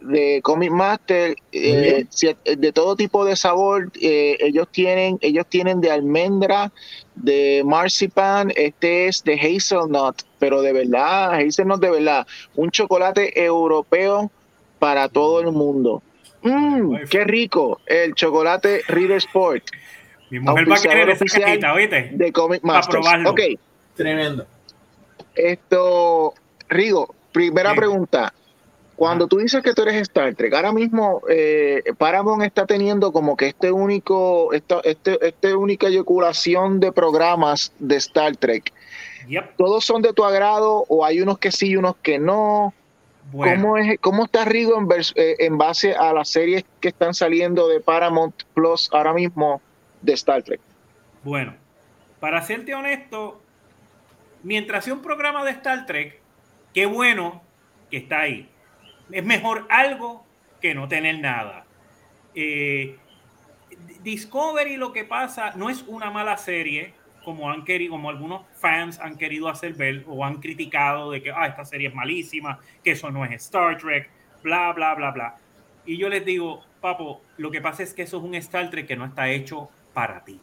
de 0.00 0.42
Comic 0.42 0.70
Master 0.70 1.34
de 1.50 2.72
todo 2.74 2.94
tipo 2.94 3.24
de 3.24 3.36
sabor 3.36 3.90
ellos 4.02 4.68
tienen 4.70 5.18
ellos 5.22 5.46
tienen 5.48 5.80
de 5.80 5.90
almendra 5.90 6.70
de 7.14 7.62
marzipan, 7.64 8.52
este 8.56 9.06
es 9.06 9.22
de 9.24 9.34
hazelnut, 9.34 10.22
pero 10.38 10.62
de 10.62 10.72
verdad, 10.72 11.34
hazelnut 11.34 11.80
de 11.80 11.90
verdad, 11.90 12.26
un 12.54 12.70
chocolate 12.70 13.42
europeo 13.42 14.30
para 14.78 15.08
todo 15.08 15.40
el 15.40 15.52
mundo. 15.52 16.02
Mmm, 16.42 16.96
qué 17.08 17.24
rico, 17.24 17.80
el 17.86 18.14
chocolate 18.14 18.82
Reader 18.88 19.16
Sport. 19.18 19.64
Mi 20.30 20.40
mujer 20.40 20.70
va 20.70 20.76
a 20.76 20.80
querer 20.80 21.10
esa 21.10 21.24
cajita, 21.24 21.72
¿oíste? 21.72 22.10
De 22.12 22.32
Comic 22.32 22.62
Master. 22.62 23.00
Ok. 23.26 23.40
Tremendo. 23.96 24.46
Esto, 25.34 26.34
Rigo, 26.68 27.14
primera 27.32 27.74
pregunta. 27.74 28.32
Cuando 28.96 29.26
tú 29.26 29.38
dices 29.38 29.62
que 29.62 29.74
tú 29.74 29.82
eres 29.82 29.96
Star 30.02 30.34
Trek, 30.36 30.54
ahora 30.54 30.72
mismo 30.72 31.22
eh, 31.28 31.82
Paramount 31.98 32.44
está 32.44 32.64
teniendo 32.64 33.12
como 33.12 33.36
que 33.36 33.48
este 33.48 33.72
único, 33.72 34.52
esta, 34.52 34.80
este, 34.84 35.18
este 35.26 35.54
única 35.54 35.88
eyaculación 35.88 36.78
de 36.78 36.92
programas 36.92 37.72
de 37.80 37.96
Star 37.96 38.36
Trek. 38.36 38.72
¿Todos 39.56 39.84
son 39.84 40.02
de 40.02 40.12
tu 40.12 40.24
agrado 40.24 40.84
o 40.88 41.04
hay 41.04 41.20
unos 41.20 41.38
que 41.38 41.50
sí 41.50 41.70
y 41.70 41.76
unos 41.76 41.96
que 41.96 42.18
no? 42.18 42.72
¿Cómo, 43.32 43.78
es, 43.78 43.98
¿Cómo 44.00 44.26
está 44.26 44.44
Rigo 44.44 44.78
en, 44.78 44.86
eh, 45.16 45.36
en 45.40 45.58
base 45.58 45.94
a 45.94 46.12
las 46.12 46.28
series 46.28 46.64
que 46.80 46.88
están 46.88 47.14
saliendo 47.14 47.66
de 47.66 47.80
Paramount 47.80 48.42
Plus 48.52 48.90
ahora 48.92 49.12
mismo 49.12 49.60
de 50.02 50.12
Star 50.12 50.42
Trek? 50.42 50.60
Bueno, 51.24 51.54
para 52.20 52.42
serte 52.42 52.74
honesto, 52.74 53.40
mientras 54.44 54.84
sea 54.84 54.94
un 54.94 55.02
programa 55.02 55.44
de 55.44 55.50
Star 55.50 55.84
Trek, 55.86 56.20
qué 56.72 56.86
bueno 56.86 57.42
que 57.90 57.96
está 57.96 58.20
ahí 58.20 58.48
es 59.10 59.24
mejor 59.24 59.66
algo 59.68 60.24
que 60.60 60.74
no 60.74 60.88
tener 60.88 61.18
nada. 61.18 61.64
Eh, 62.34 62.96
Discovery 64.02 64.76
lo 64.76 64.92
que 64.92 65.04
pasa 65.04 65.52
no 65.56 65.70
es 65.70 65.82
una 65.82 66.10
mala 66.10 66.36
serie, 66.36 66.94
como 67.24 67.50
han 67.50 67.64
querido, 67.64 67.92
como 67.92 68.10
algunos 68.10 68.42
fans 68.56 69.00
han 69.00 69.16
querido 69.16 69.48
hacer 69.48 69.74
ver 69.74 70.04
o 70.06 70.24
han 70.24 70.40
criticado 70.40 71.10
de 71.10 71.22
que 71.22 71.30
ah, 71.30 71.46
esta 71.46 71.64
serie 71.64 71.88
es 71.88 71.94
malísima, 71.94 72.58
que 72.82 72.92
eso 72.92 73.10
no 73.10 73.24
es 73.24 73.32
Star 73.32 73.78
Trek, 73.78 74.10
bla, 74.42 74.72
bla, 74.72 74.94
bla, 74.94 75.10
bla. 75.10 75.36
Y 75.86 75.96
yo 75.96 76.08
les 76.08 76.24
digo, 76.24 76.64
papo, 76.80 77.22
lo 77.36 77.50
que 77.50 77.60
pasa 77.60 77.82
es 77.82 77.92
que 77.92 78.02
eso 78.02 78.18
es 78.18 78.24
un 78.24 78.34
Star 78.34 78.70
Trek 78.70 78.86
que 78.86 78.96
no 78.96 79.06
está 79.06 79.28
hecho 79.28 79.70
para 79.92 80.24
ti. 80.24 80.40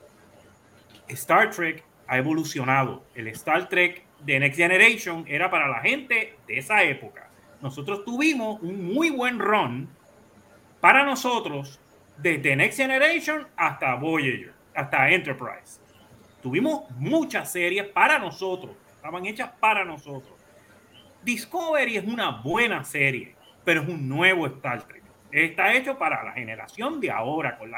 Star 1.07 1.49
Trek 1.49 1.83
ha 2.11 2.17
evolucionado. 2.17 3.03
El 3.15 3.27
Star 3.29 3.69
Trek 3.69 4.03
de 4.19 4.39
Next 4.39 4.57
Generation 4.57 5.25
era 5.27 5.49
para 5.49 5.67
la 5.67 5.79
gente 5.79 6.35
de 6.47 6.57
esa 6.57 6.83
época 6.83 7.31
nosotros 7.61 8.03
tuvimos 8.03 8.59
un 8.61 8.93
muy 8.93 9.11
buen 9.11 9.39
run 9.39 9.87
para 10.79 11.05
nosotros 11.05 11.79
desde 12.17 12.55
Next 12.55 12.77
Generation 12.77 13.47
hasta 13.55 13.95
Voyager, 13.95 14.53
hasta 14.73 15.09
Enterprise. 15.09 15.79
Tuvimos 16.41 16.89
muchas 16.97 17.51
series 17.51 17.85
para 17.87 18.17
nosotros, 18.17 18.75
estaban 18.95 19.25
hechas 19.27 19.51
para 19.59 19.85
nosotros. 19.85 20.33
Discovery 21.23 21.97
es 21.97 22.03
una 22.05 22.31
buena 22.31 22.83
serie, 22.83 23.35
pero 23.63 23.81
es 23.81 23.87
un 23.87 24.09
nuevo 24.09 24.47
Star 24.47 24.81
Trek. 24.87 25.03
Está 25.31 25.73
hecho 25.73 25.97
para 25.97 26.23
la 26.23 26.31
generación 26.31 26.99
de 26.99 27.11
ahora, 27.11 27.57
con 27.57 27.71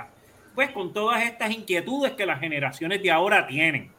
pues 0.56 0.70
con 0.72 0.94
todas 0.94 1.24
estas 1.24 1.52
inquietudes 1.52 2.14
que 2.14 2.26
las 2.26 2.40
generaciones 2.40 3.02
de 3.02 3.12
ahora 3.12 3.48
tienen. 3.48 3.92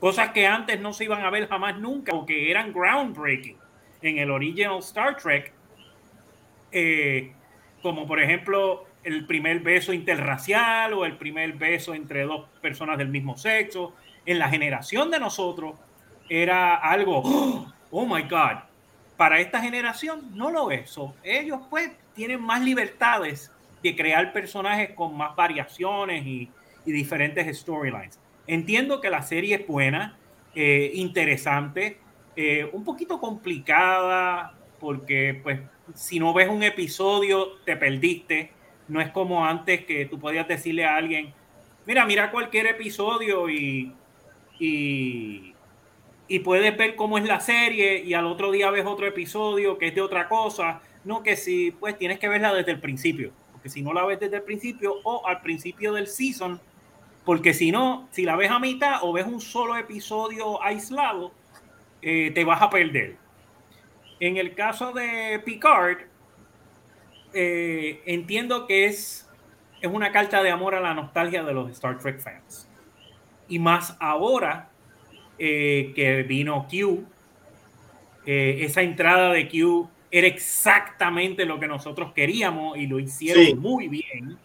Cosas 0.00 0.30
que 0.30 0.46
antes 0.46 0.80
no 0.80 0.92
se 0.92 1.04
iban 1.04 1.24
a 1.24 1.30
ver 1.30 1.48
jamás 1.48 1.78
nunca 1.78 2.12
o 2.12 2.26
que 2.26 2.50
eran 2.50 2.72
groundbreaking 2.72 3.56
en 4.02 4.18
el 4.18 4.30
original 4.30 4.78
Star 4.78 5.16
Trek, 5.16 5.52
eh, 6.70 7.32
como 7.82 8.06
por 8.06 8.20
ejemplo 8.20 8.84
el 9.04 9.24
primer 9.26 9.60
beso 9.60 9.92
interracial 9.92 10.92
o 10.92 11.04
el 11.04 11.16
primer 11.16 11.52
beso 11.52 11.94
entre 11.94 12.24
dos 12.24 12.48
personas 12.60 12.98
del 12.98 13.08
mismo 13.08 13.36
sexo. 13.36 13.94
En 14.26 14.38
la 14.38 14.48
generación 14.48 15.10
de 15.10 15.20
nosotros 15.20 15.76
era 16.28 16.74
algo, 16.74 17.22
oh 17.90 18.06
my 18.06 18.22
God. 18.22 18.64
Para 19.16 19.40
esta 19.40 19.60
generación 19.60 20.30
no 20.34 20.50
lo 20.50 20.70
es. 20.70 20.98
ellos 21.22 21.60
pues 21.70 21.90
tienen 22.14 22.42
más 22.42 22.60
libertades 22.60 23.50
de 23.82 23.94
crear 23.94 24.32
personajes 24.32 24.90
con 24.90 25.16
más 25.16 25.36
variaciones 25.36 26.26
y, 26.26 26.50
diferentes 26.84 27.58
storylines. 27.58 28.18
Entiendo 28.46 29.00
que 29.00 29.10
la 29.10 29.22
serie 29.22 29.56
es 29.56 29.66
buena, 29.66 30.16
eh, 30.54 30.92
interesante, 30.94 31.98
eh, 32.36 32.68
un 32.72 32.84
poquito 32.84 33.18
complicada 33.18 34.54
porque 34.78 35.40
pues 35.42 35.60
si 35.94 36.18
no 36.18 36.32
ves 36.34 36.48
un 36.48 36.62
episodio 36.62 37.58
te 37.64 37.76
perdiste. 37.76 38.50
No 38.88 39.00
es 39.00 39.10
como 39.10 39.44
antes 39.44 39.84
que 39.84 40.06
tú 40.06 40.18
podías 40.20 40.46
decirle 40.46 40.84
a 40.84 40.96
alguien, 40.96 41.32
mira, 41.86 42.06
mira 42.06 42.30
cualquier 42.30 42.66
episodio 42.66 43.50
y, 43.50 43.92
y, 44.60 45.54
y 46.28 46.38
puedes 46.40 46.76
ver 46.76 46.94
cómo 46.94 47.18
es 47.18 47.24
la 47.24 47.40
serie 47.40 48.04
y 48.04 48.14
al 48.14 48.26
otro 48.26 48.52
día 48.52 48.70
ves 48.70 48.86
otro 48.86 49.06
episodio 49.06 49.76
que 49.76 49.88
es 49.88 49.94
de 49.94 50.02
otra 50.02 50.28
cosa. 50.28 50.80
No, 51.04 51.22
que 51.22 51.36
si 51.36 51.70
pues 51.72 51.98
tienes 51.98 52.18
que 52.18 52.28
verla 52.28 52.52
desde 52.52 52.72
el 52.72 52.80
principio, 52.80 53.32
porque 53.52 53.68
si 53.68 53.82
no 53.82 53.92
la 53.92 54.04
ves 54.04 54.20
desde 54.20 54.36
el 54.36 54.42
principio 54.42 54.94
o 55.04 55.26
al 55.26 55.40
principio 55.40 55.92
del 55.92 56.06
season, 56.06 56.60
porque 57.26 57.52
si 57.52 57.72
no, 57.72 58.08
si 58.12 58.22
la 58.22 58.36
ves 58.36 58.52
a 58.52 58.60
mitad 58.60 59.00
o 59.02 59.12
ves 59.12 59.26
un 59.26 59.40
solo 59.40 59.76
episodio 59.76 60.62
aislado, 60.62 61.32
eh, 62.00 62.30
te 62.30 62.44
vas 62.44 62.62
a 62.62 62.70
perder. 62.70 63.16
En 64.20 64.36
el 64.36 64.54
caso 64.54 64.92
de 64.92 65.42
Picard, 65.44 65.98
eh, 67.34 68.00
entiendo 68.06 68.68
que 68.68 68.86
es, 68.86 69.28
es 69.80 69.90
una 69.92 70.12
carta 70.12 70.40
de 70.44 70.50
amor 70.50 70.76
a 70.76 70.80
la 70.80 70.94
nostalgia 70.94 71.42
de 71.42 71.52
los 71.52 71.68
Star 71.72 71.98
Trek 71.98 72.20
fans. 72.20 72.70
Y 73.48 73.58
más 73.58 73.96
ahora 73.98 74.70
eh, 75.36 75.92
que 75.96 76.22
vino 76.22 76.68
Q, 76.70 77.04
esa 78.24 78.82
entrada 78.82 79.32
de 79.32 79.48
Q 79.48 79.88
era 80.12 80.28
exactamente 80.28 81.44
lo 81.44 81.58
que 81.58 81.66
nosotros 81.66 82.12
queríamos 82.12 82.78
y 82.78 82.86
lo 82.86 83.00
hicieron 83.00 83.58
muy 83.60 83.88
bien. 83.88 84.38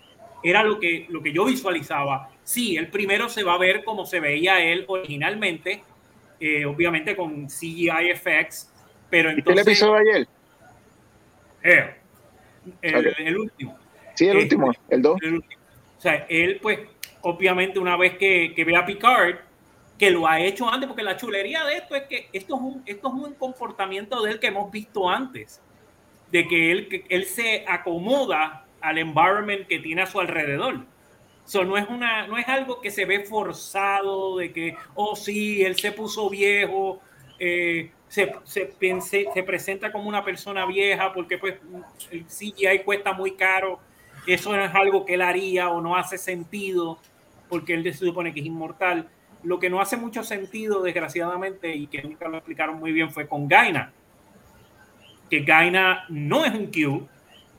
Era 0.43 0.63
lo 0.63 0.79
que, 0.79 1.05
lo 1.09 1.21
que 1.21 1.31
yo 1.31 1.45
visualizaba. 1.45 2.30
Sí, 2.43 2.75
el 2.77 2.87
primero 2.87 3.29
se 3.29 3.43
va 3.43 3.53
a 3.53 3.57
ver 3.57 3.83
como 3.83 4.05
se 4.05 4.19
veía 4.19 4.61
él 4.63 4.85
originalmente, 4.87 5.83
eh, 6.39 6.65
obviamente 6.65 7.15
con 7.15 7.47
CGI 7.47 8.09
effects, 8.09 8.71
pero 9.09 9.29
entonces... 9.29 9.65
¿El 9.65 9.71
episodio 9.71 9.95
ayer? 9.95 10.27
Eh, 11.63 11.95
el, 12.81 13.37
último. 13.37 13.77
Sí, 14.15 14.27
el 14.27 14.37
último, 14.37 14.71
el 14.89 15.01
2. 15.01 15.19
O 15.97 16.01
sea, 16.01 16.25
él 16.29 16.59
pues, 16.61 16.79
obviamente 17.21 17.77
una 17.79 17.95
vez 17.95 18.17
que, 18.17 18.53
que 18.55 18.63
ve 18.63 18.75
a 18.75 18.85
Picard, 18.85 19.35
que 19.99 20.09
lo 20.09 20.27
ha 20.27 20.39
hecho 20.39 20.67
antes, 20.67 20.87
porque 20.87 21.03
la 21.03 21.15
chulería 21.15 21.63
de 21.63 21.77
esto 21.77 21.95
es 21.95 22.03
que 22.03 22.27
esto 22.33 22.55
es 22.55 22.61
un, 22.61 22.83
esto 22.87 23.07
es 23.07 23.13
un 23.13 23.33
comportamiento 23.35 24.23
de 24.23 24.31
él 24.31 24.39
que 24.39 24.47
hemos 24.47 24.71
visto 24.71 25.07
antes, 25.07 25.61
de 26.31 26.47
que 26.47 26.71
él, 26.71 26.87
que 26.87 27.05
él 27.07 27.25
se 27.25 27.63
acomoda 27.67 28.65
al 28.81 28.97
environment 28.97 29.67
que 29.67 29.77
tiene 29.77 30.01
a 30.01 30.07
su 30.07 30.19
alrededor 30.19 30.85
no, 31.65 31.77
es 31.77 31.87
una, 31.89 32.27
no 32.27 32.37
es 32.37 32.47
algo 32.47 32.81
que 32.81 32.91
se 32.91 33.05
ve 33.05 33.21
forzado 33.21 34.37
de 34.37 34.51
que, 34.51 34.75
oh 34.95 35.15
sí, 35.15 35.63
él 35.63 35.77
se 35.77 35.91
puso 35.91 36.29
viejo, 36.29 37.01
eh, 37.39 37.91
se, 38.07 38.31
se, 38.43 38.73
se, 39.01 39.43
presenta 39.43 39.91
como 39.91 40.07
una 40.07 40.23
persona 40.23 40.65
vieja 40.65 41.13
porque 41.13 41.37
pues 41.37 41.55
el 42.11 42.25
CGI 42.25 42.83
cuesta 42.83 43.13
muy 43.13 43.31
caro. 43.31 43.79
Eso 44.27 44.55
no 44.55 44.63
es 44.63 44.73
algo 44.75 45.05
que 45.05 45.15
él 45.15 45.21
haría 45.21 45.69
o 45.69 45.81
no 45.81 45.95
hace 45.95 46.17
sentido 46.17 46.99
porque 47.49 47.73
él 47.73 47.83
se 47.83 48.05
supone 48.05 48.33
que 48.33 48.39
es 48.39 48.45
inmortal. 48.45 49.09
Lo 49.43 49.59
que 49.59 49.69
no 49.69 49.81
hace 49.81 49.97
mucho 49.97 50.23
sentido, 50.23 50.81
desgraciadamente, 50.83 51.75
y 51.75 51.87
que 51.87 52.01
nunca 52.03 52.27
lo 52.27 52.37
explicaron 52.37 52.79
muy 52.79 52.91
bien, 52.91 53.11
fue 53.11 53.27
con 53.27 53.47
Gaina. 53.47 53.91
Que 55.29 55.41
Gaina 55.41 56.05
no 56.09 56.45
es 56.45 56.53
un 56.53 56.67
Q, 56.67 57.07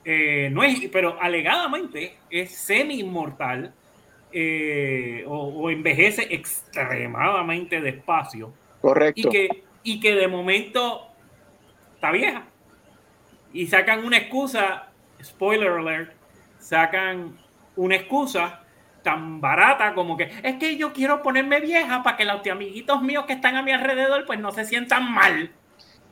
eh, 0.04 0.48
no 0.52 0.62
es, 0.64 0.88
pero 0.90 1.20
alegadamente 1.20 2.16
es 2.30 2.54
semi-inmortal 2.56 3.72
eh, 4.32 5.24
o, 5.26 5.70
envejece 5.70 6.26
extremadamente 6.30 7.80
despacio. 7.80 8.52
Correcto. 8.80 9.28
Y 9.28 9.30
que 9.30 9.64
y 9.84 10.00
que 10.00 10.14
de 10.14 10.28
momento 10.28 11.08
está 11.94 12.10
vieja. 12.10 12.44
Y 13.52 13.66
sacan 13.66 14.04
una 14.04 14.16
excusa, 14.16 14.90
spoiler 15.22 15.70
alert, 15.70 16.12
sacan 16.58 17.38
una 17.76 17.96
excusa 17.96 18.60
tan 19.02 19.40
barata 19.40 19.94
como 19.94 20.16
que 20.16 20.30
es 20.44 20.56
que 20.56 20.76
yo 20.76 20.92
quiero 20.92 21.22
ponerme 21.22 21.60
vieja 21.60 22.04
para 22.04 22.16
que 22.16 22.24
los 22.24 22.46
amiguitos 22.46 23.02
míos 23.02 23.24
que 23.26 23.32
están 23.32 23.56
a 23.56 23.62
mi 23.62 23.72
alrededor 23.72 24.24
pues 24.26 24.38
no 24.38 24.52
se 24.52 24.64
sientan 24.64 25.12
mal. 25.12 25.50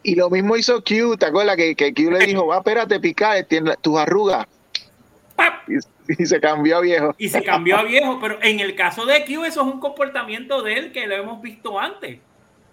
Y 0.03 0.15
lo 0.15 0.31
mismo 0.31 0.57
hizo 0.57 0.83
Q, 0.83 1.17
¿te 1.19 1.27
acuerdas? 1.27 1.57
Que, 1.57 1.75
que 1.75 1.93
Q 1.93 2.11
le 2.11 2.27
dijo, 2.27 2.47
va, 2.47 2.59
espérate, 2.59 2.99
picar, 3.01 3.47
tus 3.83 3.99
arrugas. 3.99 4.47
Y, 6.19 6.27
se 6.27 6.41
cambió 6.41 6.79
a 6.79 6.81
viejo. 6.81 7.15
Y 7.19 7.29
se 7.29 7.43
cambió 7.43 7.77
a 7.77 7.85
viejo, 7.85 8.19
pero 8.21 8.39
en 8.43 8.61
el 8.61 8.75
caso 8.75 9.07
de 9.07 9.25
Q 9.25 9.45
eso 9.45 9.61
es 9.61 9.75
un 9.75 9.81
comportamiento 9.81 10.63
de 10.63 10.75
él 10.75 10.93
que 10.93 11.07
lo 11.07 11.15
hemos 11.15 11.41
visto 11.41 11.79
antes. 11.79 12.19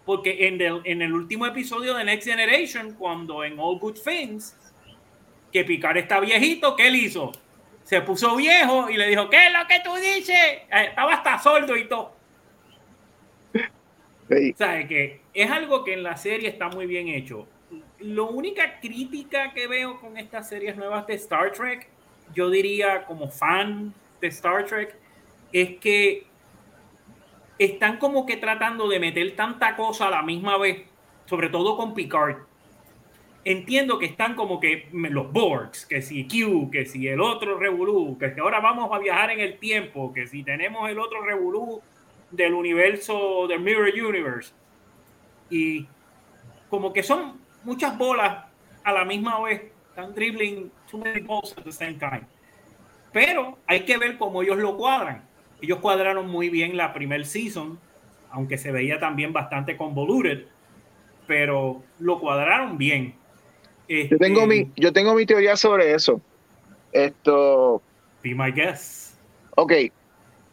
Porque 0.05 0.47
en 0.47 0.61
el, 0.61 0.81
en 0.85 1.01
el 1.01 1.13
último 1.13 1.45
episodio 1.45 1.93
de 1.93 2.03
Next 2.03 2.27
Generation, 2.27 2.93
cuando 2.93 3.43
en 3.43 3.59
All 3.59 3.77
Good 3.77 3.99
Things, 4.03 4.55
que 5.51 5.63
Picard 5.65 5.97
está 5.97 6.19
viejito, 6.19 6.75
¿qué 6.75 6.87
él 6.87 6.95
hizo? 6.95 7.31
Se 7.83 8.01
puso 8.01 8.35
viejo 8.35 8.89
y 8.89 8.97
le 8.97 9.07
dijo, 9.07 9.29
¿qué 9.29 9.47
es 9.47 9.53
lo 9.53 9.67
que 9.67 9.79
tú 9.83 9.95
dices? 9.95 10.35
Eh, 10.35 10.85
estaba 10.89 11.13
hasta 11.13 11.39
sordo 11.39 11.75
y 11.75 11.87
todo. 11.87 12.16
¿Sabe 14.55 14.87
que 14.87 15.21
es 15.33 15.49
algo 15.49 15.83
que 15.83 15.93
en 15.93 16.03
la 16.03 16.17
serie 16.17 16.49
está 16.49 16.67
muy 16.67 16.85
bien 16.85 17.07
hecho? 17.07 17.47
La 17.99 18.23
única 18.23 18.79
crítica 18.79 19.53
que 19.53 19.67
veo 19.67 19.99
con 19.99 20.17
estas 20.17 20.49
series 20.49 20.75
nuevas 20.75 21.07
de 21.07 21.13
Star 21.15 21.51
Trek, 21.53 21.87
yo 22.35 22.49
diría 22.49 23.05
como 23.05 23.29
fan 23.29 23.93
de 24.19 24.27
Star 24.27 24.65
Trek, 24.65 24.95
es 25.53 25.77
que 25.77 26.25
están 27.57 27.97
como 27.97 28.25
que 28.25 28.37
tratando 28.37 28.87
de 28.89 28.99
meter 28.99 29.35
tanta 29.35 29.75
cosa 29.75 30.07
a 30.07 30.11
la 30.11 30.21
misma 30.21 30.57
vez, 30.57 30.83
sobre 31.25 31.49
todo 31.49 31.77
con 31.77 31.93
Picard. 31.93 32.37
Entiendo 33.45 33.97
que 33.97 34.07
están 34.07 34.35
como 34.35 34.59
que 34.59 34.89
los 34.91 35.31
Borgs, 35.31 35.85
que 35.85 36.01
si 36.01 36.27
Q, 36.27 36.69
que 36.69 36.85
si 36.85 37.07
el 37.07 37.21
otro 37.21 37.57
Revolú, 37.57 38.17
que 38.17 38.33
si 38.33 38.41
ahora 38.41 38.59
vamos 38.59 38.91
a 38.91 38.99
viajar 38.99 39.31
en 39.31 39.39
el 39.39 39.57
tiempo, 39.57 40.13
que 40.13 40.27
si 40.27 40.43
tenemos 40.43 40.89
el 40.89 40.99
otro 40.99 41.21
Revolú 41.21 41.81
del 42.31 42.53
universo 42.53 43.47
del 43.47 43.59
Mirror 43.61 43.91
Universe. 43.93 44.53
Y 45.49 45.87
como 46.69 46.93
que 46.93 47.03
son 47.03 47.39
muchas 47.63 47.97
bolas 47.97 48.45
a 48.83 48.91
la 48.91 49.05
misma 49.05 49.41
vez, 49.41 49.61
están 49.89 50.13
dribbling 50.13 50.71
too 50.89 50.97
many 50.97 51.21
balls 51.21 51.53
at 51.57 51.63
the 51.63 51.71
same 51.71 51.95
time. 51.95 52.21
Pero 53.11 53.57
hay 53.65 53.81
que 53.81 53.97
ver 53.97 54.17
cómo 54.17 54.41
ellos 54.41 54.57
lo 54.57 54.77
cuadran. 54.77 55.23
Ellos 55.61 55.79
cuadraron 55.79 56.29
muy 56.29 56.49
bien 56.49 56.77
la 56.77 56.93
primer 56.93 57.25
season, 57.25 57.79
aunque 58.29 58.57
se 58.57 58.71
veía 58.71 58.99
también 58.99 59.33
bastante 59.33 59.75
convoluted, 59.75 60.45
pero 61.25 61.81
lo 61.99 62.19
cuadraron 62.19 62.77
bien. 62.77 63.15
yo, 63.87 64.17
tengo 64.17 64.45
mi, 64.45 64.59
este, 64.59 64.81
yo 64.81 64.93
tengo 64.93 65.15
mi 65.15 65.25
teoría 65.25 65.55
sobre 65.55 65.93
eso. 65.93 66.21
Esto. 66.91 67.81
Be 68.23 68.35
my 68.35 68.51
guess. 68.51 69.17
Ok, 69.55 69.73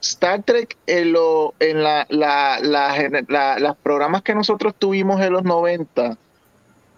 Star 0.05 0.43
Trek 0.43 0.77
en, 0.87 1.13
lo, 1.13 1.55
en 1.61 1.83
la, 1.83 2.07
la, 2.11 2.59
las 2.61 3.77
programas 3.77 4.23
que 4.23 4.35
nosotros 4.35 4.75
tuvimos 4.79 5.21
en 5.21 5.33
los 5.33 5.45
90 5.45 6.17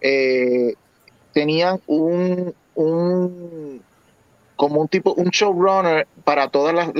eh, 0.01 0.73
tenían 1.33 1.79
un, 1.87 2.53
un 2.75 3.81
como 4.55 4.81
un 4.81 4.87
tipo 4.87 5.13
un 5.13 5.29
showrunner 5.29 6.07
para 6.23 6.49
todas 6.49 6.73
las 6.73 6.91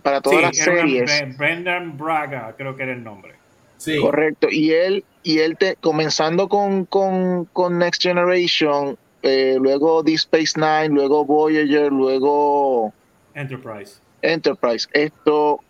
para 0.00 0.20
todas 0.20 0.42
las 0.42 0.56
series. 0.56 1.36
Brendan 1.38 1.96
Braga 1.96 2.54
creo 2.56 2.76
que 2.76 2.82
era 2.82 2.92
el 2.92 3.02
nombre. 3.02 3.34
Sí. 3.78 3.98
Correcto. 4.00 4.48
Y 4.50 4.72
él 4.72 5.04
y 5.22 5.38
él 5.38 5.56
te 5.56 5.76
comenzando 5.76 6.48
con, 6.48 6.84
con, 6.84 7.46
con 7.46 7.78
Next 7.78 8.02
Generation 8.02 8.98
eh, 9.22 9.56
luego 9.58 10.02
Deep 10.02 10.16
Space 10.16 10.52
Nine 10.56 10.88
luego 10.94 11.24
Voyager 11.24 11.90
luego 11.90 12.92
Enterprise 13.34 14.03
Enterprise. 14.24 14.88
Esto, 14.92 15.60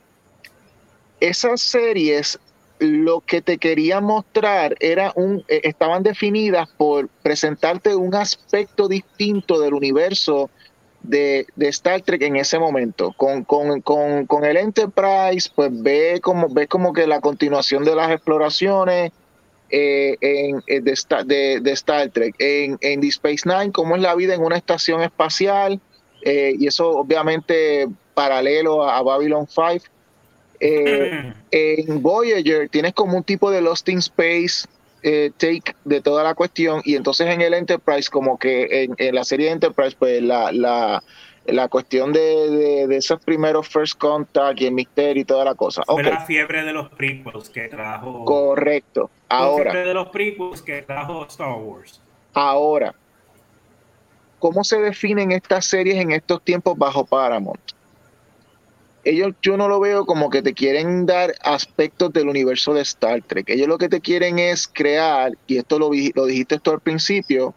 esas 1.21 1.61
series 1.61 2.39
lo 2.79 3.21
que 3.21 3.41
te 3.41 3.59
quería 3.59 4.01
mostrar 4.01 4.77
era 4.81 5.13
un, 5.15 5.45
eh, 5.49 5.61
estaban 5.65 6.03
definidas 6.03 6.69
por 6.77 7.09
presentarte 7.23 7.95
un 7.95 8.15
aspecto 8.15 8.89
distinto 8.89 9.61
del 9.61 9.75
universo 9.75 10.51
de, 11.03 11.47
Star 11.59 12.01
Trek 12.03 12.23
en 12.23 12.37
ese 12.37 12.59
momento. 12.59 13.13
Con, 13.17 13.45
con, 13.45 14.45
el 14.45 14.57
Enterprise, 14.57 15.51
pues 15.55 15.71
ve 15.73 16.21
como, 16.23 16.49
ve 16.49 16.67
como 16.67 16.93
que 16.93 17.07
la 17.07 17.21
continuación 17.21 17.85
de 17.85 17.95
las 17.95 18.11
exploraciones 18.11 19.13
eh, 19.71 20.17
en, 20.21 20.63
eh, 20.67 20.81
de, 20.81 21.61
de, 21.61 21.73
Star 21.73 22.11
Trek. 22.11 22.35
En, 22.39 22.79
en 22.81 23.01
The 23.01 23.09
Space 23.09 23.43
Nine, 23.45 23.73
cómo 23.73 23.97
es 23.97 24.03
la 24.03 24.15
vida 24.15 24.35
en 24.35 24.43
una 24.43 24.57
estación 24.57 25.03
espacial. 25.03 25.81
Y 26.25 26.67
eso 26.67 26.91
obviamente 26.91 27.87
paralelo 28.15 28.89
a, 28.89 29.03
Babylon 29.03 29.47
5. 29.47 29.85
Eh, 30.61 31.33
en 31.51 32.03
Voyager 32.03 32.69
tienes 32.69 32.95
como 32.95 33.17
un 33.17 33.25
tipo 33.25 33.51
de 33.51 33.61
Lost 33.61 33.89
in 33.89 33.99
Space 33.99 34.67
eh, 35.03 35.31
take 35.37 35.75
de 35.85 36.01
toda 36.01 36.23
la 36.25 36.35
cuestión 36.35 36.81
y 36.85 36.95
entonces 36.95 37.29
en 37.29 37.43
el 37.43 37.53
Enterprise 37.53 38.09
como 38.09 38.39
que 38.39 38.89
en, 38.97 39.15
la 39.15 39.25
serie 39.25 39.51
Enterprise 39.51 39.95
pues 39.99 40.23
la, 40.23 40.51
la, 40.53 41.03
la 41.45 41.69
cuestión 41.69 42.13
de, 42.15 42.87
de, 42.87 42.97
esos 42.97 43.21
primeros 43.21 43.69
First 43.69 43.99
Contact 43.99 44.63
y 44.63 44.67
el 44.67 44.73
misterio 44.73 45.21
y 45.21 45.25
toda 45.27 45.45
la 45.45 45.55
cosa. 45.55 45.83
Fue 45.87 46.03
la 46.03 46.25
fiebre 46.25 46.63
de 46.63 46.73
los 46.73 46.89
prequels 46.89 47.51
que 47.51 47.69
trajo. 47.69 48.25
Correcto. 48.25 49.11
Ahora. 49.29 49.65
La 49.65 49.71
fiebre 49.73 49.89
de 49.89 49.95
los 49.95 50.09
prequels 50.09 50.63
que 50.63 50.81
trajo 50.83 51.27
Star 51.27 51.59
Wars. 51.59 52.01
Ahora. 52.33 52.95
¿Cómo 54.45 54.63
se 54.63 54.79
definen 54.79 55.33
estas 55.33 55.65
series 55.65 55.97
en 55.97 56.11
estos 56.11 56.43
tiempos 56.43 56.77
bajo 56.77 57.07
Paramount? 57.07 57.63
ellos 59.03 59.33
yo 59.41 59.57
no 59.57 59.69
lo 59.69 59.81
veo 59.81 60.05
como 60.05 60.29
que 60.29 60.43
te 60.43 60.53
quieren 60.53 61.07
dar 61.07 61.33
aspectos 61.43 62.13
del 62.13 62.29
universo 62.29 62.75
de 62.75 62.83
Star 62.83 63.23
Trek. 63.23 63.49
Ellos 63.49 63.69
lo 63.69 63.79
que 63.79 63.89
te 63.89 64.03
quieren 64.03 64.39
es 64.39 64.69
crear, 64.69 65.33
y 65.47 65.57
esto 65.57 65.79
lo, 65.79 65.91
lo 66.15 66.27
dijiste 66.27 66.59
tú 66.59 66.73
al 66.73 66.81
principio, 66.81 67.55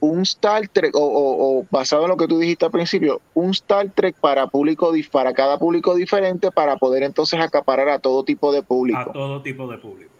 un 0.00 0.22
Star 0.22 0.66
Trek, 0.66 0.90
o, 0.96 1.64
basado 1.70 2.02
en 2.02 2.08
lo 2.08 2.16
que 2.16 2.26
tú 2.26 2.40
dijiste 2.40 2.64
al 2.64 2.72
principio, 2.72 3.20
un 3.34 3.50
Star 3.50 3.88
Trek 3.90 4.16
para 4.16 4.48
público 4.48 4.92
para 5.12 5.32
cada 5.32 5.56
público 5.56 5.94
diferente 5.94 6.50
para 6.50 6.78
poder 6.78 7.04
entonces 7.04 7.38
acaparar 7.38 7.88
a 7.90 8.00
todo 8.00 8.24
tipo 8.24 8.52
de 8.52 8.64
público. 8.64 8.98
A 8.98 9.12
todo 9.12 9.40
tipo 9.40 9.70
de 9.70 9.78
público. 9.78 10.10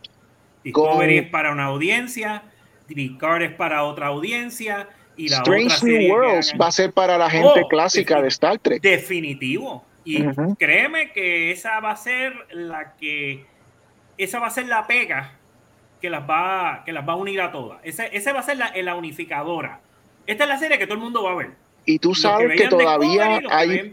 Discovery 0.63 1.19
es 1.19 1.29
para 1.29 1.51
una 1.51 1.65
audiencia, 1.65 2.45
Picard 2.87 3.43
es 3.43 3.55
para 3.55 3.83
otra 3.83 4.07
audiencia, 4.07 4.89
y 5.17 5.29
la 5.29 5.39
Strange 5.39 5.85
New 5.85 6.13
Worlds 6.13 6.55
va 6.61 6.69
a 6.69 6.73
ser 6.73 6.93
para 6.93 7.19
la 7.19 7.29
gente 7.29 7.63
oh, 7.63 7.69
clásica 7.69 8.21
de 8.21 8.29
Star 8.29 8.59
Trek. 8.59 8.83
Definitivo. 8.83 9.85
Y 10.05 10.25
créeme 10.59 11.13
que 11.13 11.53
esa 11.53 11.79
va 11.81 11.93
a 11.93 11.97
ser 11.97 12.33
la 12.51 12.97
que, 12.97 13.47
esa 14.19 14.41
va 14.41 14.49
a 14.49 14.51
ser 14.51 14.67
la 14.67 14.87
pega 14.87 15.39
que 16.01 16.11
las 16.11 16.29
va, 16.29 16.83
que 16.85 16.93
las 16.93 17.09
va 17.09 17.13
a 17.13 17.17
unir 17.17 17.41
a 17.41 17.53
todas. 17.53 17.79
Esa, 17.85 18.07
esa 18.07 18.33
va 18.33 18.41
a 18.41 18.43
ser 18.43 18.57
la, 18.57 18.73
la, 18.75 18.97
unificadora. 18.97 19.81
Esta 20.27 20.45
es 20.45 20.49
la 20.49 20.59
serie 20.59 20.77
que 20.77 20.87
todo 20.87 20.97
el 20.97 21.01
mundo 21.01 21.23
va 21.23 21.31
a 21.31 21.35
ver. 21.37 21.51
Y 21.87 22.01
tú 22.01 22.15
sabes 22.15 22.61
que, 22.61 22.69
todavía 22.69 23.41
hay... 23.51 23.93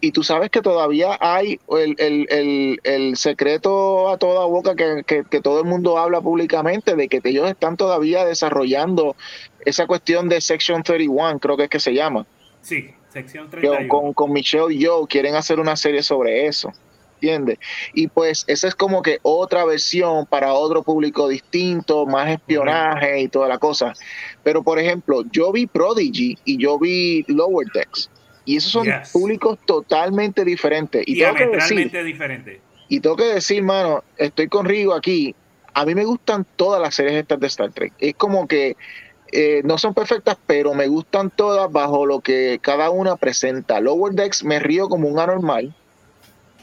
Y 0.00 0.12
tú 0.12 0.22
sabes 0.22 0.50
que 0.50 0.62
todavía 0.62 1.18
hay 1.20 1.60
el, 1.70 1.94
el, 1.98 2.26
el, 2.30 2.80
el 2.84 3.16
secreto 3.16 4.08
a 4.08 4.18
toda 4.18 4.46
boca 4.46 4.74
que, 4.74 5.02
que, 5.06 5.24
que, 5.24 5.40
todo 5.40 5.60
el 5.60 5.66
mundo 5.66 5.98
habla 5.98 6.20
públicamente 6.20 6.96
de 6.96 7.08
que 7.08 7.20
ellos 7.24 7.48
están 7.48 7.76
todavía 7.76 8.24
desarrollando 8.24 9.16
esa 9.64 9.86
cuestión 9.86 10.28
de 10.28 10.40
Section 10.40 10.82
31, 10.82 11.38
creo 11.38 11.56
que 11.56 11.64
es 11.64 11.70
que 11.70 11.80
se 11.80 11.92
llama. 11.92 12.26
Sí. 12.62 12.90
Sección 13.12 13.48
Con, 13.88 14.12
con 14.12 14.32
Michelle 14.32 14.72
y 14.72 14.78
yo 14.78 15.06
quieren 15.08 15.34
hacer 15.34 15.58
una 15.58 15.76
serie 15.76 16.02
sobre 16.02 16.46
eso. 16.46 16.72
¿Entiendes? 17.14 17.58
Y 17.92 18.08
pues 18.08 18.44
esa 18.46 18.66
es 18.68 18.74
como 18.74 19.02
que 19.02 19.18
otra 19.22 19.66
versión 19.66 20.24
para 20.24 20.54
otro 20.54 20.82
público 20.82 21.28
distinto, 21.28 22.06
más 22.06 22.30
espionaje 22.30 23.20
y 23.20 23.28
toda 23.28 23.46
la 23.46 23.58
cosa. 23.58 23.92
Pero 24.42 24.62
por 24.62 24.78
ejemplo, 24.78 25.24
yo 25.30 25.52
vi 25.52 25.66
Prodigy 25.66 26.38
y 26.46 26.56
yo 26.56 26.78
vi 26.78 27.24
Lower 27.28 27.66
Decks. 27.74 28.08
Y 28.44 28.56
esos 28.56 28.72
son 28.72 28.86
públicos 29.12 29.58
totalmente 29.64 30.44
diferentes. 30.44 31.02
Y 31.06 31.18
tengo 31.18 31.34
que 31.34 31.46
decir, 31.46 32.04
diferente. 32.04 32.60
Y 32.88 33.00
tengo 33.00 33.16
que 33.16 33.24
decir, 33.34 33.62
mano, 33.62 34.02
estoy 34.16 34.48
con 34.48 34.66
Rigo 34.66 34.94
aquí. 34.94 35.34
A 35.74 35.84
mí 35.84 35.94
me 35.94 36.04
gustan 36.04 36.44
todas 36.56 36.80
las 36.80 36.94
series 36.94 37.14
estas 37.14 37.38
de 37.38 37.46
Star 37.46 37.70
Trek. 37.72 37.92
Es 37.98 38.14
como 38.14 38.48
que 38.48 38.76
eh, 39.32 39.62
no 39.64 39.78
son 39.78 39.94
perfectas, 39.94 40.36
pero 40.46 40.74
me 40.74 40.88
gustan 40.88 41.30
todas 41.30 41.70
bajo 41.70 42.04
lo 42.04 42.20
que 42.20 42.58
cada 42.60 42.90
una 42.90 43.16
presenta. 43.16 43.80
Lower 43.80 44.12
Decks 44.12 44.42
me 44.42 44.58
río 44.58 44.88
como 44.88 45.08
un 45.08 45.20
anormal. 45.20 45.74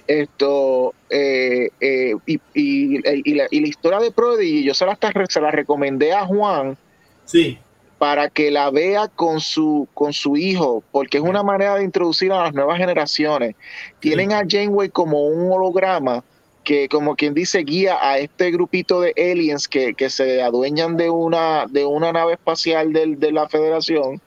Esto, 0.07 0.93
eh, 1.09 1.69
eh, 1.79 2.15
y, 2.25 3.33
la, 3.35 3.47
historia 3.51 3.99
de 3.99 4.11
Prodigy, 4.11 4.63
yo 4.63 4.73
se 4.73 4.85
la, 4.85 4.97
se 5.29 5.41
la 5.41 5.51
recomendé 5.51 6.13
a 6.13 6.25
Juan. 6.25 6.77
Sí. 7.25 7.57
Para 7.97 8.29
que 8.29 8.51
la 8.51 8.69
vea 8.69 9.07
con 9.07 9.39
su, 9.39 9.87
con 9.93 10.13
su 10.13 10.37
hijo, 10.37 10.83
porque 10.91 11.17
es 11.17 11.23
una 11.23 11.41
manera 11.43 11.75
de 11.75 11.83
introducir 11.83 12.31
a 12.31 12.43
las 12.43 12.53
nuevas 12.53 12.77
generaciones. 12.77 13.55
Tienen 13.99 14.33
a 14.33 14.43
Janeway 14.47 14.89
como 14.89 15.23
un 15.23 15.51
holograma 15.51 16.23
que 16.63 16.89
como 16.89 17.15
quien 17.15 17.33
dice 17.33 17.59
guía 17.59 17.97
a 18.01 18.17
este 18.17 18.51
grupito 18.51 18.99
de 18.99 19.13
aliens 19.17 19.69
que, 19.69 19.95
se 20.09 20.41
adueñan 20.41 20.97
de 20.97 21.09
una, 21.09 21.65
de 21.67 21.85
una 21.85 22.11
nave 22.11 22.33
espacial 22.33 22.91
de 22.91 23.31
la 23.31 23.47
federación 23.47 24.21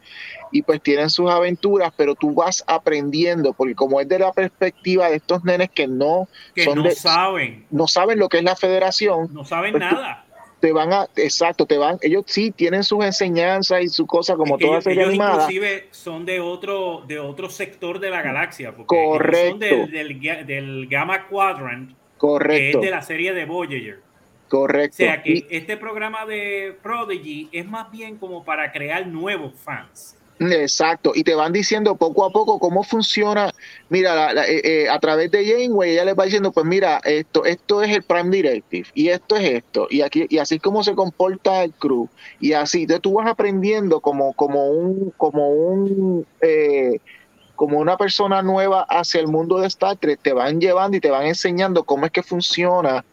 y 0.52 0.62
pues 0.62 0.82
tienen 0.82 1.10
sus 1.10 1.30
aventuras, 1.30 1.92
pero 1.96 2.14
tú 2.14 2.34
vas 2.34 2.64
aprendiendo, 2.66 3.52
porque 3.52 3.74
como 3.74 4.00
es 4.00 4.08
de 4.08 4.18
la 4.18 4.32
perspectiva 4.32 5.08
de 5.08 5.16
estos 5.16 5.44
nenes 5.44 5.70
que 5.70 5.86
no, 5.86 6.28
no 6.74 6.90
saben, 6.90 7.66
no 7.70 7.86
saben 7.86 8.18
lo 8.18 8.28
que 8.28 8.38
es 8.38 8.44
la 8.44 8.56
federación, 8.56 9.28
no 9.32 9.44
saben 9.44 9.72
pues 9.72 9.82
nada. 9.82 10.24
Te 10.60 10.72
van 10.72 10.92
a, 10.92 11.08
exacto, 11.16 11.64
te 11.64 11.78
van, 11.78 11.98
ellos 12.02 12.24
sí 12.26 12.50
tienen 12.50 12.84
sus 12.84 13.02
enseñanzas 13.02 13.82
y 13.82 13.88
su 13.88 14.06
cosa 14.06 14.36
como 14.36 14.58
toda 14.58 14.82
serie 14.82 15.04
animada. 15.04 15.44
Inclusive 15.44 15.88
son 15.90 16.26
de 16.26 16.40
otro, 16.40 17.02
de 17.06 17.18
otro 17.18 17.48
sector 17.48 17.98
de 17.98 18.10
la 18.10 18.20
galaxia, 18.20 18.76
porque 18.76 18.94
Correcto. 18.94 19.50
son 19.52 19.58
del, 19.58 20.20
del, 20.20 20.46
del, 20.46 20.86
Gamma 20.86 21.26
Quadrant, 21.28 21.92
Correcto. 22.18 22.80
que 22.80 22.86
es 22.86 22.90
de 22.90 22.90
la 22.90 23.02
serie 23.02 23.32
de 23.32 23.46
Voyager. 23.46 24.00
Correcto. 24.48 24.96
O 25.02 25.06
sea 25.06 25.22
que 25.22 25.46
este 25.48 25.76
programa 25.76 26.26
de 26.26 26.76
Prodigy 26.82 27.48
es 27.52 27.66
más 27.66 27.90
bien 27.90 28.16
como 28.18 28.44
para 28.44 28.70
crear 28.72 29.06
nuevos 29.06 29.54
fans. 29.54 30.19
Exacto, 30.42 31.12
y 31.14 31.22
te 31.22 31.34
van 31.34 31.52
diciendo 31.52 31.96
poco 31.96 32.24
a 32.24 32.30
poco 32.30 32.58
cómo 32.58 32.82
funciona. 32.82 33.52
Mira, 33.90 34.32
eh, 34.46 34.84
eh, 34.84 34.88
a 34.88 34.98
través 34.98 35.30
de 35.30 35.44
Janeway 35.44 35.90
ella 35.90 36.06
les 36.06 36.14
va 36.18 36.24
diciendo, 36.24 36.50
pues 36.50 36.64
mira, 36.64 36.98
esto, 37.04 37.44
esto 37.44 37.82
es 37.82 37.94
el 37.94 38.02
Prime 38.02 38.30
Directive 38.34 38.88
y 38.94 39.08
esto 39.08 39.36
es 39.36 39.44
esto 39.44 39.86
y 39.90 40.00
aquí 40.00 40.24
y 40.30 40.38
así 40.38 40.54
es 40.54 40.62
como 40.62 40.82
se 40.82 40.94
comporta 40.94 41.62
el 41.62 41.74
crew 41.74 42.08
y 42.40 42.54
así. 42.54 42.82
Entonces 42.82 43.02
tú 43.02 43.12
vas 43.12 43.26
aprendiendo 43.26 44.00
como 44.00 44.32
como 44.32 44.70
un 44.70 45.12
como 45.18 45.50
un 45.50 46.26
eh, 46.40 47.00
como 47.54 47.78
una 47.78 47.98
persona 47.98 48.40
nueva 48.40 48.86
hacia 48.88 49.20
el 49.20 49.28
mundo 49.28 49.58
de 49.58 49.66
Star 49.66 49.98
Trek. 49.98 50.20
Te 50.22 50.32
van 50.32 50.58
llevando 50.58 50.96
y 50.96 51.00
te 51.00 51.10
van 51.10 51.26
enseñando 51.26 51.84
cómo 51.84 52.06
es 52.06 52.12
que 52.12 52.22
funciona 52.22 53.04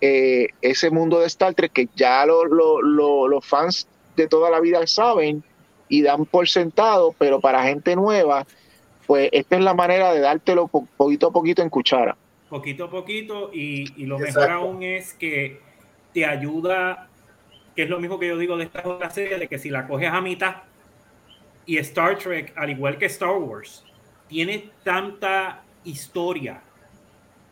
ese 0.00 0.90
mundo 0.90 1.20
de 1.20 1.26
Star 1.26 1.54
Trek 1.54 1.72
que 1.72 1.88
ya 1.94 2.26
los 2.26 3.46
fans 3.46 3.86
de 4.16 4.26
toda 4.26 4.50
la 4.50 4.58
vida 4.58 4.84
saben 4.88 5.44
y 5.88 6.02
dan 6.02 6.26
por 6.26 6.48
sentado, 6.48 7.14
pero 7.18 7.40
para 7.40 7.62
gente 7.64 7.94
nueva, 7.96 8.46
pues 9.06 9.28
esta 9.32 9.56
es 9.56 9.62
la 9.62 9.74
manera 9.74 10.12
de 10.12 10.20
dártelo 10.20 10.68
poquito 10.68 11.28
a 11.28 11.32
poquito 11.32 11.62
en 11.62 11.70
cuchara. 11.70 12.16
Poquito 12.48 12.84
a 12.84 12.90
poquito 12.90 13.50
y, 13.52 14.04
lo 14.04 14.18
mejor 14.18 14.50
aún 14.50 14.82
es 14.82 15.14
que 15.14 15.60
te 16.12 16.24
ayuda, 16.24 17.08
que 17.74 17.84
es 17.84 17.90
lo 17.90 18.00
mismo 18.00 18.18
que 18.18 18.28
yo 18.28 18.38
digo 18.38 18.56
de 18.56 18.64
esta 18.64 18.86
otra 18.86 19.10
serie, 19.10 19.38
de 19.38 19.48
que 19.48 19.58
si 19.58 19.70
la 19.70 19.86
coges 19.86 20.10
a 20.10 20.20
mitad 20.20 20.56
y 21.66 21.78
Star 21.78 22.18
Trek, 22.18 22.52
al 22.56 22.70
igual 22.70 22.98
que 22.98 23.06
Star 23.06 23.36
Wars, 23.36 23.84
tiene 24.28 24.70
tanta 24.82 25.62
historia, 25.84 26.60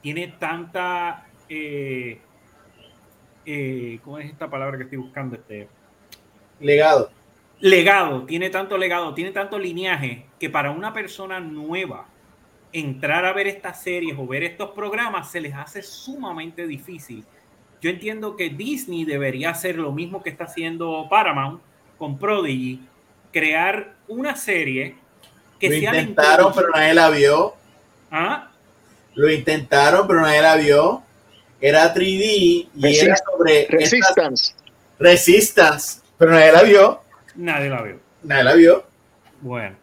tiene 0.01 0.35
tanta... 0.39 1.27
Eh, 1.48 2.19
eh, 3.47 3.98
¿Cómo 4.02 4.19
es 4.19 4.31
esta 4.31 4.48
palabra 4.48 4.78
que 4.78 4.85
estoy 4.85 4.98
buscando? 4.98 5.36
Este, 5.36 5.69
legado 6.61 7.11
legado, 7.60 8.24
tiene 8.24 8.51
tanto 8.51 8.76
legado, 8.76 9.14
tiene 9.14 9.31
tanto 9.31 9.59
lineaje 9.59 10.26
que 10.39 10.51
para 10.51 10.70
una 10.70 10.93
persona 10.93 11.40
nueva 11.40 12.06
entrar 12.72 13.24
a 13.24 13.32
ver 13.32 13.47
estas 13.47 13.82
series 13.82 14.16
o 14.18 14.26
ver 14.26 14.43
estos 14.43 14.70
programas 14.70 15.31
se 15.31 15.40
les 15.40 15.55
hace 15.55 15.82
sumamente 15.82 16.66
difícil. 16.66 17.24
Yo 17.81 17.90
entiendo 17.90 18.36
que 18.36 18.51
Disney 18.51 19.05
debería 19.05 19.51
hacer 19.51 19.76
lo 19.76 19.93
mismo 19.93 20.22
que 20.22 20.31
está 20.31 20.44
haciendo 20.44 21.06
Paramount 21.09 21.60
con 21.98 22.18
Prodigy, 22.18 22.81
crear 23.32 23.94
una 24.09 24.35
serie 24.35 24.97
que 25.60 25.68
lo 25.68 25.76
intentaron 25.76 26.52
pero 26.55 26.68
nadie 26.74 26.94
la 26.94 27.10
vio. 27.10 27.55
¿Ah? 28.10 28.51
Lo 29.14 29.31
intentaron 29.31 30.06
pero 30.09 30.20
nadie 30.22 30.43
la 30.43 30.56
vio. 30.56 31.02
Era 31.60 31.94
3D 31.94 32.68
y 32.74 32.97
era 32.98 33.16
sobre 33.16 33.66
Resistance. 33.70 34.55
Resistance, 34.98 36.01
pero 36.18 36.32
nadie 36.32 36.52
la 36.52 36.62
vio. 36.62 37.03
Nadie 37.36 37.69
la 37.69 37.82
vio. 37.82 38.01
Nadie 38.23 38.44
la 38.44 38.55
vio. 38.55 38.85
Bueno. 39.40 39.77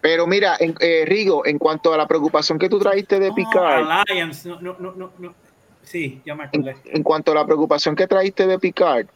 Pero 0.00 0.26
mira, 0.26 0.56
en, 0.60 0.74
eh, 0.80 1.04
Rigo, 1.06 1.46
en 1.46 1.58
cuanto 1.58 1.94
a 1.94 1.96
la 1.96 2.06
preocupación 2.06 2.58
que 2.58 2.68
tú 2.68 2.78
traíste 2.78 3.18
de 3.18 3.32
Picard. 3.32 3.86
Alliance, 4.06 4.48
no, 4.48 4.60
no, 4.60 4.76
no, 4.78 5.12
no, 5.18 5.34
Sí, 5.82 6.20
ya 6.24 6.34
me 6.34 6.44
acordé. 6.44 6.76
En, 6.86 7.02
cuanto 7.02 7.32
a 7.32 7.34
la 7.34 7.46
preocupación 7.46 7.94
que 7.96 8.06
traíste 8.06 8.46
de 8.46 8.58
Picard, 8.58 9.06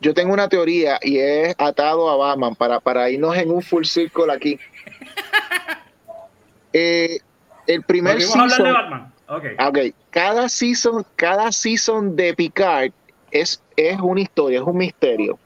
yo 0.00 0.14
tengo 0.14 0.32
una 0.32 0.48
teoría 0.48 0.98
y 1.02 1.18
es 1.18 1.54
atado 1.58 2.10
a 2.10 2.16
Batman 2.16 2.54
para, 2.56 2.80
para 2.80 3.10
irnos 3.10 3.36
en 3.36 3.50
un 3.50 3.62
full 3.62 3.84
circle 3.84 4.32
aquí. 4.32 4.58
eh, 6.72 7.18
el 7.66 7.82
primer 7.82 8.20
season. 8.20 8.40
Hablar 8.40 8.62
de 8.62 8.72
Batman. 8.72 9.12
Okay. 9.28 9.54
ok. 9.58 9.94
Cada 10.10 10.48
season, 10.48 11.06
cada 11.14 11.52
season 11.52 12.16
de 12.16 12.34
Picard 12.34 12.90
es, 13.30 13.62
es 13.76 14.00
una 14.00 14.22
historia, 14.22 14.58
es 14.58 14.66
un 14.66 14.76
misterio 14.76 15.38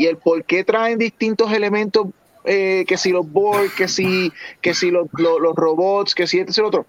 y 0.00 0.06
el 0.06 0.16
por 0.16 0.42
qué 0.46 0.64
traen 0.64 0.98
distintos 0.98 1.52
elementos, 1.52 2.06
eh, 2.46 2.86
que 2.88 2.96
si 2.96 3.10
los 3.10 3.30
Borg, 3.30 3.70
que 3.76 3.86
si, 3.86 4.32
que 4.62 4.72
si 4.72 4.90
los, 4.90 5.08
robots, 5.12 6.14
que 6.14 6.26
si 6.26 6.38
este 6.38 6.58
y 6.58 6.64
otro. 6.64 6.86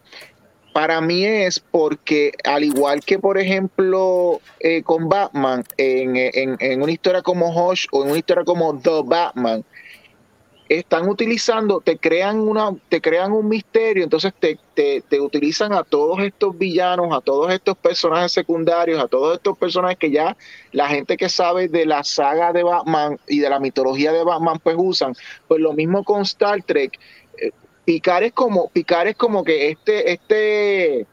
Para 0.72 1.02
mí 1.02 1.26
es 1.26 1.60
porque, 1.60 2.32
al 2.46 2.64
igual 2.64 3.02
que, 3.04 3.20
por 3.20 3.38
ejemplo, 3.38 4.40
eh, 4.62 4.82
con 4.84 5.10
Batman, 5.10 5.66
en, 5.76 6.16
en, 6.16 6.56
en, 6.58 6.82
una 6.82 6.94
historia 6.94 7.22
como 7.22 7.50
Hush 7.50 7.88
o 7.92 8.04
en 8.04 8.12
una 8.12 8.20
historia 8.20 8.46
como 8.46 8.80
The 8.80 9.02
Batman, 9.04 9.66
están 10.80 11.10
utilizando, 11.10 11.82
te 11.82 11.98
crean 11.98 12.40
una, 12.40 12.74
te 12.88 13.02
crean 13.02 13.34
un 13.34 13.50
misterio, 13.50 14.06
entonces 14.06 14.34
te, 14.40 14.58
te, 14.74 15.20
utilizan 15.20 15.74
a 15.74 15.84
todos 15.84 16.22
estos 16.22 16.58
villanos, 16.58 17.14
a 17.14 17.20
todos 17.20 17.52
estos 17.52 17.78
personajes 17.78 18.32
secundarios, 18.32 19.04
a 19.04 19.10
todos 19.10 19.36
estos 19.36 19.58
personajes 19.58 19.98
que 19.98 20.12
ya 20.12 20.38
la 20.72 20.88
gente 20.88 21.18
que 21.18 21.28
sabe 21.28 21.68
de 21.68 21.86
la 21.86 22.06
saga 22.06 22.54
de 22.54 22.64
Batman 22.64 23.20
y 23.28 23.40
de 23.40 23.50
la 23.50 23.60
mitología 23.60 24.14
de 24.14 24.24
Batman 24.24 24.60
pues 24.64 24.78
usan. 24.80 25.14
Pues 25.50 25.60
lo 25.60 25.74
mismo 25.74 26.06
con 26.06 26.22
Star 26.22 26.64
Trek. 26.64 26.98
Eh, 27.38 27.52
Picar 27.84 28.24
es 28.24 28.32
como, 28.32 28.70
Picar 28.70 29.08
es 29.08 29.18
como 29.18 29.44
que 29.44 29.72
este, 29.72 30.14
este, 30.14 31.06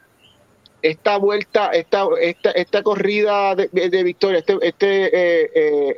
esta 0.81 1.17
vuelta, 1.17 1.67
esta, 1.67 2.07
esta, 2.21 2.51
esta 2.51 2.83
corrida 2.83 3.55
de, 3.55 4.03
victoria, 4.03 4.39
este, 4.39 4.57
este, 4.61 5.05
eh, 5.05 5.51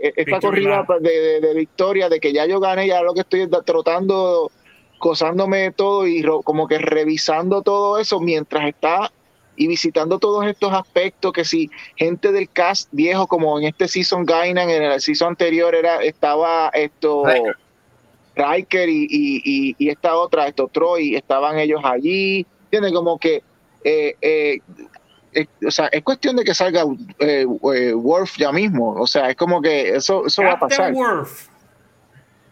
eh, 0.04 0.14
esta 0.16 0.40
corrida 0.40 0.86
de, 1.00 1.54
victoria, 1.56 2.10
de 2.10 2.20
que 2.20 2.34
ya 2.34 2.46
yo 2.46 2.60
gané, 2.60 2.88
ya 2.88 3.02
lo 3.02 3.14
que 3.14 3.22
estoy 3.22 3.48
trotando, 3.66 4.52
gozándome 5.00 5.72
todo 5.72 6.08
y 6.08 6.24
como 6.44 6.68
que 6.68 6.78
revisando 6.78 7.62
todo 7.62 8.00
eso 8.00 8.20
mientras 8.20 8.68
está 8.68 9.12
y 9.56 9.68
visitando 9.68 10.18
todos 10.18 10.48
estos 10.48 10.74
aspectos 10.74 11.34
que 11.34 11.44
si 11.44 11.70
gente 11.96 12.32
del 12.32 12.50
cast 12.50 12.88
viejo 12.92 13.28
como 13.28 13.60
en 13.60 13.66
este 13.66 13.88
season 13.88 14.26
Gainan 14.26 14.70
en 14.70 14.84
el 14.84 15.02
season 15.02 15.30
anterior 15.30 15.76
era 15.76 16.02
estaba 16.02 16.70
esto 16.74 17.24
Riker, 18.34 18.88
y, 18.88 19.08
y, 19.10 19.76
y, 19.78 19.90
esta 19.90 20.16
otra 20.16 20.48
esto 20.48 20.70
Troy 20.70 21.16
estaban 21.16 21.60
ellos 21.60 21.82
allí 21.84 22.46
tiene 22.70 22.94
como 22.94 23.20
que 23.20 23.44
eh, 23.84 24.16
eh, 24.22 24.60
eh, 25.34 25.48
o 25.66 25.72
sea, 25.72 25.88
es 25.88 26.04
cuestión 26.04 26.36
de 26.36 26.44
que 26.44 26.54
salga 26.54 26.84
eh, 27.20 27.46
Worf 27.46 28.38
ya 28.38 28.52
mismo. 28.52 28.94
O 28.94 29.08
sea, 29.08 29.30
es 29.30 29.36
como 29.36 29.62
que 29.62 29.96
eso, 29.96 30.26
eso 30.26 30.44
va 30.44 30.54
a 30.54 30.60
pasar. 30.60 30.94
Worf. 30.94 31.48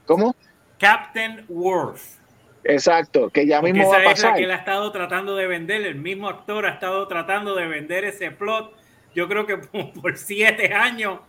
¿Cómo? 0.06 0.36
Captain 0.80 1.46
Worf. 1.50 2.20
Exacto, 2.64 3.30
que 3.30 3.46
ya 3.46 3.62
mismo 3.62 3.90
va 3.90 4.00
a 4.00 4.04
pasar. 4.04 4.36
que 4.36 4.44
él 4.44 4.52
ha 4.52 4.56
estado 4.56 4.92
tratando 4.92 5.36
de 5.36 5.48
vender, 5.48 5.86
el 5.86 5.96
mismo 5.96 6.28
actor 6.28 6.66
ha 6.66 6.72
estado 6.72 7.08
tratando 7.08 7.56
de 7.56 7.68
vender 7.68 8.04
ese 8.04 8.32
plot, 8.32 8.74
yo 9.16 9.28
creo 9.28 9.46
que 9.46 9.58
por 10.02 10.18
siete 10.18 10.74
años. 10.74 11.20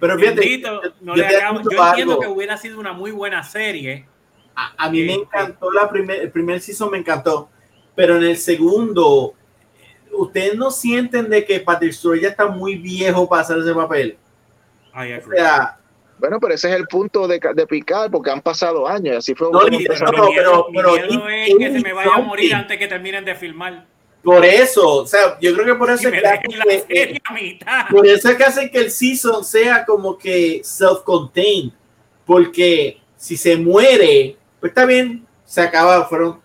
Pero 0.00 0.18
fíjate, 0.18 0.60
yo, 0.60 0.80
entiendo 1.14 2.20
que 2.20 2.28
hubiera 2.28 2.56
sido 2.56 2.78
una 2.78 2.92
muy 2.92 3.10
buena 3.10 3.42
serie. 3.42 4.06
A, 4.54 4.90
mí 4.90 5.04
me 5.04 5.14
encantó 5.14 5.70
la 5.70 5.88
primer, 5.88 6.20
el 6.20 6.32
primer 6.32 6.60
season, 6.60 6.90
me 6.90 6.98
encantó, 6.98 7.48
pero 7.94 8.16
en 8.16 8.24
el 8.24 8.36
segundo 8.36 9.34
ustedes 10.18 10.54
no 10.56 10.70
sienten 10.70 11.28
de 11.28 11.44
que 11.44 11.60
Patrick 11.60 11.92
Stewart 11.92 12.20
ya 12.20 12.28
está 12.28 12.46
muy 12.46 12.76
viejo 12.76 13.28
para 13.28 13.42
hacer 13.42 13.58
ese 13.58 13.74
papel. 13.74 14.18
o 14.92 15.34
sea, 15.34 15.78
bueno, 16.18 16.40
pero 16.40 16.54
ese 16.54 16.68
es 16.70 16.76
el 16.76 16.86
punto 16.86 17.28
de, 17.28 17.40
de 17.54 17.66
picar, 17.66 18.10
porque 18.10 18.30
han 18.30 18.42
pasado 18.42 18.86
años, 18.88 19.18
así 19.18 19.34
fue. 19.34 19.50
No, 19.52 19.60
pero, 19.60 20.66
pero, 20.74 20.96
es 20.96 21.54
que 21.56 21.72
se 21.72 21.80
me 21.80 21.92
vaya 21.92 22.10
a 22.14 22.20
morir 22.20 22.54
antes 22.54 22.76
que 22.76 22.88
terminen 22.88 23.24
de 23.24 23.34
filmar. 23.34 23.86
Por 24.22 24.44
eso, 24.44 24.96
o 24.96 25.06
sea, 25.06 25.38
yo 25.40 25.54
creo 25.54 25.64
que 25.64 25.74
por 25.76 25.90
eso 25.90 26.08
es 26.08 26.14
que, 26.14 27.20
por 27.88 28.06
eso 28.06 28.28
es 28.28 28.36
que 28.36 28.44
hacen 28.44 28.68
que 28.68 28.78
el 28.78 28.90
season 28.90 29.44
sea 29.44 29.84
como 29.84 30.18
que 30.18 30.60
self-contained, 30.64 31.72
porque 32.26 33.00
si 33.16 33.36
se 33.36 33.56
muere, 33.56 34.36
pues 34.58 34.70
está 34.70 34.84
bien, 34.84 35.24
se 35.44 35.60
acaba, 35.60 36.04
fueron 36.06 36.40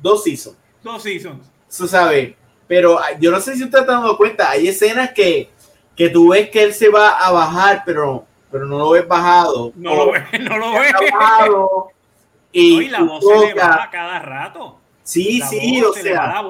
dos 0.00 0.24
seasons. 0.24 0.56
Dos 0.82 1.02
seasons. 1.02 1.52
Eso 1.68 1.86
sabe, 1.86 2.37
pero 2.68 3.00
yo 3.18 3.30
no 3.30 3.40
sé 3.40 3.56
si 3.56 3.64
usted 3.64 3.80
está 3.80 3.94
dando 3.94 4.16
cuenta, 4.16 4.50
hay 4.50 4.68
escenas 4.68 5.12
que, 5.12 5.48
que 5.96 6.10
tú 6.10 6.28
ves 6.28 6.50
que 6.50 6.62
él 6.62 6.74
se 6.74 6.90
va 6.90 7.18
a 7.18 7.32
bajar, 7.32 7.82
pero, 7.84 8.26
pero 8.52 8.66
no 8.66 8.78
lo 8.78 8.90
ves 8.90 9.08
bajado. 9.08 9.72
No 9.74 9.94
lo 9.94 10.12
ves, 10.12 10.22
no 10.40 10.58
lo 10.58 10.72
ves. 10.72 10.92
Bajado, 11.10 11.88
y, 12.52 12.88
la 12.88 13.02
voz 13.02 13.24
se 13.24 13.46
le 13.46 13.54
baja 13.54 13.88
cada 13.90 14.18
rato. 14.20 14.78
Sí, 15.02 15.40
sí, 15.48 15.82
o 15.82 15.94
sea, 15.94 16.42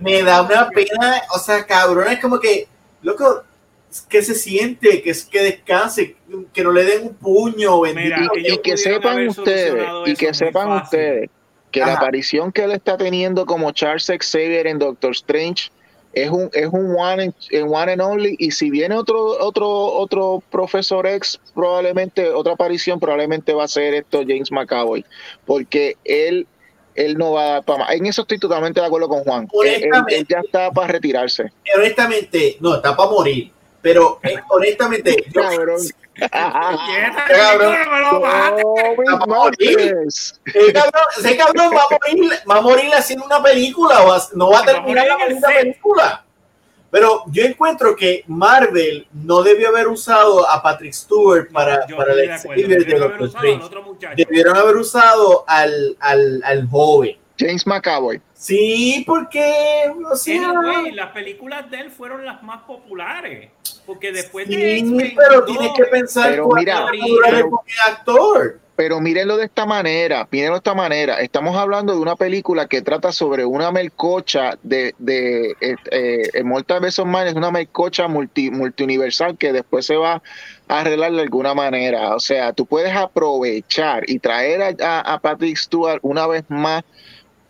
me 0.00 0.22
da 0.24 0.42
una 0.42 0.68
pena, 0.68 1.22
o 1.32 1.38
sea, 1.38 1.64
cabrón, 1.64 2.08
es 2.08 2.18
como 2.18 2.40
que, 2.40 2.66
loco, 3.02 3.44
que 4.08 4.20
se 4.20 4.34
siente, 4.34 5.00
que, 5.00 5.14
que 5.30 5.42
descanse, 5.44 6.16
que 6.52 6.64
no 6.64 6.72
le 6.72 6.82
den 6.82 7.02
un 7.04 7.14
puño. 7.14 7.86
y, 7.86 8.58
que 8.58 8.76
sepan 8.76 9.28
ustedes, 9.28 9.86
y 10.06 10.16
que 10.16 10.34
sepan 10.34 10.72
ustedes 10.72 11.30
que 11.74 11.80
la 11.80 11.94
aparición 11.94 12.52
que 12.52 12.62
él 12.62 12.70
está 12.70 12.96
teniendo 12.96 13.46
como 13.46 13.72
Charles 13.72 14.06
Xavier 14.06 14.68
en 14.68 14.78
Doctor 14.78 15.10
Strange 15.10 15.72
es 16.12 16.30
un, 16.30 16.48
es 16.52 16.68
un 16.68 16.94
one, 16.96 17.24
and, 17.24 17.34
one 17.68 17.92
and 17.92 18.00
only. 18.00 18.36
Y 18.38 18.52
si 18.52 18.70
viene 18.70 18.94
otro, 18.94 19.20
otro, 19.44 19.68
otro 19.68 20.40
profesor 20.52 21.04
X, 21.04 21.40
probablemente, 21.52 22.30
otra 22.30 22.52
aparición, 22.52 23.00
probablemente 23.00 23.52
va 23.52 23.64
a 23.64 23.68
ser 23.68 23.92
esto 23.94 24.20
James 24.20 24.52
McAvoy. 24.52 25.04
Porque 25.44 25.96
él, 26.04 26.46
él 26.94 27.18
no 27.18 27.32
va 27.32 27.42
a 27.42 27.48
dar 27.54 27.64
para 27.64 27.78
más. 27.80 27.94
En 27.94 28.06
eso 28.06 28.22
estoy 28.22 28.38
totalmente 28.38 28.80
de 28.80 28.86
acuerdo 28.86 29.08
con 29.08 29.24
Juan. 29.24 29.48
Él, 29.64 30.26
ya 30.28 30.38
está 30.44 30.70
para 30.70 30.92
retirarse. 30.92 31.50
Honestamente, 31.76 32.56
no, 32.60 32.76
está 32.76 32.96
para 32.96 33.10
morir. 33.10 33.50
Pero 33.82 34.20
eh, 34.22 34.36
honestamente, 34.48 35.24
yo, 35.34 35.42
ese 41.18 41.36
cabrón 41.36 41.72
va 41.74 41.82
a 41.82 41.88
morir, 41.90 42.32
va 42.48 42.56
a 42.56 42.60
morir 42.60 42.94
haciendo 42.94 43.26
una 43.26 43.42
película, 43.42 44.02
o 44.02 44.16
no 44.34 44.50
va 44.50 44.60
a 44.60 44.64
terminar 44.64 45.06
la 45.06 45.48
película. 45.48 46.24
Pero 46.90 47.24
yo 47.26 47.42
encuentro 47.42 47.96
que 47.96 48.22
Marvel 48.28 49.08
no 49.12 49.42
debió 49.42 49.70
haber 49.70 49.88
usado 49.88 50.48
a 50.48 50.62
Patrick 50.62 50.92
Stewart 50.92 51.50
para, 51.50 51.84
para 51.88 52.12
el 52.12 52.68
de 52.68 54.14
Debieron 54.16 54.56
haber 54.56 54.76
usado 54.76 55.44
al, 55.48 55.96
al, 55.98 56.40
al 56.44 56.68
joven. 56.68 57.16
James 57.38 57.66
McAvoy. 57.66 58.20
Sí, 58.34 59.04
porque 59.06 59.90
o 60.10 60.16
sea, 60.16 60.52
las 60.92 61.12
películas 61.12 61.70
de 61.70 61.80
él 61.80 61.90
fueron 61.90 62.24
las 62.24 62.42
más 62.42 62.62
populares. 62.62 63.50
Porque 63.86 64.12
después 64.12 64.46
sí, 64.46 64.56
de 64.56 65.14
pero 65.16 65.44
tienes 65.44 65.72
que 65.76 65.84
pensar 65.84 66.30
pero 66.30 66.48
mira, 66.48 66.86
actor. 67.86 68.60
Pero 68.76 69.00
mírenlo 69.00 69.36
de 69.36 69.44
esta 69.44 69.66
manera, 69.66 70.26
mírenlo 70.30 70.54
de 70.54 70.58
esta 70.58 70.74
manera. 70.74 71.20
Estamos 71.20 71.56
hablando 71.56 71.92
de 71.92 72.00
una 72.00 72.16
película 72.16 72.66
que 72.66 72.82
trata 72.82 73.12
sobre 73.12 73.44
una 73.44 73.70
melcocha 73.70 74.58
de, 74.62 74.94
de 74.98 75.54
eh, 75.60 75.76
eh, 76.32 76.42
Mortal 76.42 76.84
es 76.84 76.98
una 76.98 77.50
melcocha 77.50 78.08
multi, 78.08 78.50
multiuniversal 78.50 79.38
que 79.38 79.52
después 79.52 79.86
se 79.86 79.96
va 79.96 80.22
a 80.68 80.80
arreglar 80.80 81.12
de 81.12 81.22
alguna 81.22 81.54
manera. 81.54 82.16
O 82.16 82.20
sea, 82.20 82.52
tú 82.52 82.66
puedes 82.66 82.94
aprovechar 82.96 84.02
y 84.08 84.18
traer 84.18 84.76
a, 84.82 85.00
a 85.00 85.18
Patrick 85.20 85.56
Stewart 85.56 86.00
una 86.02 86.26
vez 86.26 86.44
más 86.48 86.84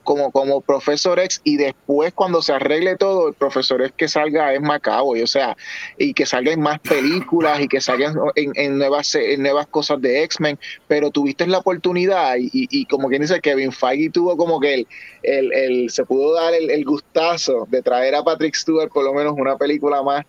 como, 0.04 0.30
como 0.30 0.60
Profesor 0.60 1.18
X 1.18 1.40
y 1.42 1.56
después 1.56 2.12
cuando 2.12 2.42
se 2.42 2.52
arregle 2.52 2.96
todo, 2.96 3.28
el 3.28 3.34
Profesor 3.34 3.82
X 3.82 3.94
que 3.96 4.08
salga 4.08 4.52
es 4.52 4.60
Macabo, 4.60 5.10
o 5.10 5.26
sea, 5.26 5.56
y 5.98 6.14
que 6.14 6.26
salga 6.26 6.52
en 6.52 6.60
más 6.60 6.78
películas 6.80 7.60
y 7.60 7.68
que 7.68 7.80
salgan 7.80 8.14
en, 8.36 8.78
nuevas, 8.78 9.14
en 9.14 9.42
nuevas 9.42 9.66
cosas 9.66 10.00
de 10.00 10.22
X-Men, 10.24 10.58
pero 10.86 11.10
tuviste 11.10 11.46
la 11.46 11.58
oportunidad 11.58 12.36
y, 12.38 12.50
y, 12.52 12.86
como 12.86 13.08
quien 13.08 13.22
dice, 13.22 13.40
Kevin 13.40 13.72
Feige 13.72 14.10
tuvo 14.10 14.36
como 14.36 14.60
que 14.60 14.74
el, 14.74 14.86
el, 15.22 15.52
el 15.52 15.90
se 15.90 16.04
pudo 16.04 16.34
dar 16.34 16.54
el, 16.54 16.84
gustazo 16.84 17.66
de 17.70 17.80
traer 17.82 18.14
a 18.14 18.22
Patrick 18.22 18.54
Stewart 18.54 18.92
por 18.92 19.04
lo 19.04 19.14
menos 19.14 19.34
una 19.36 19.56
película 19.56 20.02
más 20.02 20.24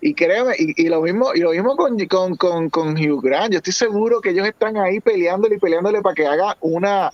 y 0.00 0.14
créeme, 0.14 0.54
y, 0.56 0.80
y, 0.80 0.88
lo 0.88 1.02
mismo, 1.02 1.34
y 1.34 1.40
lo 1.40 1.50
mismo 1.50 1.76
con, 1.76 1.96
con, 2.36 2.70
con 2.70 2.96
Hugh 2.96 3.20
Grant. 3.20 3.52
Yo 3.52 3.58
estoy 3.58 3.72
seguro 3.72 4.20
que 4.20 4.30
ellos 4.30 4.46
están 4.46 4.76
ahí 4.76 5.00
peleándole 5.00 5.56
y 5.56 5.58
peleándole 5.58 6.02
para 6.02 6.14
que 6.14 6.24
haga 6.24 6.56
una, 6.60 7.10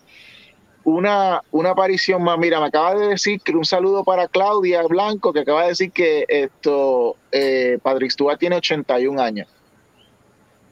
una, 0.84 1.42
una 1.50 1.70
aparición 1.70 2.22
más. 2.22 2.38
Mira, 2.38 2.60
me 2.60 2.66
acaba 2.66 2.94
de 2.94 3.08
decir 3.08 3.40
que 3.40 3.52
un 3.52 3.64
saludo 3.64 4.04
para 4.04 4.28
Claudia 4.28 4.82
Blanco, 4.82 5.32
que 5.32 5.40
acaba 5.40 5.62
de 5.62 5.68
decir 5.68 5.90
que 5.90 6.24
esto 6.28 7.16
eh, 7.32 7.78
Patrick 7.82 8.10
Stewart 8.10 8.38
tiene 8.38 8.56
81 8.56 9.20
años. 9.20 9.48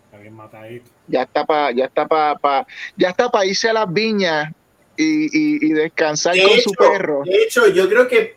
Está 0.04 0.18
bien 0.18 0.34
matadito. 0.34 0.90
Ya 1.08 1.22
está 1.22 1.44
para 1.44 1.72
ya 1.72 1.86
está 1.86 2.06
para 2.06 2.66
ya 2.96 3.08
está 3.08 3.30
para 3.30 3.46
irse 3.46 3.68
a 3.68 3.72
las 3.72 3.92
viñas 3.92 4.52
y, 4.96 5.66
y, 5.66 5.72
descansar 5.72 6.36
con 6.40 6.60
su 6.60 6.72
perro. 6.72 7.22
De 7.24 7.42
hecho, 7.42 7.66
yo 7.68 7.88
creo 7.88 8.06
que 8.06 8.36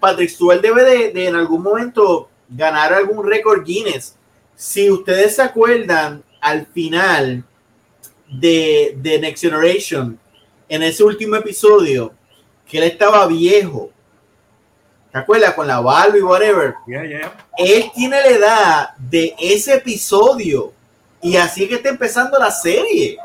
Patrick 0.00 0.30
Stewart 0.30 0.60
debe 0.60 0.84
de, 0.84 1.10
de, 1.10 1.28
en 1.28 1.34
algún 1.34 1.62
momento 1.62 2.30
ganar 2.48 2.92
algún 2.92 3.28
récord 3.28 3.64
Guinness. 3.64 4.16
Si 4.54 4.88
ustedes 4.90 5.36
se 5.36 5.42
acuerdan, 5.42 6.22
al 6.40 6.66
final 6.66 7.42
de, 8.28 8.94
de 8.98 9.18
Next 9.18 9.42
Generation, 9.42 10.18
en 10.68 10.82
ese 10.82 11.04
último 11.04 11.36
episodio 11.36 12.12
que 12.66 12.78
él 12.78 12.84
estaba 12.84 13.26
viejo. 13.26 13.90
¿Te 15.12 15.18
acuerdas? 15.18 15.54
Con 15.54 15.66
la 15.66 15.80
barba 15.80 16.18
y 16.18 16.22
whatever. 16.22 16.74
Él 17.56 17.90
tiene 17.94 18.16
la 18.20 18.26
edad 18.26 18.88
de 18.98 19.34
ese 19.38 19.74
episodio. 19.74 20.72
Y 21.22 21.36
así 21.36 21.68
que 21.68 21.76
está 21.76 21.88
empezando 21.88 22.38
la 22.38 22.50
serie. 22.50 23.16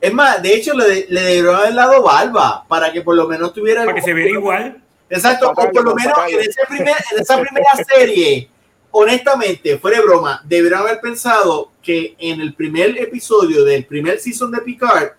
Es 0.00 0.12
más, 0.12 0.42
de 0.42 0.54
hecho, 0.54 0.74
le, 0.74 1.06
le 1.08 1.32
dieron 1.32 1.56
haber 1.56 1.74
dado 1.74 2.02
barba 2.02 2.64
para 2.68 2.92
que 2.92 3.00
por 3.00 3.16
lo 3.16 3.26
menos 3.26 3.52
tuviera. 3.52 3.84
Para 3.84 3.94
que 3.94 4.02
se 4.02 4.12
vea 4.12 4.28
igual. 4.28 4.82
Exacto, 5.08 5.50
o 5.50 5.54
por 5.54 5.84
lo 5.84 5.94
menos 5.94 6.18
en, 6.28 6.40
en 6.40 7.20
esa 7.20 7.40
primera 7.40 7.70
serie, 7.88 8.50
honestamente, 8.90 9.78
fuera 9.78 9.98
de 9.98 10.04
broma, 10.04 10.42
deberían 10.44 10.80
haber 10.80 11.00
pensado 11.00 11.70
que 11.82 12.16
en 12.18 12.40
el 12.40 12.54
primer 12.54 12.98
episodio 12.98 13.64
del 13.64 13.86
primer 13.86 14.18
season 14.18 14.50
de 14.50 14.60
Picard, 14.60 15.12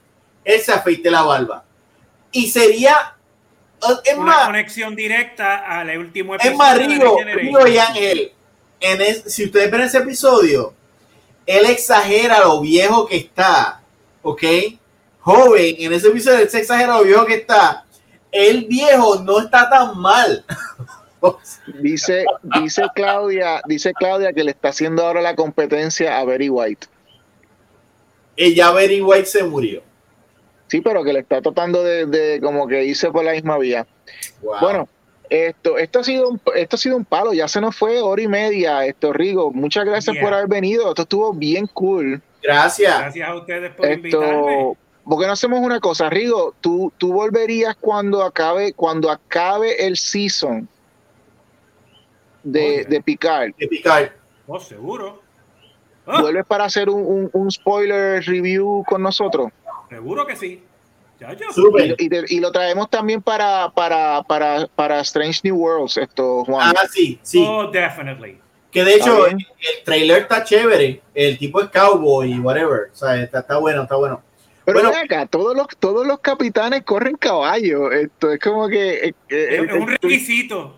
él 0.48 0.62
se 0.62 0.72
afeite 0.72 1.12
la 1.12 1.24
barba. 1.24 1.66
Y 2.32 2.50
sería 2.50 3.16
es 4.06 4.16
una 4.16 4.26
más, 4.26 4.46
conexión 4.46 4.96
directa 4.96 5.58
al 5.58 5.96
último 5.98 6.36
episodio. 6.36 6.54
Es 6.54 6.58
más, 6.58 6.78
Río, 6.78 7.18
Río 7.36 7.68
y 7.68 7.78
Ángel, 7.78 8.32
en 8.80 9.30
si 9.30 9.46
ustedes 9.46 9.70
ven 9.70 9.82
ese 9.82 9.98
episodio, 9.98 10.74
él 11.46 11.66
exagera 11.66 12.40
lo 12.40 12.62
viejo 12.62 13.06
que 13.06 13.18
está, 13.18 13.82
¿ok? 14.22 14.44
Joven, 15.20 15.76
en 15.80 15.94
ese 15.94 16.08
episodio 16.08 16.40
él 16.40 16.50
se 16.50 16.60
exagera 16.60 16.98
lo 16.98 17.04
viejo 17.04 17.26
que 17.26 17.36
está. 17.36 17.86
El 18.32 18.66
viejo 18.66 19.20
no 19.20 19.42
está 19.42 19.70
tan 19.70 19.98
mal. 20.00 20.46
dice, 21.82 22.26
dice 22.62 22.84
Claudia, 22.96 23.62
dice 23.68 23.94
Claudia 23.94 24.32
que 24.32 24.46
le 24.46 24.52
está 24.52 24.70
haciendo 24.70 25.06
ahora 25.06 25.22
la 25.22 25.36
competencia 25.36 26.18
a 26.18 26.24
Very 26.24 26.48
White. 26.48 26.88
Ella 28.38 28.72
Very 28.72 29.02
White 29.02 29.26
se 29.26 29.44
murió. 29.44 29.87
Sí, 30.68 30.82
pero 30.82 31.04
que 31.04 31.14
le 31.14 31.20
está 31.20 31.42
tratando 31.42 31.84
de, 31.84 32.40
como 32.42 32.68
que 32.68 32.86
irse 32.86 33.10
por 33.12 33.24
la 33.24 33.32
misma 33.32 33.58
vía. 33.58 33.88
Bueno, 34.62 34.88
esto, 35.30 35.78
esto 35.78 36.00
ha 36.00 36.04
sido 36.04 36.30
un, 36.30 36.42
esto 36.56 36.76
ha 36.76 36.80
sido 36.80 36.98
un 36.98 37.06
palo, 37.06 37.34
ya 37.34 37.48
se 37.48 37.62
nos 37.62 37.76
fue 37.76 38.02
hora 38.02 38.22
y 38.22 38.28
media, 38.28 38.86
esto 38.86 39.14
Rigo, 39.14 39.52
muchas 39.52 39.86
gracias 39.86 40.18
por 40.18 40.34
haber 40.34 40.48
venido, 40.48 40.90
esto 40.90 41.04
estuvo 41.04 41.34
bien 41.34 41.68
cool. 41.68 42.22
Gracias. 42.44 43.00
Gracias 43.00 43.30
a 43.30 43.36
ustedes 43.36 43.74
por 43.74 43.92
invitarme. 43.92 44.78
¿Por 45.04 45.22
qué 45.22 45.26
no 45.26 45.32
hacemos 45.32 45.62
una 45.62 45.80
cosa, 45.80 46.10
Rigo? 46.10 46.54
Tú, 46.60 46.92
tú 46.98 47.14
volverías 47.14 47.78
cuando 47.80 48.24
acabe, 48.24 48.74
cuando 48.74 49.10
acabe 49.10 49.86
el 49.86 49.96
season 49.96 50.68
de, 52.44 52.84
de 52.84 53.02
Picard. 53.02 53.54
De 53.58 53.68
Picard. 53.70 54.10
Oh, 54.48 54.60
seguro. 54.60 55.22
¿Vuelves 56.06 56.46
para 56.46 56.66
hacer 56.66 56.90
un, 56.90 57.30
un 57.32 57.52
spoiler 57.52 58.24
review 58.26 58.84
con 58.88 59.02
nosotros? 59.02 59.52
Seguro 59.90 60.26
que 60.26 60.36
sí. 60.36 60.64
Y, 62.30 62.40
lo 62.40 62.52
traemos 62.52 62.90
también 62.90 63.22
para, 63.22 63.70
para, 63.72 64.22
para, 64.24 64.68
para 64.68 65.00
Strange 65.02 65.42
New 65.44 65.56
Worlds, 65.56 65.98
esto, 65.98 66.46
Juan. 66.46 66.76
Ah, 66.78 66.88
sí, 66.92 67.20
sí. 67.24 67.44
Oh, 67.48 67.72
definitely. 67.72 68.40
Que 68.72 68.84
de 68.84 68.96
hecho, 68.96 69.26
el, 69.26 69.38
trailer 69.84 70.24
está 70.24 70.44
chévere. 70.44 71.02
El 71.16 71.38
tipo 71.38 71.62
es 71.62 71.70
cowboy 71.70 72.32
y 72.32 72.40
whatever. 72.40 72.92
O 72.92 72.96
sea, 72.96 73.16
está, 73.22 73.40
está 73.40 73.58
bueno, 73.58 73.84
está 73.84 73.96
bueno. 73.96 74.22
Pero 74.66 74.82
bueno, 74.82 74.98
acá, 74.98 75.26
todos 75.26 75.56
los, 75.56 75.68
todos 75.80 76.06
los 76.06 76.20
capitanes 76.20 76.84
corren 76.84 77.16
caballo. 77.16 77.92
Esto 77.92 78.32
es 78.32 78.40
como 78.40 78.68
que. 78.68 79.08
Eh, 79.08 79.14
eh, 79.30 79.66
es, 79.66 79.74
un 79.74 79.88
requisito. 79.88 80.78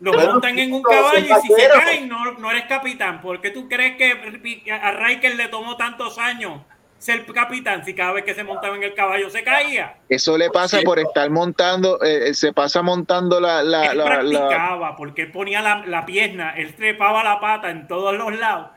Los 0.00 0.16
montan 0.16 0.58
en 0.58 0.72
un 0.72 0.82
caballo 0.82 1.18
y 1.18 1.40
si 1.42 1.54
se 1.54 1.68
caen, 1.68 2.08
no, 2.08 2.32
no 2.32 2.50
eres 2.50 2.64
capitán. 2.64 3.20
¿Por 3.20 3.40
qué 3.40 3.50
tú 3.50 3.68
crees 3.68 3.96
que 3.96 4.72
a 4.72 4.92
Riker 4.92 5.36
le 5.36 5.48
tomó 5.48 5.76
tantos 5.76 6.18
años 6.18 6.62
ser 7.00 7.24
capitán 7.32 7.82
si 7.82 7.94
cada 7.94 8.12
vez 8.12 8.24
que 8.24 8.34
se 8.34 8.44
montaba 8.44 8.76
en 8.76 8.82
el 8.82 8.94
caballo 8.94 9.30
se 9.30 9.42
caía. 9.42 9.96
Eso 10.08 10.36
le 10.36 10.50
pasa 10.50 10.82
por 10.82 10.98
estar 10.98 11.30
montando, 11.30 12.00
eh, 12.02 12.28
eh, 12.28 12.34
se 12.34 12.52
pasa 12.52 12.82
montando 12.82 13.40
la... 13.40 13.62
la 13.62 13.86
él 13.86 14.02
practicaba, 14.02 14.96
porque 14.96 15.22
él 15.22 15.32
ponía 15.32 15.62
la, 15.62 15.86
la, 15.86 16.04
pierna, 16.04 16.50
él 16.50 16.74
trepaba 16.74 17.24
la 17.24 17.40
pata 17.40 17.70
en 17.70 17.88
todos 17.88 18.14
los 18.16 18.38
lados. 18.38 18.68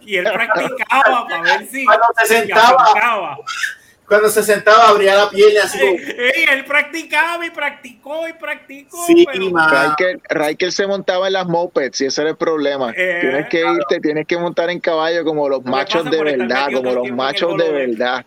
Y 0.00 0.16
él 0.16 0.24
practicaba 0.32 1.26
para 1.28 1.42
ver 1.42 1.66
si... 1.68 1.84
Cuando 1.84 2.06
se 2.16 2.26
sentaba, 2.26 3.38
cuando 4.08 4.30
se 4.30 4.42
sentaba 4.42 4.88
abría 4.88 5.14
la 5.14 5.30
piel 5.30 5.56
así. 5.58 5.78
él 6.50 6.64
practicaba 6.64 7.44
y 7.44 7.50
practicó 7.50 8.26
y 8.26 8.32
practicó. 8.32 9.04
Sí, 9.06 9.26
Riker, 10.30 10.72
se 10.72 10.86
montaba 10.86 11.26
en 11.26 11.34
las 11.34 11.46
mopeds 11.46 12.00
y 12.00 12.06
ese 12.06 12.22
era 12.22 12.30
el 12.30 12.36
problema. 12.36 12.92
Eh, 12.96 13.18
tienes 13.20 13.48
que 13.48 13.60
irte, 13.60 14.00
tienes 14.00 14.26
que 14.26 14.38
montar 14.38 14.70
en 14.70 14.80
caballo 14.80 15.24
como 15.24 15.48
los 15.48 15.64
machos 15.64 16.10
de 16.10 16.22
verdad, 16.22 16.68
como 16.72 16.90
los 16.92 17.10
machos 17.10 17.56
de 17.58 17.70
verdad. 17.70 18.24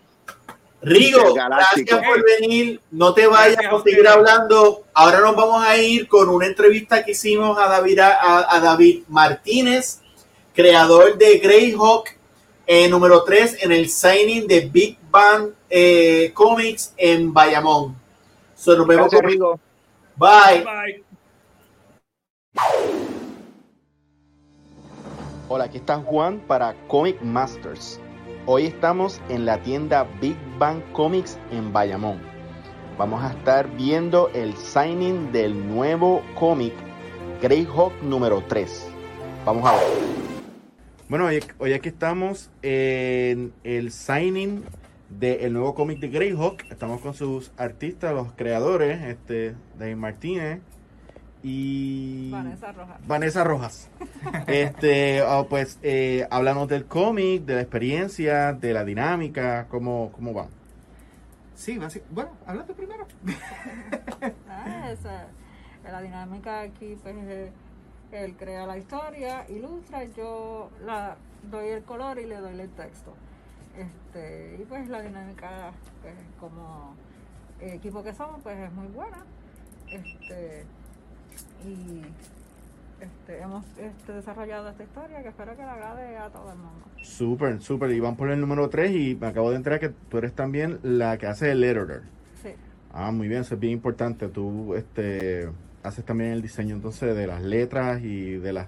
Rigo, 0.83 1.33
gracias 1.33 2.05
por 2.05 2.23
venir. 2.23 2.79
No 2.89 3.13
te 3.13 3.27
vayas 3.27 3.65
a 3.65 3.83
seguir 3.83 4.07
hablando. 4.07 4.83
Ahora 4.93 5.19
nos 5.21 5.35
vamos 5.35 5.63
a 5.63 5.77
ir 5.77 6.07
con 6.07 6.27
una 6.29 6.47
entrevista 6.47 7.03
que 7.03 7.11
hicimos 7.11 7.57
a 7.59 7.67
David, 7.67 7.99
a, 7.99 8.59
David 8.61 9.03
Martínez, 9.07 9.99
creador 10.55 11.17
de 11.17 11.37
Greyhawk, 11.37 12.09
eh, 12.65 12.87
número 12.87 13.23
3 13.23 13.63
en 13.63 13.71
el 13.71 13.89
signing 13.89 14.47
de 14.47 14.61
Big 14.61 14.97
Bang 15.09 15.51
eh, 15.69 16.31
Comics 16.33 16.93
en 16.97 17.33
Bayamón. 17.33 17.95
So, 18.55 18.77
nos 18.77 18.87
vemos 18.87 19.09
gracias. 19.09 19.39
Bye. 20.15 20.63
Bye. 20.63 21.03
Hola, 25.47 25.65
aquí 25.65 25.77
está 25.77 25.97
Juan 25.97 26.39
para 26.47 26.75
Comic 26.87 27.21
Masters. 27.21 27.99
Hoy 28.45 28.67
estamos 28.67 29.19
en 29.29 29.45
la 29.45 29.61
tienda 29.61 30.07
Big 30.21 30.37
Bang 30.57 30.81
Comics 30.93 31.37
en 31.51 31.73
Bayamón. 31.73 32.21
Vamos 32.97 33.23
a 33.23 33.31
estar 33.31 33.67
viendo 33.75 34.29
el 34.29 34.55
signing 34.55 35.31
del 35.31 35.67
nuevo 35.67 36.21
cómic 36.39 36.73
Greyhawk 37.41 37.93
número 38.01 38.43
3. 38.47 38.87
Vamos 39.45 39.65
a 39.65 39.73
ver. 39.73 40.30
Bueno, 41.11 41.25
hoy, 41.25 41.73
aquí 41.73 41.89
estamos 41.89 42.49
en 42.61 43.51
el 43.65 43.91
signing 43.91 44.63
del 45.09 45.51
nuevo 45.51 45.75
cómic 45.75 45.99
de 45.99 46.07
Greyhawk. 46.07 46.63
Estamos 46.71 47.01
con 47.01 47.13
sus 47.13 47.51
artistas, 47.57 48.13
los 48.13 48.31
creadores, 48.31 49.01
este, 49.01 49.53
Dave 49.77 49.97
Martínez, 49.97 50.61
y 51.43 52.31
Vanessa 52.31 52.71
Rojas. 52.71 52.97
Vanessa 53.05 53.43
Rojas. 53.43 53.89
este, 54.47 55.21
oh, 55.23 55.47
pues 55.49 55.79
eh, 55.83 56.29
háblanos 56.31 56.69
del 56.69 56.85
cómic, 56.85 57.43
de 57.43 57.55
la 57.55 57.61
experiencia, 57.61 58.53
de 58.53 58.71
la 58.71 58.85
dinámica, 58.85 59.67
cómo, 59.67 60.13
cómo 60.13 60.33
va. 60.33 60.47
Sí, 61.55 61.77
bueno, 62.09 62.31
háblate 62.45 62.73
primero. 62.73 63.05
ah, 64.47 64.89
esa, 64.89 65.27
la 65.83 66.01
dinámica 66.01 66.61
aquí, 66.61 66.95
pues 67.03 67.51
él 68.11 68.35
crea 68.37 68.65
la 68.65 68.77
historia, 68.77 69.45
ilustra, 69.49 70.03
yo 70.15 70.69
la 70.85 71.17
doy 71.49 71.69
el 71.69 71.83
color 71.83 72.19
y 72.19 72.25
le 72.25 72.37
doy 72.37 72.59
el 72.59 72.69
texto. 72.69 73.13
Este, 73.77 74.57
y 74.61 74.65
pues 74.65 74.87
la 74.89 75.01
dinámica, 75.01 75.71
pues, 76.01 76.13
como 76.39 76.93
equipo 77.59 78.03
que 78.03 78.13
somos, 78.13 78.41
pues 78.43 78.57
es 78.57 78.71
muy 78.73 78.87
buena. 78.87 79.25
Este, 79.89 80.65
y 81.65 82.01
este, 83.01 83.41
hemos 83.41 83.65
este, 83.77 84.13
desarrollado 84.13 84.69
esta 84.69 84.83
historia 84.83 85.23
que 85.23 85.29
espero 85.29 85.55
que 85.55 85.63
la 85.63 85.73
agrade 85.73 86.17
a 86.17 86.29
todo 86.29 86.51
el 86.51 86.57
mundo. 86.57 86.85
Súper, 87.01 87.61
súper. 87.61 87.91
Y 87.91 87.99
van 87.99 88.15
por 88.15 88.29
el 88.29 88.39
número 88.39 88.69
3 88.69 88.91
y 88.91 89.15
me 89.15 89.27
acabo 89.27 89.49
de 89.49 89.55
enterar 89.55 89.79
que 89.79 89.89
tú 89.89 90.17
eres 90.17 90.33
también 90.33 90.79
la 90.83 91.17
que 91.17 91.27
hace 91.27 91.51
el 91.51 91.63
editor. 91.63 92.03
Sí. 92.41 92.49
Ah, 92.93 93.11
muy 93.11 93.27
bien, 93.27 93.41
eso 93.41 93.55
es 93.55 93.59
bien 93.59 93.73
importante. 93.73 94.27
Tú 94.27 94.75
este, 94.75 95.49
haces 95.83 96.05
también 96.05 96.31
el 96.31 96.41
diseño 96.41 96.75
entonces 96.75 97.15
de 97.15 97.27
las 97.27 97.41
letras 97.41 98.01
y 98.03 98.37
de 98.37 98.53
las 98.53 98.67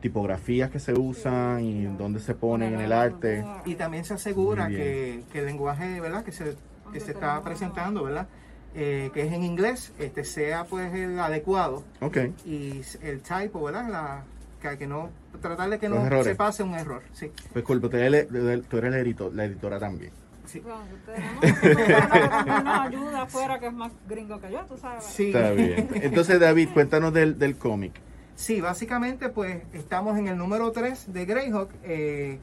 tipografías 0.00 0.70
que 0.70 0.78
se 0.78 0.92
usan 0.94 1.64
y 1.64 1.84
dónde 1.84 2.20
se 2.20 2.34
ponen 2.34 2.74
en 2.74 2.80
el 2.80 2.92
arte. 2.92 3.44
Y 3.64 3.74
también 3.74 4.04
se 4.04 4.14
asegura 4.14 4.68
que, 4.68 5.24
que, 5.32 5.40
el 5.40 5.46
lenguaje 5.46 6.00
¿verdad? 6.00 6.24
que 6.24 6.32
se, 6.32 6.56
que 6.92 7.00
se 7.00 7.12
está 7.12 7.42
presentando, 7.42 8.04
¿verdad? 8.04 8.26
Eh, 8.74 9.10
que 9.14 9.22
es 9.22 9.32
en 9.32 9.42
inglés, 9.42 9.92
este 9.98 10.22
sea 10.22 10.64
pues 10.64 10.92
el 10.92 11.18
adecuado. 11.18 11.82
Ok. 12.00 12.18
Y 12.44 12.82
el 13.02 13.22
typo, 13.22 13.64
¿verdad? 13.64 13.88
La, 13.88 14.24
que, 14.60 14.76
que 14.76 14.86
no, 14.86 15.10
tratar 15.40 15.70
de 15.70 15.78
que 15.78 15.88
no 15.88 16.22
se 16.22 16.34
pase 16.34 16.62
un 16.62 16.74
error. 16.74 17.02
Sí. 17.12 17.32
Pues 17.52 17.64
culpa, 17.64 17.88
tú 17.88 17.96
eres, 17.96 18.28
tú 18.68 18.76
eres 18.76 18.90
la, 18.92 18.98
editor, 18.98 19.34
la 19.34 19.46
editora 19.46 19.78
también. 19.78 20.12
Sí. 20.46 20.60
Bueno, 20.60 20.80
usted 20.94 22.64
no, 22.64 22.72
ayuda 22.82 23.22
afuera 23.22 23.58
que 23.58 23.66
es 23.66 23.72
más 23.72 23.92
gringo 24.08 24.40
que 24.40 24.50
yo, 24.50 24.64
tú 24.66 24.76
sabes. 24.76 25.04
Sí. 25.04 25.28
Está 25.28 25.50
bien. 25.50 25.88
Entonces, 25.94 26.40
David, 26.40 26.68
cuéntanos 26.72 27.12
del, 27.12 27.38
del 27.38 27.56
cómic. 27.56 28.00
Sí, 28.34 28.60
básicamente, 28.60 29.28
pues 29.28 29.62
estamos 29.72 30.18
en 30.18 30.28
el 30.28 30.36
número 30.36 30.70
3 30.70 31.12
de 31.12 31.24
Greyhawk. 31.24 31.70
Eh, 31.82 32.38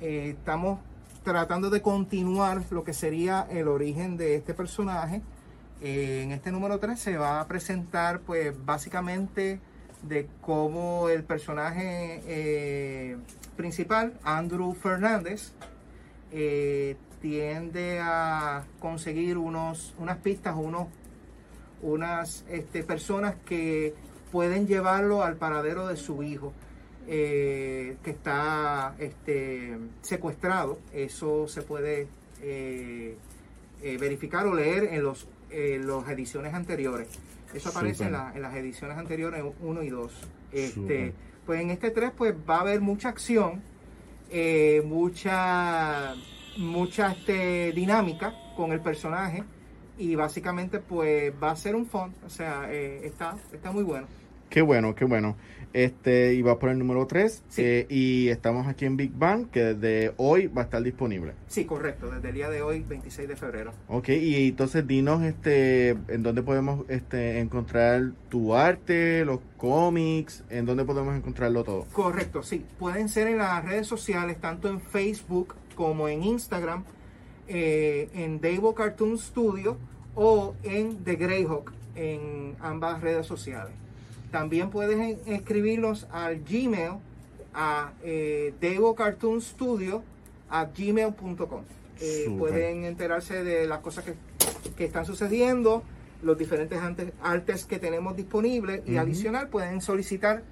eh, 0.00 0.34
estamos 0.38 0.80
tratando 1.22 1.70
de 1.70 1.82
continuar 1.82 2.62
lo 2.70 2.84
que 2.84 2.92
sería 2.92 3.46
el 3.50 3.68
origen 3.68 4.16
de 4.16 4.36
este 4.36 4.54
personaje. 4.54 5.22
Eh, 5.82 6.22
en 6.22 6.32
este 6.32 6.50
número 6.52 6.78
3 6.78 6.98
se 6.98 7.16
va 7.16 7.40
a 7.40 7.46
presentar 7.46 8.20
pues 8.20 8.54
básicamente 8.64 9.60
de 10.02 10.28
cómo 10.40 11.08
el 11.08 11.24
personaje 11.24 12.22
eh, 12.26 13.16
principal, 13.56 14.14
Andrew 14.22 14.72
Fernández, 14.74 15.52
eh, 16.32 16.96
tiende 17.20 17.98
a 18.00 18.64
conseguir 18.80 19.38
unos, 19.38 19.94
unas 19.98 20.18
pistas, 20.18 20.54
unos, 20.56 20.88
unas 21.82 22.44
este, 22.48 22.82
personas 22.82 23.34
que 23.44 23.94
pueden 24.32 24.66
llevarlo 24.66 25.22
al 25.22 25.36
paradero 25.36 25.86
de 25.88 25.96
su 25.96 26.22
hijo. 26.22 26.52
que 27.06 27.96
está 28.04 28.94
este, 28.98 29.78
secuestrado. 30.02 30.78
Eso 30.92 31.46
se 31.46 31.62
puede 31.62 32.08
verificar 33.80 34.46
o 34.46 34.54
leer 34.54 34.84
en 34.92 35.04
los 35.04 35.28
eh, 35.50 35.80
las 35.84 36.08
ediciones 36.08 36.54
anteriores. 36.54 37.08
Eso 37.54 37.68
aparece 37.68 38.04
en, 38.04 38.12
las 38.12 38.54
ediciones 38.56 38.98
anteriores 38.98 39.44
1 39.60 39.82
y 39.84 39.88
2. 39.90 40.12
Este, 40.52 41.12
pues 41.46 41.60
en 41.60 41.70
este 41.70 41.90
3 41.90 42.10
pues 42.16 42.34
va 42.48 42.56
a 42.56 42.60
haber 42.62 42.80
mucha 42.80 43.08
acción, 43.08 43.62
eh, 44.30 44.82
mucha, 44.84 46.14
mucha 46.56 47.12
este, 47.12 47.72
dinámica 47.72 48.34
con 48.56 48.72
el 48.72 48.80
personaje 48.80 49.44
y 49.98 50.14
básicamente 50.14 50.78
pues 50.78 51.32
va 51.42 51.50
a 51.50 51.56
ser 51.56 51.74
un 51.74 51.86
font, 51.86 52.14
o 52.24 52.28
sea, 52.28 52.66
eh, 52.70 53.00
está, 53.04 53.36
está 53.52 53.72
muy 53.72 53.84
bueno. 53.84 54.06
Qué 54.48 54.62
bueno, 54.62 54.94
qué 54.94 55.04
bueno. 55.04 55.36
Este, 55.72 56.32
y 56.32 56.40
va 56.40 56.58
por 56.58 56.70
el 56.70 56.78
número 56.78 57.06
3. 57.06 57.42
Eh, 57.58 57.86
y 57.90 58.28
estamos 58.28 58.66
aquí 58.66 58.86
en 58.86 58.96
Big 58.96 59.12
Bang, 59.12 59.50
que 59.50 59.74
desde 59.74 60.14
hoy 60.16 60.46
va 60.46 60.62
a 60.62 60.64
estar 60.64 60.82
disponible. 60.82 61.32
Sí, 61.48 61.66
correcto, 61.66 62.10
desde 62.10 62.28
el 62.28 62.34
día 62.34 62.48
de 62.48 62.62
hoy, 62.62 62.80
26 62.80 63.28
de 63.28 63.36
febrero. 63.36 63.72
Ok, 63.88 64.08
y 64.10 64.48
entonces 64.48 64.86
dinos 64.86 65.22
este, 65.22 65.90
en 65.90 66.22
dónde 66.22 66.42
podemos 66.42 66.88
este, 66.88 67.40
encontrar 67.40 68.12
tu 68.30 68.54
arte, 68.54 69.24
los 69.24 69.40
cómics, 69.56 70.44
en 70.48 70.64
dónde 70.64 70.84
podemos 70.84 71.14
encontrarlo 71.14 71.64
todo. 71.64 71.84
Correcto, 71.92 72.42
sí. 72.42 72.64
Pueden 72.78 73.08
ser 73.08 73.26
en 73.26 73.38
las 73.38 73.62
redes 73.64 73.86
sociales, 73.86 74.40
tanto 74.40 74.70
en 74.70 74.80
Facebook 74.80 75.56
como 75.76 76.08
en 76.08 76.24
Instagram, 76.24 76.84
eh, 77.46 78.08
en 78.14 78.40
Davo 78.40 78.74
Cartoon 78.74 79.16
Studio 79.18 79.76
o 80.16 80.54
en 80.64 81.04
The 81.04 81.14
Greyhawk, 81.14 81.72
en 81.94 82.56
ambas 82.60 83.00
redes 83.00 83.26
sociales. 83.26 83.72
También 84.32 84.70
puedes 84.70 85.18
escribirnos 85.26 86.08
al 86.10 86.40
Gmail 86.40 86.94
a 87.54 87.92
eh, 88.02 88.52
Studio 89.40 90.02
a 90.48 90.64
gmail.com. 90.66 91.62
Eh, 92.00 92.34
pueden 92.38 92.84
enterarse 92.84 93.42
de 93.44 93.66
las 93.66 93.80
cosas 93.80 94.04
que, 94.04 94.14
que 94.76 94.84
están 94.84 95.06
sucediendo, 95.06 95.82
los 96.22 96.36
diferentes 96.36 96.78
artes 97.22 97.64
que 97.64 97.78
tenemos 97.78 98.16
disponibles 98.16 98.82
y 98.86 98.96
adicional 98.96 99.48
pueden 99.48 99.80
solicitar 99.80 100.42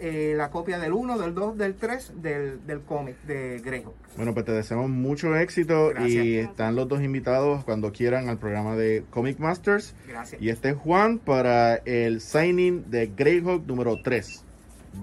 eh, 0.00 0.34
la 0.36 0.50
copia 0.50 0.78
del 0.78 0.92
1, 0.92 1.18
del 1.18 1.34
2, 1.34 1.58
del 1.58 1.74
3 1.74 2.12
del, 2.22 2.66
del 2.66 2.80
cómic 2.80 3.16
de 3.22 3.60
Greyhawk. 3.64 3.94
Bueno, 4.16 4.34
pues 4.34 4.46
te 4.46 4.52
deseamos 4.52 4.90
mucho 4.90 5.36
éxito 5.36 5.92
y 6.06 6.36
están 6.36 6.76
los 6.76 6.88
dos 6.88 7.02
invitados 7.02 7.64
cuando 7.64 7.92
quieran 7.92 8.28
al 8.28 8.38
programa 8.38 8.76
de 8.76 9.04
Comic 9.10 9.38
Masters. 9.38 9.94
Gracias. 10.08 10.40
Y 10.40 10.50
este 10.50 10.70
es 10.70 10.76
Juan 10.76 11.18
para 11.18 11.76
el 11.76 12.20
signing 12.20 12.90
de 12.90 13.06
Greyhawk 13.16 13.66
número 13.66 14.00
3. 14.02 14.44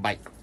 Bye. 0.02 0.35